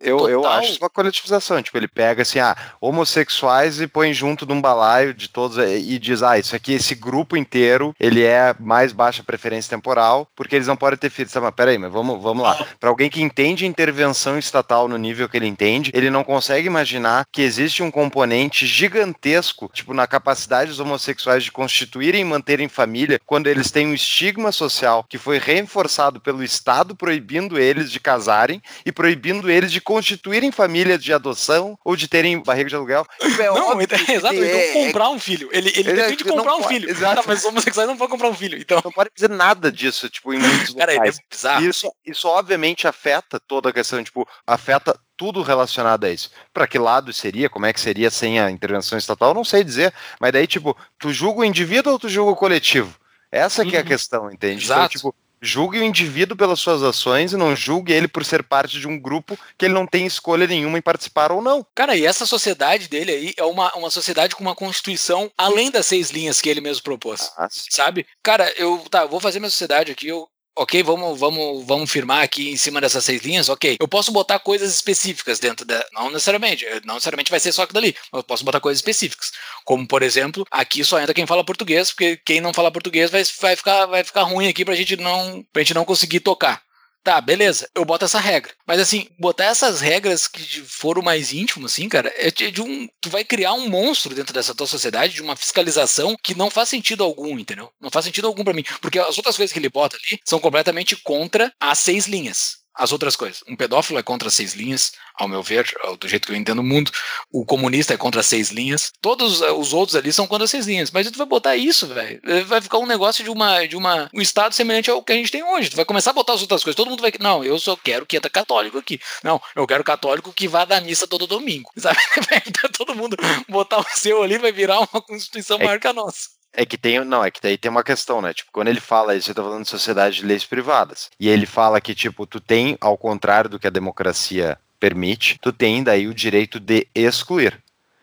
Eu, 0.00 0.28
eu 0.28 0.46
acho 0.46 0.78
uma 0.78 0.88
coletivização. 0.88 1.62
Tipo, 1.62 1.76
ele 1.76 1.88
pega 1.88 2.22
assim, 2.22 2.38
ah, 2.38 2.56
homossexuais 2.80 3.80
e 3.80 3.86
põe 3.86 4.14
junto 4.14 4.46
num 4.46 4.60
balaio 4.60 5.12
de 5.12 5.28
todos 5.28 5.58
eh, 5.58 5.78
e 5.78 5.98
diz, 5.98 6.22
ah, 6.22 6.38
isso 6.38 6.56
aqui, 6.56 6.72
esse 6.72 6.94
grupo 6.94 7.36
inteiro, 7.36 7.94
ele 8.00 8.24
é 8.24 8.54
mais 8.58 8.92
baixa 8.92 9.22
preferência 9.22 9.68
temporal, 9.68 10.26
porque 10.34 10.56
eles 10.56 10.66
não 10.66 10.76
podem 10.76 10.98
ter 10.98 11.10
filhos. 11.10 11.32
Tá, 11.32 11.40
mas 11.40 11.54
peraí, 11.54 11.76
mas 11.76 11.92
vamos, 11.92 12.20
vamos 12.22 12.42
lá. 12.42 12.66
Para 12.78 12.88
alguém 12.88 13.10
que 13.10 13.20
entende 13.20 13.66
intervenção 13.66 14.38
estatal 14.38 14.88
no 14.88 14.96
nível 14.96 15.28
que 15.28 15.36
ele 15.36 15.46
entende, 15.46 15.90
ele 15.94 16.08
não 16.08 16.24
consegue 16.24 16.66
imaginar 16.66 17.26
que 17.30 17.42
existe 17.42 17.82
um 17.82 17.90
componente 17.90 18.66
gigantesco, 18.66 19.70
tipo, 19.72 19.92
na 19.92 20.06
capacidade 20.06 20.70
dos 20.70 20.80
homossexuais 20.80 21.44
de 21.44 21.52
constituírem 21.52 22.22
e 22.22 22.24
manterem 22.24 22.68
família, 22.68 23.20
quando 23.26 23.48
eles 23.48 23.70
têm 23.70 23.88
um 23.88 23.94
estigma 23.94 24.50
social 24.50 25.04
que 25.08 25.18
foi 25.18 25.38
reforçado 25.38 26.20
pelo 26.20 26.42
Estado 26.42 26.96
proibindo 26.96 27.58
eles 27.58 27.90
de 27.90 28.00
casarem 28.00 28.62
e 28.84 28.92
proibindo 28.92 29.50
eles 29.50 29.70
de 29.70 29.80
constituírem 29.94 30.52
família 30.52 30.96
de 30.96 31.12
adoção 31.12 31.76
ou 31.84 31.96
de 31.96 32.06
terem 32.06 32.40
barriga 32.42 32.68
de 32.70 32.76
aluguel. 32.76 33.04
Tipo, 33.20 33.42
é 33.42 33.46
Não, 33.46 33.70
óbvio 33.70 33.82
então, 33.82 33.98
que 33.98 34.12
exato, 34.12 34.34
é- 34.34 34.70
então 34.70 34.84
comprar 34.86 35.08
um 35.10 35.18
filho. 35.18 35.48
Ele, 35.52 35.68
ele, 35.70 35.80
Ele- 35.80 35.92
defende 35.94 36.22
ele 36.22 36.30
não 36.30 36.36
comprar 36.36 36.54
um 36.54 36.62
pode- 36.62 36.68
filho. 36.74 36.90
exato. 36.90 37.16
Tá, 37.16 37.22
mas 37.26 37.38
os 37.40 37.44
homossexuais 37.46 37.88
não 37.88 37.96
podem 37.96 38.10
comprar 38.12 38.28
um 38.28 38.34
filho. 38.34 38.56
Então, 38.56 38.80
não 38.84 38.92
pode 38.92 39.10
dizer 39.12 39.28
nada 39.28 39.72
disso, 39.72 40.08
tipo, 40.08 40.32
em 40.32 40.38
muitos 40.38 40.74
cara, 40.74 40.92
ele 40.92 40.98
é 41.00 41.00
locais. 41.10 41.18
bizarro. 41.28 41.66
Isso, 41.66 41.92
isso 42.06 42.28
obviamente 42.28 42.86
afeta 42.86 43.40
toda 43.40 43.70
a 43.70 43.72
questão, 43.72 44.02
tipo, 44.04 44.26
afeta 44.46 44.96
tudo 45.16 45.42
relacionado 45.42 46.04
a 46.04 46.10
isso. 46.10 46.30
Para 46.54 46.66
que 46.68 46.78
lado 46.78 47.12
seria? 47.12 47.50
Como 47.50 47.66
é 47.66 47.72
que 47.72 47.80
seria 47.80 48.10
sem 48.10 48.38
a 48.40 48.48
intervenção 48.50 48.96
estatal? 48.96 49.34
Não 49.34 49.44
sei 49.44 49.64
dizer. 49.64 49.92
Mas 50.20 50.32
daí, 50.32 50.46
tipo, 50.46 50.76
tu 50.98 51.12
julga 51.12 51.40
o 51.40 51.44
indivíduo 51.44 51.92
ou 51.92 51.98
tu 51.98 52.08
julga 52.08 52.30
o 52.32 52.36
coletivo? 52.36 52.96
Essa 53.32 53.64
que 53.64 53.74
é 53.76 53.80
a 53.80 53.82
Uhum. 53.82 53.88
questão, 53.88 54.30
entende? 54.30 54.64
Exato. 54.64 54.80
Então, 54.96 55.10
tipo, 55.10 55.14
julgue 55.40 55.78
o 55.78 55.84
indivíduo 55.84 56.36
pelas 56.36 56.60
suas 56.60 56.82
ações 56.82 57.32
e 57.32 57.36
não 57.36 57.56
julgue 57.56 57.92
ele 57.92 58.08
por 58.08 58.24
ser 58.24 58.42
parte 58.42 58.78
de 58.78 58.86
um 58.86 58.98
grupo 58.98 59.38
que 59.56 59.64
ele 59.64 59.74
não 59.74 59.86
tem 59.86 60.06
escolha 60.06 60.46
nenhuma 60.46 60.78
em 60.78 60.82
participar 60.82 61.32
ou 61.32 61.42
não. 61.42 61.66
Cara, 61.74 61.96
e 61.96 62.04
essa 62.04 62.26
sociedade 62.26 62.88
dele 62.88 63.12
aí 63.12 63.34
é 63.36 63.44
uma, 63.44 63.72
uma 63.74 63.90
sociedade 63.90 64.34
com 64.34 64.42
uma 64.42 64.54
constituição 64.54 65.30
além 65.36 65.70
das 65.70 65.86
seis 65.86 66.10
linhas 66.10 66.40
que 66.40 66.48
ele 66.48 66.60
mesmo 66.60 66.82
propôs. 66.82 67.32
Ah. 67.36 67.48
Sabe? 67.50 68.06
Cara, 68.22 68.52
eu 68.56 68.78
tá, 68.90 69.02
eu 69.02 69.08
vou 69.08 69.20
fazer 69.20 69.38
minha 69.38 69.50
sociedade 69.50 69.92
aqui, 69.92 70.08
eu 70.08 70.28
Ok, 70.56 70.82
vamos, 70.82 71.18
vamos, 71.18 71.64
vamos 71.64 71.90
firmar 71.90 72.22
aqui 72.22 72.50
em 72.50 72.56
cima 72.56 72.80
dessas 72.80 73.04
seis 73.04 73.22
linhas, 73.22 73.48
ok. 73.48 73.76
Eu 73.80 73.88
posso 73.88 74.12
botar 74.12 74.38
coisas 74.40 74.74
específicas 74.74 75.38
dentro 75.38 75.64
da. 75.64 75.84
Não 75.92 76.10
necessariamente, 76.10 76.66
eh, 76.66 76.80
não 76.84 76.94
necessariamente 76.94 77.30
vai 77.30 77.40
ser 77.40 77.52
só 77.52 77.62
aquilo 77.62 77.80
dali, 77.80 77.96
mas 78.12 78.18
eu 78.20 78.24
posso 78.24 78.44
botar 78.44 78.60
coisas 78.60 78.78
específicas. 78.78 79.30
Como, 79.64 79.86
por 79.86 80.02
exemplo, 80.02 80.44
aqui 80.50 80.84
só 80.84 81.00
entra 81.00 81.14
quem 81.14 81.26
fala 81.26 81.44
português, 81.44 81.90
porque 81.90 82.16
quem 82.18 82.40
não 82.40 82.52
fala 82.52 82.70
português 82.70 83.10
vai, 83.10 83.22
vai, 83.40 83.56
ficar, 83.56 83.86
vai 83.86 84.04
ficar 84.04 84.22
ruim 84.24 84.48
aqui 84.48 84.64
pra 84.64 84.74
gente 84.74 84.96
não, 84.96 85.42
pra 85.52 85.62
gente 85.62 85.74
não 85.74 85.84
conseguir 85.84 86.20
tocar. 86.20 86.62
Tá, 87.02 87.18
beleza, 87.18 87.66
eu 87.74 87.84
boto 87.84 88.04
essa 88.04 88.20
regra. 88.20 88.52
Mas 88.66 88.78
assim, 88.78 89.08
botar 89.18 89.44
essas 89.44 89.80
regras 89.80 90.28
que 90.28 90.60
foram 90.62 91.00
mais 91.00 91.32
íntimas, 91.32 91.72
assim, 91.72 91.88
cara, 91.88 92.12
é 92.16 92.30
de, 92.30 92.60
um. 92.60 92.86
Tu 93.00 93.08
vai 93.08 93.24
criar 93.24 93.54
um 93.54 93.68
monstro 93.68 94.14
dentro 94.14 94.34
dessa 94.34 94.54
tua 94.54 94.66
sociedade, 94.66 95.14
de 95.14 95.22
uma 95.22 95.34
fiscalização 95.34 96.14
que 96.22 96.34
não 96.34 96.50
faz 96.50 96.68
sentido 96.68 97.02
algum, 97.02 97.38
entendeu? 97.38 97.72
Não 97.80 97.90
faz 97.90 98.04
sentido 98.04 98.26
algum 98.26 98.44
pra 98.44 98.52
mim. 98.52 98.64
Porque 98.82 98.98
as 98.98 99.16
outras 99.16 99.36
coisas 99.36 99.52
que 99.52 99.58
ele 99.58 99.70
bota 99.70 99.96
ali 99.96 100.20
são 100.26 100.38
completamente 100.38 100.94
contra 100.96 101.52
as 101.58 101.78
seis 101.78 102.06
linhas. 102.06 102.59
As 102.82 102.92
outras 102.92 103.14
coisas. 103.14 103.42
Um 103.46 103.54
pedófilo 103.56 103.98
é 103.98 104.02
contra 104.02 104.30
seis 104.30 104.54
linhas, 104.54 104.92
ao 105.14 105.28
meu 105.28 105.42
ver, 105.42 105.70
ao- 105.82 105.96
do 105.96 106.08
jeito 106.08 106.26
que 106.26 106.32
eu 106.32 106.36
entendo 106.36 106.60
o 106.60 106.62
mundo. 106.64 106.90
O 107.30 107.44
comunista 107.44 107.92
é 107.92 107.96
contra 107.96 108.20
as 108.20 108.26
seis 108.26 108.50
linhas. 108.50 108.90
Todos 109.02 109.42
eh, 109.42 109.50
os 109.52 109.72
outros 109.74 109.94
ali 109.96 110.12
são 110.12 110.26
contra 110.26 110.46
seis 110.46 110.66
linhas. 110.66 110.90
Mas 110.90 111.10
tu 111.10 111.18
vai 111.18 111.26
botar 111.26 111.56
isso, 111.56 111.86
velho. 111.86 112.20
eh, 112.24 112.40
Vai 112.44 112.60
ficar 112.60 112.78
um 112.78 112.86
negócio 112.86 113.22
de 113.22 113.28
uma, 113.30 113.66
de 113.66 113.76
uma. 113.76 114.08
um 114.14 114.20
estado 114.20 114.54
semelhante 114.54 114.90
ao 114.90 115.02
que 115.02 115.12
a 115.12 115.16
gente 115.16 115.30
tem 115.30 115.42
hoje. 115.44 115.68
Tu 115.70 115.76
vai 115.76 115.84
começar 115.84 116.10
a 116.10 116.14
botar 116.14 116.32
as 116.32 116.40
outras 116.40 116.64
coisas. 116.64 116.76
Todo 116.76 116.88
mundo 116.90 117.02
vai. 117.02 117.12
Não, 117.20 117.44
eu 117.44 117.58
só 117.58 117.76
quero 117.76 118.06
que 118.06 118.16
entra 118.16 118.30
católico 118.30 118.78
aqui. 118.78 118.98
Não, 119.22 119.40
eu 119.54 119.66
quero 119.66 119.84
católico 119.84 120.32
que 120.32 120.48
vá 120.48 120.64
dar 120.64 120.80
missa 120.80 121.06
todo 121.06 121.26
domingo. 121.26 121.70
Sabe? 121.76 121.98
Vai 122.30 122.40
todo 122.72 122.94
mundo 122.94 123.16
botar 123.48 123.78
o 123.80 123.84
seu 123.94 124.22
ali, 124.22 124.38
vai 124.38 124.52
virar 124.52 124.78
uma 124.80 125.02
constituição 125.02 125.58
É- 125.60 125.64
maior 125.64 125.78
que 125.80 125.86
a 125.86 125.92
nossa. 125.92 126.39
É 126.52 126.66
que 126.66 126.76
tem, 126.76 127.04
não, 127.04 127.24
é 127.24 127.30
que 127.30 127.40
daí 127.40 127.56
tem 127.56 127.70
uma 127.70 127.84
questão, 127.84 128.20
né? 128.20 128.34
Tipo, 128.34 128.50
quando 128.52 128.68
ele 128.68 128.80
fala 128.80 129.14
isso, 129.14 129.28
ele 129.28 129.34
tá 129.34 129.42
falando 129.42 129.62
de 129.62 129.70
sociedade 129.70 130.16
de 130.16 130.26
leis 130.26 130.44
privadas. 130.44 131.10
E 131.18 131.28
ele 131.28 131.46
fala 131.46 131.80
que, 131.80 131.94
tipo, 131.94 132.26
tu 132.26 132.40
tem, 132.40 132.76
ao 132.80 132.98
contrário 132.98 133.48
do 133.48 133.58
que 133.58 133.66
a 133.66 133.70
democracia 133.70 134.58
permite, 134.78 135.38
tu 135.40 135.52
tem 135.52 135.82
daí 135.82 136.08
o 136.08 136.14
direito 136.14 136.58
de 136.58 136.88
excluir. 136.94 137.62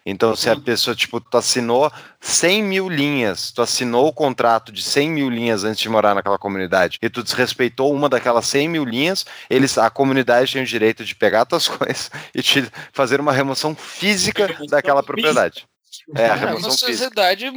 Então, 0.09 0.33
se 0.37 0.49
a 0.49 0.55
pessoa, 0.55 0.95
tipo, 0.95 1.19
tu 1.19 1.37
assinou 1.37 1.91
100 2.21 2.63
mil 2.63 2.87
linhas, 2.87 3.51
tu 3.51 3.61
assinou 3.61 4.07
o 4.07 4.13
contrato 4.13 4.71
de 4.71 4.81
100 4.81 5.09
mil 5.09 5.29
linhas 5.29 5.65
antes 5.65 5.81
de 5.81 5.89
morar 5.89 6.15
naquela 6.15 6.37
comunidade, 6.37 6.97
e 7.01 7.09
tu 7.09 7.21
desrespeitou 7.21 7.93
uma 7.93 8.07
daquelas 8.07 8.47
100 8.47 8.69
mil 8.69 8.85
linhas, 8.85 9.25
eles, 9.49 9.77
a 9.77 9.89
comunidade 9.89 10.53
tem 10.53 10.61
o 10.61 10.65
direito 10.65 11.03
de 11.03 11.13
pegar 11.13 11.43
tuas 11.43 11.67
coisas 11.67 12.09
e 12.33 12.41
te 12.41 12.65
fazer 12.93 13.19
uma 13.19 13.33
remoção 13.33 13.75
física 13.75 14.47
daquela 14.69 15.03
propriedade. 15.03 15.67
É, 16.15 16.21
a 16.23 16.27
É 16.27 16.27
uma 16.29 16.35
remoção 16.35 16.71
física. 16.71 16.87
sociedade. 16.87 17.51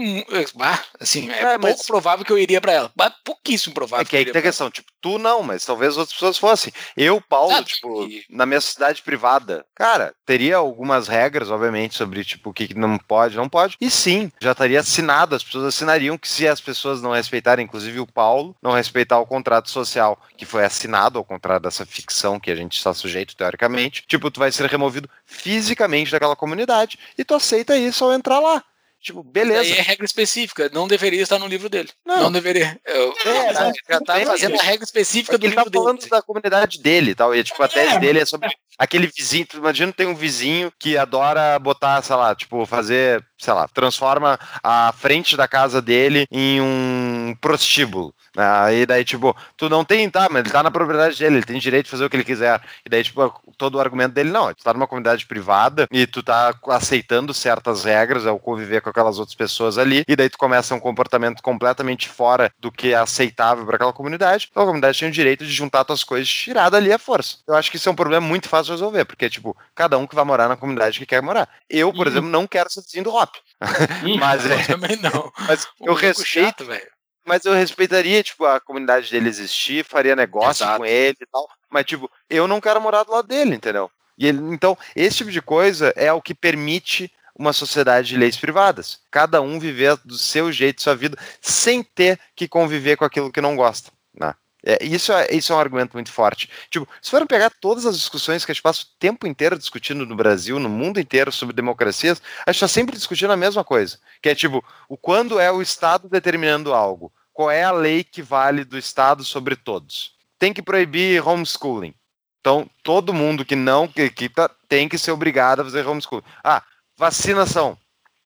Assim, 0.99 1.31
é, 1.31 1.41
É, 1.55 1.59
mas- 1.59 1.75
pouco 1.75 1.87
provável 1.87 2.25
que 2.25 2.33
eu 2.33 2.39
iria 2.39 2.61
pra 2.61 2.73
ela. 2.73 2.93
Mas 2.97 3.13
pouquíssimo 3.25 3.75
provável. 3.75 4.03
É 4.03 4.05
que 4.09 4.17
aí 4.17 4.25
que 4.25 4.33
tem 4.33 4.41
a 4.41 4.43
questão, 4.43 4.71
tipo, 4.71 4.91
tu 5.01 5.19
não, 5.19 5.43
mas 5.43 5.65
talvez 5.65 5.97
outras 5.97 6.13
pessoas 6.13 6.39
fossem. 6.39 6.73
Eu, 6.97 7.21
Paulo, 7.21 7.63
tipo, 7.65 8.09
na 8.29 8.47
minha 8.47 8.61
sociedade 8.61 9.03
privada, 9.03 9.65
cara, 9.75 10.15
teria 10.25 10.57
algumas 10.57 11.09
regras, 11.09 11.51
obviamente, 11.51 11.97
sobre, 11.97 12.25
tipo, 12.25 12.51
o 12.51 12.53
que 12.53 12.69
que 12.69 12.75
não 12.75 12.99
pode, 12.99 13.37
não 13.37 13.49
pode. 13.49 13.77
E 13.81 13.91
sim, 13.91 14.31
já 14.41 14.53
estaria 14.53 14.81
assinado, 14.81 15.35
as 15.35 15.43
pessoas 15.43 15.65
assinariam 15.65 16.19
que 16.19 16.29
se 16.29 16.47
as 16.47 16.61
pessoas 16.61 17.03
não 17.03 17.13
respeitarem, 17.13 17.65
inclusive 17.65 18.01
o 18.01 18.07
Paulo, 18.07 18.55
não 18.63 18.73
respeitar 18.73 19.19
o 19.19 19.27
contrato 19.27 19.71
social 19.71 20.21
que 20.37 20.45
foi 20.45 20.65
assinado, 20.65 21.19
ao 21.19 21.25
contrário 21.25 21.63
dessa 21.63 21.87
ficção 21.87 22.41
que 22.41 22.51
a 22.51 22.57
gente 22.57 22.77
está 22.77 22.93
sujeito, 22.95 23.37
teoricamente, 23.37 24.05
tipo, 24.07 24.31
tu 24.31 24.41
vai 24.41 24.53
ser 24.53 24.67
removido 24.67 25.09
fisicamente 25.25 26.11
daquela 26.11 26.37
comunidade 26.37 26.99
e 27.17 27.25
tu 27.25 27.35
aceita 27.35 27.77
isso 27.77 28.05
ao 28.05 28.13
entrar 28.13 28.41
lá. 28.41 28.63
Tipo, 29.03 29.23
beleza. 29.23 29.63
Daí 29.71 29.79
é 29.79 29.83
regra 29.83 30.05
específica, 30.05 30.71
não 30.75 30.87
deveria 30.87 31.23
estar 31.23 31.39
no 31.39 31.47
livro 31.47 31.71
dele. 31.71 31.89
Não. 32.05 32.25
Não, 32.25 32.33
deveria. 32.33 32.79
Eu, 32.85 33.15
É, 33.25 33.25
já- 33.55 33.61
não, 33.65 33.73
já 33.73 33.99
tudo 33.99 34.05
tá 34.05 34.21
fazendo 34.27 34.61
a 34.61 34.63
regra 34.63 34.85
específica 34.85 35.35
É 35.37 35.39
do 35.39 35.47
ele 35.47 35.55
tá 35.55 35.61
livro 35.63 35.71
dele. 35.71 35.85
falando 35.85 36.09
da 36.09 36.21
comunidade 36.23 36.79
dele 36.81 37.13
e 37.13 37.15
tal. 37.15 37.35
E, 37.35 37.43
tipo, 37.43 37.63
a 37.63 37.69
tese 37.69 37.95
É. 37.95 37.99
dele 37.99 38.19
é 38.21 38.27
sobre 38.27 38.51
aquele 38.81 39.07
vizinho. 39.07 39.47
Tu 39.47 39.59
imagina 39.59 39.93
tem 39.93 40.07
um 40.07 40.15
vizinho 40.15 40.73
que 40.79 40.97
adora 40.97 41.59
botar, 41.59 42.03
sei 42.03 42.17
lá, 42.17 42.35
tipo, 42.35 42.65
fazer 42.65 43.25
sei 43.41 43.55
lá, 43.55 43.67
transforma 43.69 44.39
a 44.63 44.93
frente 44.93 45.37
da 45.37 45.49
casa 45.49 45.81
dele 45.81 46.27
em 46.31 46.61
um 46.61 47.35
prostíbulo. 47.41 48.15
né? 48.37 48.45
Aí 48.47 48.87
daí, 48.87 49.05
tipo, 49.05 49.35
tu 49.57 49.69
não 49.69 49.85
tem, 49.85 50.09
tá, 50.11 50.29
mas 50.31 50.43
ele 50.43 50.51
tá 50.51 50.63
na 50.63 50.71
propriedade 50.71 51.19
dele, 51.19 51.37
ele 51.37 51.47
tem 51.47 51.59
direito 51.59 51.87
de 51.87 51.91
fazer 51.91 52.05
o 52.05 52.11
que 52.11 52.17
ele 52.17 52.25
quiser. 52.25 52.61
E 52.85 52.89
daí, 52.89 53.03
tipo, 53.03 53.33
todo 53.57 53.77
o 53.77 53.81
argumento 53.81 54.13
dele, 54.13 54.31
não, 54.31 54.53
tu 54.53 54.63
tá 54.63 54.75
numa 54.75 54.87
comunidade 54.87 55.27
privada 55.27 55.89
e 55.91 56.07
tu 56.07 56.23
tá 56.23 56.55
aceitando 56.69 57.33
certas 57.33 57.85
regras 57.85 58.27
ao 58.27 58.39
conviver 58.39 58.83
com 58.83 58.91
aquelas 58.91 59.19
outras 59.19 59.35
pessoas 59.35 59.79
ali, 59.79 60.05
e 60.07 60.15
daí 60.15 60.29
tu 60.29 60.39
começa 60.39 60.75
um 60.75 60.81
comportamento 60.81 61.43
completamente 61.43 62.09
fora 62.09 62.53
do 62.59 62.71
que 62.71 62.93
é 62.93 62.97
aceitável 62.97 63.65
para 63.65 63.77
aquela 63.77 63.93
comunidade, 63.93 64.49
então 64.51 64.63
a 64.63 64.67
comunidade 64.67 64.99
tem 64.99 65.09
o 65.09 65.13
direito 65.13 65.45
de 65.45 65.53
juntar 65.53 65.85
tuas 65.85 66.05
coisas 66.05 66.29
e 66.29 66.33
tirar 66.33 66.69
dali 66.69 66.93
a 66.93 66.99
força. 66.99 67.39
Eu 67.47 67.55
acho 67.55 67.71
que 67.71 67.77
isso 67.77 67.89
é 67.89 67.93
um 67.93 67.97
problema 67.97 68.27
muito 68.27 68.49
fácil 68.49 68.70
resolver, 68.71 69.05
porque, 69.05 69.29
tipo, 69.31 69.57
cada 69.75 69.97
um 69.99 70.07
que 70.07 70.15
vai 70.15 70.25
morar 70.25 70.49
na 70.49 70.57
comunidade 70.57 70.99
que 70.99 71.07
quer 71.07 71.23
morar. 71.23 71.49
Eu, 71.69 71.93
por 71.93 72.07
Uhum. 72.07 72.13
exemplo, 72.13 72.31
não 72.31 72.47
quero 72.47 72.71
ser 72.71 72.83
vizinho 72.83 73.05
do 73.05 73.15
Hop. 73.15 73.35
mas, 74.19 74.45
Eu 74.47 74.53
é, 74.53 74.65
também 74.67 74.97
não. 74.97 75.33
mas 75.47 75.67
Um 75.81 75.87
eu 75.87 75.95
respeito 75.95 76.65
velho. 76.65 76.91
mas 77.27 77.45
eu 77.45 77.53
respeitaria, 77.55 78.23
tipo, 78.23 78.45
a 78.45 78.61
comunidade 78.61 79.11
dele 79.11 79.29
existir, 79.29 79.85
faria 79.85 80.17
negócio 80.17 80.65
Exato. 80.65 80.79
com 80.79 80.87
ele 80.87 81.17
e 81.21 81.27
tal. 81.27 81.49
Mas, 81.71 81.85
tipo, 81.87 82.11
eu 82.29 82.49
não 82.49 82.61
quero 82.61 82.81
morar 82.81 83.03
do 83.05 83.13
lado 83.13 83.29
dele, 83.29 83.55
entendeu? 83.55 83.91
E 84.19 84.27
ele, 84.27 84.39
então, 84.53 84.77
esse 84.95 85.19
tipo 85.19 85.31
de 85.31 85.41
coisa 85.41 85.93
é 85.97 86.13
o 86.13 86.21
que 86.21 86.35
permite 86.35 87.11
uma 87.39 87.53
sociedade 87.55 88.09
de 88.09 88.17
leis 88.19 88.37
privadas. 88.37 89.01
Cada 89.11 89.41
um 89.41 89.59
viver 89.59 89.97
do 90.05 90.19
seu 90.19 90.53
jeito, 90.53 90.83
sua 90.83 90.95
vida, 90.95 91.17
sem 91.41 91.83
ter 91.83 92.21
que 92.37 92.47
conviver 92.47 92.97
com 92.97 93.05
aquilo 93.05 93.33
que 93.33 93.41
não 93.41 93.57
gosta. 93.57 93.91
Né? 94.15 94.35
É, 94.65 94.85
isso, 94.85 95.13
é, 95.13 95.29
isso 95.31 95.53
é 95.53 95.57
um 95.57 95.59
argumento 95.59 95.95
muito 95.95 96.13
forte. 96.13 96.49
Tipo, 96.71 96.89
se 97.01 97.11
forem 97.11 97.27
pegar 97.27 97.51
todas 97.61 97.87
as 97.87 97.97
discussões 97.97 98.45
que 98.45 98.53
a 98.53 98.55
gente 98.55 98.63
passa 98.63 98.83
o 98.83 98.99
tempo 98.99 99.27
inteiro 99.27 99.59
discutindo 99.59 100.05
no 100.05 100.17
Brasil, 100.17 100.59
no 100.59 100.69
mundo 100.69 101.01
inteiro, 101.01 101.33
sobre 101.33 101.55
democracias, 101.55 102.21
a 102.47 102.53
gente 102.53 102.57
está 102.57 102.69
sempre 102.69 102.97
discutindo 102.97 103.33
a 103.33 103.37
mesma 103.37 103.65
coisa. 103.65 103.99
Que 104.23 104.29
é 104.29 104.35
tipo, 104.35 104.65
o 104.89 104.97
quando 104.97 105.39
é 105.39 105.51
o 105.51 105.63
Estado 105.63 106.09
determinando 106.09 106.75
algo? 106.75 107.13
Qual 107.33 107.51
é 107.51 107.63
a 107.63 107.73
lei 107.73 108.05
que 108.05 108.23
vale 108.23 108.65
do 108.65 108.77
Estado 108.77 109.25
sobre 109.25 109.57
todos? 109.57 110.13
Tem 110.39 110.53
que 110.53 110.63
proibir 110.63 111.27
homeschooling. 111.27 111.95
Então, 112.41 112.69
todo 112.83 113.13
mundo 113.13 113.45
que 113.45 113.55
não, 113.55 113.87
que, 113.87 114.11
que 114.11 114.29
tá, 114.29 114.51
tem 114.69 114.89
que 114.89 114.99
ser 114.99 115.11
obrigado 115.11 115.61
a 115.61 115.65
fazer 115.65 115.87
homeschooling. 115.87 116.25
Ah, 116.43 116.63
vacinação. 116.97 117.79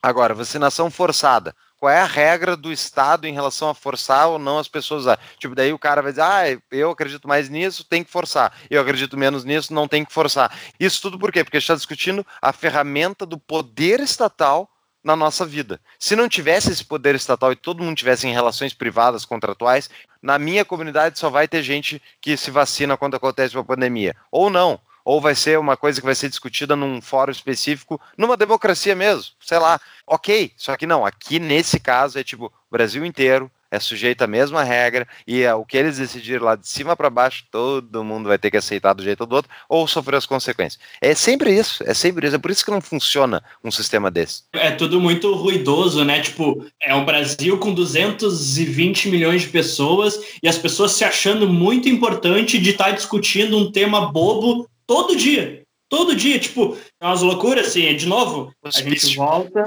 Agora, 0.03 0.35
vacinação 0.35 0.91
forçada. 0.91 1.55
Qual 1.85 1.93
é 1.93 2.01
a 2.01 2.07
regra 2.07 2.57
do 2.57 2.73
Estado 2.73 3.27
em 3.27 3.35
relação 3.35 3.69
a 3.69 3.75
forçar 3.75 4.29
ou 4.31 4.39
não 4.39 4.59
as 4.59 4.67
pessoas 4.67 5.07
a? 5.07 5.19
Tipo, 5.39 5.55
daí 5.55 5.71
o 5.71 5.79
cara 5.79 6.01
vai 6.01 6.13
dizer, 6.13 6.23
ah, 6.23 6.45
eu 6.71 6.91
acredito 6.91 7.29
mais 7.29 7.51
nisso, 7.51 7.85
tem 7.85 8.03
que 8.03 8.11
forçar. 8.11 8.55
Eu 8.71 8.81
acredito 8.81 9.19
menos 9.19 9.45
nisso, 9.45 9.71
não 9.75 9.87
tem 9.87 10.03
que 10.03 10.11
forçar. 10.11 10.51
Isso 10.81 11.03
tudo 11.03 11.19
por 11.19 11.31
quê? 11.31 11.45
Porque 11.45 11.59
a 11.59 11.61
gente 11.61 11.67
está 11.67 11.75
discutindo 11.75 12.27
a 12.41 12.55
ferramenta 12.55 13.27
do 13.27 13.37
poder 13.37 14.01
estatal 14.01 14.67
na 15.05 15.15
nossa 15.15 15.45
vida. 15.45 15.79
Se 15.99 16.17
não 16.17 16.27
tivesse 16.27 16.73
esse 16.73 16.87
poder 16.87 17.15
estatal 17.17 17.53
e 17.53 17.57
todo 17.57 17.85
mundo 17.85 17.99
tivesse 17.99 18.27
em 18.27 18.33
relações 18.33 18.73
privadas, 18.73 19.27
contratuais, 19.27 19.91
na 20.23 20.39
minha 20.39 20.65
comunidade 20.65 21.19
só 21.19 21.29
vai 21.29 21.47
ter 21.47 21.63
gente 21.63 22.01
que 22.19 22.35
se 22.35 22.51
vacina 22.51 22.97
quando 22.97 23.17
acontece 23.17 23.55
uma 23.55 23.63
pandemia. 23.63 24.17
Ou 24.33 24.49
não. 24.49 24.81
Ou 25.05 25.21
vai 25.21 25.35
ser 25.35 25.59
uma 25.59 25.77
coisa 25.77 26.01
que 26.01 26.07
vai 26.07 26.15
ser 26.15 26.29
discutida 26.29 26.75
num 26.75 27.01
fórum 27.01 27.31
específico, 27.31 28.01
numa 28.17 28.37
democracia 28.37 28.95
mesmo, 28.95 29.33
sei 29.41 29.59
lá. 29.59 29.81
Ok, 30.07 30.53
só 30.57 30.77
que 30.77 30.87
não, 30.87 31.05
aqui 31.05 31.39
nesse 31.39 31.79
caso 31.79 32.19
é 32.19 32.25
tipo, 32.25 32.47
o 32.47 32.53
Brasil 32.71 33.05
inteiro 33.05 33.51
é 33.75 33.81
sujeito 33.81 34.23
à 34.23 34.27
mesma 34.27 34.63
regra 34.63 35.07
e 35.27 35.43
é, 35.43 35.53
o 35.53 35.65
que 35.65 35.77
eles 35.77 35.99
decidirem 35.99 36.41
lá 36.41 36.55
de 36.55 36.69
cima 36.69 36.97
para 36.97 37.11
baixo, 37.11 37.45
todo 37.51 38.05
mundo 38.05 38.29
vai 38.29 38.39
ter 38.39 38.51
que 38.51 38.57
aceitar 38.57 38.93
do 38.93 39.03
jeito 39.03 39.23
ou 39.23 39.27
do 39.27 39.37
outro 39.37 39.51
ou 39.69 39.87
sofrer 39.89 40.17
as 40.17 40.27
consequências. 40.27 40.81
É 41.01 41.15
sempre 41.15 41.53
isso, 41.53 41.83
é 41.85 41.93
sempre 41.93 42.27
isso. 42.27 42.37
É 42.37 42.39
por 42.39 42.51
isso 42.51 42.65
que 42.65 42.71
não 42.71 42.81
funciona 42.81 43.43
um 43.63 43.71
sistema 43.71 44.11
desse. 44.11 44.45
É 44.53 44.71
tudo 44.71 45.01
muito 45.01 45.35
ruidoso, 45.35 46.05
né? 46.05 46.21
Tipo, 46.21 46.65
é 46.81 46.95
o 46.95 47.05
Brasil 47.05 47.59
com 47.59 47.75
220 47.75 49.09
milhões 49.09 49.43
de 49.43 49.49
pessoas 49.49 50.21
e 50.43 50.49
as 50.49 50.57
pessoas 50.57 50.93
se 50.93 51.05
achando 51.05 51.49
muito 51.49 51.89
importante 51.89 52.59
de 52.59 52.71
estar 52.71 52.93
discutindo 52.93 53.59
um 53.59 53.73
tema 53.73 54.13
bobo 54.13 54.69
todo 54.87 55.17
dia. 55.17 55.63
Todo 55.89 56.17
dia, 56.17 56.39
tipo, 56.39 56.77
é 57.01 57.07
umas 57.07 57.23
loucuras 57.23 57.69
assim, 57.69 57.95
de 57.95 58.07
novo, 58.07 58.53
a 58.65 58.71
gente 58.71 59.15
volta. 59.17 59.65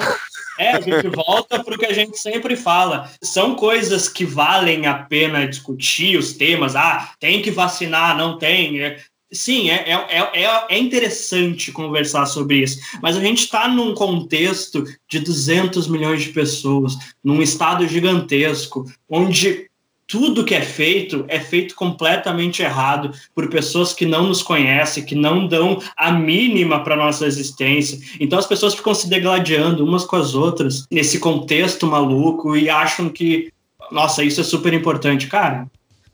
É, 0.59 0.71
a 0.71 0.81
gente 0.81 1.07
volta 1.09 1.63
para 1.63 1.75
o 1.75 1.77
que 1.77 1.85
a 1.85 1.93
gente 1.93 2.17
sempre 2.17 2.55
fala. 2.55 3.09
São 3.21 3.55
coisas 3.55 4.09
que 4.09 4.25
valem 4.25 4.87
a 4.87 4.95
pena 4.95 5.47
discutir, 5.47 6.17
os 6.17 6.33
temas. 6.33 6.75
Ah, 6.75 7.13
tem 7.19 7.41
que 7.41 7.51
vacinar, 7.51 8.17
não 8.17 8.37
tem. 8.37 8.81
É, 8.81 8.99
Sim, 9.31 9.69
é, 9.69 9.91
é, 9.91 10.43
é, 10.43 10.65
é 10.69 10.79
interessante 10.79 11.71
conversar 11.71 12.25
sobre 12.27 12.59
isso, 12.59 12.79
mas 13.01 13.17
a 13.17 13.19
gente 13.19 13.39
está 13.39 13.67
num 13.67 13.93
contexto 13.93 14.85
de 15.09 15.19
200 15.19 15.89
milhões 15.89 16.21
de 16.21 16.29
pessoas, 16.29 16.93
num 17.21 17.41
estado 17.41 17.85
gigantesco, 17.85 18.85
onde 19.09 19.69
tudo 20.07 20.45
que 20.45 20.55
é 20.55 20.61
feito 20.61 21.25
é 21.27 21.39
feito 21.39 21.75
completamente 21.75 22.63
errado 22.63 23.11
por 23.35 23.49
pessoas 23.49 23.93
que 23.93 24.05
não 24.05 24.27
nos 24.27 24.41
conhecem, 24.41 25.03
que 25.03 25.15
não 25.15 25.45
dão 25.45 25.79
a 25.97 26.11
mínima 26.11 26.83
para 26.83 26.95
nossa 26.95 27.25
existência. 27.25 27.99
Então 28.19 28.39
as 28.39 28.47
pessoas 28.47 28.73
ficam 28.73 28.95
se 28.95 29.09
degladiando 29.09 29.83
umas 29.83 30.05
com 30.05 30.15
as 30.15 30.33
outras 30.33 30.85
nesse 30.89 31.19
contexto 31.19 31.85
maluco 31.85 32.55
e 32.55 32.69
acham 32.69 33.09
que, 33.09 33.51
nossa, 33.91 34.23
isso 34.23 34.39
é 34.39 34.43
super 34.43 34.73
importante. 34.73 35.27
Cara, 35.27 35.67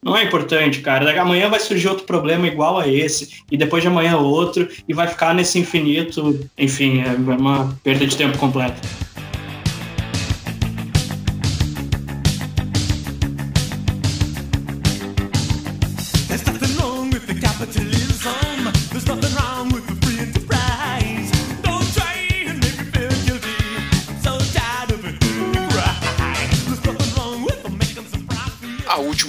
não 0.03 0.17
é 0.17 0.23
importante, 0.23 0.81
cara. 0.81 1.21
Amanhã 1.21 1.47
vai 1.49 1.59
surgir 1.59 1.87
outro 1.87 2.05
problema 2.05 2.47
igual 2.47 2.77
a 2.77 2.87
esse, 2.87 3.29
e 3.49 3.55
depois 3.55 3.81
de 3.81 3.87
amanhã 3.87 4.17
outro, 4.17 4.67
e 4.87 4.93
vai 4.93 5.07
ficar 5.07 5.33
nesse 5.33 5.59
infinito. 5.59 6.49
Enfim, 6.57 7.01
é 7.01 7.13
uma 7.31 7.77
perda 7.83 8.05
de 8.05 8.17
tempo 8.17 8.37
completa. 8.37 8.81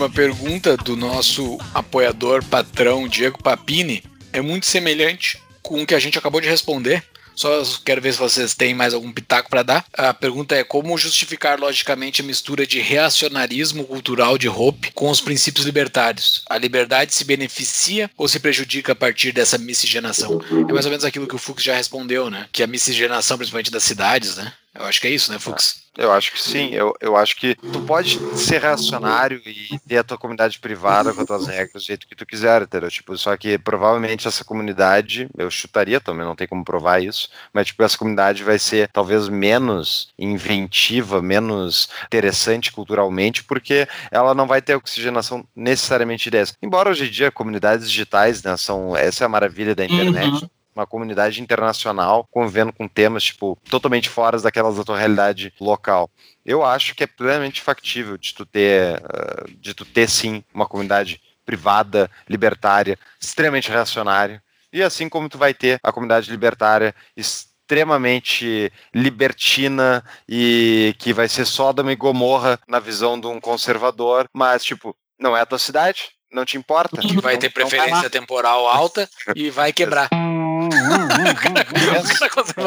Última 0.05 0.11
pergunta 0.11 0.77
do 0.77 0.97
nosso 0.97 1.59
apoiador 1.73 2.45
patrão 2.45 3.09
Diego 3.09 3.43
Papini 3.43 4.05
é 4.33 4.41
muito 4.41 4.67
semelhante 4.67 5.41
com 5.63 5.83
o 5.83 5.87
que 5.87 5.95
a 5.95 5.99
gente 5.99 6.19
acabou 6.19 6.41
de 6.41 6.49
responder. 6.49 7.03
Só 7.35 7.63
quero 7.85 8.01
ver 8.01 8.13
se 8.13 8.19
vocês 8.19 8.55
têm 8.55 8.75
mais 8.75 8.95
algum 8.95 9.11
pitaco 9.11 9.51
para 9.51 9.63
dar. 9.63 9.85
A 9.93 10.15
pergunta 10.15 10.55
é 10.55 10.63
como 10.63 10.97
justificar 10.97 11.59
logicamente 11.59 12.21
a 12.21 12.25
mistura 12.25 12.67
de 12.67 12.81
reacionarismo 12.81 13.85
cultural 13.85 14.39
de 14.39 14.49
Hope 14.49 14.93
com 14.93 15.11
os 15.11 15.21
princípios 15.21 15.67
libertários? 15.67 16.45
A 16.49 16.57
liberdade 16.59 17.15
se 17.15 17.25
beneficia 17.25 18.09
ou 18.17 18.29
se 18.29 18.39
prejudica 18.39 18.93
a 18.93 18.97
partir 18.97 19.33
dessa 19.33 19.59
miscigenação? 19.59 20.41
É 20.69 20.73
mais 20.73 20.85
ou 20.85 20.91
menos 20.91 21.05
aquilo 21.05 21.27
que 21.27 21.35
o 21.35 21.39
Fux 21.39 21.63
já 21.63 21.75
respondeu, 21.75 22.31
né? 22.31 22.47
Que 22.53 22.63
a 22.63 22.69
miscigenação, 22.69 23.37
principalmente 23.37 23.71
das 23.71 23.83
cidades, 23.83 24.37
né? 24.37 24.53
Eu 24.75 24.85
acho 24.85 25.01
que 25.01 25.09
é 25.09 25.11
isso, 25.11 25.33
né, 25.33 25.39
Fux? 25.39 25.84
Eu 25.97 26.11
acho 26.13 26.33
que 26.33 26.43
sim, 26.43 26.71
eu, 26.71 26.93
eu 27.01 27.17
acho 27.17 27.37
que 27.37 27.55
tu 27.55 27.81
pode 27.83 28.19
ser 28.37 28.61
reacionário 28.61 29.41
e 29.47 29.79
ter 29.87 29.99
a 29.99 30.05
tua 30.05 30.19
comunidade 30.19 30.59
privada 30.59 31.13
com 31.13 31.21
as 31.21 31.27
tuas 31.27 31.47
regras 31.47 31.83
do 31.83 31.87
jeito 31.87 32.07
que 32.09 32.17
tu 32.17 32.27
quiser, 32.27 32.63
entendeu? 32.63 32.91
Tipo, 32.91 33.17
só 33.17 33.37
que 33.37 33.57
provavelmente 33.59 34.27
essa 34.27 34.45
comunidade, 34.45 35.29
eu 35.39 35.51
chutaria 35.51 36.01
também, 36.01 36.25
não 36.25 36.35
tem 36.35 36.49
como 36.49 36.65
provar 36.65 37.01
isso, 37.03 37.29
mas 37.53 37.69
tipo, 37.69 37.83
essa 37.83 37.97
comunidade 37.97 38.43
vai 38.43 38.59
ser 38.59 38.89
talvez 38.93 39.29
menos 39.29 40.09
inventiva, 40.19 41.23
menos 41.23 41.89
interessante 42.07 42.73
culturalmente, 42.73 43.45
porque 43.45 43.87
ela 44.11 44.35
não 44.35 44.47
vai 44.47 44.61
ter 44.61 44.75
oxigenação 44.75 45.47
necessariamente 45.55 46.31
dessa. 46.31 46.55
Embora 46.63 46.91
hoje 46.91 47.07
em 47.07 47.11
dia 47.11 47.31
comunidades 47.31 47.89
digitais, 47.89 48.43
né, 48.43 48.57
são, 48.57 48.97
essa 48.97 49.25
é 49.25 49.27
a 49.27 49.29
maravilha 49.29 49.75
da 49.75 49.85
internet, 49.85 50.25
Uhum. 50.25 50.49
Uma 50.75 50.87
comunidade 50.87 51.41
internacional 51.41 52.27
convivendo 52.31 52.73
com 52.73 52.89
temas 52.89 53.25
tipo 53.25 53.59
totalmente 53.69 54.09
fora 54.09 54.39
daquelas 54.41 54.77
da 54.77 54.85
tua 54.85 54.99
realidade 54.99 55.53
local. 55.61 56.11
Eu 56.45 56.65
acho 56.65 56.95
que 56.95 57.05
é 57.05 57.07
plenamente 57.07 57.61
factível 57.61 58.19
de 58.19 58.35
tu 58.35 58.45
ter, 58.45 59.03
ah, 59.05 59.45
de 59.59 59.75
tu 59.75 59.85
ter 59.85 60.09
sim 60.09 60.43
uma 60.53 60.67
comunidade 60.67 61.21
privada, 61.45 62.11
libertária, 62.29 62.99
extremamente 63.21 63.71
reacionária. 63.71 64.43
E 64.73 64.83
assim 64.83 65.09
como 65.09 65.29
tu 65.29 65.39
vai 65.39 65.55
ter 65.55 65.79
a 65.83 65.93
comunidade 65.93 66.31
libertária 66.31 66.95
extremamente 67.17 68.73
libertina 68.95 70.05
e 70.29 70.95
que 70.99 71.13
vai 71.13 71.29
ser 71.29 71.45
Sodoma 71.45 71.93
e 71.93 71.97
Gomorra 71.97 72.59
na 72.67 72.81
visão 72.81 73.19
de 73.19 73.27
um 73.27 73.41
conservador, 73.41 74.29
mas 74.33 74.65
tipo, 74.65 74.97
não 75.19 75.37
é 75.37 75.41
a 75.41 75.47
tua 75.47 75.59
cidade, 75.59 76.11
não 76.31 76.45
te 76.45 76.57
importa. 76.57 77.01
Que 77.01 77.21
vai 77.21 77.39
ter 77.39 77.47
lá. 77.47 77.53
preferência 77.53 78.11
temporal 78.11 78.67
alta 78.67 79.09
e 79.35 79.49
vai 79.51 79.73
quebrar. 79.73 80.09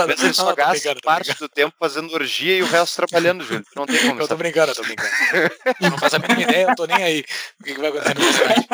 Vezes 0.08 0.24
ele 0.24 0.34
só 0.34 0.45
tô 0.45 0.56
gasta 0.56 0.95
parte 1.04 1.38
do 1.38 1.49
tempo 1.49 1.76
fazendo 1.80 2.14
orgia 2.14 2.58
e 2.58 2.64
o 2.64 2.66
resto 2.66 2.95
trabalhando, 2.95 3.44
Júlio. 3.44 3.64
Não 3.76 3.86
tem 3.86 3.99
como 3.99 4.22
Eu 4.22 4.28
tô 4.28 4.36
brincando, 4.36 4.72
eu 4.72 4.76
tô 4.76 4.84
brincando. 4.84 5.10
Eu 5.82 5.91
não 5.91 5.98
faço 5.98 6.16
a 6.16 6.20
mínima 6.20 6.44
ideia, 6.44 6.68
eu 6.70 6.76
tô 6.76 6.86
nem 6.86 7.04
aí. 7.04 7.24
O 7.60 7.64
que, 7.64 7.74
que 7.74 7.80
vai 7.80 7.90
acontecer 7.90 8.18
minha 8.18 8.34
cidade? 8.34 8.68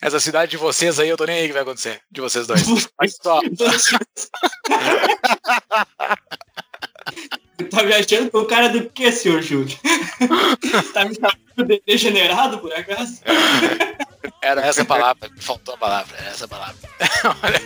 Essa 0.00 0.18
cidade 0.18 0.50
de 0.50 0.56
vocês 0.56 0.98
aí, 0.98 1.08
eu 1.08 1.16
tô 1.16 1.24
nem 1.24 1.38
aí 1.38 1.44
o 1.44 1.46
que 1.46 1.52
vai 1.52 1.62
acontecer. 1.62 2.00
De 2.10 2.20
vocês 2.20 2.46
dois. 2.46 2.62
Mas 2.98 3.16
só. 3.22 3.40
tá 7.70 7.82
me 7.82 7.94
achando 7.94 8.30
com 8.30 8.38
o 8.38 8.46
cara 8.46 8.68
do 8.68 8.88
que, 8.90 9.10
senhor 9.12 9.42
Júlio? 9.42 9.76
tá 10.92 11.04
me 11.04 11.14
chamando 11.14 11.68
de 11.68 11.82
degenerado, 11.86 12.58
por 12.58 12.72
acaso? 12.72 13.20
Era 14.42 14.60
essa 14.66 14.84
palavra. 14.84 15.28
Me 15.28 15.40
faltou 15.40 15.74
a 15.74 15.78
palavra. 15.78 16.16
Era 16.18 16.30
essa 16.30 16.48
palavra. 16.48 16.76
Olha. 17.42 17.62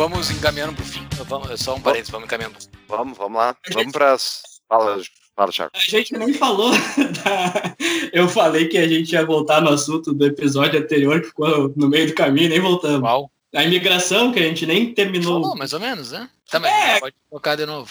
Vamos 0.00 0.30
encaminhando 0.30 0.72
pro 0.72 0.82
fim. 0.82 1.06
Vamos, 1.28 1.60
só 1.60 1.74
um 1.74 1.80
parênteses, 1.80 2.10
vamos 2.10 2.24
encaminhando. 2.24 2.54
pro 2.54 2.62
fim. 2.62 2.70
Vamos, 2.88 3.18
vamos 3.18 3.38
lá. 3.38 3.54
Vamos 3.70 3.92
pras. 3.92 4.40
Fala, 4.66 4.98
fala, 5.36 5.52
Thiago. 5.52 5.72
A 5.74 5.78
gente 5.78 6.16
nem 6.16 6.32
falou 6.32 6.70
da... 7.22 7.76
Eu 8.10 8.26
falei 8.26 8.66
que 8.66 8.78
a 8.78 8.88
gente 8.88 9.12
ia 9.12 9.26
voltar 9.26 9.60
no 9.60 9.68
assunto 9.68 10.14
do 10.14 10.24
episódio 10.24 10.80
anterior, 10.80 11.20
que 11.20 11.26
ficou 11.26 11.70
no 11.76 11.86
meio 11.86 12.06
do 12.06 12.14
caminho, 12.14 12.48
nem 12.48 12.60
voltamos. 12.60 13.02
Qual? 13.02 13.30
A 13.54 13.62
imigração, 13.62 14.32
que 14.32 14.38
a 14.38 14.42
gente 14.42 14.64
nem 14.64 14.94
terminou. 14.94 15.42
Falou, 15.42 15.58
mais 15.58 15.74
ou 15.74 15.80
menos, 15.80 16.12
né? 16.12 16.30
Também. 16.50 16.72
É. 16.72 16.98
Pode 16.98 17.14
colocar 17.28 17.56
de 17.56 17.66
novo. 17.66 17.90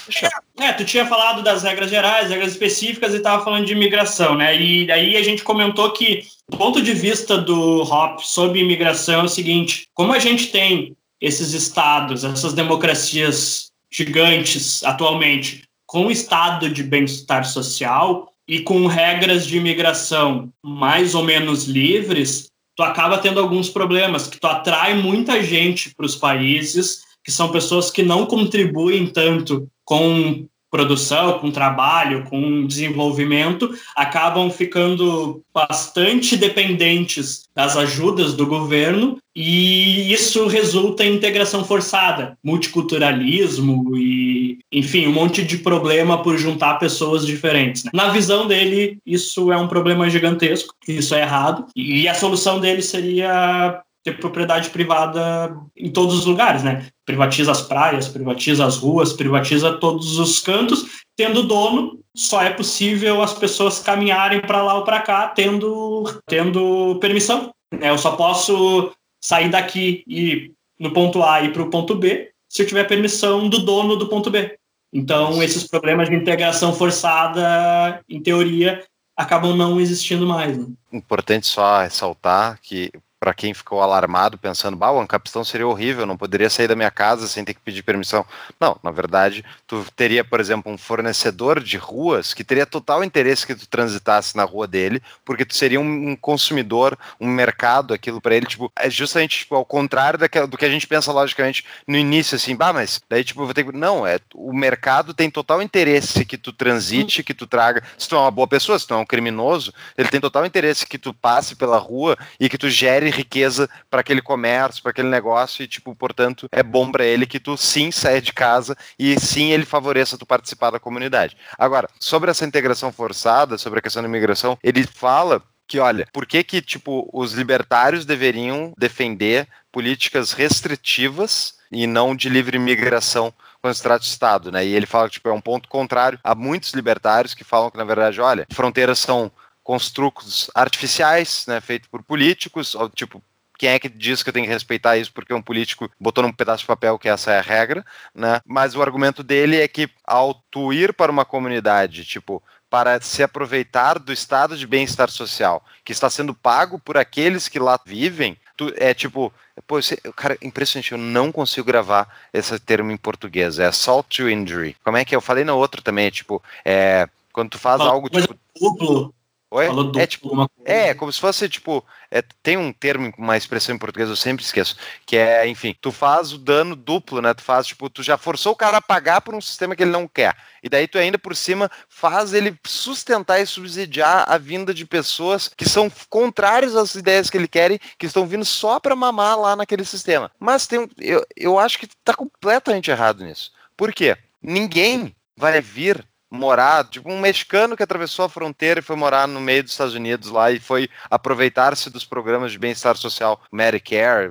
É, 0.58 0.72
tu 0.72 0.84
tinha 0.84 1.06
falado 1.06 1.44
das 1.44 1.62
regras 1.62 1.90
gerais, 1.90 2.28
regras 2.28 2.50
específicas 2.50 3.14
e 3.14 3.20
tava 3.20 3.44
falando 3.44 3.66
de 3.66 3.72
imigração, 3.72 4.34
né? 4.34 4.60
E 4.60 4.90
aí 4.90 5.16
a 5.16 5.22
gente 5.22 5.44
comentou 5.44 5.92
que 5.92 6.24
o 6.52 6.56
ponto 6.56 6.82
de 6.82 6.92
vista 6.92 7.38
do 7.38 7.82
Hop 7.82 8.18
sobre 8.18 8.58
imigração 8.58 9.20
é 9.20 9.24
o 9.24 9.28
seguinte: 9.28 9.86
como 9.94 10.12
a 10.12 10.18
gente 10.18 10.50
tem 10.50 10.96
esses 11.20 11.52
estados, 11.52 12.24
essas 12.24 12.52
democracias 12.52 13.70
gigantes 13.92 14.82
atualmente, 14.84 15.64
com 15.86 16.06
um 16.06 16.10
estado 16.10 16.70
de 16.70 16.82
bem-estar 16.82 17.44
social 17.44 18.32
e 18.46 18.60
com 18.60 18.86
regras 18.86 19.46
de 19.46 19.56
imigração 19.56 20.52
mais 20.64 21.14
ou 21.14 21.24
menos 21.24 21.64
livres, 21.64 22.48
tu 22.76 22.82
acaba 22.82 23.18
tendo 23.18 23.40
alguns 23.40 23.68
problemas, 23.68 24.26
que 24.26 24.38
tu 24.38 24.46
atrai 24.46 24.94
muita 24.94 25.42
gente 25.42 25.94
para 25.94 26.06
os 26.06 26.16
países, 26.16 27.02
que 27.24 27.30
são 27.30 27.50
pessoas 27.50 27.90
que 27.90 28.02
não 28.02 28.24
contribuem 28.24 29.06
tanto 29.06 29.68
com 29.84 30.46
produção, 30.70 31.38
com 31.38 31.50
trabalho, 31.50 32.24
com 32.24 32.66
desenvolvimento, 32.66 33.74
acabam 33.96 34.50
ficando 34.50 35.42
bastante 35.52 36.36
dependentes 36.36 37.48
das 37.54 37.76
ajudas 37.76 38.34
do 38.34 38.46
governo 38.46 39.18
e 39.34 40.12
isso 40.12 40.46
resulta 40.46 41.04
em 41.04 41.14
integração 41.14 41.64
forçada, 41.64 42.36
multiculturalismo 42.42 43.96
e, 43.96 44.58
enfim, 44.70 45.06
um 45.06 45.12
monte 45.12 45.42
de 45.42 45.58
problema 45.58 46.22
por 46.22 46.38
juntar 46.38 46.78
pessoas 46.78 47.26
diferentes. 47.26 47.84
né? 47.84 47.90
Na 47.92 48.08
visão 48.08 48.46
dele, 48.46 48.98
isso 49.04 49.52
é 49.52 49.56
um 49.56 49.68
problema 49.68 50.08
gigantesco, 50.08 50.74
isso 50.86 51.14
é 51.14 51.22
errado 51.22 51.66
e 51.74 52.06
a 52.08 52.14
solução 52.14 52.60
dele 52.60 52.82
seria 52.82 53.82
ter 54.02 54.18
propriedade 54.18 54.70
privada 54.70 55.54
em 55.76 55.90
todos 55.90 56.14
os 56.14 56.26
lugares, 56.26 56.62
né? 56.62 56.88
Privatiza 57.04 57.50
as 57.52 57.62
praias, 57.62 58.08
privatiza 58.08 58.64
as 58.64 58.76
ruas, 58.78 59.12
privatiza 59.12 59.74
todos 59.74 60.18
os 60.18 60.40
cantos. 60.40 60.86
Tendo 61.16 61.42
dono, 61.42 62.00
só 62.16 62.42
é 62.42 62.50
possível 62.50 63.22
as 63.22 63.34
pessoas 63.34 63.78
caminharem 63.78 64.40
para 64.40 64.62
lá 64.62 64.74
ou 64.74 64.84
para 64.84 65.00
cá 65.00 65.28
tendo, 65.28 66.04
tendo 66.26 66.98
permissão. 67.00 67.52
né? 67.72 67.90
Eu 67.90 67.98
só 67.98 68.12
posso 68.12 68.92
sair 69.22 69.50
daqui 69.50 70.02
e 70.06 70.52
no 70.78 70.92
ponto 70.92 71.22
A 71.22 71.42
e 71.42 71.46
ir 71.46 71.52
para 71.52 71.62
o 71.62 71.70
ponto 71.70 71.94
B 71.94 72.30
se 72.48 72.62
eu 72.62 72.66
tiver 72.66 72.84
permissão 72.84 73.48
do 73.48 73.60
dono 73.60 73.96
do 73.96 74.08
ponto 74.08 74.30
B. 74.30 74.56
Então, 74.92 75.40
esses 75.42 75.66
problemas 75.68 76.08
de 76.08 76.16
integração 76.16 76.72
forçada, 76.72 78.02
em 78.08 78.20
teoria, 78.20 78.84
acabam 79.16 79.56
não 79.56 79.80
existindo 79.80 80.26
mais. 80.26 80.58
Né? 80.58 80.66
Importante 80.92 81.46
só 81.46 81.82
ressaltar 81.82 82.58
que 82.60 82.90
para 83.20 83.34
quem 83.34 83.52
ficou 83.52 83.82
alarmado 83.82 84.38
pensando, 84.38 84.78
bah, 84.78 84.90
o 84.90 84.98
Ancapistão 84.98 85.44
seria 85.44 85.68
horrível, 85.68 86.06
não 86.06 86.16
poderia 86.16 86.48
sair 86.48 86.66
da 86.66 86.74
minha 86.74 86.90
casa 86.90 87.28
sem 87.28 87.44
ter 87.44 87.52
que 87.52 87.60
pedir 87.60 87.82
permissão. 87.82 88.24
Não, 88.58 88.78
na 88.82 88.90
verdade, 88.90 89.44
tu 89.66 89.84
teria, 89.94 90.24
por 90.24 90.40
exemplo, 90.40 90.72
um 90.72 90.78
fornecedor 90.78 91.62
de 91.62 91.76
ruas 91.76 92.32
que 92.32 92.42
teria 92.42 92.64
total 92.64 93.04
interesse 93.04 93.46
que 93.46 93.54
tu 93.54 93.68
transitasse 93.68 94.34
na 94.34 94.44
rua 94.44 94.66
dele, 94.66 95.02
porque 95.22 95.44
tu 95.44 95.54
seria 95.54 95.78
um, 95.78 96.10
um 96.10 96.16
consumidor, 96.16 96.98
um 97.20 97.28
mercado, 97.28 97.92
aquilo 97.92 98.22
para 98.22 98.34
ele, 98.34 98.46
tipo, 98.46 98.72
é 98.74 98.88
justamente 98.88 99.40
tipo, 99.40 99.54
ao 99.54 99.66
contrário 99.66 100.18
do 100.48 100.56
que 100.56 100.64
a 100.64 100.70
gente 100.70 100.86
pensa 100.86 101.12
logicamente 101.12 101.64
no 101.86 101.98
início, 101.98 102.36
assim, 102.36 102.56
bah, 102.56 102.72
mas 102.72 103.02
daí, 103.06 103.22
tipo, 103.22 103.44
vou 103.44 103.52
ter 103.52 103.64
que. 103.64 103.76
Não, 103.76 104.06
é 104.06 104.18
o 104.34 104.52
mercado 104.54 105.12
tem 105.12 105.30
total 105.30 105.60
interesse 105.60 106.24
que 106.24 106.38
tu 106.38 106.52
transite, 106.52 107.22
que 107.22 107.34
tu 107.34 107.46
traga. 107.46 107.82
Se 107.98 108.08
tu 108.08 108.16
é 108.16 108.18
uma 108.18 108.30
boa 108.30 108.48
pessoa, 108.48 108.78
se 108.78 108.86
tu 108.86 108.94
é 108.94 108.96
um 108.96 109.04
criminoso, 109.04 109.74
ele 109.96 110.08
tem 110.08 110.20
total 110.20 110.46
interesse 110.46 110.86
que 110.86 110.96
tu 110.96 111.12
passe 111.12 111.54
pela 111.54 111.76
rua 111.76 112.16
e 112.38 112.48
que 112.48 112.56
tu 112.56 112.70
gere 112.70 113.09
riqueza 113.10 113.68
para 113.88 114.00
aquele 114.00 114.22
comércio, 114.22 114.82
para 114.82 114.90
aquele 114.90 115.08
negócio 115.08 115.62
e 115.62 115.68
tipo, 115.68 115.94
portanto, 115.94 116.48
é 116.52 116.62
bom 116.62 116.90
para 116.90 117.04
ele 117.04 117.26
que 117.26 117.40
tu 117.40 117.56
sim 117.56 117.90
saia 117.90 118.20
de 118.20 118.32
casa 118.32 118.76
e 118.98 119.18
sim 119.18 119.50
ele 119.50 119.64
favoreça 119.64 120.18
tu 120.18 120.26
participar 120.26 120.70
da 120.70 120.80
comunidade. 120.80 121.36
Agora, 121.58 121.88
sobre 121.98 122.30
essa 122.30 122.44
integração 122.44 122.92
forçada, 122.92 123.58
sobre 123.58 123.78
a 123.78 123.82
questão 123.82 124.02
da 124.02 124.08
imigração, 124.08 124.58
ele 124.62 124.86
fala 124.86 125.42
que, 125.66 125.78
olha, 125.78 126.08
por 126.12 126.26
que 126.26 126.42
que, 126.42 126.60
tipo, 126.60 127.08
os 127.12 127.32
libertários 127.32 128.04
deveriam 128.04 128.72
defender 128.76 129.46
políticas 129.70 130.32
restritivas 130.32 131.54
e 131.70 131.86
não 131.86 132.16
de 132.16 132.28
livre 132.28 132.56
imigração 132.56 133.32
quando 133.62 133.74
se 133.74 133.82
trata 133.82 134.00
de 134.00 134.06
Estado, 134.06 134.50
né? 134.50 134.66
E 134.66 134.74
ele 134.74 134.86
fala 134.86 135.06
que, 135.06 135.14
tipo, 135.14 135.28
é 135.28 135.32
um 135.32 135.40
ponto 135.40 135.68
contrário 135.68 136.18
a 136.24 136.34
muitos 136.34 136.72
libertários 136.72 137.34
que 137.34 137.44
falam 137.44 137.70
que, 137.70 137.76
na 137.76 137.84
verdade, 137.84 138.20
olha, 138.20 138.46
fronteiras 138.50 138.98
são 138.98 139.30
construtos 139.62 140.50
artificiais, 140.54 141.44
né, 141.46 141.60
feitos 141.60 141.88
por 141.88 142.02
políticos, 142.02 142.74
ou, 142.74 142.88
tipo, 142.88 143.22
quem 143.58 143.68
é 143.70 143.78
que 143.78 143.90
diz 143.90 144.22
que 144.22 144.30
eu 144.30 144.32
tenho 144.32 144.46
que 144.46 144.52
respeitar 144.52 144.96
isso 144.96 145.12
porque 145.12 145.34
um 145.34 145.42
político 145.42 145.90
botou 146.00 146.24
num 146.24 146.32
pedaço 146.32 146.62
de 146.62 146.66
papel 146.66 146.98
que 146.98 147.08
essa 147.10 147.30
é 147.32 147.38
a 147.38 147.42
regra, 147.42 147.84
né? 148.14 148.40
Mas 148.46 148.74
o 148.74 148.80
argumento 148.80 149.22
dele 149.22 149.60
é 149.60 149.68
que 149.68 149.88
ao 150.02 150.32
tu 150.50 150.72
ir 150.72 150.94
para 150.94 151.12
uma 151.12 151.26
comunidade, 151.26 152.06
tipo, 152.06 152.42
para 152.70 152.98
se 153.02 153.22
aproveitar 153.22 153.98
do 153.98 154.12
estado 154.14 154.56
de 154.56 154.66
bem-estar 154.66 155.10
social 155.10 155.62
que 155.84 155.92
está 155.92 156.08
sendo 156.08 156.32
pago 156.32 156.78
por 156.78 156.96
aqueles 156.96 157.48
que 157.48 157.58
lá 157.58 157.78
vivem, 157.84 158.34
tu, 158.56 158.72
é 158.78 158.94
tipo, 158.94 159.30
pô, 159.66 159.78
esse- 159.78 159.96
cara, 160.16 160.38
impressionante, 160.40 160.92
eu 160.92 160.98
não 160.98 161.30
consigo 161.30 161.66
gravar 161.66 162.08
esse 162.32 162.58
termo 162.60 162.90
em 162.90 162.96
português, 162.96 163.58
é 163.58 163.66
assault 163.66 164.08
to 164.16 164.30
injury. 164.30 164.74
Como 164.82 164.96
é 164.96 165.04
que 165.04 165.14
é? 165.14 165.16
Eu 165.16 165.20
falei 165.20 165.44
no 165.44 165.54
outro 165.58 165.82
também, 165.82 166.06
é 166.06 166.10
tipo, 166.10 166.42
é 166.64 167.06
quando 167.30 167.50
tu 167.50 167.58
faz 167.58 167.78
Falou 167.78 167.92
algo 167.92 168.08
tipo, 168.08 168.34
Duplo. 168.58 169.14
Oi? 169.52 169.66
Falou 169.66 169.84
duplo. 169.84 170.00
é 170.00 170.06
tipo, 170.06 170.50
é, 170.64 170.94
como 170.94 171.12
se 171.12 171.18
fosse, 171.18 171.48
tipo, 171.48 171.84
é, 172.08 172.22
tem 172.40 172.56
um 172.56 172.72
termo, 172.72 173.12
uma 173.18 173.36
expressão 173.36 173.74
em 173.74 173.78
português, 173.78 174.08
eu 174.08 174.14
sempre 174.14 174.44
esqueço, 174.44 174.76
que 175.04 175.16
é, 175.16 175.44
enfim, 175.48 175.74
tu 175.80 175.90
faz 175.90 176.32
o 176.32 176.38
dano 176.38 176.76
duplo, 176.76 177.20
né? 177.20 177.34
Tu 177.34 177.42
faz, 177.42 177.66
tipo, 177.66 177.90
tu 177.90 178.00
já 178.00 178.16
forçou 178.16 178.52
o 178.52 178.56
cara 178.56 178.76
a 178.76 178.82
pagar 178.82 179.20
por 179.20 179.34
um 179.34 179.40
sistema 179.40 179.74
que 179.74 179.82
ele 179.82 179.90
não 179.90 180.06
quer. 180.06 180.36
E 180.62 180.68
daí 180.68 180.86
tu 180.86 180.98
ainda 180.98 181.18
por 181.18 181.34
cima 181.34 181.68
faz 181.88 182.32
ele 182.32 182.56
sustentar 182.64 183.40
e 183.40 183.46
subsidiar 183.46 184.24
a 184.28 184.38
vinda 184.38 184.72
de 184.72 184.86
pessoas 184.86 185.48
que 185.48 185.68
são 185.68 185.90
contrárias 186.08 186.76
às 186.76 186.94
ideias 186.94 187.28
que 187.28 187.36
ele 187.36 187.48
quer, 187.48 187.76
que 187.98 188.06
estão 188.06 188.26
vindo 188.26 188.44
só 188.44 188.78
pra 188.78 188.94
mamar 188.94 189.36
lá 189.36 189.56
naquele 189.56 189.84
sistema. 189.84 190.30
Mas 190.38 190.68
tem, 190.68 190.88
eu, 190.98 191.26
eu 191.36 191.58
acho 191.58 191.76
que 191.76 191.88
tá 192.04 192.14
completamente 192.14 192.90
errado 192.90 193.24
nisso. 193.24 193.52
Por 193.76 193.92
quê? 193.92 194.16
Ninguém 194.40 195.14
vai 195.36 195.60
vir 195.60 196.06
morar, 196.30 196.88
tipo 196.88 197.10
um 197.10 197.20
mexicano 197.20 197.76
que 197.76 197.82
atravessou 197.82 198.24
a 198.24 198.28
fronteira 198.28 198.80
e 198.80 198.82
foi 198.82 198.96
morar 198.96 199.26
no 199.26 199.40
meio 199.40 199.62
dos 199.64 199.72
Estados 199.72 199.94
Unidos 199.94 200.30
lá 200.30 200.50
e 200.50 200.60
foi 200.60 200.88
aproveitar-se 201.10 201.90
dos 201.90 202.04
programas 202.04 202.52
de 202.52 202.58
bem-estar 202.58 202.96
social, 202.96 203.42
Medicare, 203.50 204.30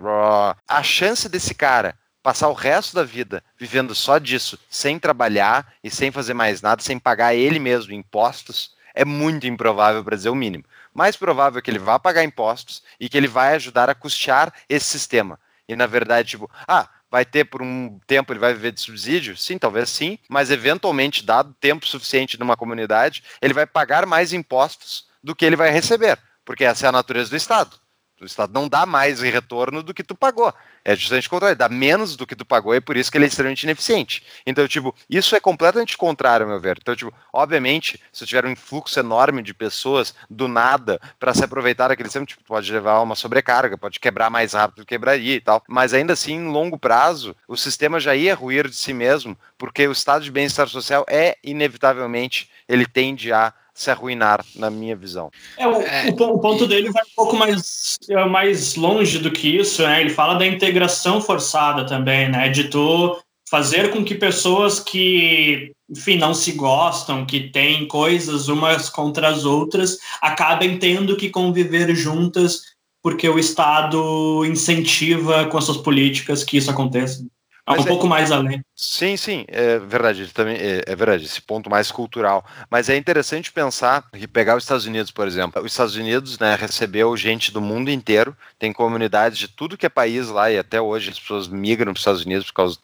a 0.67 0.81
chance 0.83 1.27
desse 1.27 1.53
cara 1.53 1.97
passar 2.23 2.49
o 2.49 2.53
resto 2.53 2.95
da 2.95 3.03
vida 3.03 3.43
vivendo 3.57 3.95
só 3.95 4.17
disso, 4.17 4.59
sem 4.69 4.99
trabalhar 4.99 5.73
e 5.83 5.89
sem 5.89 6.11
fazer 6.11 6.33
mais 6.33 6.61
nada, 6.61 6.81
sem 6.81 6.99
pagar 6.99 7.33
ele 7.33 7.59
mesmo 7.59 7.93
impostos, 7.93 8.75
é 8.93 9.05
muito 9.05 9.47
improvável 9.47 10.03
para 10.03 10.15
dizer 10.15 10.29
o 10.29 10.35
mínimo. 10.35 10.63
Mais 10.93 11.15
provável 11.15 11.59
é 11.59 11.61
que 11.61 11.71
ele 11.71 11.79
vá 11.79 11.97
pagar 11.97 12.23
impostos 12.23 12.83
e 12.99 13.07
que 13.07 13.17
ele 13.17 13.27
vai 13.27 13.55
ajudar 13.55 13.89
a 13.89 13.95
custear 13.95 14.53
esse 14.67 14.85
sistema. 14.85 15.39
E 15.67 15.75
na 15.75 15.85
verdade, 15.85 16.29
tipo, 16.29 16.49
ah, 16.67 16.89
vai 17.09 17.25
ter 17.25 17.45
por 17.45 17.61
um 17.61 17.99
tempo, 18.05 18.31
ele 18.31 18.39
vai 18.39 18.53
viver 18.53 18.71
de 18.71 18.81
subsídio? 18.81 19.35
Sim, 19.35 19.57
talvez 19.57 19.89
sim, 19.89 20.17
mas 20.29 20.51
eventualmente, 20.51 21.25
dado 21.25 21.55
tempo 21.59 21.87
suficiente 21.87 22.39
numa 22.39 22.57
comunidade, 22.57 23.23
ele 23.41 23.53
vai 23.53 23.65
pagar 23.65 24.05
mais 24.05 24.33
impostos 24.33 25.07
do 25.23 25.35
que 25.35 25.45
ele 25.45 25.55
vai 25.55 25.71
receber, 25.71 26.17
porque 26.45 26.63
essa 26.63 26.85
é 26.85 26.89
a 26.89 26.93
natureza 26.93 27.29
do 27.29 27.35
Estado. 27.35 27.79
O 28.21 28.25
Estado 28.25 28.53
não 28.53 28.67
dá 28.67 28.85
mais 28.85 29.23
em 29.23 29.29
retorno 29.29 29.81
do 29.81 29.93
que 29.93 30.03
tu 30.03 30.15
pagou. 30.15 30.53
É 30.83 30.95
justamente 30.95 31.27
o 31.27 31.29
contrário, 31.29 31.55
dá 31.55 31.69
menos 31.69 32.15
do 32.15 32.25
que 32.25 32.35
tu 32.35 32.45
pagou 32.45 32.73
e 32.73 32.81
por 32.81 32.97
isso 32.97 33.11
que 33.11 33.17
ele 33.17 33.25
é 33.25 33.27
extremamente 33.27 33.63
ineficiente. 33.63 34.23
Então, 34.45 34.67
tipo, 34.67 34.95
isso 35.09 35.35
é 35.35 35.39
completamente 35.39 35.97
contrário, 35.97 36.47
meu 36.47 36.59
ver. 36.59 36.77
Então, 36.81 36.95
tipo, 36.95 37.13
obviamente, 37.31 38.01
se 38.11 38.25
tiver 38.25 38.45
um 38.45 38.51
influxo 38.51 38.99
enorme 38.99 39.41
de 39.41 39.53
pessoas 39.53 40.13
do 40.29 40.47
nada 40.47 40.99
para 41.19 41.33
se 41.33 41.43
aproveitar 41.43 41.89
daquele 41.89 42.09
sistema, 42.09 42.25
tipo, 42.25 42.43
pode 42.43 42.71
levar 42.71 43.01
uma 43.01 43.15
sobrecarga, 43.15 43.77
pode 43.77 43.99
quebrar 43.99 44.29
mais 44.29 44.53
rápido 44.53 44.77
do 44.77 44.85
que 44.85 44.95
quebraria 44.95 45.35
e 45.35 45.41
tal. 45.41 45.63
Mas 45.67 45.93
ainda 45.93 46.13
assim, 46.13 46.33
em 46.33 46.47
longo 46.47 46.77
prazo, 46.77 47.35
o 47.47 47.55
sistema 47.55 47.99
já 47.99 48.15
ia 48.15 48.35
ruir 48.35 48.67
de 48.67 48.75
si 48.75 48.93
mesmo, 48.93 49.37
porque 49.57 49.87
o 49.87 49.91
estado 49.91 50.23
de 50.23 50.31
bem-estar 50.31 50.67
social 50.67 51.05
é, 51.07 51.37
inevitavelmente, 51.43 52.49
ele 52.67 52.85
tende 52.85 53.31
a 53.31 53.53
se 53.79 53.89
arruinar, 53.89 54.45
na 54.57 54.69
minha 54.69 54.93
visão. 54.93 55.31
É, 55.57 55.65
o, 55.65 56.09
o 56.09 56.15
pon- 56.17 56.33
o 56.33 56.39
ponto 56.39 56.67
dele 56.67 56.91
vai 56.91 57.01
um 57.01 57.15
pouco 57.15 57.37
mais, 57.37 57.95
é, 58.09 58.25
mais 58.25 58.75
longe 58.75 59.19
do 59.19 59.31
que 59.31 59.55
isso, 59.55 59.81
né? 59.83 60.01
Ele 60.01 60.09
fala 60.09 60.33
da 60.33 60.45
integração 60.45 61.21
forçada 61.21 61.85
também, 61.85 62.27
né? 62.29 62.49
De 62.49 62.65
tu 62.65 63.17
fazer 63.49 63.89
com 63.89 64.03
que 64.03 64.15
pessoas 64.15 64.81
que, 64.81 65.71
enfim, 65.89 66.17
não 66.17 66.33
se 66.33 66.51
gostam, 66.51 67.25
que 67.25 67.51
têm 67.51 67.87
coisas 67.87 68.49
umas 68.49 68.89
contra 68.89 69.29
as 69.29 69.45
outras, 69.45 69.97
acabem 70.21 70.77
tendo 70.77 71.15
que 71.15 71.29
conviver 71.29 71.95
juntas 71.95 72.63
porque 73.01 73.29
o 73.29 73.39
Estado 73.39 74.43
incentiva 74.43 75.45
com 75.45 75.57
as 75.57 75.63
suas 75.63 75.77
políticas 75.77 76.43
que 76.43 76.57
isso 76.57 76.69
aconteça. 76.69 77.25
É 77.69 77.79
um 77.79 77.83
é- 77.83 77.87
pouco 77.87 78.07
mais 78.07 78.31
além. 78.31 78.61
Sim, 78.75 79.15
sim, 79.15 79.45
é 79.47 79.77
verdade, 79.77 80.27
também 80.33 80.55
é, 80.55 80.83
é 80.87 80.95
verdade, 80.95 81.25
esse 81.25 81.41
ponto 81.41 81.69
mais 81.69 81.91
cultural. 81.91 82.43
Mas 82.69 82.89
é 82.89 82.97
interessante 82.97 83.51
pensar 83.51 84.07
e 84.13 84.27
pegar 84.27 84.55
os 84.55 84.63
Estados 84.63 84.85
Unidos, 84.85 85.11
por 85.11 85.27
exemplo. 85.27 85.61
Os 85.61 85.71
Estados 85.71 85.95
Unidos, 85.95 86.39
né, 86.39 86.55
recebeu 86.55 87.15
gente 87.15 87.51
do 87.51 87.61
mundo 87.61 87.91
inteiro, 87.91 88.35
tem 88.57 88.73
comunidades 88.73 89.37
de 89.37 89.47
tudo 89.47 89.77
que 89.77 89.85
é 89.85 89.89
país 89.89 90.29
lá 90.29 90.49
e 90.49 90.57
até 90.57 90.81
hoje 90.81 91.11
as 91.11 91.19
pessoas 91.19 91.47
migram 91.47 91.93
para 91.93 91.97
os 91.97 92.01
Estados 92.01 92.25
Unidos 92.25 92.47
por 92.47 92.53
causa 92.53 92.79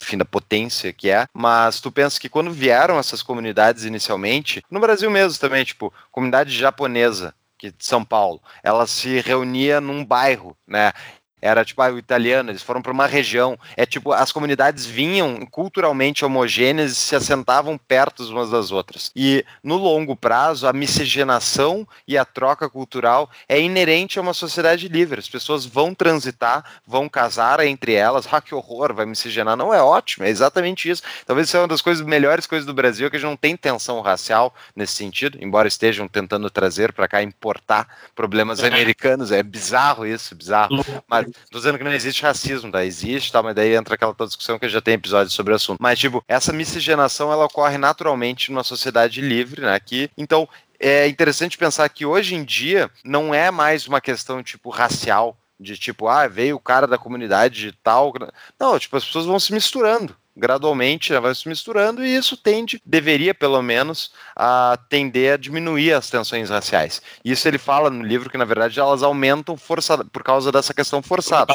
enfim, 0.00 0.16
da 0.16 0.24
potência 0.24 0.92
que 0.94 1.10
é, 1.10 1.26
mas 1.34 1.78
tu 1.78 1.92
pensa 1.92 2.18
que 2.18 2.28
quando 2.28 2.50
vieram 2.50 2.98
essas 2.98 3.22
comunidades 3.22 3.84
inicialmente, 3.84 4.62
no 4.70 4.80
Brasil 4.80 5.10
mesmo 5.10 5.38
também, 5.38 5.62
tipo, 5.62 5.92
comunidade 6.10 6.56
japonesa, 6.56 7.34
que 7.58 7.70
de 7.70 7.84
São 7.84 8.02
Paulo, 8.02 8.40
ela 8.62 8.86
se 8.86 9.20
reunia 9.20 9.82
num 9.82 10.02
bairro, 10.02 10.56
né? 10.66 10.94
Era 11.40 11.64
tipo 11.64 11.80
ah, 11.82 11.90
o 11.90 11.98
italiano, 11.98 12.50
eles 12.50 12.62
foram 12.62 12.82
para 12.82 12.92
uma 12.92 13.06
região. 13.06 13.58
É 13.76 13.86
tipo, 13.86 14.12
as 14.12 14.32
comunidades 14.32 14.84
vinham 14.84 15.46
culturalmente 15.46 16.24
homogêneas 16.24 16.92
e 16.92 16.94
se 16.94 17.16
assentavam 17.16 17.78
perto 17.78 18.22
umas 18.24 18.50
das 18.50 18.70
outras. 18.70 19.10
E 19.14 19.44
no 19.62 19.76
longo 19.76 20.14
prazo, 20.16 20.66
a 20.66 20.72
miscigenação 20.72 21.86
e 22.06 22.16
a 22.16 22.24
troca 22.24 22.68
cultural 22.68 23.30
é 23.48 23.60
inerente 23.60 24.18
a 24.18 24.22
uma 24.22 24.34
sociedade 24.34 24.88
livre. 24.88 25.20
As 25.20 25.28
pessoas 25.28 25.64
vão 25.64 25.94
transitar, 25.94 26.64
vão 26.86 27.08
casar 27.08 27.60
entre 27.60 27.94
elas. 27.94 28.26
Ah, 28.30 28.40
que 28.40 28.54
horror, 28.54 28.94
vai 28.94 29.06
miscigenar. 29.06 29.56
Não 29.56 29.72
é 29.74 29.82
ótimo, 29.82 30.24
é 30.24 30.28
exatamente 30.28 30.88
isso. 30.88 31.02
Talvez 31.26 31.48
isso 31.48 31.56
é 31.56 31.60
uma 31.60 31.68
das 31.68 31.82
coisas 31.82 32.04
melhores 32.04 32.46
coisas 32.46 32.66
do 32.66 32.74
Brasil, 32.74 33.10
que 33.10 33.16
a 33.16 33.18
gente 33.18 33.28
não 33.28 33.36
tem 33.36 33.56
tensão 33.56 34.00
racial 34.00 34.54
nesse 34.74 34.94
sentido, 34.94 35.38
embora 35.40 35.68
estejam 35.68 36.06
tentando 36.08 36.48
trazer 36.50 36.92
para 36.92 37.08
cá, 37.08 37.22
importar 37.22 37.86
problemas 38.14 38.62
americanos. 38.62 39.32
É 39.32 39.42
bizarro 39.42 40.06
isso, 40.06 40.34
bizarro. 40.34 40.84
Mas 41.08 41.26
tô 41.50 41.58
dizendo 41.58 41.78
que 41.78 41.84
não 41.84 41.92
existe 41.92 42.22
racismo, 42.22 42.70
tá? 42.70 42.84
Existe, 42.84 43.32
tá? 43.32 43.42
Mas 43.42 43.54
daí 43.54 43.74
entra 43.74 43.94
aquela 43.94 44.14
discussão 44.20 44.58
que 44.58 44.68
já 44.68 44.80
tem 44.80 44.94
episódio 44.94 45.32
sobre 45.32 45.52
o 45.52 45.56
assunto. 45.56 45.78
Mas, 45.80 45.98
tipo, 45.98 46.22
essa 46.26 46.52
miscigenação 46.52 47.32
ela 47.32 47.46
ocorre 47.46 47.78
naturalmente 47.78 48.50
numa 48.50 48.64
sociedade 48.64 49.20
livre, 49.20 49.62
né? 49.62 49.78
Que, 49.80 50.10
então, 50.16 50.48
é 50.78 51.06
interessante 51.08 51.58
pensar 51.58 51.88
que 51.88 52.06
hoje 52.06 52.34
em 52.34 52.44
dia 52.44 52.90
não 53.04 53.34
é 53.34 53.50
mais 53.50 53.86
uma 53.86 54.00
questão, 54.00 54.42
tipo, 54.42 54.70
racial. 54.70 55.36
De 55.62 55.76
tipo, 55.76 56.08
ah, 56.08 56.26
veio 56.26 56.56
o 56.56 56.60
cara 56.60 56.86
da 56.86 56.96
comunidade 56.96 57.60
de 57.60 57.72
tal. 57.82 58.14
Não, 58.58 58.78
tipo, 58.78 58.96
as 58.96 59.04
pessoas 59.04 59.26
vão 59.26 59.38
se 59.38 59.52
misturando 59.52 60.16
gradualmente, 60.40 61.16
vai 61.18 61.34
se 61.34 61.48
misturando 61.48 62.04
e 62.04 62.16
isso 62.16 62.36
tende, 62.36 62.80
deveria 62.84 63.34
pelo 63.34 63.62
menos, 63.62 64.10
a 64.34 64.78
tender 64.88 65.34
a 65.34 65.36
diminuir 65.36 65.92
as 65.92 66.08
tensões 66.08 66.50
raciais. 66.50 67.02
Isso 67.24 67.46
ele 67.46 67.58
fala 67.58 67.90
no 67.90 68.02
livro 68.02 68.30
que 68.30 68.38
na 68.38 68.44
verdade 68.44 68.80
elas 68.80 69.02
aumentam 69.02 69.56
forçada 69.56 70.04
por 70.04 70.22
causa 70.22 70.50
dessa 70.50 70.74
questão 70.74 71.02
forçada. 71.02 71.54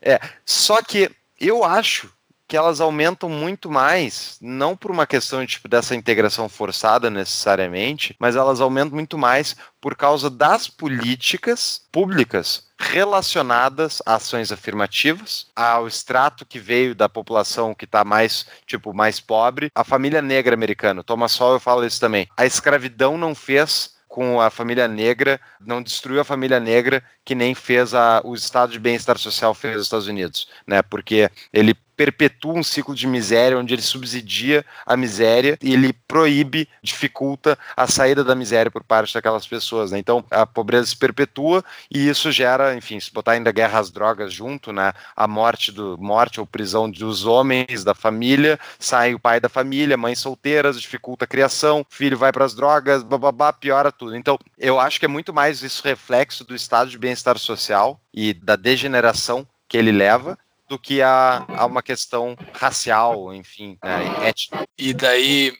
É, 0.00 0.20
só 0.44 0.80
que 0.80 1.10
eu 1.38 1.64
acho 1.64 2.10
que 2.48 2.56
elas 2.56 2.80
aumentam 2.80 3.28
muito 3.28 3.70
mais, 3.70 4.38
não 4.40 4.76
por 4.76 4.90
uma 4.90 5.06
questão 5.06 5.44
tipo 5.44 5.68
dessa 5.68 5.94
integração 5.94 6.48
forçada 6.48 7.10
necessariamente, 7.10 8.14
mas 8.18 8.36
elas 8.36 8.60
aumentam 8.60 8.94
muito 8.94 9.18
mais 9.18 9.56
por 9.80 9.96
causa 9.96 10.30
das 10.30 10.68
políticas 10.68 11.82
públicas 11.90 12.66
relacionadas 12.78 14.02
a 14.04 14.16
ações 14.16 14.52
afirmativas, 14.52 15.46
ao 15.56 15.88
extrato 15.88 16.44
que 16.44 16.58
veio 16.58 16.94
da 16.94 17.08
população 17.08 17.74
que 17.74 17.84
está 17.84 18.04
mais, 18.04 18.46
tipo, 18.66 18.92
mais 18.92 19.18
pobre, 19.18 19.70
a 19.74 19.82
família 19.82 20.20
negra 20.20 20.54
americana. 20.54 21.02
Thomas 21.02 21.32
Sowell 21.32 21.60
fala 21.60 21.86
isso 21.86 22.00
também. 22.00 22.28
A 22.36 22.44
escravidão 22.44 23.16
não 23.16 23.34
fez 23.34 23.96
com 24.08 24.40
a 24.40 24.50
família 24.50 24.88
negra, 24.88 25.40
não 25.60 25.82
destruiu 25.82 26.20
a 26.20 26.24
família 26.24 26.60
negra 26.60 27.02
que 27.24 27.34
nem 27.34 27.54
fez 27.54 27.92
a, 27.92 28.22
o 28.24 28.34
estado 28.34 28.72
de 28.72 28.78
bem-estar 28.78 29.18
social 29.18 29.52
fez 29.52 29.74
nos 29.74 29.84
Estados 29.84 30.06
Unidos, 30.06 30.48
né? 30.66 30.80
Porque 30.80 31.30
ele 31.52 31.76
perpetua 31.96 32.54
um 32.54 32.62
ciclo 32.62 32.94
de 32.94 33.06
miséria 33.06 33.58
onde 33.58 33.74
ele 33.74 33.82
subsidia 33.82 34.64
a 34.84 34.96
miséria 34.96 35.58
e 35.62 35.72
ele 35.72 35.92
proíbe, 35.92 36.68
dificulta 36.82 37.58
a 37.76 37.86
saída 37.86 38.22
da 38.22 38.34
miséria 38.34 38.70
por 38.70 38.84
parte 38.84 39.14
daquelas 39.14 39.46
pessoas, 39.46 39.90
né? 39.90 39.98
Então 39.98 40.24
a 40.30 40.46
pobreza 40.46 40.86
se 40.86 40.96
perpetua 40.96 41.64
e 41.90 42.08
isso 42.08 42.30
gera, 42.30 42.74
enfim, 42.76 43.00
se 43.00 43.12
botar 43.12 43.32
ainda 43.32 43.50
guerra 43.50 43.78
às 43.78 43.90
drogas 43.90 44.32
junto, 44.32 44.72
né? 44.72 44.92
A 45.16 45.26
morte 45.26 45.72
do 45.72 45.96
morte 45.98 46.38
ou 46.38 46.46
prisão 46.46 46.90
dos 46.90 47.24
homens 47.24 47.82
da 47.82 47.94
família, 47.94 48.58
sai 48.78 49.14
o 49.14 49.18
pai 49.18 49.40
da 49.40 49.48
família, 49.48 49.96
mães 49.96 50.18
solteiras, 50.18 50.80
dificulta 50.80 51.24
a 51.24 51.28
criação, 51.28 51.84
filho 51.88 52.18
vai 52.18 52.32
para 52.32 52.44
as 52.44 52.54
drogas, 52.54 53.02
bababá, 53.02 53.52
piora 53.52 53.90
tudo. 53.90 54.16
Então, 54.16 54.38
eu 54.58 54.78
acho 54.78 54.98
que 54.98 55.06
é 55.06 55.08
muito 55.08 55.32
mais 55.32 55.62
isso 55.62 55.82
reflexo 55.82 56.44
do 56.44 56.54
estado 56.54 56.90
de 56.90 56.98
bem-estar 56.98 57.38
social 57.38 58.00
e 58.12 58.34
da 58.34 58.56
degeneração 58.56 59.46
que 59.68 59.76
ele 59.76 59.92
leva 59.92 60.38
do 60.68 60.78
que 60.78 61.02
a, 61.02 61.44
a 61.48 61.66
uma 61.66 61.82
questão 61.82 62.36
racial, 62.52 63.32
enfim, 63.32 63.78
né, 63.82 64.28
étnica. 64.28 64.66
E 64.76 64.92
daí, 64.92 65.52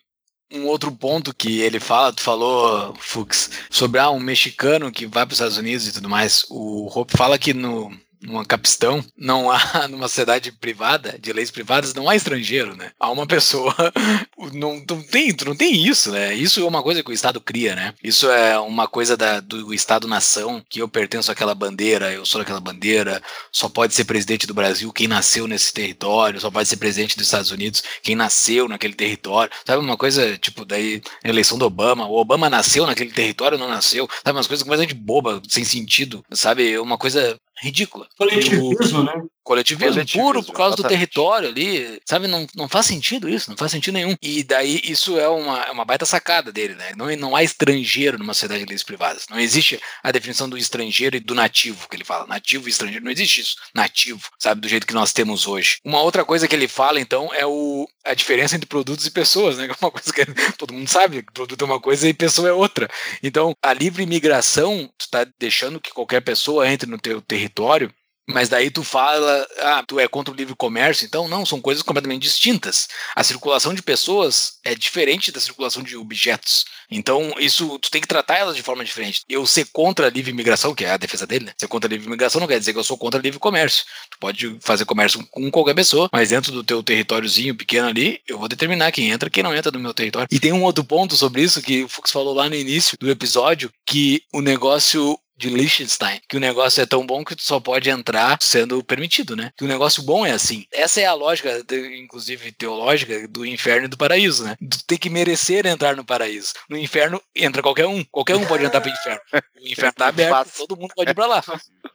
um 0.52 0.66
outro 0.66 0.92
ponto 0.92 1.34
que 1.34 1.60
ele 1.60 1.80
fala, 1.80 2.12
tu 2.12 2.22
falou, 2.22 2.94
Fux, 2.98 3.50
sobre 3.70 4.00
ah, 4.00 4.10
um 4.10 4.20
mexicano 4.20 4.90
que 4.90 5.06
vai 5.06 5.24
para 5.24 5.32
os 5.32 5.38
Estados 5.38 5.58
Unidos 5.58 5.86
e 5.86 5.92
tudo 5.92 6.08
mais. 6.08 6.44
O 6.50 6.86
Hope 6.92 7.16
fala 7.16 7.38
que 7.38 7.52
no, 7.52 7.90
numa 8.20 8.44
capistão, 8.44 9.04
não 9.16 9.50
há, 9.50 9.86
numa 9.88 10.08
sociedade 10.08 10.52
privada, 10.52 11.18
de 11.18 11.32
leis 11.32 11.50
privadas, 11.50 11.94
não 11.94 12.08
há 12.08 12.16
estrangeiro, 12.16 12.76
né? 12.76 12.92
Há 12.98 13.10
uma 13.10 13.26
pessoa, 13.26 13.74
não, 14.52 14.82
não, 14.88 15.02
tem, 15.02 15.34
não 15.44 15.56
tem 15.56 15.86
isso, 15.86 16.10
né? 16.10 16.34
Isso 16.34 16.60
é 16.60 16.64
uma 16.64 16.82
coisa 16.82 17.02
que 17.02 17.10
o 17.10 17.14
Estado 17.14 17.40
cria, 17.40 17.74
né? 17.74 17.94
Isso 18.02 18.30
é 18.30 18.58
uma 18.58 18.88
coisa 18.88 19.16
da, 19.16 19.40
do 19.40 19.72
Estado-nação, 19.72 20.62
que 20.68 20.80
eu 20.80 20.88
pertenço 20.88 21.30
àquela 21.30 21.54
bandeira, 21.54 22.12
eu 22.12 22.24
sou 22.24 22.40
daquela 22.40 22.60
bandeira, 22.60 23.22
só 23.52 23.68
pode 23.68 23.94
ser 23.94 24.04
presidente 24.04 24.46
do 24.46 24.54
Brasil 24.54 24.92
quem 24.92 25.08
nasceu 25.08 25.46
nesse 25.46 25.72
território, 25.72 26.40
só 26.40 26.50
pode 26.50 26.68
ser 26.68 26.76
presidente 26.76 27.16
dos 27.16 27.26
Estados 27.26 27.50
Unidos 27.50 27.82
quem 28.02 28.14
nasceu 28.14 28.68
naquele 28.68 28.94
território, 28.94 29.52
sabe? 29.64 29.82
Uma 29.82 29.96
coisa, 29.96 30.36
tipo, 30.38 30.64
daí, 30.64 31.02
eleição 31.24 31.58
do 31.58 31.66
Obama, 31.66 32.06
o 32.06 32.16
Obama 32.16 32.48
nasceu 32.50 32.86
naquele 32.86 33.10
território, 33.10 33.58
não 33.58 33.68
nasceu, 33.68 34.08
sabe? 34.24 34.36
Umas 34.36 34.46
coisas 34.46 34.62
completamente 34.62 34.94
boba, 34.94 35.42
sem 35.48 35.64
sentido, 35.64 36.24
sabe? 36.32 36.78
Uma 36.78 36.98
coisa 36.98 37.38
ridícula. 37.62 38.08
Coletivismo, 38.16 39.02
né? 39.04 39.24
Coletivismo, 39.46 39.94
Coletivismo, 39.94 40.22
puro 40.22 40.42
por 40.42 40.52
causa 40.52 40.74
do 40.74 40.80
exatamente. 40.80 40.98
território 40.98 41.48
ali, 41.48 42.02
sabe? 42.04 42.26
Não, 42.26 42.44
não 42.56 42.68
faz 42.68 42.86
sentido 42.86 43.28
isso, 43.28 43.48
não 43.48 43.56
faz 43.56 43.70
sentido 43.70 43.94
nenhum. 43.94 44.16
E 44.20 44.42
daí 44.42 44.80
isso 44.82 45.16
é 45.20 45.28
uma, 45.28 45.62
é 45.62 45.70
uma 45.70 45.84
baita 45.84 46.04
sacada 46.04 46.50
dele, 46.50 46.74
né? 46.74 46.92
Não, 46.96 47.06
não 47.14 47.36
há 47.36 47.44
estrangeiro 47.44 48.18
numa 48.18 48.34
sociedade 48.34 48.64
de 48.64 48.68
leis 48.68 48.82
privadas. 48.82 49.26
Não 49.30 49.38
existe 49.38 49.80
a 50.02 50.10
definição 50.10 50.48
do 50.48 50.58
estrangeiro 50.58 51.16
e 51.16 51.20
do 51.20 51.32
nativo, 51.32 51.88
que 51.88 51.94
ele 51.94 52.02
fala. 52.02 52.26
Nativo 52.26 52.66
e 52.66 52.70
estrangeiro. 52.72 53.04
Não 53.04 53.12
existe 53.12 53.40
isso. 53.40 53.54
Nativo, 53.72 54.28
sabe? 54.36 54.60
Do 54.60 54.68
jeito 54.68 54.84
que 54.84 54.94
nós 54.94 55.12
temos 55.12 55.46
hoje. 55.46 55.78
Uma 55.84 56.02
outra 56.02 56.24
coisa 56.24 56.48
que 56.48 56.54
ele 56.56 56.66
fala, 56.66 57.00
então, 57.00 57.32
é 57.32 57.46
o, 57.46 57.86
a 58.04 58.14
diferença 58.14 58.56
entre 58.56 58.66
produtos 58.66 59.06
e 59.06 59.12
pessoas, 59.12 59.58
né? 59.58 59.66
Que 59.68 59.74
é 59.74 59.76
uma 59.80 59.92
coisa 59.92 60.12
que 60.12 60.24
todo 60.58 60.74
mundo 60.74 60.88
sabe. 60.88 61.22
que 61.22 61.32
Produto 61.32 61.62
é 61.62 61.64
uma 61.64 61.80
coisa 61.80 62.08
e 62.08 62.12
pessoa 62.12 62.48
é 62.48 62.52
outra. 62.52 62.90
Então, 63.22 63.54
a 63.62 63.72
livre 63.72 64.02
imigração, 64.02 64.90
tu 64.98 65.08
tá 65.08 65.24
deixando 65.38 65.80
que 65.80 65.92
qualquer 65.92 66.20
pessoa 66.20 66.68
entre 66.68 66.90
no 66.90 66.98
teu 66.98 67.22
território 67.22 67.94
mas 68.28 68.48
daí 68.48 68.70
tu 68.70 68.82
fala, 68.82 69.46
ah, 69.60 69.84
tu 69.86 70.00
é 70.00 70.08
contra 70.08 70.32
o 70.32 70.36
livre 70.36 70.54
comércio, 70.56 71.06
então 71.06 71.28
não, 71.28 71.46
são 71.46 71.60
coisas 71.60 71.82
completamente 71.82 72.22
distintas. 72.22 72.88
A 73.14 73.22
circulação 73.22 73.72
de 73.72 73.82
pessoas 73.82 74.54
é 74.64 74.74
diferente 74.74 75.30
da 75.30 75.40
circulação 75.40 75.82
de 75.82 75.96
objetos. 75.96 76.64
Então, 76.90 77.34
isso 77.38 77.78
tu 77.78 77.90
tem 77.90 78.00
que 78.00 78.08
tratar 78.08 78.36
elas 78.36 78.56
de 78.56 78.62
forma 78.62 78.84
diferente. 78.84 79.22
Eu 79.28 79.46
ser 79.46 79.66
contra 79.72 80.06
a 80.06 80.10
livre 80.10 80.30
imigração, 80.30 80.74
que 80.74 80.84
é 80.84 80.90
a 80.90 80.96
defesa 80.96 81.26
dele, 81.26 81.46
né? 81.46 81.52
Ser 81.58 81.68
contra 81.68 81.88
a 81.88 81.90
livre 81.90 82.06
imigração 82.06 82.40
não 82.40 82.48
quer 82.48 82.58
dizer 82.58 82.72
que 82.72 82.78
eu 82.78 82.84
sou 82.84 82.98
contra 82.98 83.20
o 83.20 83.22
livre 83.22 83.38
comércio. 83.38 83.84
Tu 84.10 84.18
pode 84.18 84.56
fazer 84.60 84.84
comércio 84.84 85.24
com 85.30 85.50
qualquer 85.50 85.74
pessoa, 85.74 86.08
mas 86.12 86.30
dentro 86.30 86.52
do 86.52 86.64
teu 86.64 86.82
territóriozinho 86.82 87.54
pequeno 87.54 87.88
ali, 87.88 88.20
eu 88.26 88.38
vou 88.38 88.48
determinar 88.48 88.92
quem 88.92 89.10
entra 89.10 89.28
e 89.28 89.32
quem 89.32 89.42
não 89.42 89.54
entra 89.54 89.70
no 89.70 89.78
meu 89.78 89.94
território. 89.94 90.28
E 90.30 90.40
tem 90.40 90.52
um 90.52 90.62
outro 90.62 90.84
ponto 90.84 91.16
sobre 91.16 91.42
isso 91.42 91.62
que 91.62 91.84
o 91.84 91.88
Fux 91.88 92.10
falou 92.10 92.34
lá 92.34 92.48
no 92.48 92.54
início 92.54 92.96
do 92.98 93.10
episódio, 93.10 93.70
que 93.86 94.22
o 94.32 94.40
negócio 94.40 95.18
de 95.36 95.48
Liechtenstein, 95.50 96.20
que 96.28 96.36
o 96.36 96.40
negócio 96.40 96.80
é 96.82 96.86
tão 96.86 97.04
bom 97.06 97.24
que 97.24 97.36
tu 97.36 97.42
só 97.42 97.60
pode 97.60 97.90
entrar 97.90 98.38
sendo 98.40 98.82
permitido, 98.82 99.36
né? 99.36 99.52
Que 99.56 99.64
o 99.64 99.68
negócio 99.68 100.02
bom 100.02 100.24
é 100.24 100.32
assim. 100.32 100.64
Essa 100.72 101.00
é 101.00 101.06
a 101.06 101.12
lógica, 101.14 101.62
de- 101.62 101.98
inclusive 102.00 102.52
teológica, 102.52 103.28
do 103.28 103.44
inferno 103.44 103.84
e 103.86 103.88
do 103.88 103.96
paraíso, 103.96 104.44
né? 104.44 104.56
Tu 104.58 104.78
tem 104.86 104.98
que 104.98 105.10
merecer 105.10 105.66
entrar 105.66 105.94
no 105.96 106.04
paraíso. 106.04 106.52
No 106.68 106.76
inferno 106.78 107.20
entra 107.34 107.62
qualquer 107.62 107.86
um. 107.86 108.02
Qualquer 108.04 108.36
um 108.36 108.46
pode 108.46 108.64
entrar 108.64 108.80
pro 108.80 108.90
inferno. 108.90 109.20
O 109.34 109.68
inferno 109.68 109.92
tá 109.92 110.06
aberto, 110.08 110.32
todo 110.56 110.76
mundo 110.76 110.92
pode 110.94 111.10
ir 111.10 111.14
pra 111.14 111.26
lá. 111.26 111.44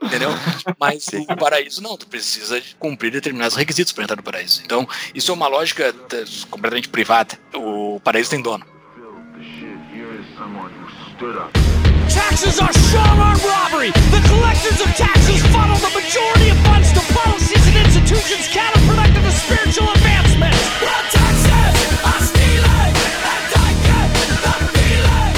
Entendeu? 0.01 0.30
Mas 0.80 1.07
o 1.07 1.35
paraíso 1.35 1.81
não, 1.81 1.97
tu 1.97 2.07
precisa 2.07 2.61
cumprir 2.77 3.11
determinados 3.11 3.55
requisitos 3.55 3.93
para 3.93 4.03
entrar 4.03 4.15
no 4.18 4.23
paraíso. 4.23 4.61
Então, 4.63 4.88
isso 5.15 5.31
é 5.31 5.34
uma 5.34 5.47
lógica 5.47 5.93
completamente 6.49 6.89
privada. 6.89 7.38
O 7.55 7.99
paraíso 8.03 8.30
tem 8.30 8.41
dono. 8.41 8.65
Taxes 12.11 12.59
are 12.59 12.73
strong-arm 12.73 13.39
robbery. 13.39 13.91
The 14.11 14.19
collectors 14.27 14.81
of 14.81 14.88
taxes 14.95 15.41
funnel 15.47 15.77
the 15.77 15.91
majority 15.95 16.49
of 16.51 16.57
funds 16.67 16.91
to 16.91 16.99
policies 17.13 17.65
and 17.67 17.77
institutions 17.77 18.51
counterproductive 18.51 19.23
to 19.23 19.31
spiritual 19.31 19.89
advancement. 19.91 20.53
The 20.83 20.91
taxes 21.07 22.03
are 22.03 22.19
stealing 22.19 22.95
and 23.31 23.43
taking 23.55 24.31
the 24.43 24.53
feeling 24.75 25.33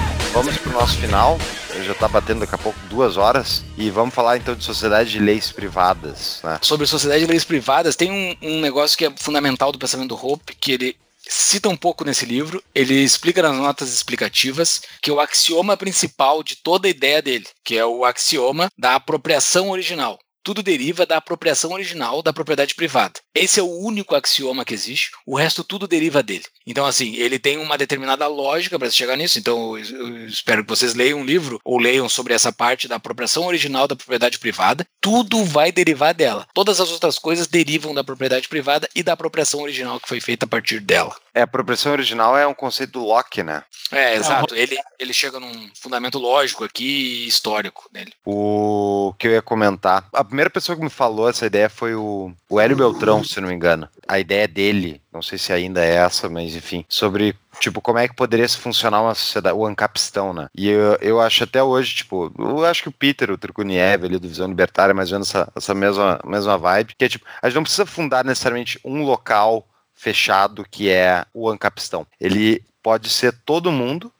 that 0.00 0.32
Vamos 0.32 0.56
pro 0.56 0.72
nosso 0.72 0.96
final. 0.96 1.38
Já 1.84 1.94
tá 1.94 2.08
batendo 2.08 2.40
daqui 2.40 2.54
a 2.54 2.58
pouco 2.58 2.78
duas 2.88 3.18
horas. 3.18 3.62
E 3.76 3.90
vamos 3.90 4.14
falar 4.14 4.38
então 4.38 4.54
de 4.54 4.64
sociedade 4.64 5.10
de 5.10 5.18
leis 5.18 5.52
privadas. 5.52 6.40
Né? 6.42 6.58
Sobre 6.62 6.86
sociedade 6.86 7.20
de 7.20 7.30
leis 7.30 7.44
privadas, 7.44 7.94
tem 7.94 8.10
um, 8.10 8.36
um 8.42 8.60
negócio 8.62 8.96
que 8.96 9.04
é 9.04 9.12
fundamental 9.14 9.70
do 9.72 9.78
pensamento 9.78 10.08
do 10.08 10.26
Hope, 10.26 10.56
que 10.58 10.72
ele 10.72 10.96
cita 11.28 11.68
um 11.68 11.76
pouco 11.76 12.04
nesse 12.04 12.24
livro, 12.24 12.62
ele 12.74 12.94
explica 12.94 13.42
nas 13.42 13.56
notas 13.56 13.92
explicativas 13.92 14.82
que 15.02 15.10
o 15.10 15.20
axioma 15.20 15.76
principal 15.76 16.42
de 16.42 16.56
toda 16.56 16.86
a 16.86 16.90
ideia 16.90 17.20
dele, 17.20 17.46
que 17.64 17.76
é 17.76 17.84
o 17.84 18.04
axioma 18.04 18.68
da 18.78 18.94
apropriação 18.94 19.70
original. 19.70 20.18
Tudo 20.46 20.62
deriva 20.62 21.04
da 21.04 21.16
apropriação 21.16 21.72
original 21.72 22.22
da 22.22 22.32
propriedade 22.32 22.76
privada. 22.76 23.18
Esse 23.34 23.58
é 23.58 23.62
o 23.64 23.80
único 23.80 24.14
axioma 24.14 24.64
que 24.64 24.72
existe, 24.72 25.10
o 25.26 25.34
resto 25.36 25.64
tudo 25.64 25.88
deriva 25.88 26.22
dele. 26.22 26.44
Então, 26.64 26.86
assim, 26.86 27.16
ele 27.16 27.36
tem 27.36 27.58
uma 27.58 27.76
determinada 27.76 28.28
lógica 28.28 28.78
para 28.78 28.88
chegar 28.88 29.16
nisso. 29.16 29.40
Então, 29.40 29.76
eu 29.76 30.28
espero 30.28 30.62
que 30.62 30.70
vocês 30.70 30.94
leiam 30.94 31.18
um 31.18 31.24
livro 31.24 31.60
ou 31.64 31.78
leiam 31.78 32.08
sobre 32.08 32.32
essa 32.32 32.52
parte 32.52 32.86
da 32.86 32.94
apropriação 32.94 33.44
original 33.44 33.88
da 33.88 33.96
propriedade 33.96 34.38
privada. 34.38 34.86
Tudo 35.00 35.44
vai 35.44 35.72
derivar 35.72 36.14
dela. 36.14 36.46
Todas 36.54 36.80
as 36.80 36.92
outras 36.92 37.18
coisas 37.18 37.48
derivam 37.48 37.92
da 37.92 38.04
propriedade 38.04 38.46
privada 38.46 38.88
e 38.94 39.02
da 39.02 39.14
apropriação 39.14 39.62
original 39.62 39.98
que 39.98 40.08
foi 40.08 40.20
feita 40.20 40.46
a 40.46 40.48
partir 40.48 40.78
dela. 40.78 41.16
É, 41.36 41.42
a 41.42 41.44
apropriação 41.44 41.92
original 41.92 42.34
é 42.34 42.46
um 42.46 42.54
conceito 42.54 42.92
do 42.92 43.04
Locke, 43.04 43.42
né? 43.42 43.62
É, 43.92 44.14
exato. 44.16 44.54
Ele, 44.54 44.74
ele 44.98 45.12
chega 45.12 45.38
num 45.38 45.70
fundamento 45.78 46.18
lógico 46.18 46.64
aqui 46.64 47.24
e 47.24 47.28
histórico 47.28 47.90
dele. 47.92 48.10
O 48.24 49.12
que 49.18 49.28
eu 49.28 49.32
ia 49.32 49.42
comentar. 49.42 50.08
A 50.14 50.24
primeira 50.24 50.48
pessoa 50.48 50.74
que 50.74 50.82
me 50.82 50.88
falou 50.88 51.28
essa 51.28 51.44
ideia 51.44 51.68
foi 51.68 51.94
o, 51.94 52.32
o 52.48 52.58
Hélio 52.58 52.74
Beltrão, 52.74 53.22
se 53.22 53.38
não 53.38 53.48
me 53.48 53.54
engano. 53.54 53.86
A 54.08 54.18
ideia 54.18 54.48
dele, 54.48 55.02
não 55.12 55.20
sei 55.20 55.36
se 55.36 55.52
ainda 55.52 55.84
é 55.84 55.96
essa, 55.96 56.26
mas 56.26 56.56
enfim, 56.56 56.86
sobre 56.88 57.36
tipo 57.60 57.82
como 57.82 57.98
é 57.98 58.08
que 58.08 58.16
poderia 58.16 58.48
se 58.48 58.56
funcionar 58.56 59.02
uma 59.02 59.14
sociedade, 59.14 59.56
o 59.56 59.66
ancapistão, 59.66 60.32
né? 60.32 60.48
E 60.54 60.70
eu, 60.70 60.96
eu 61.02 61.20
acho 61.20 61.44
até 61.44 61.62
hoje, 61.62 61.96
tipo, 61.96 62.32
eu 62.38 62.64
acho 62.64 62.82
que 62.84 62.88
o 62.88 62.92
Peter, 62.92 63.30
o 63.30 63.36
Turkuniev 63.36 64.06
ali 64.06 64.18
do 64.18 64.28
Visão 64.28 64.48
Libertária, 64.48 64.94
mais 64.94 65.12
ou 65.12 65.16
menos 65.16 65.28
essa, 65.28 65.52
essa 65.54 65.74
mesma, 65.74 66.18
mesma 66.24 66.56
vibe, 66.56 66.94
que 66.96 67.04
é 67.04 67.08
tipo, 67.10 67.26
a 67.42 67.46
gente 67.46 67.56
não 67.56 67.62
precisa 67.62 67.84
fundar 67.84 68.24
necessariamente 68.24 68.80
um 68.82 69.02
local 69.02 69.66
fechado 69.96 70.66
que 70.70 70.88
é 70.88 71.24
o 71.34 71.48
ancapistão. 71.48 72.06
Ele 72.20 72.62
pode 72.82 73.10
ser 73.10 73.32
todo 73.44 73.72
mundo, 73.72 74.12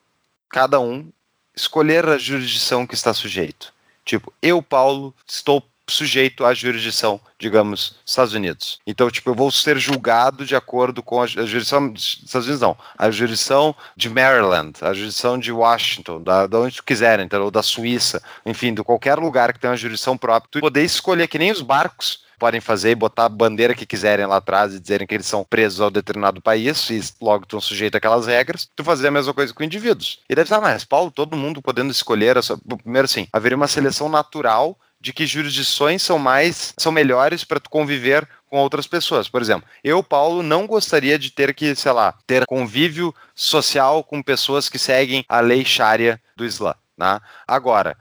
cada 0.49 0.81
um, 0.81 1.09
escolher 1.55 2.09
a 2.09 2.19
jurisdição 2.19 2.87
que 2.87 2.95
está 2.95 3.15
sujeito. 3.15 3.73
Tipo, 4.05 4.33
eu, 4.41 4.63
Paulo, 4.63 5.15
estou 5.27 5.63
sujeito 5.89 6.45
à 6.45 6.53
jurisdição, 6.53 7.21
digamos, 7.39 7.97
Estados 8.05 8.35
Unidos. 8.35 8.81
Então, 8.87 9.11
tipo, 9.11 9.31
eu 9.31 9.35
vou 9.35 9.51
ser 9.51 9.79
julgado 9.79 10.45
de 10.45 10.57
acordo 10.57 11.03
com 11.03 11.23
a, 11.23 11.27
ju- 11.27 11.41
a 11.41 11.47
jurisdição 11.47 11.89
dos 11.89 12.21
Estados 12.25 12.47
Unidos, 12.47 12.61
não. 12.61 12.77
A 12.99 13.11
jurisdição 13.11 13.75
de 13.97 14.09
Maryland, 14.09 14.73
a 14.81 14.93
jurisdição 14.93 15.39
de 15.39 15.53
Washington, 15.53 16.23
da, 16.23 16.47
da 16.47 16.59
onde 16.59 16.77
tu 16.77 16.85
quiser, 16.85 17.21
então, 17.21 17.43
ou 17.43 17.51
da 17.51 17.63
Suíça, 17.63 18.23
enfim, 18.45 18.75
de 18.75 18.83
qualquer 18.83 19.19
lugar 19.19 19.53
que 19.53 19.59
tenha 19.59 19.71
uma 19.71 19.77
jurisdição 19.77 20.17
própria. 20.17 20.49
Tu 20.51 20.61
poder 20.61 20.85
escolher 20.85 21.29
que 21.29 21.39
nem 21.39 21.53
os 21.53 21.63
barcos 21.63 22.25
podem 22.39 22.61
fazer 22.61 22.91
e 22.91 22.95
botar 22.95 23.25
a 23.25 23.31
bandeira 23.31 23.75
que 23.75 23.87
quiserem 23.87 24.27
lá 24.27 24.37
atrás 24.37 24.75
e 24.75 24.79
dizerem 24.79 25.07
que 25.07 25.15
eles 25.15 25.27
são 25.27 25.43
presos 25.43 25.81
ao 25.81 25.91
determinado 25.91 26.43
país 26.43 26.91
e 26.91 27.01
logo 27.19 27.45
estão 27.45 27.59
sujeitos 27.61 27.97
àquelas 27.97 28.27
regras, 28.27 28.69
tu 28.77 28.85
fazer 28.85 29.09
a 29.09 29.11
mesma 29.11 29.33
coisa 29.33 29.55
com 29.55 29.65
indivíduos. 29.65 30.21
E 30.29 30.35
deve 30.35 30.45
estar, 30.45 30.61
mas 30.61 30.85
Paulo, 30.85 31.11
todo 31.11 31.35
mundo 31.35 31.63
podendo 31.63 31.91
escolher 31.91 32.43
sua... 32.43 32.59
Primeiro 32.83 33.07
assim, 33.07 33.27
haveria 33.33 33.57
uma 33.57 33.67
seleção 33.67 34.11
natural 34.11 34.79
de 35.01 35.13
que 35.13 35.27
jurisdições 35.27 36.03
são 36.03 36.19
mais, 36.19 36.75
são 36.77 36.91
melhores 36.91 37.45
para 37.45 37.61
tu 37.61 37.71
conviver 37.71 38.29
com 38.49 38.59
outras 38.59 38.87
pessoas. 38.87 39.29
Por 39.29 39.43
exemplo, 39.43 39.69
eu, 39.83 40.03
Paulo, 40.03 40.43
não 40.43 40.67
gostaria 40.67 41.19
de 41.19 41.31
ter 41.31 41.55
que, 41.55 41.75
sei 41.75 41.93
lá, 41.93 42.15
ter 42.27 42.47
convívio 42.47 43.15
social 43.35 44.03
com 44.03 44.23
pessoas 44.23 44.69
que 44.69 44.79
seguem 44.79 45.25
a 45.29 45.41
lei 45.41 45.65
Sharia 45.65 46.21
do 46.37 46.45
Islã. 46.45 46.75
Né? 46.97 47.21
Agora, 47.47 47.97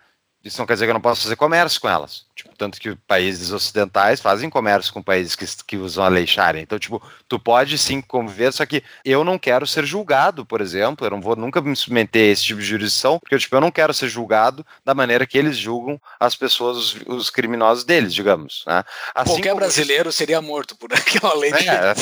isso 0.46 0.60
não 0.60 0.68
quer 0.68 0.74
dizer 0.74 0.86
que 0.86 0.92
eu 0.92 0.94
não 0.94 1.02
posso 1.02 1.24
fazer 1.24 1.36
comércio 1.36 1.82
com 1.82 1.90
elas. 1.90 2.24
Tipo, 2.36 2.56
tanto 2.56 2.80
que 2.80 2.96
países 3.08 3.52
ocidentais 3.52 4.22
fazem 4.22 4.48
comércio 4.48 4.94
com 4.94 5.02
países 5.02 5.36
que, 5.36 5.46
que 5.66 5.78
usam 5.78 6.04
a 6.04 6.08
lei 6.08 6.28
Sharia. 6.28 6.62
Então, 6.62 6.78
tipo, 6.78 7.02
tu 7.28 7.40
pode 7.40 7.78
sim 7.80 8.00
conviver, 8.00 8.54
só 8.54 8.64
que 8.64 8.84
eu 9.04 9.24
não 9.24 9.40
quero 9.40 9.66
ser 9.66 9.86
julgado, 9.86 10.46
por 10.46 10.62
exemplo. 10.62 11.08
Eu 11.08 11.12
não 11.12 11.22
vou 11.22 11.36
nunca 11.36 11.62
me 11.62 11.76
submeter 11.76 12.30
a 12.30 12.32
esse 12.32 12.44
tipo 12.44 12.60
de 12.60 12.66
jurisdição, 12.68 13.18
porque 13.18 13.40
tipo, 13.40 13.56
eu 13.56 13.62
não 13.62 13.72
quero 13.72 13.92
ser 13.92 14.08
julgado 14.08 14.64
da 14.84 14.94
maneira 14.94 15.26
que 15.26 15.38
eles 15.38 15.58
julgam 15.58 16.00
as 16.20 16.36
pessoas, 16.36 16.78
os, 16.78 16.96
os 17.08 17.30
criminosos 17.32 17.84
deles, 17.84 18.14
digamos. 18.14 18.64
Né? 18.68 18.84
Assim 19.16 19.32
Qualquer 19.32 19.50
como- 19.50 19.62
brasileiro 19.62 20.12
seria 20.12 20.42
morto 20.42 20.76
por 20.76 20.92
aquela 20.94 21.36
lei 21.36 21.54
de 21.54 21.68
é. 21.68 21.94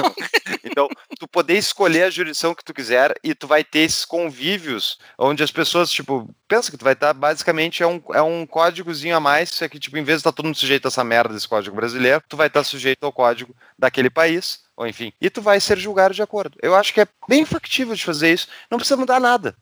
então, 0.64 0.88
tu 1.18 1.28
poder 1.28 1.58
escolher 1.58 2.04
a 2.04 2.10
jurisdição 2.10 2.54
que 2.54 2.64
tu 2.64 2.72
quiser 2.72 3.14
e 3.22 3.34
tu 3.34 3.46
vai 3.46 3.62
ter 3.62 3.80
esses 3.80 4.06
convívios 4.06 4.96
onde 5.18 5.42
as 5.42 5.50
pessoas, 5.50 5.90
tipo, 5.90 6.32
pensa 6.48 6.70
que 6.70 6.76
tu 6.76 6.84
vai 6.84 6.92
estar 6.94 7.12
basicamente 7.12 7.81
é 7.82 7.86
um, 7.86 8.02
é 8.14 8.22
um 8.22 8.46
códigozinho 8.46 9.16
a 9.16 9.20
mais, 9.20 9.50
só 9.50 9.68
que, 9.68 9.78
tipo, 9.78 9.96
em 9.96 10.04
vez 10.04 10.16
de 10.16 10.20
estar 10.20 10.32
todo 10.32 10.46
mundo 10.46 10.56
sujeito 10.56 10.86
a 10.86 10.88
essa 10.88 11.04
merda 11.04 11.34
desse 11.34 11.48
código 11.48 11.74
brasileiro, 11.74 12.22
tu 12.28 12.36
vai 12.36 12.46
estar 12.46 12.64
sujeito 12.64 13.04
ao 13.04 13.12
código 13.12 13.54
daquele 13.78 14.10
país, 14.10 14.60
ou 14.76 14.86
enfim, 14.86 15.12
e 15.20 15.28
tu 15.28 15.42
vai 15.42 15.60
ser 15.60 15.78
julgado 15.78 16.14
de 16.14 16.22
acordo. 16.22 16.56
Eu 16.62 16.74
acho 16.74 16.92
que 16.92 17.00
é 17.00 17.08
bem 17.28 17.44
factível 17.44 17.94
de 17.94 18.04
fazer 18.04 18.32
isso, 18.32 18.48
não 18.70 18.78
precisa 18.78 18.96
mudar 18.96 19.20
nada. 19.20 19.56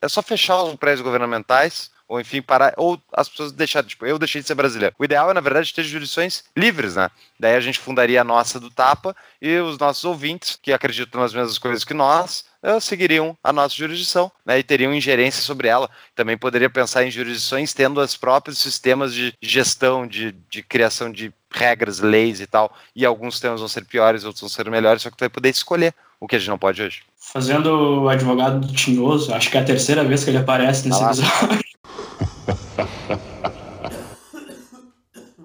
É 0.00 0.08
só 0.08 0.22
fechar 0.22 0.62
os 0.62 0.74
prédios 0.76 1.02
governamentais, 1.02 1.90
ou 2.12 2.20
enfim, 2.20 2.42
parar, 2.42 2.74
ou 2.76 3.00
as 3.12 3.28
pessoas 3.28 3.52
deixarem, 3.52 3.88
tipo, 3.88 4.04
eu 4.04 4.18
deixei 4.18 4.42
de 4.42 4.46
ser 4.46 4.54
brasileiro. 4.54 4.94
O 4.98 5.04
ideal 5.04 5.30
é, 5.30 5.34
na 5.34 5.40
verdade, 5.40 5.72
ter 5.72 5.82
jurisdições 5.82 6.44
livres, 6.54 6.96
né? 6.96 7.08
Daí 7.40 7.54
a 7.54 7.60
gente 7.60 7.78
fundaria 7.78 8.20
a 8.20 8.24
nossa 8.24 8.60
do 8.60 8.70
Tapa 8.70 9.16
e 9.40 9.56
os 9.58 9.78
nossos 9.78 10.04
ouvintes, 10.04 10.58
que 10.60 10.72
acreditam 10.72 11.22
nas 11.22 11.32
mesmas 11.32 11.56
coisas 11.56 11.84
que 11.84 11.94
nós, 11.94 12.44
seguiriam 12.80 13.36
a 13.42 13.52
nossa 13.52 13.74
jurisdição, 13.74 14.30
né? 14.46 14.58
E 14.58 14.62
teriam 14.62 14.94
ingerência 14.94 15.42
sobre 15.42 15.68
ela. 15.68 15.90
Também 16.14 16.38
poderia 16.38 16.70
pensar 16.70 17.04
em 17.04 17.10
jurisdições 17.10 17.72
tendo 17.74 18.00
os 18.00 18.16
próprios 18.16 18.58
sistemas 18.58 19.12
de 19.12 19.34
gestão, 19.42 20.06
de, 20.06 20.32
de 20.48 20.62
criação 20.62 21.10
de 21.10 21.32
regras, 21.50 21.98
leis 22.00 22.40
e 22.40 22.46
tal. 22.46 22.72
E 22.94 23.04
alguns 23.04 23.40
temas 23.40 23.60
vão 23.60 23.68
ser 23.68 23.84
piores, 23.84 24.24
outros 24.24 24.40
vão 24.40 24.48
ser 24.48 24.70
melhores, 24.70 25.02
só 25.02 25.10
que 25.10 25.16
tu 25.16 25.20
vai 25.20 25.28
poder 25.28 25.48
escolher 25.50 25.92
o 26.20 26.26
que 26.28 26.36
a 26.36 26.38
gente 26.38 26.48
não 26.48 26.58
pode 26.58 26.80
hoje. 26.82 27.02
Fazendo 27.18 28.02
o 28.02 28.08
advogado 28.08 28.60
do 28.64 28.72
Tinhoso, 28.72 29.34
acho 29.34 29.50
que 29.50 29.56
é 29.56 29.60
a 29.60 29.64
terceira 29.64 30.04
vez 30.04 30.22
que 30.22 30.30
ele 30.30 30.38
aparece 30.38 30.88
nesse 30.88 31.02
Ah 31.02 31.06
lá. 31.06 31.12
episódio. 31.12 31.62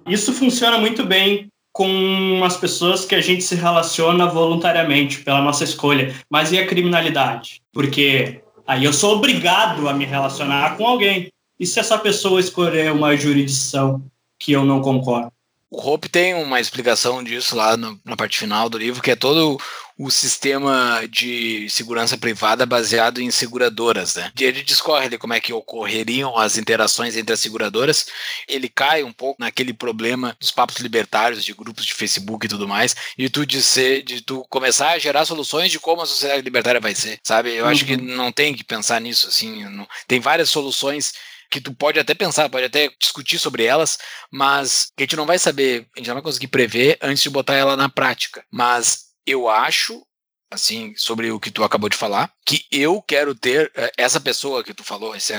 Isso 0.08 0.32
funciona 0.32 0.78
muito 0.78 1.06
bem 1.06 1.52
com 1.78 2.44
as 2.44 2.58
pessoas 2.58 3.06
que 3.06 3.14
a 3.14 3.22
gente 3.22 3.44
se 3.44 3.54
relaciona 3.54 4.26
voluntariamente, 4.26 5.20
pela 5.20 5.44
nossa 5.44 5.64
escolha. 5.64 6.12
Mas 6.28 6.52
e 6.52 6.58
a 6.58 6.66
criminalidade? 6.66 7.62
Porque 7.72 8.42
aí 8.66 8.84
eu 8.84 8.92
sou 8.92 9.18
obrigado 9.18 9.88
a 9.88 9.94
me 9.94 10.04
relacionar 10.04 10.76
com 10.76 10.88
alguém. 10.88 11.32
E 11.60 11.68
se 11.68 11.80
essa 11.80 11.96
pessoa 12.00 12.40
escolher 12.40 12.92
uma 12.92 13.16
jurisdição 13.16 14.04
que 14.40 14.54
eu 14.54 14.66
não 14.66 14.82
concordo? 14.82 15.32
O 15.70 15.82
Hope 15.86 16.08
tem 16.08 16.34
uma 16.34 16.62
explicação 16.62 17.22
disso 17.22 17.54
lá 17.56 17.76
no- 17.76 18.00
na 18.06 18.16
parte 18.16 18.38
final 18.40 18.70
do 18.70 18.78
livro, 18.78 19.02
que 19.02 19.12
é 19.12 19.18
todo 19.18 19.60
o 19.98 20.10
sistema 20.10 21.02
de 21.10 21.68
segurança 21.70 22.18
privada 22.18 22.66
baseado 22.66 23.20
em 23.20 23.30
seguradoras, 23.32 24.16
né? 24.16 24.32
Ele 24.40 24.64
discorre 24.64 25.08
ali 25.08 25.18
como 25.18 25.34
é 25.34 25.42
que 25.42 25.52
ocorreriam 25.52 26.38
as 26.38 26.56
interações 26.58 27.18
entre 27.18 27.34
as 27.34 27.40
seguradoras. 27.42 28.06
Ele 28.48 28.70
cai 28.70 29.04
um 29.04 29.12
pouco 29.12 29.42
naquele 29.42 29.74
problema 29.74 30.38
dos 30.40 30.52
papos 30.52 30.78
libertários 30.78 31.44
de 31.44 31.52
grupos 31.54 31.84
de 31.86 31.94
Facebook 31.94 32.46
e 32.46 32.50
tudo 32.50 32.66
mais, 32.68 32.96
e 33.18 33.28
tu 33.28 33.46
dizer, 33.46 34.04
de 34.04 34.22
tu 34.22 34.46
começar 34.50 34.92
a 34.92 35.00
gerar 35.00 35.26
soluções 35.26 35.70
de 35.70 35.80
como 35.80 36.02
a 36.02 36.06
sociedade 36.06 36.44
libertária 36.44 36.80
vai 36.80 36.96
ser, 36.96 37.20
sabe? 37.24 37.52
Eu 37.54 37.66
acho 37.66 37.84
que 37.86 37.98
não 37.98 38.32
tem 38.32 38.54
que 38.56 38.64
pensar 38.64 39.02
nisso 39.02 39.28
assim, 39.28 39.66
não- 39.66 39.88
tem 40.08 40.20
várias 40.22 40.50
soluções 40.50 41.12
que 41.50 41.62
tu 41.62 41.74
pode 41.74 42.00
até 42.00 42.14
pensar, 42.14 42.50
pode 42.50 42.66
até 42.66 42.90
discutir 43.00 43.40
sobre 43.40 43.64
elas, 43.64 43.98
mas 44.32 44.88
que 44.96 45.04
a 45.04 45.06
gente 45.06 45.16
não 45.16 45.26
vai 45.26 45.40
saber, 45.40 45.88
a 45.96 46.00
gente 46.00 46.08
não 46.08 46.16
vai 46.16 46.24
conseguir 46.24 46.48
prever 46.48 46.98
antes 47.02 47.24
de 47.24 47.30
botar 47.30 47.56
ela 47.56 47.76
na 47.76 47.90
prática. 47.90 48.44
Mas 48.52 49.06
eu 49.26 49.50
acho 49.50 50.02
assim, 50.50 50.94
sobre 50.96 51.30
o 51.32 51.40
que 51.40 51.52
tu 51.52 51.64
acabou 51.64 51.90
de 51.90 51.98
falar, 51.98 52.32
que 52.46 52.64
eu 52.72 53.02
quero 53.02 53.36
ter 53.36 53.70
eh, 53.76 53.92
essa 53.98 54.20
pessoa 54.20 54.64
que 54.64 54.74
tu 54.74 54.84
falou, 54.84 55.14
esse 55.16 55.34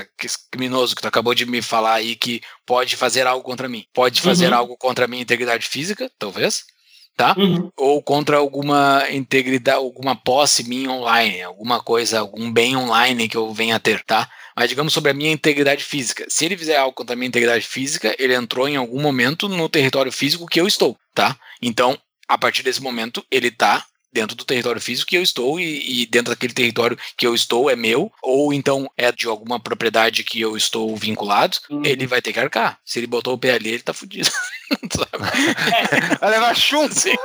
criminoso 0.51 0.95
que 0.95 1.01
tu 1.01 1.07
acabou 1.07 1.33
de 1.33 1.45
me 1.45 1.61
falar 1.61 1.95
aí, 1.95 2.15
que 2.15 2.41
pode 2.65 2.95
fazer 2.95 3.25
algo 3.25 3.43
contra 3.43 3.67
mim. 3.67 3.85
Pode 3.93 4.21
fazer 4.21 4.49
Uhum. 4.49 4.57
algo 4.59 4.77
contra 4.77 5.05
a 5.05 5.07
minha 5.07 5.23
integridade 5.23 5.65
física, 5.65 6.11
talvez, 6.19 6.63
tá? 7.17 7.35
Uhum. 7.37 7.71
Ou 7.75 8.03
contra 8.03 8.37
alguma 8.37 9.03
integridade, 9.09 9.77
alguma 9.77 10.15
posse 10.15 10.63
minha 10.69 10.91
online, 10.91 11.41
alguma 11.41 11.81
coisa, 11.81 12.19
algum 12.19 12.51
bem 12.51 12.77
online 12.77 13.27
que 13.27 13.37
eu 13.37 13.51
venha 13.51 13.77
a 13.77 13.79
ter, 13.79 14.03
tá? 14.03 14.29
Mas 14.59 14.67
digamos 14.67 14.91
sobre 14.91 15.11
a 15.11 15.13
minha 15.13 15.31
integridade 15.31 15.85
física. 15.85 16.25
Se 16.27 16.43
ele 16.43 16.57
fizer 16.57 16.75
algo 16.75 16.91
contra 16.93 17.13
a 17.13 17.15
minha 17.15 17.29
integridade 17.29 17.65
física, 17.65 18.13
ele 18.19 18.33
entrou 18.35 18.67
em 18.67 18.75
algum 18.75 19.01
momento 19.01 19.47
no 19.47 19.69
território 19.69 20.11
físico 20.11 20.45
que 20.45 20.59
eu 20.59 20.67
estou, 20.67 20.97
tá? 21.15 21.33
Então, 21.61 21.97
a 22.27 22.37
partir 22.37 22.61
desse 22.61 22.81
momento, 22.81 23.25
ele 23.31 23.49
tá 23.51 23.85
dentro 24.11 24.35
do 24.35 24.43
território 24.43 24.81
físico 24.81 25.07
que 25.07 25.15
eu 25.15 25.21
estou 25.23 25.61
e, 25.61 26.01
e 26.01 26.05
dentro 26.07 26.33
daquele 26.33 26.51
território 26.51 26.97
que 27.15 27.25
eu 27.25 27.33
estou 27.33 27.69
é 27.69 27.75
meu, 27.77 28.11
ou 28.21 28.51
então 28.51 28.91
é 28.97 29.13
de 29.13 29.27
alguma 29.27 29.61
propriedade 29.61 30.25
que 30.25 30.41
eu 30.41 30.57
estou 30.57 30.93
vinculado, 30.97 31.55
Uhum. 31.69 31.85
ele 31.85 32.05
vai 32.05 32.21
ter 32.21 32.33
que 32.33 32.39
arcar. 32.41 32.77
Se 32.83 32.99
ele 32.99 33.07
botou 33.07 33.35
o 33.35 33.37
pé 33.39 33.53
ali, 33.53 33.69
ele 33.69 33.81
tá 33.83 33.93
fudido. 33.93 34.29
Sabe? 34.91 36.19
Vai 36.19 36.31
levar 36.31 36.53
chum! 36.53 36.89
Sim. 36.91 37.15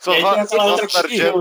Só 0.00 0.12
E 0.14 0.24
aí 0.24 0.46
só- 0.46 0.76
tem 1.08 1.32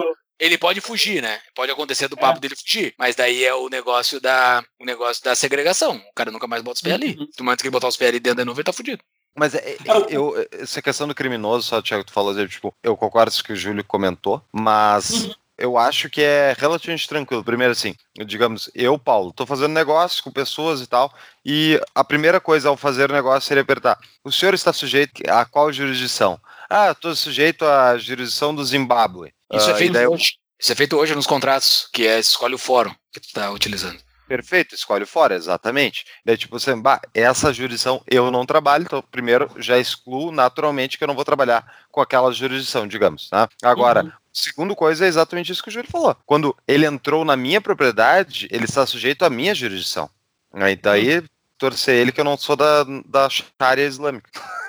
Ele 0.42 0.58
pode 0.58 0.82
fugir, 0.82 1.22
né? 1.22 1.40
Pode 1.54 1.72
acontecer 1.72 2.08
do 2.08 2.18
papo 2.18 2.40
dele 2.40 2.56
fugir. 2.56 2.96
Mas 2.98 3.16
daí 3.16 3.44
é 3.46 3.54
o 3.54 3.70
negócio 3.70 4.20
da 4.20 4.64
o 4.80 4.86
negócio 4.86 5.24
da 5.24 5.36
segregação. 5.36 5.98
O 5.98 6.14
cara 6.16 6.32
nunca 6.32 6.48
mais 6.48 6.64
bota 6.64 6.78
os 6.78 6.82
pés 6.82 6.96
ali. 6.96 7.16
Uhum. 7.16 7.28
Momento 7.42 7.60
que 7.62 7.68
ele 7.68 7.72
botar 7.72 7.88
os 7.88 7.96
pés 7.96 8.10
ali 8.10 8.20
dentro 8.20 8.38
da 8.38 8.46
nuvem, 8.46 8.62
ele 8.62 8.66
tá 8.66 8.74
fudido. 8.74 9.04
Mas 9.38 9.54
é- 9.54 9.74
É 9.74 9.78
eu, 10.10 10.34
essa 10.52 10.82
questão 10.82 11.08
do 11.08 11.14
criminoso, 11.14 11.68
só, 11.68 11.80
Thiago, 11.80 12.04
tu 12.04 12.12
falou, 12.12 12.36
tipo, 12.48 12.74
eu 12.82 12.98
concordo 12.98 13.32
com 13.32 13.40
o 13.40 13.44
que 13.44 13.54
o 13.54 13.56
Júlio 13.56 13.84
comentou, 13.84 14.44
mas 14.52 15.30
eu 15.60 15.78
acho 15.78 16.10
que 16.10 16.24
é 16.24 16.56
relativamente 16.58 17.08
tranquilo. 17.08 17.44
Primeiro, 17.44 17.72
assim, 17.72 17.96
digamos, 18.26 18.68
eu, 18.74 18.98
Paulo, 18.98 19.32
tô 19.32 19.46
fazendo 19.46 19.72
negócio 19.74 20.24
com 20.24 20.32
pessoas 20.32 20.82
e 20.82 20.88
tal, 20.88 21.14
e 21.46 21.80
a 21.94 22.04
primeira 22.04 22.42
coisa 22.42 22.68
ao 22.70 22.76
fazer 22.76 23.12
o 23.12 23.14
negócio 23.14 23.48
seria 23.48 23.62
apertar: 23.62 24.00
o 24.24 24.32
senhor 24.32 24.56
está 24.56 24.74
sujeito 24.74 25.22
a 25.30 25.46
qual 25.46 25.72
jurisdição? 25.72 26.40
Ah, 26.74 26.96
tô 26.96 27.14
sujeito 27.16 27.66
à 27.66 27.98
jurisdição 27.98 28.56
do 28.56 28.64
Zimbábue. 28.64 29.34
Isso 29.52 29.68
Ah, 29.68 29.72
é 29.72 29.76
e 29.76 29.78
feito 29.78 29.98
eu- 29.98 30.12
hoje. 30.14 30.34
Isso 30.60 30.72
é 30.72 30.76
feito 30.76 30.96
hoje 30.96 31.14
nos 31.16 31.28
contratos, 31.28 31.90
que 31.92 32.08
é 32.08 32.18
escolhe 32.20 32.56
o 32.56 32.58
fórum 32.58 32.94
que 33.12 33.20
tu 33.20 33.28
tá 33.34 33.50
utilizando. 33.52 34.00
Perfeito, 34.28 34.74
escolhe 34.74 35.06
fora, 35.06 35.36
exatamente. 35.36 36.06
Daí, 36.24 36.38
tipo, 36.38 36.58
você, 36.58 36.74
bah, 36.74 37.02
essa 37.14 37.52
jurisdição 37.52 38.02
eu 38.08 38.32
não 38.32 38.46
trabalho, 38.46 38.84
então, 38.84 39.04
primeiro, 39.12 39.52
já 39.58 39.78
excluo 39.78 40.32
naturalmente 40.32 40.98
que 40.98 41.04
eu 41.04 41.08
não 41.10 41.16
vou 41.16 41.26
trabalhar 41.26 41.66
com 41.92 42.00
aquela 42.00 42.32
jurisdição, 42.32 42.88
digamos, 42.88 43.28
tá? 43.30 43.50
Agora, 43.62 44.04
Uhum. 44.06 44.12
segundo 44.32 44.74
coisa 44.74 45.04
é 45.04 45.10
exatamente 45.10 45.52
isso 45.52 45.62
que 45.62 45.68
o 45.68 45.72
Júlio 45.72 45.92
falou. 45.92 46.16
Quando 46.26 46.56
ele 46.66 46.86
entrou 46.86 47.26
na 47.26 47.36
minha 47.36 47.60
propriedade, 47.60 48.48
ele 48.50 48.64
está 48.64 48.86
sujeito 48.86 49.26
à 49.26 49.30
minha 49.30 49.54
jurisdição. 49.54 50.10
Aí, 50.54 50.78
daí, 50.78 51.22
torcer 51.58 51.96
ele 51.96 52.14
que 52.14 52.22
eu 52.22 52.26
não 52.26 52.38
sou 52.38 52.56
da, 52.56 52.86
da 53.06 53.28
Sharia 53.30 53.86
islâmica. 53.86 54.30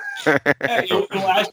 É, 0.59 0.85
eu, 0.89 1.07
eu 1.11 1.27
acho. 1.29 1.49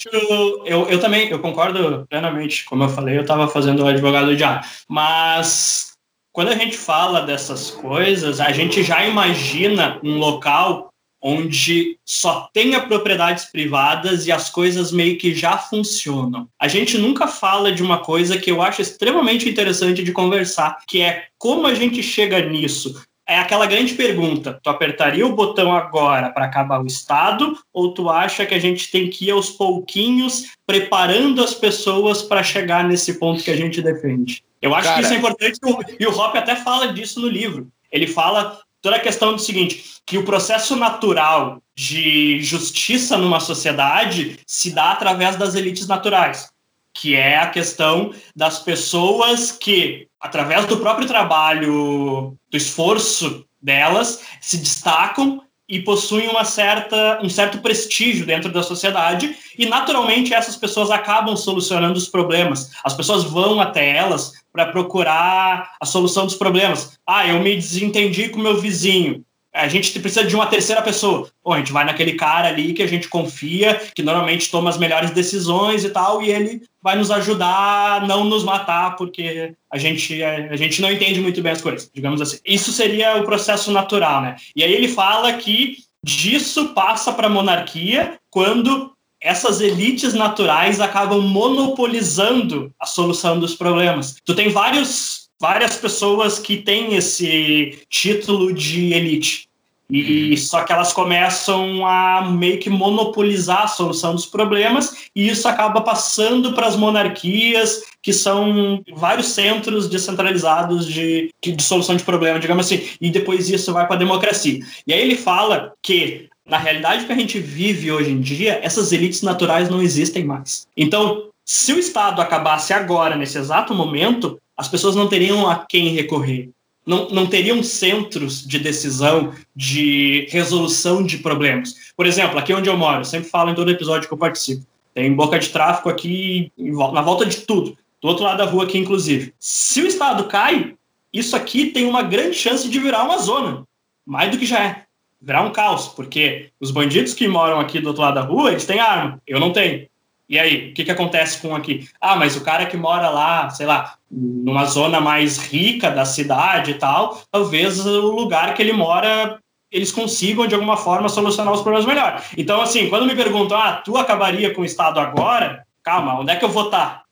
Eu, 0.65 0.89
eu 0.89 1.01
também, 1.01 1.29
eu 1.29 1.39
concordo 1.39 2.07
plenamente. 2.09 2.65
Como 2.65 2.85
eu 2.85 2.89
falei, 2.89 3.17
eu 3.17 3.23
estava 3.23 3.49
fazendo 3.49 3.83
o 3.83 3.87
advogado 3.87 4.27
do 4.27 4.37
diabo. 4.37 4.65
Mas 4.89 5.91
quando 6.33 6.49
a 6.49 6.57
gente 6.57 6.77
fala 6.77 7.23
dessas 7.23 7.71
coisas, 7.71 8.41
a 8.41 8.53
gente 8.53 8.83
já 8.83 9.07
imagina 9.07 9.99
um 10.03 10.19
local 10.19 10.91
onde 11.23 11.99
só 12.07 12.49
tenha 12.53 12.81
propriedades 12.81 13.45
privadas 13.47 14.27
e 14.27 14.33
as 14.33 14.49
coisas 14.49 14.91
meio 14.91 15.19
que 15.19 15.35
já 15.35 15.59
funcionam. 15.59 16.49
A 16.59 16.67
gente 16.67 16.97
nunca 16.97 17.27
fala 17.27 17.71
de 17.71 17.83
uma 17.83 17.99
coisa 17.99 18.39
que 18.39 18.51
eu 18.51 18.63
acho 18.63 18.81
extremamente 18.81 19.49
interessante 19.49 20.03
de 20.03 20.13
conversar, 20.13 20.79
que 20.87 21.03
é 21.03 21.27
como 21.37 21.67
a 21.67 21.75
gente 21.75 22.03
chega 22.03 22.41
nisso. 22.49 23.03
É 23.31 23.39
aquela 23.39 23.65
grande 23.65 23.95
pergunta: 23.95 24.59
tu 24.61 24.69
apertaria 24.69 25.25
o 25.25 25.37
botão 25.37 25.73
agora 25.73 26.31
para 26.31 26.47
acabar 26.47 26.83
o 26.83 26.87
Estado 26.87 27.57
ou 27.73 27.95
tu 27.95 28.11
acha 28.11 28.45
que 28.45 28.55
a 28.55 28.59
gente 28.59 28.91
tem 28.91 29.09
que 29.09 29.27
ir 29.27 29.31
aos 29.31 29.51
pouquinhos 29.51 30.47
preparando 30.67 31.41
as 31.41 31.55
pessoas 31.55 32.23
para 32.23 32.43
chegar 32.43 32.83
nesse 32.83 33.21
ponto 33.21 33.41
que 33.43 33.51
a 33.53 33.57
gente 33.57 33.81
defende? 33.81 34.43
Eu 34.61 34.75
acho 34.75 34.89
Cara. 34.89 34.99
que 34.99 35.05
isso 35.05 35.15
é 35.15 35.17
importante 35.17 35.59
e 35.65 35.71
o- 35.71 35.79
e 36.01 36.07
o 36.07 36.11
Hop 36.19 36.35
até 36.35 36.57
fala 36.57 36.93
disso 36.93 37.21
no 37.21 37.29
livro. 37.29 37.69
Ele 37.93 38.09
fala 38.09 38.59
toda 38.83 38.97
a 38.97 39.01
questão 39.01 39.33
do 39.33 39.39
seguinte, 39.39 39.85
que 40.05 40.19
o 40.19 40.25
processo 40.25 40.75
natural 40.75 41.63
de 41.77 42.41
justiça 42.43 43.17
numa 43.17 43.39
sociedade 43.39 44.41
se 44.47 44.73
dá 44.73 44.91
através 44.91 45.37
das 45.37 45.55
elites 45.55 45.87
naturais, 45.87 46.50
que 46.95 47.15
é 47.15 47.39
a 47.39 47.49
questão 47.49 48.13
das 48.35 48.59
pessoas 48.59 49.53
que, 49.53 50.09
através 50.21 50.67
do 50.67 50.79
próprio 50.79 51.07
trabalho, 51.07 52.37
do 52.51 52.57
esforço 52.57 53.45
delas, 53.61 54.23
se 54.41 54.59
destacam 54.59 55.43
e 55.69 55.81
possuem 55.81 56.29
uma 56.29 56.45
certa, 56.45 57.21
um 57.23 57.29
certo 57.29 57.59
prestígio 57.59 58.27
dentro 58.27 58.51
da 58.51 58.61
sociedade 58.61 59.37
e 59.57 59.67
naturalmente 59.67 60.35
essas 60.35 60.57
pessoas 60.57 60.91
acabam 60.91 61.37
solucionando 61.37 61.97
os 61.97 62.09
problemas. 62.09 62.73
As 62.83 62.93
pessoas 62.93 63.23
vão 63.23 63.61
até 63.61 63.97
elas 63.97 64.33
para 64.53 64.67
procurar 64.67 65.77
a 65.81 65.87
solução 65.87 66.27
dos 66.27 66.35
problemas. 66.35 66.99
Ah, 67.07 67.29
eu 67.29 67.41
me 67.41 67.55
desentendi 67.55 68.29
com 68.31 68.41
meu 68.41 68.61
vizinho. 68.61 69.25
A 69.53 69.67
gente 69.69 69.99
precisa 69.99 70.25
de 70.25 70.35
uma 70.35 70.47
terceira 70.47 70.81
pessoa. 70.81 71.29
Bom, 71.45 71.53
a 71.53 71.59
gente 71.59 71.73
vai 71.73 71.85
naquele 71.85 72.13
cara 72.13 72.49
ali 72.49 72.73
que 72.73 72.83
a 72.83 72.87
gente 72.87 73.09
confia, 73.09 73.81
que 73.95 74.03
normalmente 74.03 74.51
toma 74.51 74.71
as 74.71 74.79
melhores 74.79 75.11
decisões 75.11 75.85
e 75.85 75.91
tal, 75.91 76.23
e 76.23 76.31
ele 76.31 76.63
vai 76.83 76.97
nos 76.97 77.11
ajudar 77.11 78.03
a 78.03 78.07
não 78.07 78.25
nos 78.25 78.45
matar, 78.45 78.97
porque 78.97 79.55
a 79.71 79.77
gente, 79.79 80.23
a 80.23 80.57
gente 80.57 80.81
não 80.81 80.91
entende 80.91 81.21
muito 81.21 81.43
bem 81.43 81.53
as 81.53 81.61
coisas, 81.61 81.91
digamos 81.93 82.21
assim. 82.21 82.39
Isso 82.47 82.73
seria 82.73 83.17
o 83.17 83.25
processo 83.25 83.73
natural, 83.73 84.23
né? 84.23 84.37
E 84.55 84.63
aí 84.63 84.73
ele 84.73 84.89
fala 84.89 85.33
que 85.33 85.79
disso 86.05 86.69
passa 86.69 87.13
para 87.13 87.27
a 87.27 87.31
monarquia 87.31 88.19
quando 88.31 88.93
essas 89.21 89.61
elites 89.61 90.15
naturais 90.15 90.81
acabam 90.81 91.21
monopolizando 91.21 92.73
a 92.81 92.87
solução 92.87 93.39
dos 93.39 93.55
problemas. 93.55 94.17
Tu 94.25 94.35
tem 94.35 94.49
vários, 94.49 95.29
várias 95.41 95.77
pessoas 95.77 96.39
que 96.39 96.59
têm 96.59 96.95
esse 96.95 97.79
título 97.89 98.53
de 98.53 98.93
elite. 98.93 99.49
E 99.93 100.37
só 100.37 100.63
que 100.63 100.73
elas 100.73 100.93
começam 100.93 101.85
a 101.85 102.31
meio 102.31 102.61
que 102.61 102.71
monopolizar 102.71 103.65
a 103.65 103.69
solução 103.69 104.15
dos 104.15 104.25
problemas, 104.25 105.09
e 105.17 105.29
isso 105.29 105.49
acaba 105.49 105.81
passando 105.81 106.53
para 106.53 106.69
as 106.69 106.77
monarquias, 106.77 107.83
que 108.01 108.13
são 108.13 108.85
vários 108.95 109.29
centros 109.29 109.89
descentralizados 109.89 110.87
de, 110.87 111.35
de, 111.43 111.61
solução 111.61 111.97
de 111.97 112.05
problemas, 112.05 112.41
digamos 112.41 112.67
assim, 112.67 112.89
e 113.01 113.11
depois 113.11 113.51
isso 113.51 113.73
vai 113.73 113.85
para 113.85 113.97
a 113.97 113.99
democracia. 113.99 114.61
E 114.87 114.93
aí 114.93 115.01
ele 115.01 115.17
fala 115.17 115.73
que 115.83 116.29
na 116.47 116.57
realidade 116.57 117.05
que 117.05 117.13
a 117.13 117.17
gente 117.17 117.41
vive 117.41 117.91
hoje 117.91 118.11
em 118.11 118.21
dia, 118.21 118.61
essas 118.63 118.93
elites 118.93 119.23
naturais 119.23 119.69
não 119.69 119.83
existem 119.83 120.25
mais. 120.25 120.67
Então, 120.77 121.31
se 121.45 121.73
o 121.73 121.79
Estado 121.79 122.23
acabasse 122.23 122.73
agora, 122.73 123.17
nesse 123.17 123.39
exato 123.39 123.75
momento, 123.75 124.39
as 124.61 124.69
pessoas 124.69 124.95
não 124.95 125.09
teriam 125.09 125.49
a 125.49 125.65
quem 125.67 125.89
recorrer. 125.89 126.51
Não, 126.85 127.09
não 127.09 127.27
teriam 127.27 127.63
centros 127.63 128.47
de 128.47 128.59
decisão, 128.59 129.33
de 129.57 130.27
resolução 130.31 131.03
de 131.03 131.17
problemas. 131.19 131.75
Por 131.97 132.05
exemplo, 132.05 132.39
aqui 132.39 132.53
onde 132.53 132.69
eu 132.69 132.77
moro, 132.77 133.01
eu 133.01 133.05
sempre 133.05 133.31
falo 133.31 133.51
em 133.51 133.55
todo 133.55 133.71
episódio 133.71 134.07
que 134.07 134.13
eu 134.13 134.19
participo, 134.19 134.67
tem 134.93 135.15
boca 135.15 135.39
de 135.39 135.49
tráfico 135.49 135.89
aqui 135.89 136.53
na 136.59 137.01
volta 137.01 137.25
de 137.25 137.39
tudo, 137.39 137.75
do 138.03 138.09
outro 138.09 138.25
lado 138.25 138.37
da 138.37 138.45
rua 138.45 138.65
aqui, 138.65 138.77
inclusive. 138.77 139.33
Se 139.39 139.81
o 139.81 139.87
Estado 139.87 140.25
cai, 140.25 140.75
isso 141.11 141.35
aqui 141.35 141.67
tem 141.67 141.87
uma 141.87 142.03
grande 142.03 142.37
chance 142.37 142.69
de 142.69 142.79
virar 142.79 143.05
uma 143.05 143.17
zona, 143.17 143.65
mais 144.05 144.31
do 144.31 144.39
que 144.39 144.45
já 144.45 144.63
é 144.63 144.85
virar 145.23 145.43
um 145.43 145.53
caos, 145.53 145.89
porque 145.89 146.51
os 146.61 146.71
bandidos 146.71 147.15
que 147.15 147.29
moram 147.29 147.61
aqui 147.61 147.81
do 147.81 147.89
outro 147.89 148.03
lado 148.03 148.15
da 148.15 148.23
rua, 148.23 148.51
eles 148.51 148.67
têm 148.67 148.81
arma, 148.81 149.21
eu 149.27 149.41
não 149.41 149.53
tenho. 149.53 149.89
E 150.29 150.39
aí, 150.39 150.71
o 150.71 150.75
que, 150.75 150.85
que 150.85 150.91
acontece 150.91 151.41
com 151.43 151.57
aqui? 151.57 151.89
Ah, 152.01 152.15
mas 152.15 152.37
o 152.37 152.41
cara 152.43 152.67
que 152.67 152.77
mora 152.77 153.11
lá, 153.11 153.51
sei 153.51 153.67
lá, 153.67 153.97
numa 154.11 154.65
zona 154.65 155.01
mais 155.01 155.39
rica 155.39 155.91
da 155.91 156.05
cidade 156.05 156.73
e 156.73 156.75
tal, 156.75 157.23
talvez 157.31 157.85
o 157.87 158.11
lugar 158.11 158.55
que 158.55 158.63
ele 158.63 158.73
mora 158.73 159.39
eles 159.71 159.93
consigam 159.93 160.47
de 160.47 160.55
alguma 160.55 160.77
forma 160.77 161.09
solucionar 161.09 161.55
os 161.55 161.63
problemas 161.63 161.87
melhor. 161.87 162.25
Então, 162.37 162.61
assim, 162.61 162.89
quando 162.89 163.07
me 163.07 163.15
perguntam, 163.15 163.57
ah, 163.57 163.75
tu 163.75 163.97
acabaria 163.97 164.53
com 164.53 164.63
o 164.63 164.65
Estado 164.65 164.99
agora? 164.99 165.65
Calma, 165.83 166.19
onde 166.19 166.33
é 166.33 166.37
que 166.37 166.45
eu 166.45 166.49
vou 166.49 166.65
estar? 166.65 167.05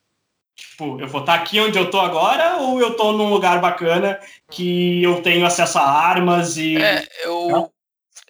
Tipo, 0.57 1.01
eu 1.01 1.07
vou 1.07 1.21
estar 1.21 1.35
aqui 1.35 1.61
onde 1.61 1.79
eu 1.79 1.89
tô 1.89 2.01
agora 2.01 2.57
ou 2.57 2.81
eu 2.81 2.95
tô 2.95 3.13
num 3.13 3.31
lugar 3.31 3.61
bacana 3.61 4.19
que 4.51 5.01
eu 5.01 5.23
tenho 5.23 5.47
acesso 5.47 5.79
a 5.79 5.89
armas 5.89 6.57
e. 6.57 6.77
É, 6.77 7.07
eu, 7.23 7.71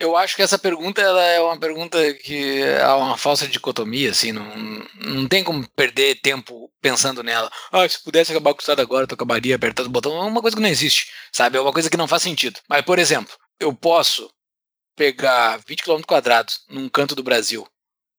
eu 0.00 0.16
acho 0.16 0.36
que 0.36 0.42
essa 0.42 0.58
pergunta 0.58 1.00
ela 1.00 1.22
é 1.22 1.40
uma 1.40 1.58
pergunta 1.58 2.14
que 2.14 2.62
é 2.62 2.86
uma 2.88 3.16
falsa 3.16 3.46
dicotomia, 3.46 4.10
assim, 4.10 4.32
não, 4.32 4.44
não 4.96 5.28
tem 5.28 5.44
como 5.44 5.68
perder 5.70 6.20
tempo 6.20 6.70
pensando 6.80 7.22
nela. 7.22 7.50
Ah, 7.72 7.88
se 7.88 8.02
pudesse 8.02 8.30
acabar 8.30 8.52
com 8.52 8.58
o 8.58 8.62
Estado 8.62 8.82
agora, 8.82 9.06
tu 9.06 9.14
acabaria 9.14 9.56
apertando 9.56 9.86
o 9.86 9.90
botão. 9.90 10.16
É 10.16 10.24
uma 10.24 10.40
coisa 10.40 10.56
que 10.56 10.62
não 10.62 10.68
existe, 10.68 11.10
sabe? 11.32 11.58
É 11.58 11.60
uma 11.60 11.72
coisa 11.72 11.90
que 11.90 11.96
não 11.96 12.08
faz 12.08 12.22
sentido. 12.22 12.60
Mas, 12.68 12.82
por 12.82 12.98
exemplo, 12.98 13.34
eu 13.60 13.74
posso 13.74 14.30
pegar 14.96 15.60
20 15.66 15.82
km 15.82 16.02
quadrados 16.06 16.60
num 16.68 16.88
canto 16.88 17.14
do 17.14 17.22
Brasil 17.22 17.66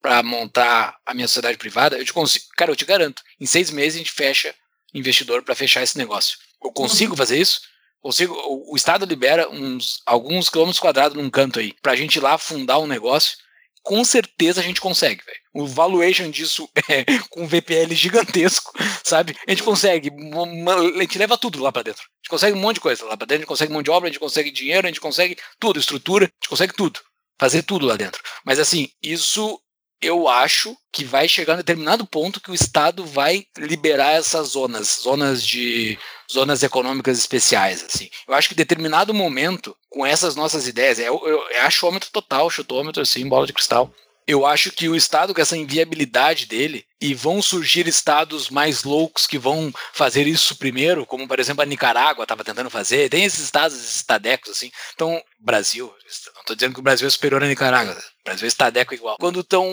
para 0.01 0.23
montar 0.23 0.97
a 1.05 1.13
minha 1.13 1.27
sociedade 1.27 1.57
privada, 1.57 1.97
eu 1.97 2.05
te 2.05 2.13
consigo, 2.13 2.45
cara, 2.55 2.71
eu 2.71 2.75
te 2.75 2.85
garanto, 2.85 3.21
em 3.39 3.45
seis 3.45 3.69
meses 3.69 3.95
a 3.95 3.97
gente 3.99 4.13
fecha 4.13 4.55
investidor 4.93 5.43
para 5.43 5.55
fechar 5.55 5.83
esse 5.83 5.97
negócio. 5.97 6.37
Eu 6.63 6.71
consigo 6.71 7.15
fazer 7.15 7.37
isso? 7.37 7.61
Consigo, 8.01 8.33
o, 8.33 8.73
o 8.73 8.75
Estado 8.75 9.05
libera 9.05 9.49
uns 9.49 10.01
alguns 10.05 10.49
quilômetros 10.49 10.79
quadrados 10.79 11.17
num 11.17 11.29
canto 11.29 11.59
aí, 11.59 11.73
pra 11.81 11.95
gente 11.95 12.15
ir 12.15 12.21
lá 12.21 12.37
fundar 12.37 12.79
um 12.79 12.87
negócio. 12.87 13.37
Com 13.81 14.03
certeza 14.03 14.61
a 14.61 14.63
gente 14.63 14.81
consegue, 14.81 15.23
velho. 15.25 15.39
O 15.53 15.65
valuation 15.65 16.29
disso 16.29 16.69
é 16.89 17.05
com 17.29 17.43
um 17.43 17.47
VPL 17.47 17.93
gigantesco, 17.93 18.71
sabe? 19.03 19.35
A 19.47 19.51
gente 19.51 19.63
consegue, 19.63 20.11
a 20.11 21.01
gente 21.01 21.17
leva 21.17 21.37
tudo 21.37 21.61
lá 21.61 21.71
pra 21.71 21.81
dentro. 21.81 22.01
A 22.01 22.19
gente 22.21 22.29
consegue 22.29 22.57
um 22.57 22.61
monte 22.61 22.75
de 22.75 22.81
coisa 22.81 23.05
lá 23.05 23.17
pra 23.17 23.25
dentro, 23.25 23.35
a 23.35 23.39
gente 23.39 23.47
consegue 23.47 23.73
mão 23.73 23.83
de 23.83 23.91
obra, 23.91 24.07
a 24.07 24.11
gente 24.11 24.19
consegue 24.19 24.51
dinheiro, 24.51 24.85
a 24.85 24.89
gente 24.89 25.01
consegue 25.01 25.37
tudo, 25.59 25.79
estrutura, 25.79 26.25
a 26.25 26.27
gente 26.27 26.49
consegue 26.49 26.73
tudo. 26.73 26.99
Fazer 27.39 27.63
tudo 27.63 27.85
lá 27.85 27.95
dentro. 27.95 28.21
Mas 28.45 28.59
assim, 28.59 28.89
isso 29.01 29.59
eu 30.01 30.27
acho 30.27 30.75
que 30.91 31.03
vai 31.03 31.27
chegar 31.27 31.53
um 31.53 31.57
determinado 31.57 32.05
ponto 32.05 32.39
que 32.39 32.51
o 32.51 32.53
Estado 32.53 33.05
vai 33.05 33.45
liberar 33.57 34.13
essas 34.13 34.49
zonas, 34.49 34.99
zonas 35.03 35.45
de 35.45 35.97
zonas 36.31 36.63
econômicas 36.63 37.17
especiais, 37.17 37.83
assim. 37.83 38.09
Eu 38.27 38.33
acho 38.33 38.47
que 38.47 38.53
em 38.53 38.57
determinado 38.57 39.13
momento, 39.13 39.75
com 39.89 40.05
essas 40.05 40.35
nossas 40.35 40.67
ideias, 40.67 40.99
é, 40.99 41.09
eu, 41.09 41.21
eu, 41.25 41.41
é 41.49 41.61
achômetro 41.61 42.09
total, 42.11 42.49
chutômetro, 42.49 43.01
assim, 43.01 43.27
bola 43.27 43.45
de 43.45 43.53
cristal. 43.53 43.93
Eu 44.29 44.45
acho 44.45 44.71
que 44.71 44.87
o 44.87 44.95
Estado, 44.95 45.33
com 45.33 45.41
essa 45.41 45.57
inviabilidade 45.57 46.45
dele, 46.45 46.85
e 47.01 47.15
vão 47.15 47.41
surgir 47.41 47.87
estados 47.87 48.51
mais 48.51 48.83
loucos 48.83 49.25
que 49.25 49.39
vão 49.39 49.73
fazer 49.91 50.27
isso 50.27 50.55
primeiro, 50.55 51.03
como 51.03 51.27
por 51.27 51.39
exemplo 51.39 51.63
a 51.63 51.65
Nicarágua 51.65 52.25
estava 52.25 52.43
tentando 52.43 52.69
fazer, 52.69 53.09
tem 53.09 53.23
esses 53.23 53.39
estados, 53.39 53.75
esses 53.75 53.95
estadecos 53.95 54.51
assim. 54.51 54.69
Então, 54.93 55.19
Brasil, 55.39 55.87
não 55.87 56.41
estou 56.41 56.55
dizendo 56.55 56.75
que 56.75 56.79
o 56.79 56.83
Brasil 56.83 57.07
é 57.07 57.09
superior 57.09 57.43
à 57.43 57.47
Nicarágua, 57.47 57.93
o 57.93 58.23
Brasil 58.23 58.45
é 58.45 58.47
estadeco 58.47 58.93
igual. 58.93 59.17
Quando 59.19 59.39
estão, 59.39 59.65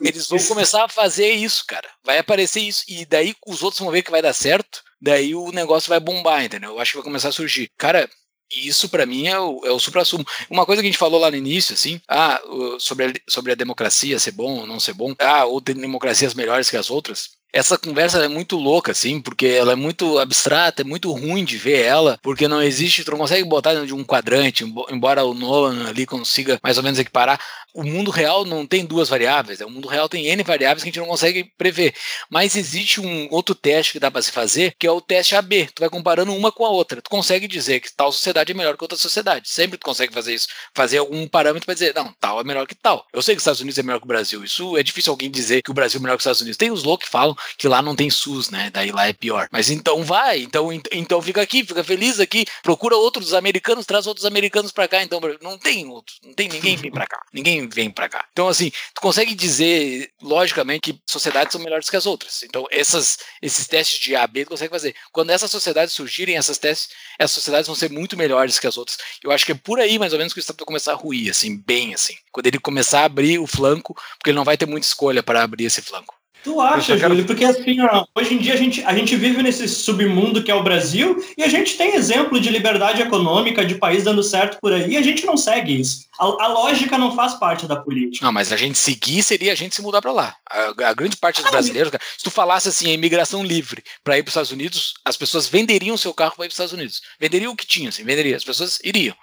eles 0.00 0.26
vão 0.26 0.42
começar 0.46 0.84
a 0.84 0.88
fazer 0.88 1.30
isso, 1.30 1.64
cara. 1.68 1.88
Vai 2.02 2.18
aparecer 2.18 2.58
isso, 2.58 2.82
e 2.88 3.06
daí 3.06 3.36
os 3.46 3.62
outros 3.62 3.78
vão 3.80 3.92
ver 3.92 4.02
que 4.02 4.10
vai 4.10 4.20
dar 4.20 4.32
certo, 4.32 4.82
daí 5.00 5.32
o 5.32 5.52
negócio 5.52 5.88
vai 5.88 6.00
bombar, 6.00 6.42
entendeu? 6.42 6.70
Eu 6.70 6.80
acho 6.80 6.90
que 6.90 6.96
vai 6.96 7.04
começar 7.04 7.28
a 7.28 7.32
surgir. 7.32 7.70
Cara, 7.78 8.10
e 8.54 8.68
isso 8.68 8.88
para 8.88 9.06
mim 9.06 9.26
é 9.26 9.38
o, 9.38 9.60
é 9.64 9.70
o 9.70 9.78
supra-sumo. 9.78 10.24
Uma 10.50 10.66
coisa 10.66 10.82
que 10.82 10.88
a 10.88 10.90
gente 10.90 10.98
falou 10.98 11.20
lá 11.20 11.30
no 11.30 11.36
início, 11.36 11.74
assim, 11.74 12.00
ah, 12.08 12.40
sobre, 12.78 13.06
a, 13.06 13.12
sobre 13.28 13.52
a 13.52 13.56
democracia 13.56 14.18
ser 14.18 14.32
bom 14.32 14.60
ou 14.60 14.66
não 14.66 14.80
ser 14.80 14.94
bom, 14.94 15.14
ah, 15.18 15.44
ou 15.44 15.60
ter 15.60 15.74
democracias 15.74 16.34
melhores 16.34 16.70
que 16.70 16.76
as 16.76 16.90
outras. 16.90 17.41
Essa 17.52 17.76
conversa 17.76 18.24
é 18.24 18.28
muito 18.28 18.56
louca, 18.56 18.92
assim, 18.92 19.20
porque 19.20 19.46
ela 19.46 19.72
é 19.72 19.76
muito 19.76 20.18
abstrata, 20.18 20.80
é 20.80 20.84
muito 20.84 21.12
ruim 21.12 21.44
de 21.44 21.58
ver 21.58 21.82
ela, 21.84 22.18
porque 22.22 22.48
não 22.48 22.62
existe, 22.62 23.04
tu 23.04 23.10
não 23.10 23.18
consegue 23.18 23.44
botar 23.44 23.72
dentro 23.74 23.86
de 23.86 23.92
um 23.94 24.02
quadrante, 24.02 24.64
embo- 24.64 24.86
embora 24.90 25.22
o 25.24 25.34
Nolan 25.34 25.86
ali 25.88 26.06
consiga 26.06 26.58
mais 26.62 26.78
ou 26.78 26.82
menos 26.82 26.98
equiparar. 26.98 27.38
O 27.74 27.82
mundo 27.84 28.10
real 28.10 28.44
não 28.46 28.66
tem 28.66 28.84
duas 28.86 29.08
variáveis, 29.08 29.60
é, 29.60 29.66
o 29.66 29.70
mundo 29.70 29.86
real 29.88 30.08
tem 30.08 30.26
N 30.28 30.42
variáveis 30.42 30.82
que 30.82 30.88
a 30.88 30.92
gente 30.92 30.98
não 31.00 31.06
consegue 31.06 31.52
prever. 31.56 31.94
Mas 32.30 32.56
existe 32.56 33.00
um 33.00 33.28
outro 33.30 33.54
teste 33.54 33.92
que 33.92 34.00
dá 34.00 34.10
para 34.10 34.22
se 34.22 34.30
fazer, 34.32 34.74
que 34.78 34.86
é 34.86 34.90
o 34.90 35.00
teste 35.00 35.34
AB. 35.34 35.68
Tu 35.74 35.80
vai 35.80 35.90
comparando 35.90 36.34
uma 36.34 36.50
com 36.52 36.64
a 36.64 36.70
outra. 36.70 37.00
Tu 37.02 37.10
consegue 37.10 37.46
dizer 37.48 37.80
que 37.80 37.94
tal 37.94 38.12
sociedade 38.12 38.52
é 38.52 38.54
melhor 38.54 38.76
que 38.76 38.84
outra 38.84 38.96
sociedade. 38.98 39.48
Sempre 39.48 39.78
tu 39.78 39.84
consegue 39.84 40.12
fazer 40.12 40.34
isso. 40.34 40.48
Fazer 40.74 40.98
algum 40.98 41.26
parâmetro 41.28 41.66
para 41.66 41.74
dizer, 41.74 41.94
não, 41.94 42.14
tal 42.20 42.40
é 42.40 42.44
melhor 42.44 42.66
que 42.66 42.74
tal. 42.74 43.06
Eu 43.12 43.22
sei 43.22 43.34
que 43.34 43.38
os 43.38 43.42
Estados 43.42 43.60
Unidos 43.60 43.78
é 43.78 43.82
melhor 43.82 43.98
que 43.98 44.04
o 44.04 44.08
Brasil. 44.08 44.42
Isso 44.44 44.76
é 44.76 44.82
difícil 44.82 45.10
alguém 45.10 45.30
dizer 45.30 45.62
que 45.62 45.70
o 45.70 45.74
Brasil 45.74 45.98
é 45.98 46.02
melhor 46.02 46.16
que 46.16 46.20
os 46.20 46.24
Estados 46.24 46.40
Unidos. 46.40 46.56
Tem 46.58 46.70
os 46.70 46.82
loucos 46.84 47.06
que 47.06 47.12
falam 47.12 47.34
que 47.58 47.68
lá 47.68 47.80
não 47.82 47.94
tem 47.96 48.10
SUS, 48.10 48.50
né? 48.50 48.70
Daí 48.72 48.90
lá 48.92 49.06
é 49.08 49.12
pior. 49.12 49.48
Mas 49.50 49.70
então 49.70 50.02
vai, 50.04 50.40
então, 50.42 50.72
ent- 50.72 50.88
então 50.92 51.20
fica 51.22 51.40
aqui, 51.42 51.64
fica 51.64 51.82
feliz 51.84 52.20
aqui, 52.20 52.44
procura 52.62 52.96
outros 52.96 53.34
americanos, 53.34 53.86
traz 53.86 54.06
outros 54.06 54.26
americanos 54.26 54.72
para 54.72 54.88
cá. 54.88 55.02
Então 55.02 55.20
não 55.40 55.58
tem 55.58 55.86
outros, 55.88 56.18
não 56.22 56.32
tem 56.34 56.48
ninguém 56.48 56.76
vem 56.76 56.90
para 56.90 57.06
cá. 57.06 57.20
Ninguém 57.32 57.66
vem 57.68 57.90
para 57.90 58.08
cá. 58.08 58.24
Então 58.32 58.48
assim, 58.48 58.70
tu 58.94 59.00
consegue 59.00 59.34
dizer 59.34 60.10
logicamente 60.20 60.92
que 60.92 61.00
sociedades 61.08 61.52
são 61.52 61.60
melhores 61.60 61.88
que 61.88 61.96
as 61.96 62.06
outras. 62.06 62.42
Então 62.42 62.66
essas 62.70 63.18
esses 63.40 63.66
testes 63.66 64.00
de 64.00 64.14
A, 64.14 64.26
B 64.26 64.44
tu 64.44 64.50
consegue 64.50 64.70
fazer. 64.70 64.94
Quando 65.12 65.30
essas 65.30 65.50
sociedades 65.50 65.94
surgirem, 65.94 66.36
essas 66.36 66.58
testes, 66.58 66.90
essas 67.18 67.34
sociedades 67.34 67.66
vão 67.66 67.76
ser 67.76 67.90
muito 67.90 68.16
melhores 68.16 68.58
que 68.58 68.66
as 68.66 68.76
outras. 68.76 68.96
Eu 69.22 69.30
acho 69.30 69.44
que 69.46 69.52
é 69.52 69.54
por 69.54 69.80
aí 69.80 69.98
mais 69.98 70.12
ou 70.12 70.18
menos 70.18 70.32
que 70.32 70.38
o 70.38 70.40
Estado 70.42 70.56
vai 70.58 70.66
começar 70.66 70.92
a 70.92 70.96
ruir, 70.96 71.30
assim, 71.30 71.56
bem 71.56 71.94
assim. 71.94 72.14
Quando 72.30 72.46
ele 72.46 72.58
começar 72.58 73.00
a 73.00 73.04
abrir 73.04 73.38
o 73.38 73.46
flanco, 73.46 73.94
porque 74.18 74.30
ele 74.30 74.36
não 74.36 74.44
vai 74.44 74.56
ter 74.56 74.66
muita 74.66 74.86
escolha 74.86 75.22
para 75.22 75.42
abrir 75.42 75.64
esse 75.64 75.82
flanco. 75.82 76.14
Tu 76.44 76.60
acha, 76.60 76.96
quero- 76.96 77.10
Júlio? 77.10 77.24
Porque 77.26 77.44
assim, 77.44 77.80
ó, 77.82 78.04
hoje 78.14 78.34
em 78.34 78.38
dia 78.38 78.54
a 78.54 78.56
gente, 78.56 78.82
a 78.84 78.94
gente 78.94 79.14
vive 79.16 79.42
nesse 79.42 79.68
submundo 79.68 80.42
que 80.42 80.50
é 80.50 80.54
o 80.54 80.62
Brasil 80.62 81.24
e 81.38 81.42
a 81.42 81.48
gente 81.48 81.76
tem 81.76 81.94
exemplo 81.94 82.40
de 82.40 82.48
liberdade 82.50 83.00
econômica, 83.00 83.64
de 83.64 83.76
país 83.76 84.02
dando 84.04 84.22
certo 84.22 84.58
por 84.60 84.72
aí 84.72 84.90
e 84.92 84.96
a 84.96 85.02
gente 85.02 85.24
não 85.24 85.36
segue 85.36 85.80
isso. 85.80 86.06
A, 86.18 86.24
a 86.44 86.48
lógica 86.48 86.98
não 86.98 87.14
faz 87.14 87.34
parte 87.34 87.66
da 87.66 87.76
política. 87.76 88.24
Não, 88.26 88.32
mas 88.32 88.52
a 88.52 88.56
gente 88.56 88.76
seguir 88.76 89.22
seria 89.22 89.52
a 89.52 89.54
gente 89.54 89.74
se 89.74 89.82
mudar 89.82 90.02
para 90.02 90.12
lá. 90.12 90.34
A, 90.50 90.88
a 90.88 90.92
grande 90.94 91.16
parte 91.16 91.36
dos 91.40 91.46
Ah, 91.46 91.52
brasileiros, 91.52 91.90
cara, 91.92 92.02
se 92.18 92.24
tu 92.24 92.30
falasse 92.30 92.68
assim, 92.68 92.90
a 92.90 92.94
imigração 92.94 93.44
livre 93.44 93.82
para 94.02 94.18
ir 94.18 94.22
para 94.22 94.28
os 94.28 94.32
Estados 94.32 94.50
Unidos, 94.52 94.94
as 95.04 95.16
pessoas 95.16 95.46
venderiam 95.48 95.96
seu 95.96 96.12
carro 96.12 96.34
para 96.36 96.44
ir 96.44 96.48
para 96.48 96.52
os 96.52 96.54
Estados 96.54 96.72
Unidos. 96.72 97.00
Venderiam 97.20 97.52
o 97.52 97.56
que 97.56 97.66
tinha, 97.66 97.88
assim, 97.88 98.02
venderia. 98.04 98.36
As 98.36 98.44
pessoas 98.44 98.78
iriam. 98.84 99.14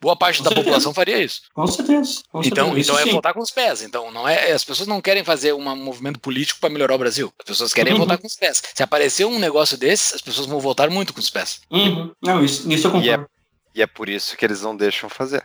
Boa 0.00 0.14
parte 0.16 0.38
Com 0.38 0.44
da 0.44 0.50
certeza. 0.50 0.64
população 0.64 0.92
faria 0.94 1.18
isso. 1.22 1.40
Com 1.54 1.66
certeza. 1.66 2.20
Com 2.30 2.40
Então, 2.42 2.66
certeza. 2.66 2.90
então 2.92 2.98
é 2.98 3.04
sim. 3.04 3.12
votar 3.12 3.32
com 3.32 3.40
os 3.40 3.50
pés. 3.50 3.82
Então, 3.82 4.10
não 4.12 4.28
é. 4.28 4.52
As 4.52 4.62
pessoas 4.62 4.86
não 4.86 5.00
querem 5.00 5.24
fazer 5.24 5.52
um 5.54 5.62
movimento 5.76 6.20
político 6.20 6.60
para 6.60 6.68
melhorar 6.70 6.94
o 6.94 6.98
Brasil. 6.98 7.32
As 7.38 7.44
pessoas 7.46 7.72
querem 7.72 7.92
Uhum. 7.94 8.00
votar 8.00 8.18
com 8.18 8.26
os 8.26 8.36
pés. 8.36 8.62
Se 8.74 8.82
aparecer 8.82 9.24
um 9.24 9.38
negócio 9.38 9.76
desse, 9.78 10.14
as 10.14 10.20
pessoas 10.20 10.46
vão 10.46 10.60
votar 10.60 10.90
muito 10.90 11.14
com 11.14 11.20
os 11.20 11.30
pés. 11.30 11.60
Uhum. 11.70 12.12
Não, 12.22 12.44
isso, 12.44 12.70
isso 12.70 12.86
eu 12.88 12.96
E 13.00 13.08
é, 13.08 13.12
concordo. 13.16 13.30
e 13.74 13.82
é 13.82 13.86
por 13.86 14.08
isso 14.08 14.36
que 14.36 14.44
eles 14.44 14.60
não 14.60 14.76
deixam 14.76 15.08
fazer. 15.08 15.42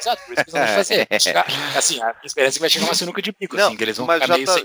Exato, 0.00 0.22
por 0.26 0.32
isso 0.32 0.44
que 0.44 0.50
eles 0.50 0.54
não 0.54 0.66
vão 0.66 0.74
fazer. 0.74 1.08
Chegar- 1.20 1.46
assim, 1.76 2.02
a 2.02 2.14
esperança 2.24 2.54
é 2.54 2.56
que 2.56 2.60
vai 2.60 2.70
chegar 2.70 2.84
uma 2.86 2.94
sinuca 2.94 3.20
de 3.22 3.32
pico, 3.32 3.56
Não, 3.56 3.68
assim, 3.68 3.76
que 3.76 3.84
eles 3.84 3.96
vão 3.98 4.06
mas 4.06 4.22
ficar 4.22 4.34
meio 4.34 4.46
tá- 4.46 4.54
sem. 4.54 4.64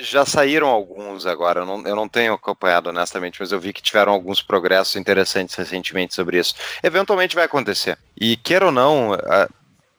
Já 0.00 0.24
saíram 0.24 0.68
alguns 0.68 1.26
agora, 1.26 1.60
eu 1.60 1.66
não, 1.66 1.84
eu 1.86 1.96
não 1.96 2.08
tenho 2.08 2.32
acompanhado 2.32 2.88
honestamente, 2.90 3.40
mas 3.40 3.50
eu 3.50 3.58
vi 3.58 3.72
que 3.72 3.82
tiveram 3.82 4.12
alguns 4.12 4.40
progressos 4.40 4.94
interessantes 4.94 5.56
recentemente 5.56 6.14
sobre 6.14 6.38
isso. 6.38 6.54
Eventualmente 6.82 7.34
vai 7.34 7.44
acontecer. 7.44 7.98
E 8.16 8.36
queira 8.36 8.66
ou 8.66 8.72
não, 8.72 9.14
a- 9.14 9.48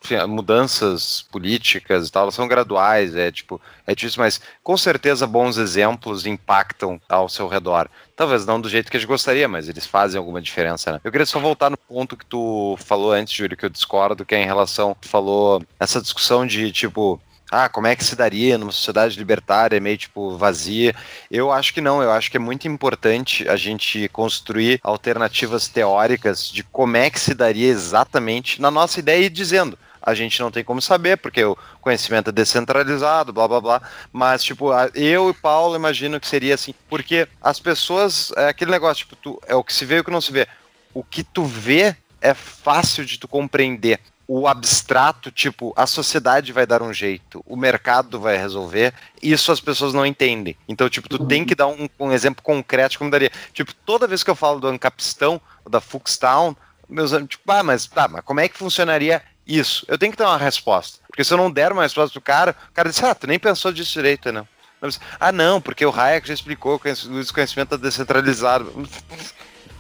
enfim, 0.02 0.16
mudanças 0.26 1.24
políticas 1.30 2.08
e 2.08 2.12
tal, 2.12 2.32
são 2.32 2.48
graduais, 2.48 3.14
é 3.14 3.30
tipo, 3.30 3.60
é 3.86 3.94
difícil, 3.94 4.22
mas 4.24 4.40
com 4.64 4.78
certeza 4.78 5.28
bons 5.28 5.58
exemplos 5.58 6.26
impactam 6.26 7.02
ao 7.10 7.28
seu 7.28 7.50
redor. 7.50 7.90
Talvez 8.16 8.46
não 8.46 8.62
do 8.62 8.70
jeito 8.70 8.90
que 8.90 8.96
a 8.96 9.00
gente 9.02 9.10
gostaria, 9.10 9.50
mas 9.50 9.68
eles 9.68 9.86
fazem 9.86 10.18
alguma 10.18 10.42
diferença, 10.42 10.94
né? 10.94 11.02
Eu 11.04 11.12
queria 11.12 11.26
só 11.26 11.40
voltar 11.40 11.70
no 11.70 11.76
ponto 11.78 12.16
que 12.16 12.26
tu 12.26 12.78
falou 12.80 13.12
antes, 13.12 13.34
Júlio, 13.34 13.58
que 13.58 13.66
eu 13.66 13.70
discordo, 13.70 14.24
que 14.26 14.34
é 14.34 14.42
em 14.42 14.46
relação, 14.46 14.96
tu 15.02 15.10
falou 15.10 15.62
essa 15.78 16.02
discussão 16.02 16.48
de 16.48 16.72
tipo, 16.72 17.22
ah, 17.52 17.68
como 17.68 17.88
é 17.88 17.96
que 17.96 18.04
se 18.04 18.16
daria 18.16 18.58
numa 18.58 18.72
sociedade 18.72 19.18
libertária, 19.18 19.80
meio 19.80 19.98
tipo 19.98 20.38
vazia. 20.38 20.96
Eu 21.32 21.52
acho 21.52 21.74
que 21.74 21.82
não, 21.82 22.02
eu 22.02 22.12
acho 22.12 22.30
que 22.30 22.38
é 22.38 22.40
muito 22.40 22.68
importante 22.68 23.48
a 23.48 23.56
gente 23.56 24.08
construir 24.10 24.80
alternativas 24.84 25.68
teóricas 25.68 26.50
de 26.50 26.64
como 26.64 26.98
é 26.98 27.10
que 27.10 27.20
se 27.20 27.34
daria 27.34 27.68
exatamente 27.68 28.62
na 28.62 28.70
nossa 28.70 29.00
ideia 29.00 29.26
e 29.26 29.30
dizendo. 29.30 29.78
A 30.02 30.14
gente 30.14 30.40
não 30.40 30.50
tem 30.50 30.64
como 30.64 30.82
saber, 30.82 31.18
porque 31.18 31.44
o 31.44 31.58
conhecimento 31.82 32.30
é 32.30 32.34
descentralizado, 32.34 33.34
blá 33.34 33.48
blá 33.48 33.60
blá. 33.60 33.82
Mas, 34.14 34.42
tipo, 34.42 34.70
eu 34.96 35.30
e 35.30 35.34
Paulo 35.34 35.76
imagino 35.76 36.20
que 36.20 36.28
seria 36.28 36.56
assim, 36.56 36.74
porque 36.90 37.28
as 37.42 37.60
pessoas, 37.60 38.32
é 38.38 38.48
aquele 38.48 38.72
negócio, 38.72 39.06
tipo, 39.06 39.16
tu, 39.18 39.42
é 39.46 39.56
o 39.56 39.64
que 39.64 39.74
se 39.74 39.84
vê 39.84 39.98
e 39.98 40.00
o 40.00 40.04
que 40.04 40.12
não 40.12 40.22
se 40.22 40.32
vê. 40.32 40.48
O 40.94 41.04
que 41.04 41.22
tu 41.22 41.44
vê 41.44 41.96
é 42.22 42.34
fácil 42.34 43.04
de 43.04 43.18
tu 43.18 43.28
compreender 43.28 44.00
o 44.32 44.48
abstrato, 44.48 45.32
tipo, 45.32 45.74
a 45.76 45.88
sociedade 45.88 46.54
vai 46.54 46.64
dar 46.64 46.84
um 46.84 46.94
jeito, 46.94 47.44
o 47.48 47.56
mercado 47.56 48.20
vai 48.20 48.38
resolver, 48.38 48.94
isso 49.20 49.52
as 49.52 49.60
pessoas 49.60 49.92
não 49.92 50.06
entendem. 50.06 50.56
Então, 50.68 50.88
tipo, 50.88 51.10
tu 51.10 51.26
tem 51.26 51.44
que 51.44 51.56
dar 51.56 51.66
um, 51.66 51.90
um 52.00 52.12
exemplo 52.12 52.44
concreto 52.44 53.00
como 53.00 53.10
daria. 53.10 53.32
Tipo, 53.52 53.74
toda 53.74 54.06
vez 54.06 54.24
que 54.24 54.30
eu 54.30 54.36
falo 54.36 54.60
do 54.60 54.68
Ancapistão, 54.68 55.42
da 55.68 55.82
Fuxtown, 55.82 56.56
meus 56.88 57.12
amigos, 57.12 57.38
tipo, 57.38 57.52
ah, 57.52 57.64
mas, 57.64 57.88
tá, 57.88 58.08
mas 58.08 58.24
como 58.24 58.40
é 58.40 58.48
que 58.48 58.56
funcionaria 58.56 59.24
isso? 59.48 59.84
Eu 59.88 59.98
tenho 59.98 60.12
que 60.12 60.18
ter 60.20 60.26
uma 60.26 60.38
resposta. 60.38 61.00
Porque 61.08 61.24
se 61.24 61.34
eu 61.34 61.38
não 61.38 61.50
der 61.50 61.72
uma 61.72 61.82
resposta 61.82 62.14
pro 62.14 62.22
cara, 62.22 62.56
o 62.70 62.74
cara 62.74 62.90
diz, 62.90 63.04
ah, 63.04 63.16
tu 63.16 63.26
nem 63.26 63.40
pensou 63.40 63.74
disso 63.74 63.94
direito, 63.94 64.32
não. 64.32 64.48
Eu 64.80 64.90
disse, 64.90 65.02
Ah, 65.20 65.32
não, 65.32 65.60
porque 65.60 65.84
o 65.84 65.92
Hayek 65.92 66.28
já 66.28 66.36
explicou 66.36 66.80
que 66.80 66.88
o 66.88 67.20
desconhecimento 67.20 67.74
é 67.74 67.78
descentralizado. 67.80 68.72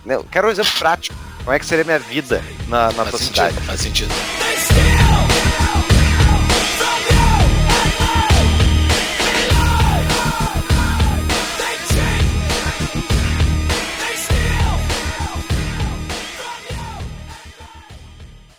Eu 0.05 0.23
quero 0.26 0.47
um 0.47 0.51
exemplo 0.51 0.71
prático. 0.77 1.15
Como 1.43 1.51
é 1.53 1.59
que 1.59 1.65
seria 1.65 1.84
minha 1.84 1.99
vida 1.99 2.43
na, 2.67 2.88
na 2.91 3.05
tua 3.05 3.17
Faz 3.17 3.21
cidade? 3.23 3.53
sentido, 3.53 3.65
faz 3.67 3.81
sentido. 3.81 4.13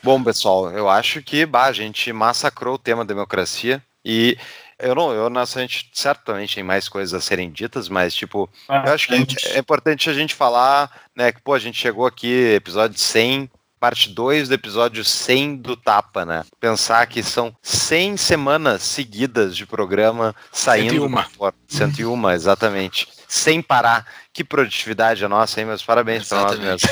Bom, 0.02 0.22
pessoal, 0.24 0.70
eu 0.70 0.88
acho 0.88 1.22
que 1.22 1.44
bah, 1.44 1.66
a 1.66 1.72
gente 1.72 2.10
massacrou 2.12 2.74
o 2.74 2.78
tema 2.78 3.04
democracia 3.04 3.82
e 4.04 4.36
eu 4.80 4.94
não, 4.94 5.12
eu 5.12 5.26
honestamente, 5.26 5.90
certamente 5.92 6.54
tem 6.54 6.64
mais 6.64 6.88
coisas 6.88 7.14
a 7.14 7.20
serem 7.20 7.50
ditas, 7.50 7.88
mas 7.88 8.14
tipo, 8.14 8.48
eu 8.68 8.92
acho 8.92 9.08
que 9.08 9.14
é 9.48 9.58
importante 9.58 10.08
a 10.10 10.12
gente 10.12 10.34
falar, 10.34 10.90
né, 11.14 11.32
que 11.32 11.40
pô, 11.40 11.54
a 11.54 11.58
gente 11.58 11.78
chegou 11.78 12.06
aqui, 12.06 12.54
episódio 12.54 12.98
100, 12.98 13.50
parte 13.80 14.10
2 14.10 14.48
do 14.48 14.54
episódio 14.54 15.02
100 15.02 15.56
do 15.56 15.74
Tapa, 15.74 16.26
né? 16.26 16.44
Pensar 16.60 17.06
que 17.06 17.22
são 17.22 17.52
100 17.62 18.18
semanas 18.18 18.82
seguidas 18.82 19.56
de 19.56 19.64
programa 19.64 20.36
saindo 20.52 20.92
101. 20.92 21.10
pra 21.10 21.22
fora. 21.24 21.54
101, 21.66 22.30
exatamente. 22.30 23.08
Sem 23.26 23.62
parar. 23.62 24.06
Que 24.32 24.44
produtividade 24.44 25.24
a 25.24 25.28
nossa, 25.28 25.60
hein? 25.60 25.66
Meus 25.66 25.82
parabéns 25.82 26.28
pra 26.28 26.54
nós. 26.54 26.82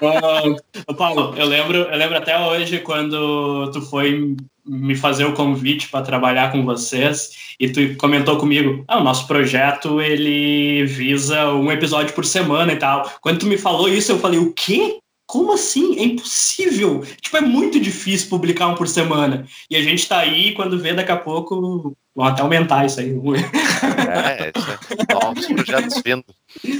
Ô, 0.86 0.94
Paulo, 0.94 1.34
eu 1.36 1.46
lembro, 1.46 1.76
eu 1.76 1.98
lembro 1.98 2.16
até 2.16 2.38
hoje 2.38 2.78
quando 2.78 3.70
tu 3.72 3.82
foi 3.82 4.36
me 4.64 4.94
fazer 4.94 5.24
o 5.24 5.34
convite 5.34 5.88
para 5.88 6.04
trabalhar 6.04 6.52
com 6.52 6.64
vocês 6.64 7.54
e 7.58 7.68
tu 7.68 7.96
comentou 7.96 8.38
comigo, 8.38 8.84
ah, 8.86 9.00
o 9.00 9.04
nosso 9.04 9.26
projeto 9.26 10.00
ele 10.00 10.84
visa 10.86 11.52
um 11.52 11.70
episódio 11.70 12.14
por 12.14 12.24
semana 12.24 12.72
e 12.72 12.76
tal. 12.76 13.10
Quando 13.20 13.40
tu 13.40 13.46
me 13.46 13.58
falou 13.58 13.88
isso, 13.88 14.12
eu 14.12 14.18
falei, 14.18 14.38
o 14.38 14.52
quê? 14.52 14.98
Como 15.32 15.54
assim? 15.54 15.98
É 15.98 16.04
impossível. 16.04 17.02
Tipo, 17.22 17.38
é 17.38 17.40
muito 17.40 17.80
difícil 17.80 18.28
publicar 18.28 18.68
um 18.68 18.74
por 18.74 18.86
semana. 18.86 19.46
E 19.70 19.74
a 19.76 19.80
gente 19.80 20.06
tá 20.06 20.18
aí, 20.18 20.52
quando 20.52 20.78
vê 20.78 20.92
daqui 20.92 21.10
a 21.10 21.16
pouco, 21.16 21.96
vão 22.14 22.26
até 22.26 22.42
aumentar 22.42 22.84
isso 22.84 23.00
aí. 23.00 23.12
É, 24.12 24.52
isso 24.56 24.70
é. 24.70 25.14
Novos 25.14 25.46
projetos 25.46 26.02
vindo. 26.04 26.24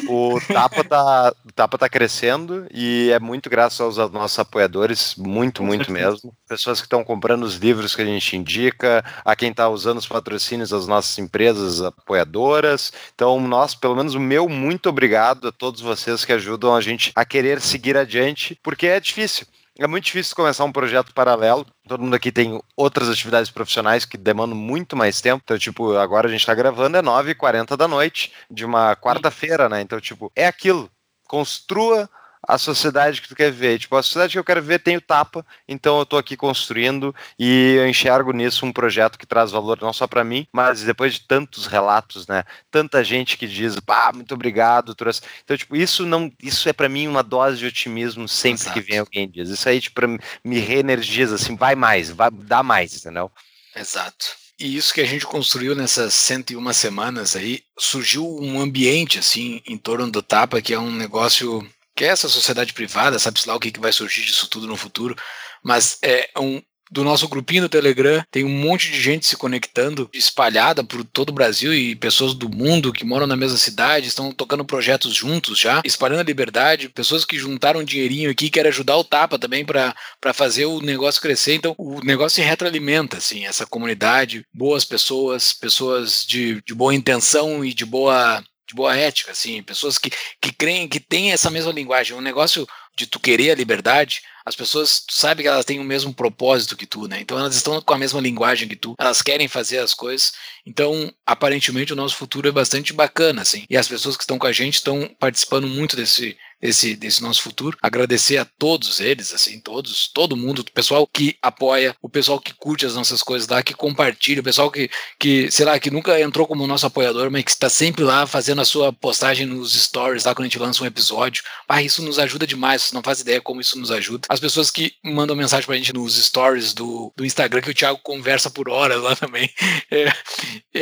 O 0.09 0.39
Tapa 0.53 0.85
tá, 0.85 1.33
o 1.47 1.53
Tapa 1.53 1.79
tá 1.79 1.89
crescendo 1.89 2.67
e 2.73 3.11
é 3.11 3.19
muito 3.19 3.49
graças 3.49 3.81
aos 3.81 4.13
nossos 4.13 4.39
apoiadores, 4.39 5.15
muito, 5.17 5.63
muito 5.63 5.91
mesmo. 5.91 6.35
Pessoas 6.47 6.81
que 6.81 6.87
estão 6.87 7.03
comprando 7.03 7.45
os 7.45 7.57
livros 7.57 7.97
que 7.97 8.03
a 8.03 8.07
gente 8.07 8.37
indica, 8.37 9.05
a 9.25 9.35
quem 9.35 9.51
está 9.51 9.69
usando 9.69 9.99
os 9.99 10.07
patrocínios 10.07 10.71
das 10.71 10.87
nossas 10.87 11.19
empresas 11.19 11.81
apoiadoras. 11.81 12.93
Então, 13.15 13.41
nós, 13.41 13.75
pelo 13.75 13.97
menos 13.97 14.15
o 14.15 14.21
meu, 14.21 14.49
muito 14.49 14.89
obrigado 14.89 15.49
a 15.49 15.53
todos 15.53 15.81
vocês 15.81 16.25
que 16.25 16.33
ajudam 16.33 16.75
a 16.75 16.81
gente 16.81 17.13
a 17.15 17.25
querer 17.25 17.61
seguir 17.61 17.97
adiante, 17.97 18.59
porque 18.63 18.87
é 18.87 19.01
difícil. 19.01 19.47
É 19.79 19.87
muito 19.87 20.05
difícil 20.05 20.37
começar 20.37 20.65
um 20.65 20.73
projeto 20.73 21.15
paralelo. 21.15 21.67
Todo 21.93 22.05
mundo 22.05 22.17
aqui 22.17 22.33
tem 22.33 22.59
outras 22.75 23.11
atividades 23.11 23.51
profissionais 23.51 24.07
que 24.07 24.17
demandam 24.17 24.57
muito 24.57 24.97
mais 24.97 25.21
tempo. 25.21 25.43
Então, 25.45 25.59
tipo, 25.59 25.95
agora 25.99 26.27
a 26.27 26.31
gente 26.31 26.47
tá 26.47 26.55
gravando, 26.55 26.97
é 26.97 27.03
9h40 27.03 27.77
da 27.77 27.87
noite 27.87 28.33
de 28.51 28.65
uma 28.65 28.97
quarta-feira, 28.97 29.69
né? 29.69 29.83
Então, 29.83 30.01
tipo, 30.01 30.33
é 30.35 30.47
aquilo. 30.47 30.91
Construa 31.29 32.09
a 32.47 32.59
sociedade 32.59 33.23
que 33.23 33.29
tu 33.29 33.37
quer 33.37 33.53
ver. 33.53 33.79
Tipo, 33.79 33.97
a 33.97 34.03
sociedade 34.03 34.33
que 34.33 34.39
eu 34.39 34.45
quero 34.45 34.63
ver 34.63 34.81
tem 34.81 34.97
o 34.97 35.01
tapa, 35.01 35.45
então 35.69 35.99
eu 35.99 36.07
tô 36.07 36.17
aqui 36.17 36.37
construindo 36.37 37.15
e 37.39 37.77
eu 37.79 37.89
enxergo 37.89 38.33
nisso 38.33 38.67
um 38.67 38.73
projeto 38.73 39.19
que 39.19 39.27
traz 39.27 39.51
valor 39.51 39.79
não 39.81 39.93
só 39.93 40.07
para 40.07 40.25
mim, 40.25 40.47
mas 40.53 40.83
depois 40.83 41.15
de 41.15 41.21
tantos 41.21 41.67
relatos, 41.67 42.27
né? 42.27 42.45
Tanta 42.71 43.05
gente 43.05 43.37
que 43.37 43.47
diz, 43.47 43.79
pá, 43.81 44.11
muito 44.13 44.35
obrigado, 44.35 44.95
trouxe. 44.95 45.23
Então, 45.45 45.57
tipo, 45.57 45.77
isso 45.77 46.05
não, 46.05 46.33
isso 46.43 46.69
é 46.69 46.73
para 46.73 46.89
mim 46.89 47.07
uma 47.07 47.23
dose 47.23 47.59
de 47.59 47.67
otimismo 47.67 48.29
sempre 48.29 48.63
Exato. 48.63 48.75
que 48.75 48.81
vem 48.81 48.99
alguém 48.99 49.29
diz. 49.29 49.49
Isso 49.49 49.69
aí, 49.69 49.81
tipo, 49.81 50.01
me 50.45 50.59
reenergiza 50.59 51.37
assim, 51.37 51.57
vai 51.57 51.75
mais, 51.75 52.11
vai 52.11 52.31
dar 52.31 52.63
mais, 52.63 52.97
entendeu? 52.97 53.31
Exato. 53.75 54.43
E 54.59 54.77
isso 54.77 54.95
que 54.95 55.01
a 55.01 55.05
gente 55.05 55.27
construiu 55.27 55.75
nessas 55.75 56.15
101 56.15 56.73
semanas 56.73 57.35
aí, 57.35 57.63
surgiu 57.79 58.25
um 58.41 58.61
ambiente 58.61 59.19
assim 59.19 59.61
em 59.67 59.77
torno 59.77 60.11
do 60.11 60.23
Tapa 60.23 60.61
que 60.61 60.73
é 60.73 60.79
um 60.79 60.93
negócio 60.93 61.69
que 61.95 62.05
essa 62.05 62.29
sociedade 62.29 62.73
privada, 62.73 63.19
sabe-se 63.19 63.49
lá 63.49 63.55
o 63.55 63.61
que, 63.61 63.71
que 63.71 63.81
vai 63.81 63.93
surgir 63.93 64.23
disso 64.23 64.49
tudo 64.49 64.67
no 64.67 64.77
futuro, 64.77 65.17
mas 65.63 65.99
é 66.03 66.29
um 66.39 66.61
do 66.93 67.03
nosso 67.03 67.27
grupinho 67.27 67.63
do 67.63 67.69
Telegram, 67.71 68.23
tem 68.31 68.45
um 68.45 68.51
monte 68.51 68.91
de 68.91 69.01
gente 69.01 69.25
se 69.25 69.35
conectando, 69.35 70.11
espalhada 70.13 70.85
por 70.85 71.03
todo 71.03 71.31
o 71.31 71.33
Brasil 71.33 71.73
e 71.73 71.97
pessoas 71.97 72.35
do 72.35 72.51
mundo 72.51 72.93
que 72.93 73.05
moram 73.05 73.27
na 73.27 73.35
mesma 73.35 73.57
cidade, 73.57 74.09
estão 74.09 74.31
tocando 74.31 74.63
projetos 74.63 75.15
juntos 75.15 75.59
já, 75.59 75.81
espalhando 75.87 76.21
a 76.21 76.25
liberdade, 76.25 76.91
pessoas 76.91 77.25
que 77.25 77.39
juntaram 77.39 77.83
dinheirinho 77.83 78.31
aqui, 78.31 78.51
querem 78.51 78.69
ajudar 78.69 78.99
o 78.99 79.05
Tapa 79.05 79.39
também 79.39 79.65
para 79.65 79.95
fazer 80.35 80.67
o 80.67 80.81
negócio 80.81 81.23
crescer. 81.23 81.55
Então, 81.55 81.75
o 81.79 82.05
negócio 82.05 82.37
se 82.37 82.47
retroalimenta, 82.47 83.17
assim, 83.17 83.47
essa 83.47 83.65
comunidade, 83.65 84.45
boas 84.53 84.85
pessoas, 84.85 85.55
pessoas 85.55 86.27
de, 86.29 86.61
de 86.61 86.75
boa 86.75 86.95
intenção 86.95 87.65
e 87.65 87.73
de 87.73 87.87
boa 87.87 88.45
de 88.73 88.77
boa 88.77 88.97
ética, 88.97 89.31
assim, 89.31 89.63
pessoas 89.63 89.99
que, 89.99 90.11
que 90.41 90.53
creem 90.53 90.89
que 90.89 90.99
têm 90.99 91.31
essa 91.31 91.51
mesma 91.51 91.71
linguagem. 91.71 92.17
Um 92.17 92.23
negócio 92.23 92.67
de 92.97 93.07
tu 93.07 93.21
querer 93.21 93.51
a 93.51 93.55
liberdade, 93.55 94.23
as 94.45 94.57
pessoas, 94.57 95.01
tu 95.07 95.15
sabe 95.15 95.43
que 95.43 95.49
elas 95.49 95.65
têm 95.65 95.79
o 95.79 95.85
mesmo 95.85 96.13
propósito 96.13 96.77
que 96.77 96.87
tu, 96.87 97.07
né? 97.07 97.21
Então 97.21 97.39
elas 97.39 97.55
estão 97.55 97.81
com 97.81 97.95
a 97.95 97.99
mesma 97.99 98.21
linguagem 98.21 98.69
que 98.69 98.77
tu, 98.77 98.95
elas 98.99 99.23
querem 99.23 99.47
fazer 99.47 99.79
as 99.79 99.95
coisas. 99.95 100.33
Então, 100.67 101.13
aparentemente, 101.25 101.93
o 101.93 101.97
nosso 101.97 102.17
futuro 102.17 102.49
é 102.49 102.53
bastante 102.53 102.93
bacana, 102.93 103.43
assim. 103.43 103.65
E 103.71 103.77
as 103.77 103.87
pessoas 103.87 104.17
que 104.17 104.25
estão 104.25 104.39
com 104.39 104.47
a 104.47 104.53
gente 104.53 104.75
estão 104.75 105.09
participando 105.19 105.69
muito 105.69 105.95
desse, 105.95 106.37
desse, 106.63 106.95
desse 106.95 107.21
nosso 107.21 107.43
futuro. 107.43 107.77
Agradecer 107.83 108.39
a 108.39 108.45
todos 108.45 109.01
eles, 109.01 109.35
assim, 109.35 109.59
todos, 109.59 110.07
todo 110.07 110.37
mundo, 110.37 110.61
o 110.61 110.65
pessoal 110.73 111.07
que 111.07 111.37
apoia, 111.43 111.97
o 112.01 112.09
pessoal 112.09 112.39
que 112.39 112.55
curte 112.55 112.87
as 112.87 112.95
nossas 112.95 113.21
coisas 113.23 113.49
lá, 113.49 113.63
que 113.63 113.75
compartilha, 113.75 114.41
o 114.41 114.45
pessoal 114.45 114.71
que, 114.71 114.89
que 115.19 115.51
sei 115.51 115.67
lá, 115.67 115.79
que 115.81 115.91
nunca 115.91 116.21
entrou 116.21 116.47
como 116.47 116.67
nosso 116.67 116.87
apoiador, 116.87 117.31
mas 117.31 117.43
que 117.43 117.51
está 117.51 117.69
sempre 117.69 118.05
lá 118.05 118.27
fazendo 118.27 118.61
a 118.61 118.65
sua 118.65 118.93
postagem 118.93 119.45
nos 119.45 119.75
stories 119.75 120.25
lá 120.25 120.35
quando 120.35 120.47
a 120.47 120.49
gente 120.49 120.59
lança 120.59 120.85
um 120.85 120.87
episódio. 120.87 121.43
Ah, 121.69 121.83
isso 121.83 122.03
nos 122.03 122.19
ajuda 122.19 122.47
demais, 122.47 122.83
você 122.83 122.95
não 122.95 123.03
faz 123.03 123.21
ideia 123.21 123.41
como 123.41 123.61
isso 123.61 123.77
nos 123.79 123.91
ajuda. 123.91 124.29
As 124.29 124.39
pessoas 124.39 124.71
que 124.71 124.95
mandam 125.03 125.35
mensagem 125.35 125.67
pra 125.67 125.77
gente 125.77 125.93
nos 125.93 126.23
stories 126.23 126.73
do, 126.73 127.13
do 127.17 127.25
Instagram, 127.25 127.61
que 127.61 127.71
o 127.71 127.75
Thiago 127.75 127.99
conversa 128.03 128.49
por 128.49 128.69
horas 128.69 129.03
lá 129.03 129.17
também. 129.17 129.51
É, 129.91 130.11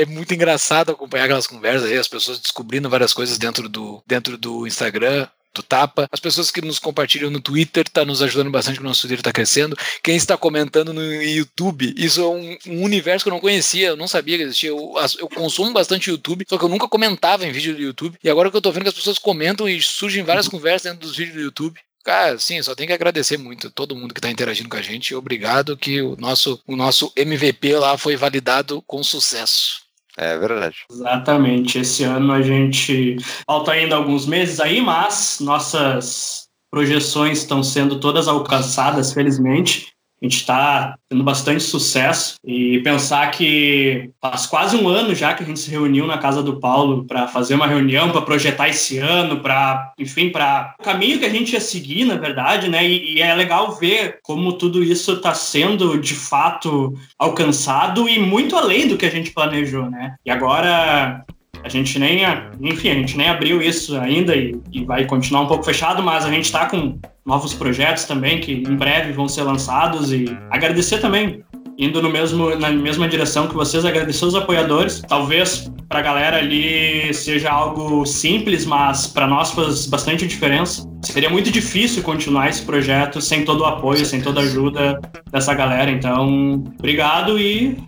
é 0.02 0.06
muito 0.06 0.32
engraçado 0.32 0.92
acompanhar 0.92 1.24
aquelas 1.24 1.46
conversas 1.46 1.90
aí, 1.90 1.98
as 1.98 2.06
pessoas 2.06 2.38
descobrindo 2.38 2.88
várias 2.88 3.12
coisas 3.12 3.38
dentro 3.38 3.68
do, 3.68 4.02
dentro 4.06 4.38
do 4.38 4.66
Instagram 4.66 5.28
do 5.54 5.62
Tapa, 5.62 6.06
as 6.10 6.20
pessoas 6.20 6.50
que 6.50 6.60
nos 6.60 6.78
compartilham 6.78 7.30
no 7.30 7.40
Twitter, 7.40 7.88
tá 7.88 8.04
nos 8.04 8.22
ajudando 8.22 8.50
bastante, 8.50 8.76
que 8.76 8.84
o 8.84 8.86
nosso 8.86 9.02
Twitter 9.02 9.22
tá 9.22 9.32
crescendo. 9.32 9.76
Quem 10.02 10.16
está 10.16 10.36
comentando 10.36 10.92
no 10.92 11.02
YouTube, 11.22 11.92
isso 11.96 12.20
é 12.20 12.26
um, 12.26 12.58
um 12.68 12.82
universo 12.84 13.24
que 13.24 13.28
eu 13.28 13.34
não 13.34 13.40
conhecia, 13.40 13.88
eu 13.88 13.96
não 13.96 14.08
sabia 14.08 14.36
que 14.36 14.44
existia. 14.44 14.70
Eu, 14.70 14.94
eu 15.18 15.28
consumo 15.28 15.72
bastante 15.72 16.10
YouTube, 16.10 16.46
só 16.48 16.56
que 16.56 16.64
eu 16.64 16.68
nunca 16.68 16.88
comentava 16.88 17.46
em 17.46 17.52
vídeo 17.52 17.74
do 17.74 17.82
YouTube. 17.82 18.18
E 18.22 18.30
agora 18.30 18.50
que 18.50 18.56
eu 18.56 18.62
tô 18.62 18.70
vendo 18.70 18.84
que 18.84 18.88
as 18.88 18.94
pessoas 18.94 19.18
comentam 19.18 19.68
e 19.68 19.80
surgem 19.80 20.22
várias 20.22 20.48
conversas 20.48 20.92
dentro 20.92 21.06
dos 21.06 21.16
vídeos 21.16 21.36
do 21.36 21.42
YouTube. 21.42 21.80
Cara, 22.02 22.38
sim, 22.38 22.62
só 22.62 22.74
tenho 22.74 22.86
que 22.86 22.94
agradecer 22.94 23.36
muito 23.36 23.66
a 23.66 23.70
todo 23.70 23.94
mundo 23.94 24.14
que 24.14 24.20
está 24.20 24.30
interagindo 24.30 24.68
com 24.68 24.76
a 24.76 24.82
gente. 24.82 25.14
Obrigado 25.14 25.76
que 25.76 26.00
o 26.00 26.16
nosso, 26.16 26.60
o 26.66 26.74
nosso 26.74 27.12
MVP 27.14 27.76
lá 27.76 27.98
foi 27.98 28.16
validado 28.16 28.82
com 28.82 29.02
sucesso. 29.02 29.89
É 30.22 30.36
verdade. 30.38 30.84
Exatamente. 30.92 31.78
Esse 31.78 32.04
ano 32.04 32.30
a 32.34 32.42
gente 32.42 33.16
falta 33.46 33.72
ainda 33.72 33.96
alguns 33.96 34.26
meses 34.26 34.60
aí, 34.60 34.78
mas 34.82 35.38
nossas 35.40 36.46
projeções 36.70 37.38
estão 37.38 37.62
sendo 37.62 37.98
todas 37.98 38.28
alcançadas, 38.28 39.14
felizmente. 39.14 39.94
A 40.22 40.26
gente 40.26 40.36
está 40.36 40.96
tendo 41.08 41.24
bastante 41.24 41.62
sucesso 41.62 42.34
e 42.44 42.80
pensar 42.80 43.30
que 43.30 44.10
faz 44.20 44.46
quase 44.46 44.76
um 44.76 44.86
ano 44.86 45.14
já 45.14 45.32
que 45.32 45.42
a 45.42 45.46
gente 45.46 45.58
se 45.58 45.70
reuniu 45.70 46.06
na 46.06 46.18
casa 46.18 46.42
do 46.42 46.60
Paulo 46.60 47.04
para 47.04 47.26
fazer 47.26 47.54
uma 47.54 47.66
reunião, 47.66 48.12
para 48.12 48.20
projetar 48.20 48.68
esse 48.68 48.98
ano, 48.98 49.40
para, 49.40 49.92
enfim, 49.98 50.28
para 50.28 50.74
o 50.78 50.82
caminho 50.82 51.18
que 51.18 51.24
a 51.24 51.30
gente 51.30 51.54
ia 51.54 51.60
seguir, 51.60 52.04
na 52.04 52.16
verdade, 52.16 52.68
né? 52.68 52.86
E, 52.86 53.14
e 53.14 53.22
é 53.22 53.34
legal 53.34 53.72
ver 53.72 54.18
como 54.22 54.52
tudo 54.52 54.84
isso 54.84 55.12
está 55.12 55.32
sendo 55.32 55.98
de 55.98 56.14
fato 56.14 56.94
alcançado 57.18 58.08
e 58.08 58.18
muito 58.18 58.56
além 58.56 58.86
do 58.86 58.98
que 58.98 59.06
a 59.06 59.10
gente 59.10 59.30
planejou, 59.30 59.90
né? 59.90 60.16
E 60.24 60.30
agora 60.30 61.24
a 61.62 61.68
gente 61.68 61.98
nem, 61.98 62.20
enfim, 62.60 62.90
a 62.90 62.94
gente 62.94 63.16
nem 63.16 63.28
abriu 63.28 63.60
isso 63.60 63.96
ainda 63.98 64.34
e, 64.34 64.58
e 64.72 64.84
vai 64.84 65.04
continuar 65.04 65.42
um 65.42 65.46
pouco 65.46 65.64
fechado, 65.64 66.02
mas 66.02 66.24
a 66.24 66.30
gente 66.30 66.44
está 66.44 66.66
com 66.66 66.98
novos 67.24 67.54
projetos 67.54 68.04
também 68.04 68.40
que 68.40 68.52
em 68.52 68.76
breve 68.76 69.12
vão 69.12 69.28
ser 69.28 69.42
lançados 69.42 70.12
e 70.12 70.24
agradecer 70.50 70.98
também 70.98 71.42
indo 71.80 72.02
no 72.02 72.10
mesmo 72.10 72.54
na 72.56 72.70
mesma 72.70 73.08
direção 73.08 73.48
que 73.48 73.54
vocês 73.54 73.84
agradecer 73.84 74.26
os 74.26 74.34
apoiadores. 74.34 75.02
Talvez 75.08 75.72
para 75.88 76.00
a 76.00 76.02
galera 76.02 76.36
ali 76.36 77.12
seja 77.14 77.50
algo 77.50 78.04
simples 78.04 78.66
mas 78.66 79.06
para 79.06 79.26
nós 79.26 79.50
faz 79.50 79.86
bastante 79.86 80.26
diferença. 80.26 80.88
Seria 81.02 81.30
muito 81.30 81.50
difícil 81.50 82.02
continuar 82.02 82.50
esse 82.50 82.62
projeto 82.62 83.20
sem 83.20 83.44
todo 83.44 83.62
o 83.62 83.64
apoio 83.64 84.04
sem 84.04 84.20
toda 84.20 84.40
a 84.40 84.44
ajuda 84.44 85.00
dessa 85.32 85.54
galera. 85.54 85.90
Então 85.90 86.62
obrigado 86.78 87.38
e 87.38 87.78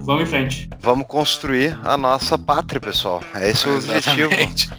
vamos 0.00 0.22
em 0.22 0.26
frente 0.26 0.68
Vamos 0.80 1.06
construir 1.06 1.78
a 1.84 1.96
nossa 1.96 2.38
pátria, 2.38 2.80
pessoal. 2.80 3.22
É 3.34 3.50
esse 3.50 3.68
o 3.68 3.76
objetivo. 3.76 4.30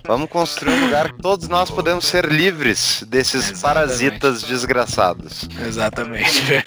Vamos 0.06 0.30
construir 0.30 0.74
um 0.74 0.86
lugar 0.86 1.12
que 1.12 1.22
todos 1.22 1.48
nós 1.48 1.70
podemos 1.70 2.06
ser 2.06 2.26
livres 2.26 3.04
desses 3.08 3.52
Exatamente. 3.52 3.62
parasitas 3.62 4.44
desgraçados. 4.44 5.48
Exatamente. 5.66 6.64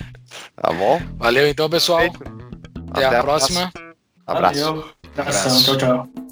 Tá 0.57 0.73
bom? 0.73 1.01
Valeu 1.17 1.49
então, 1.49 1.69
pessoal. 1.69 2.01
Feito. 2.01 2.23
Até, 2.91 3.05
a 3.05 3.23
próxima. 3.23 3.73
Abraço. 4.27 4.61
Valeu. 4.61 4.85
Abraço. 5.17 5.49
Abração. 5.49 5.63
tchau 5.63 5.77
tchau 5.77 6.32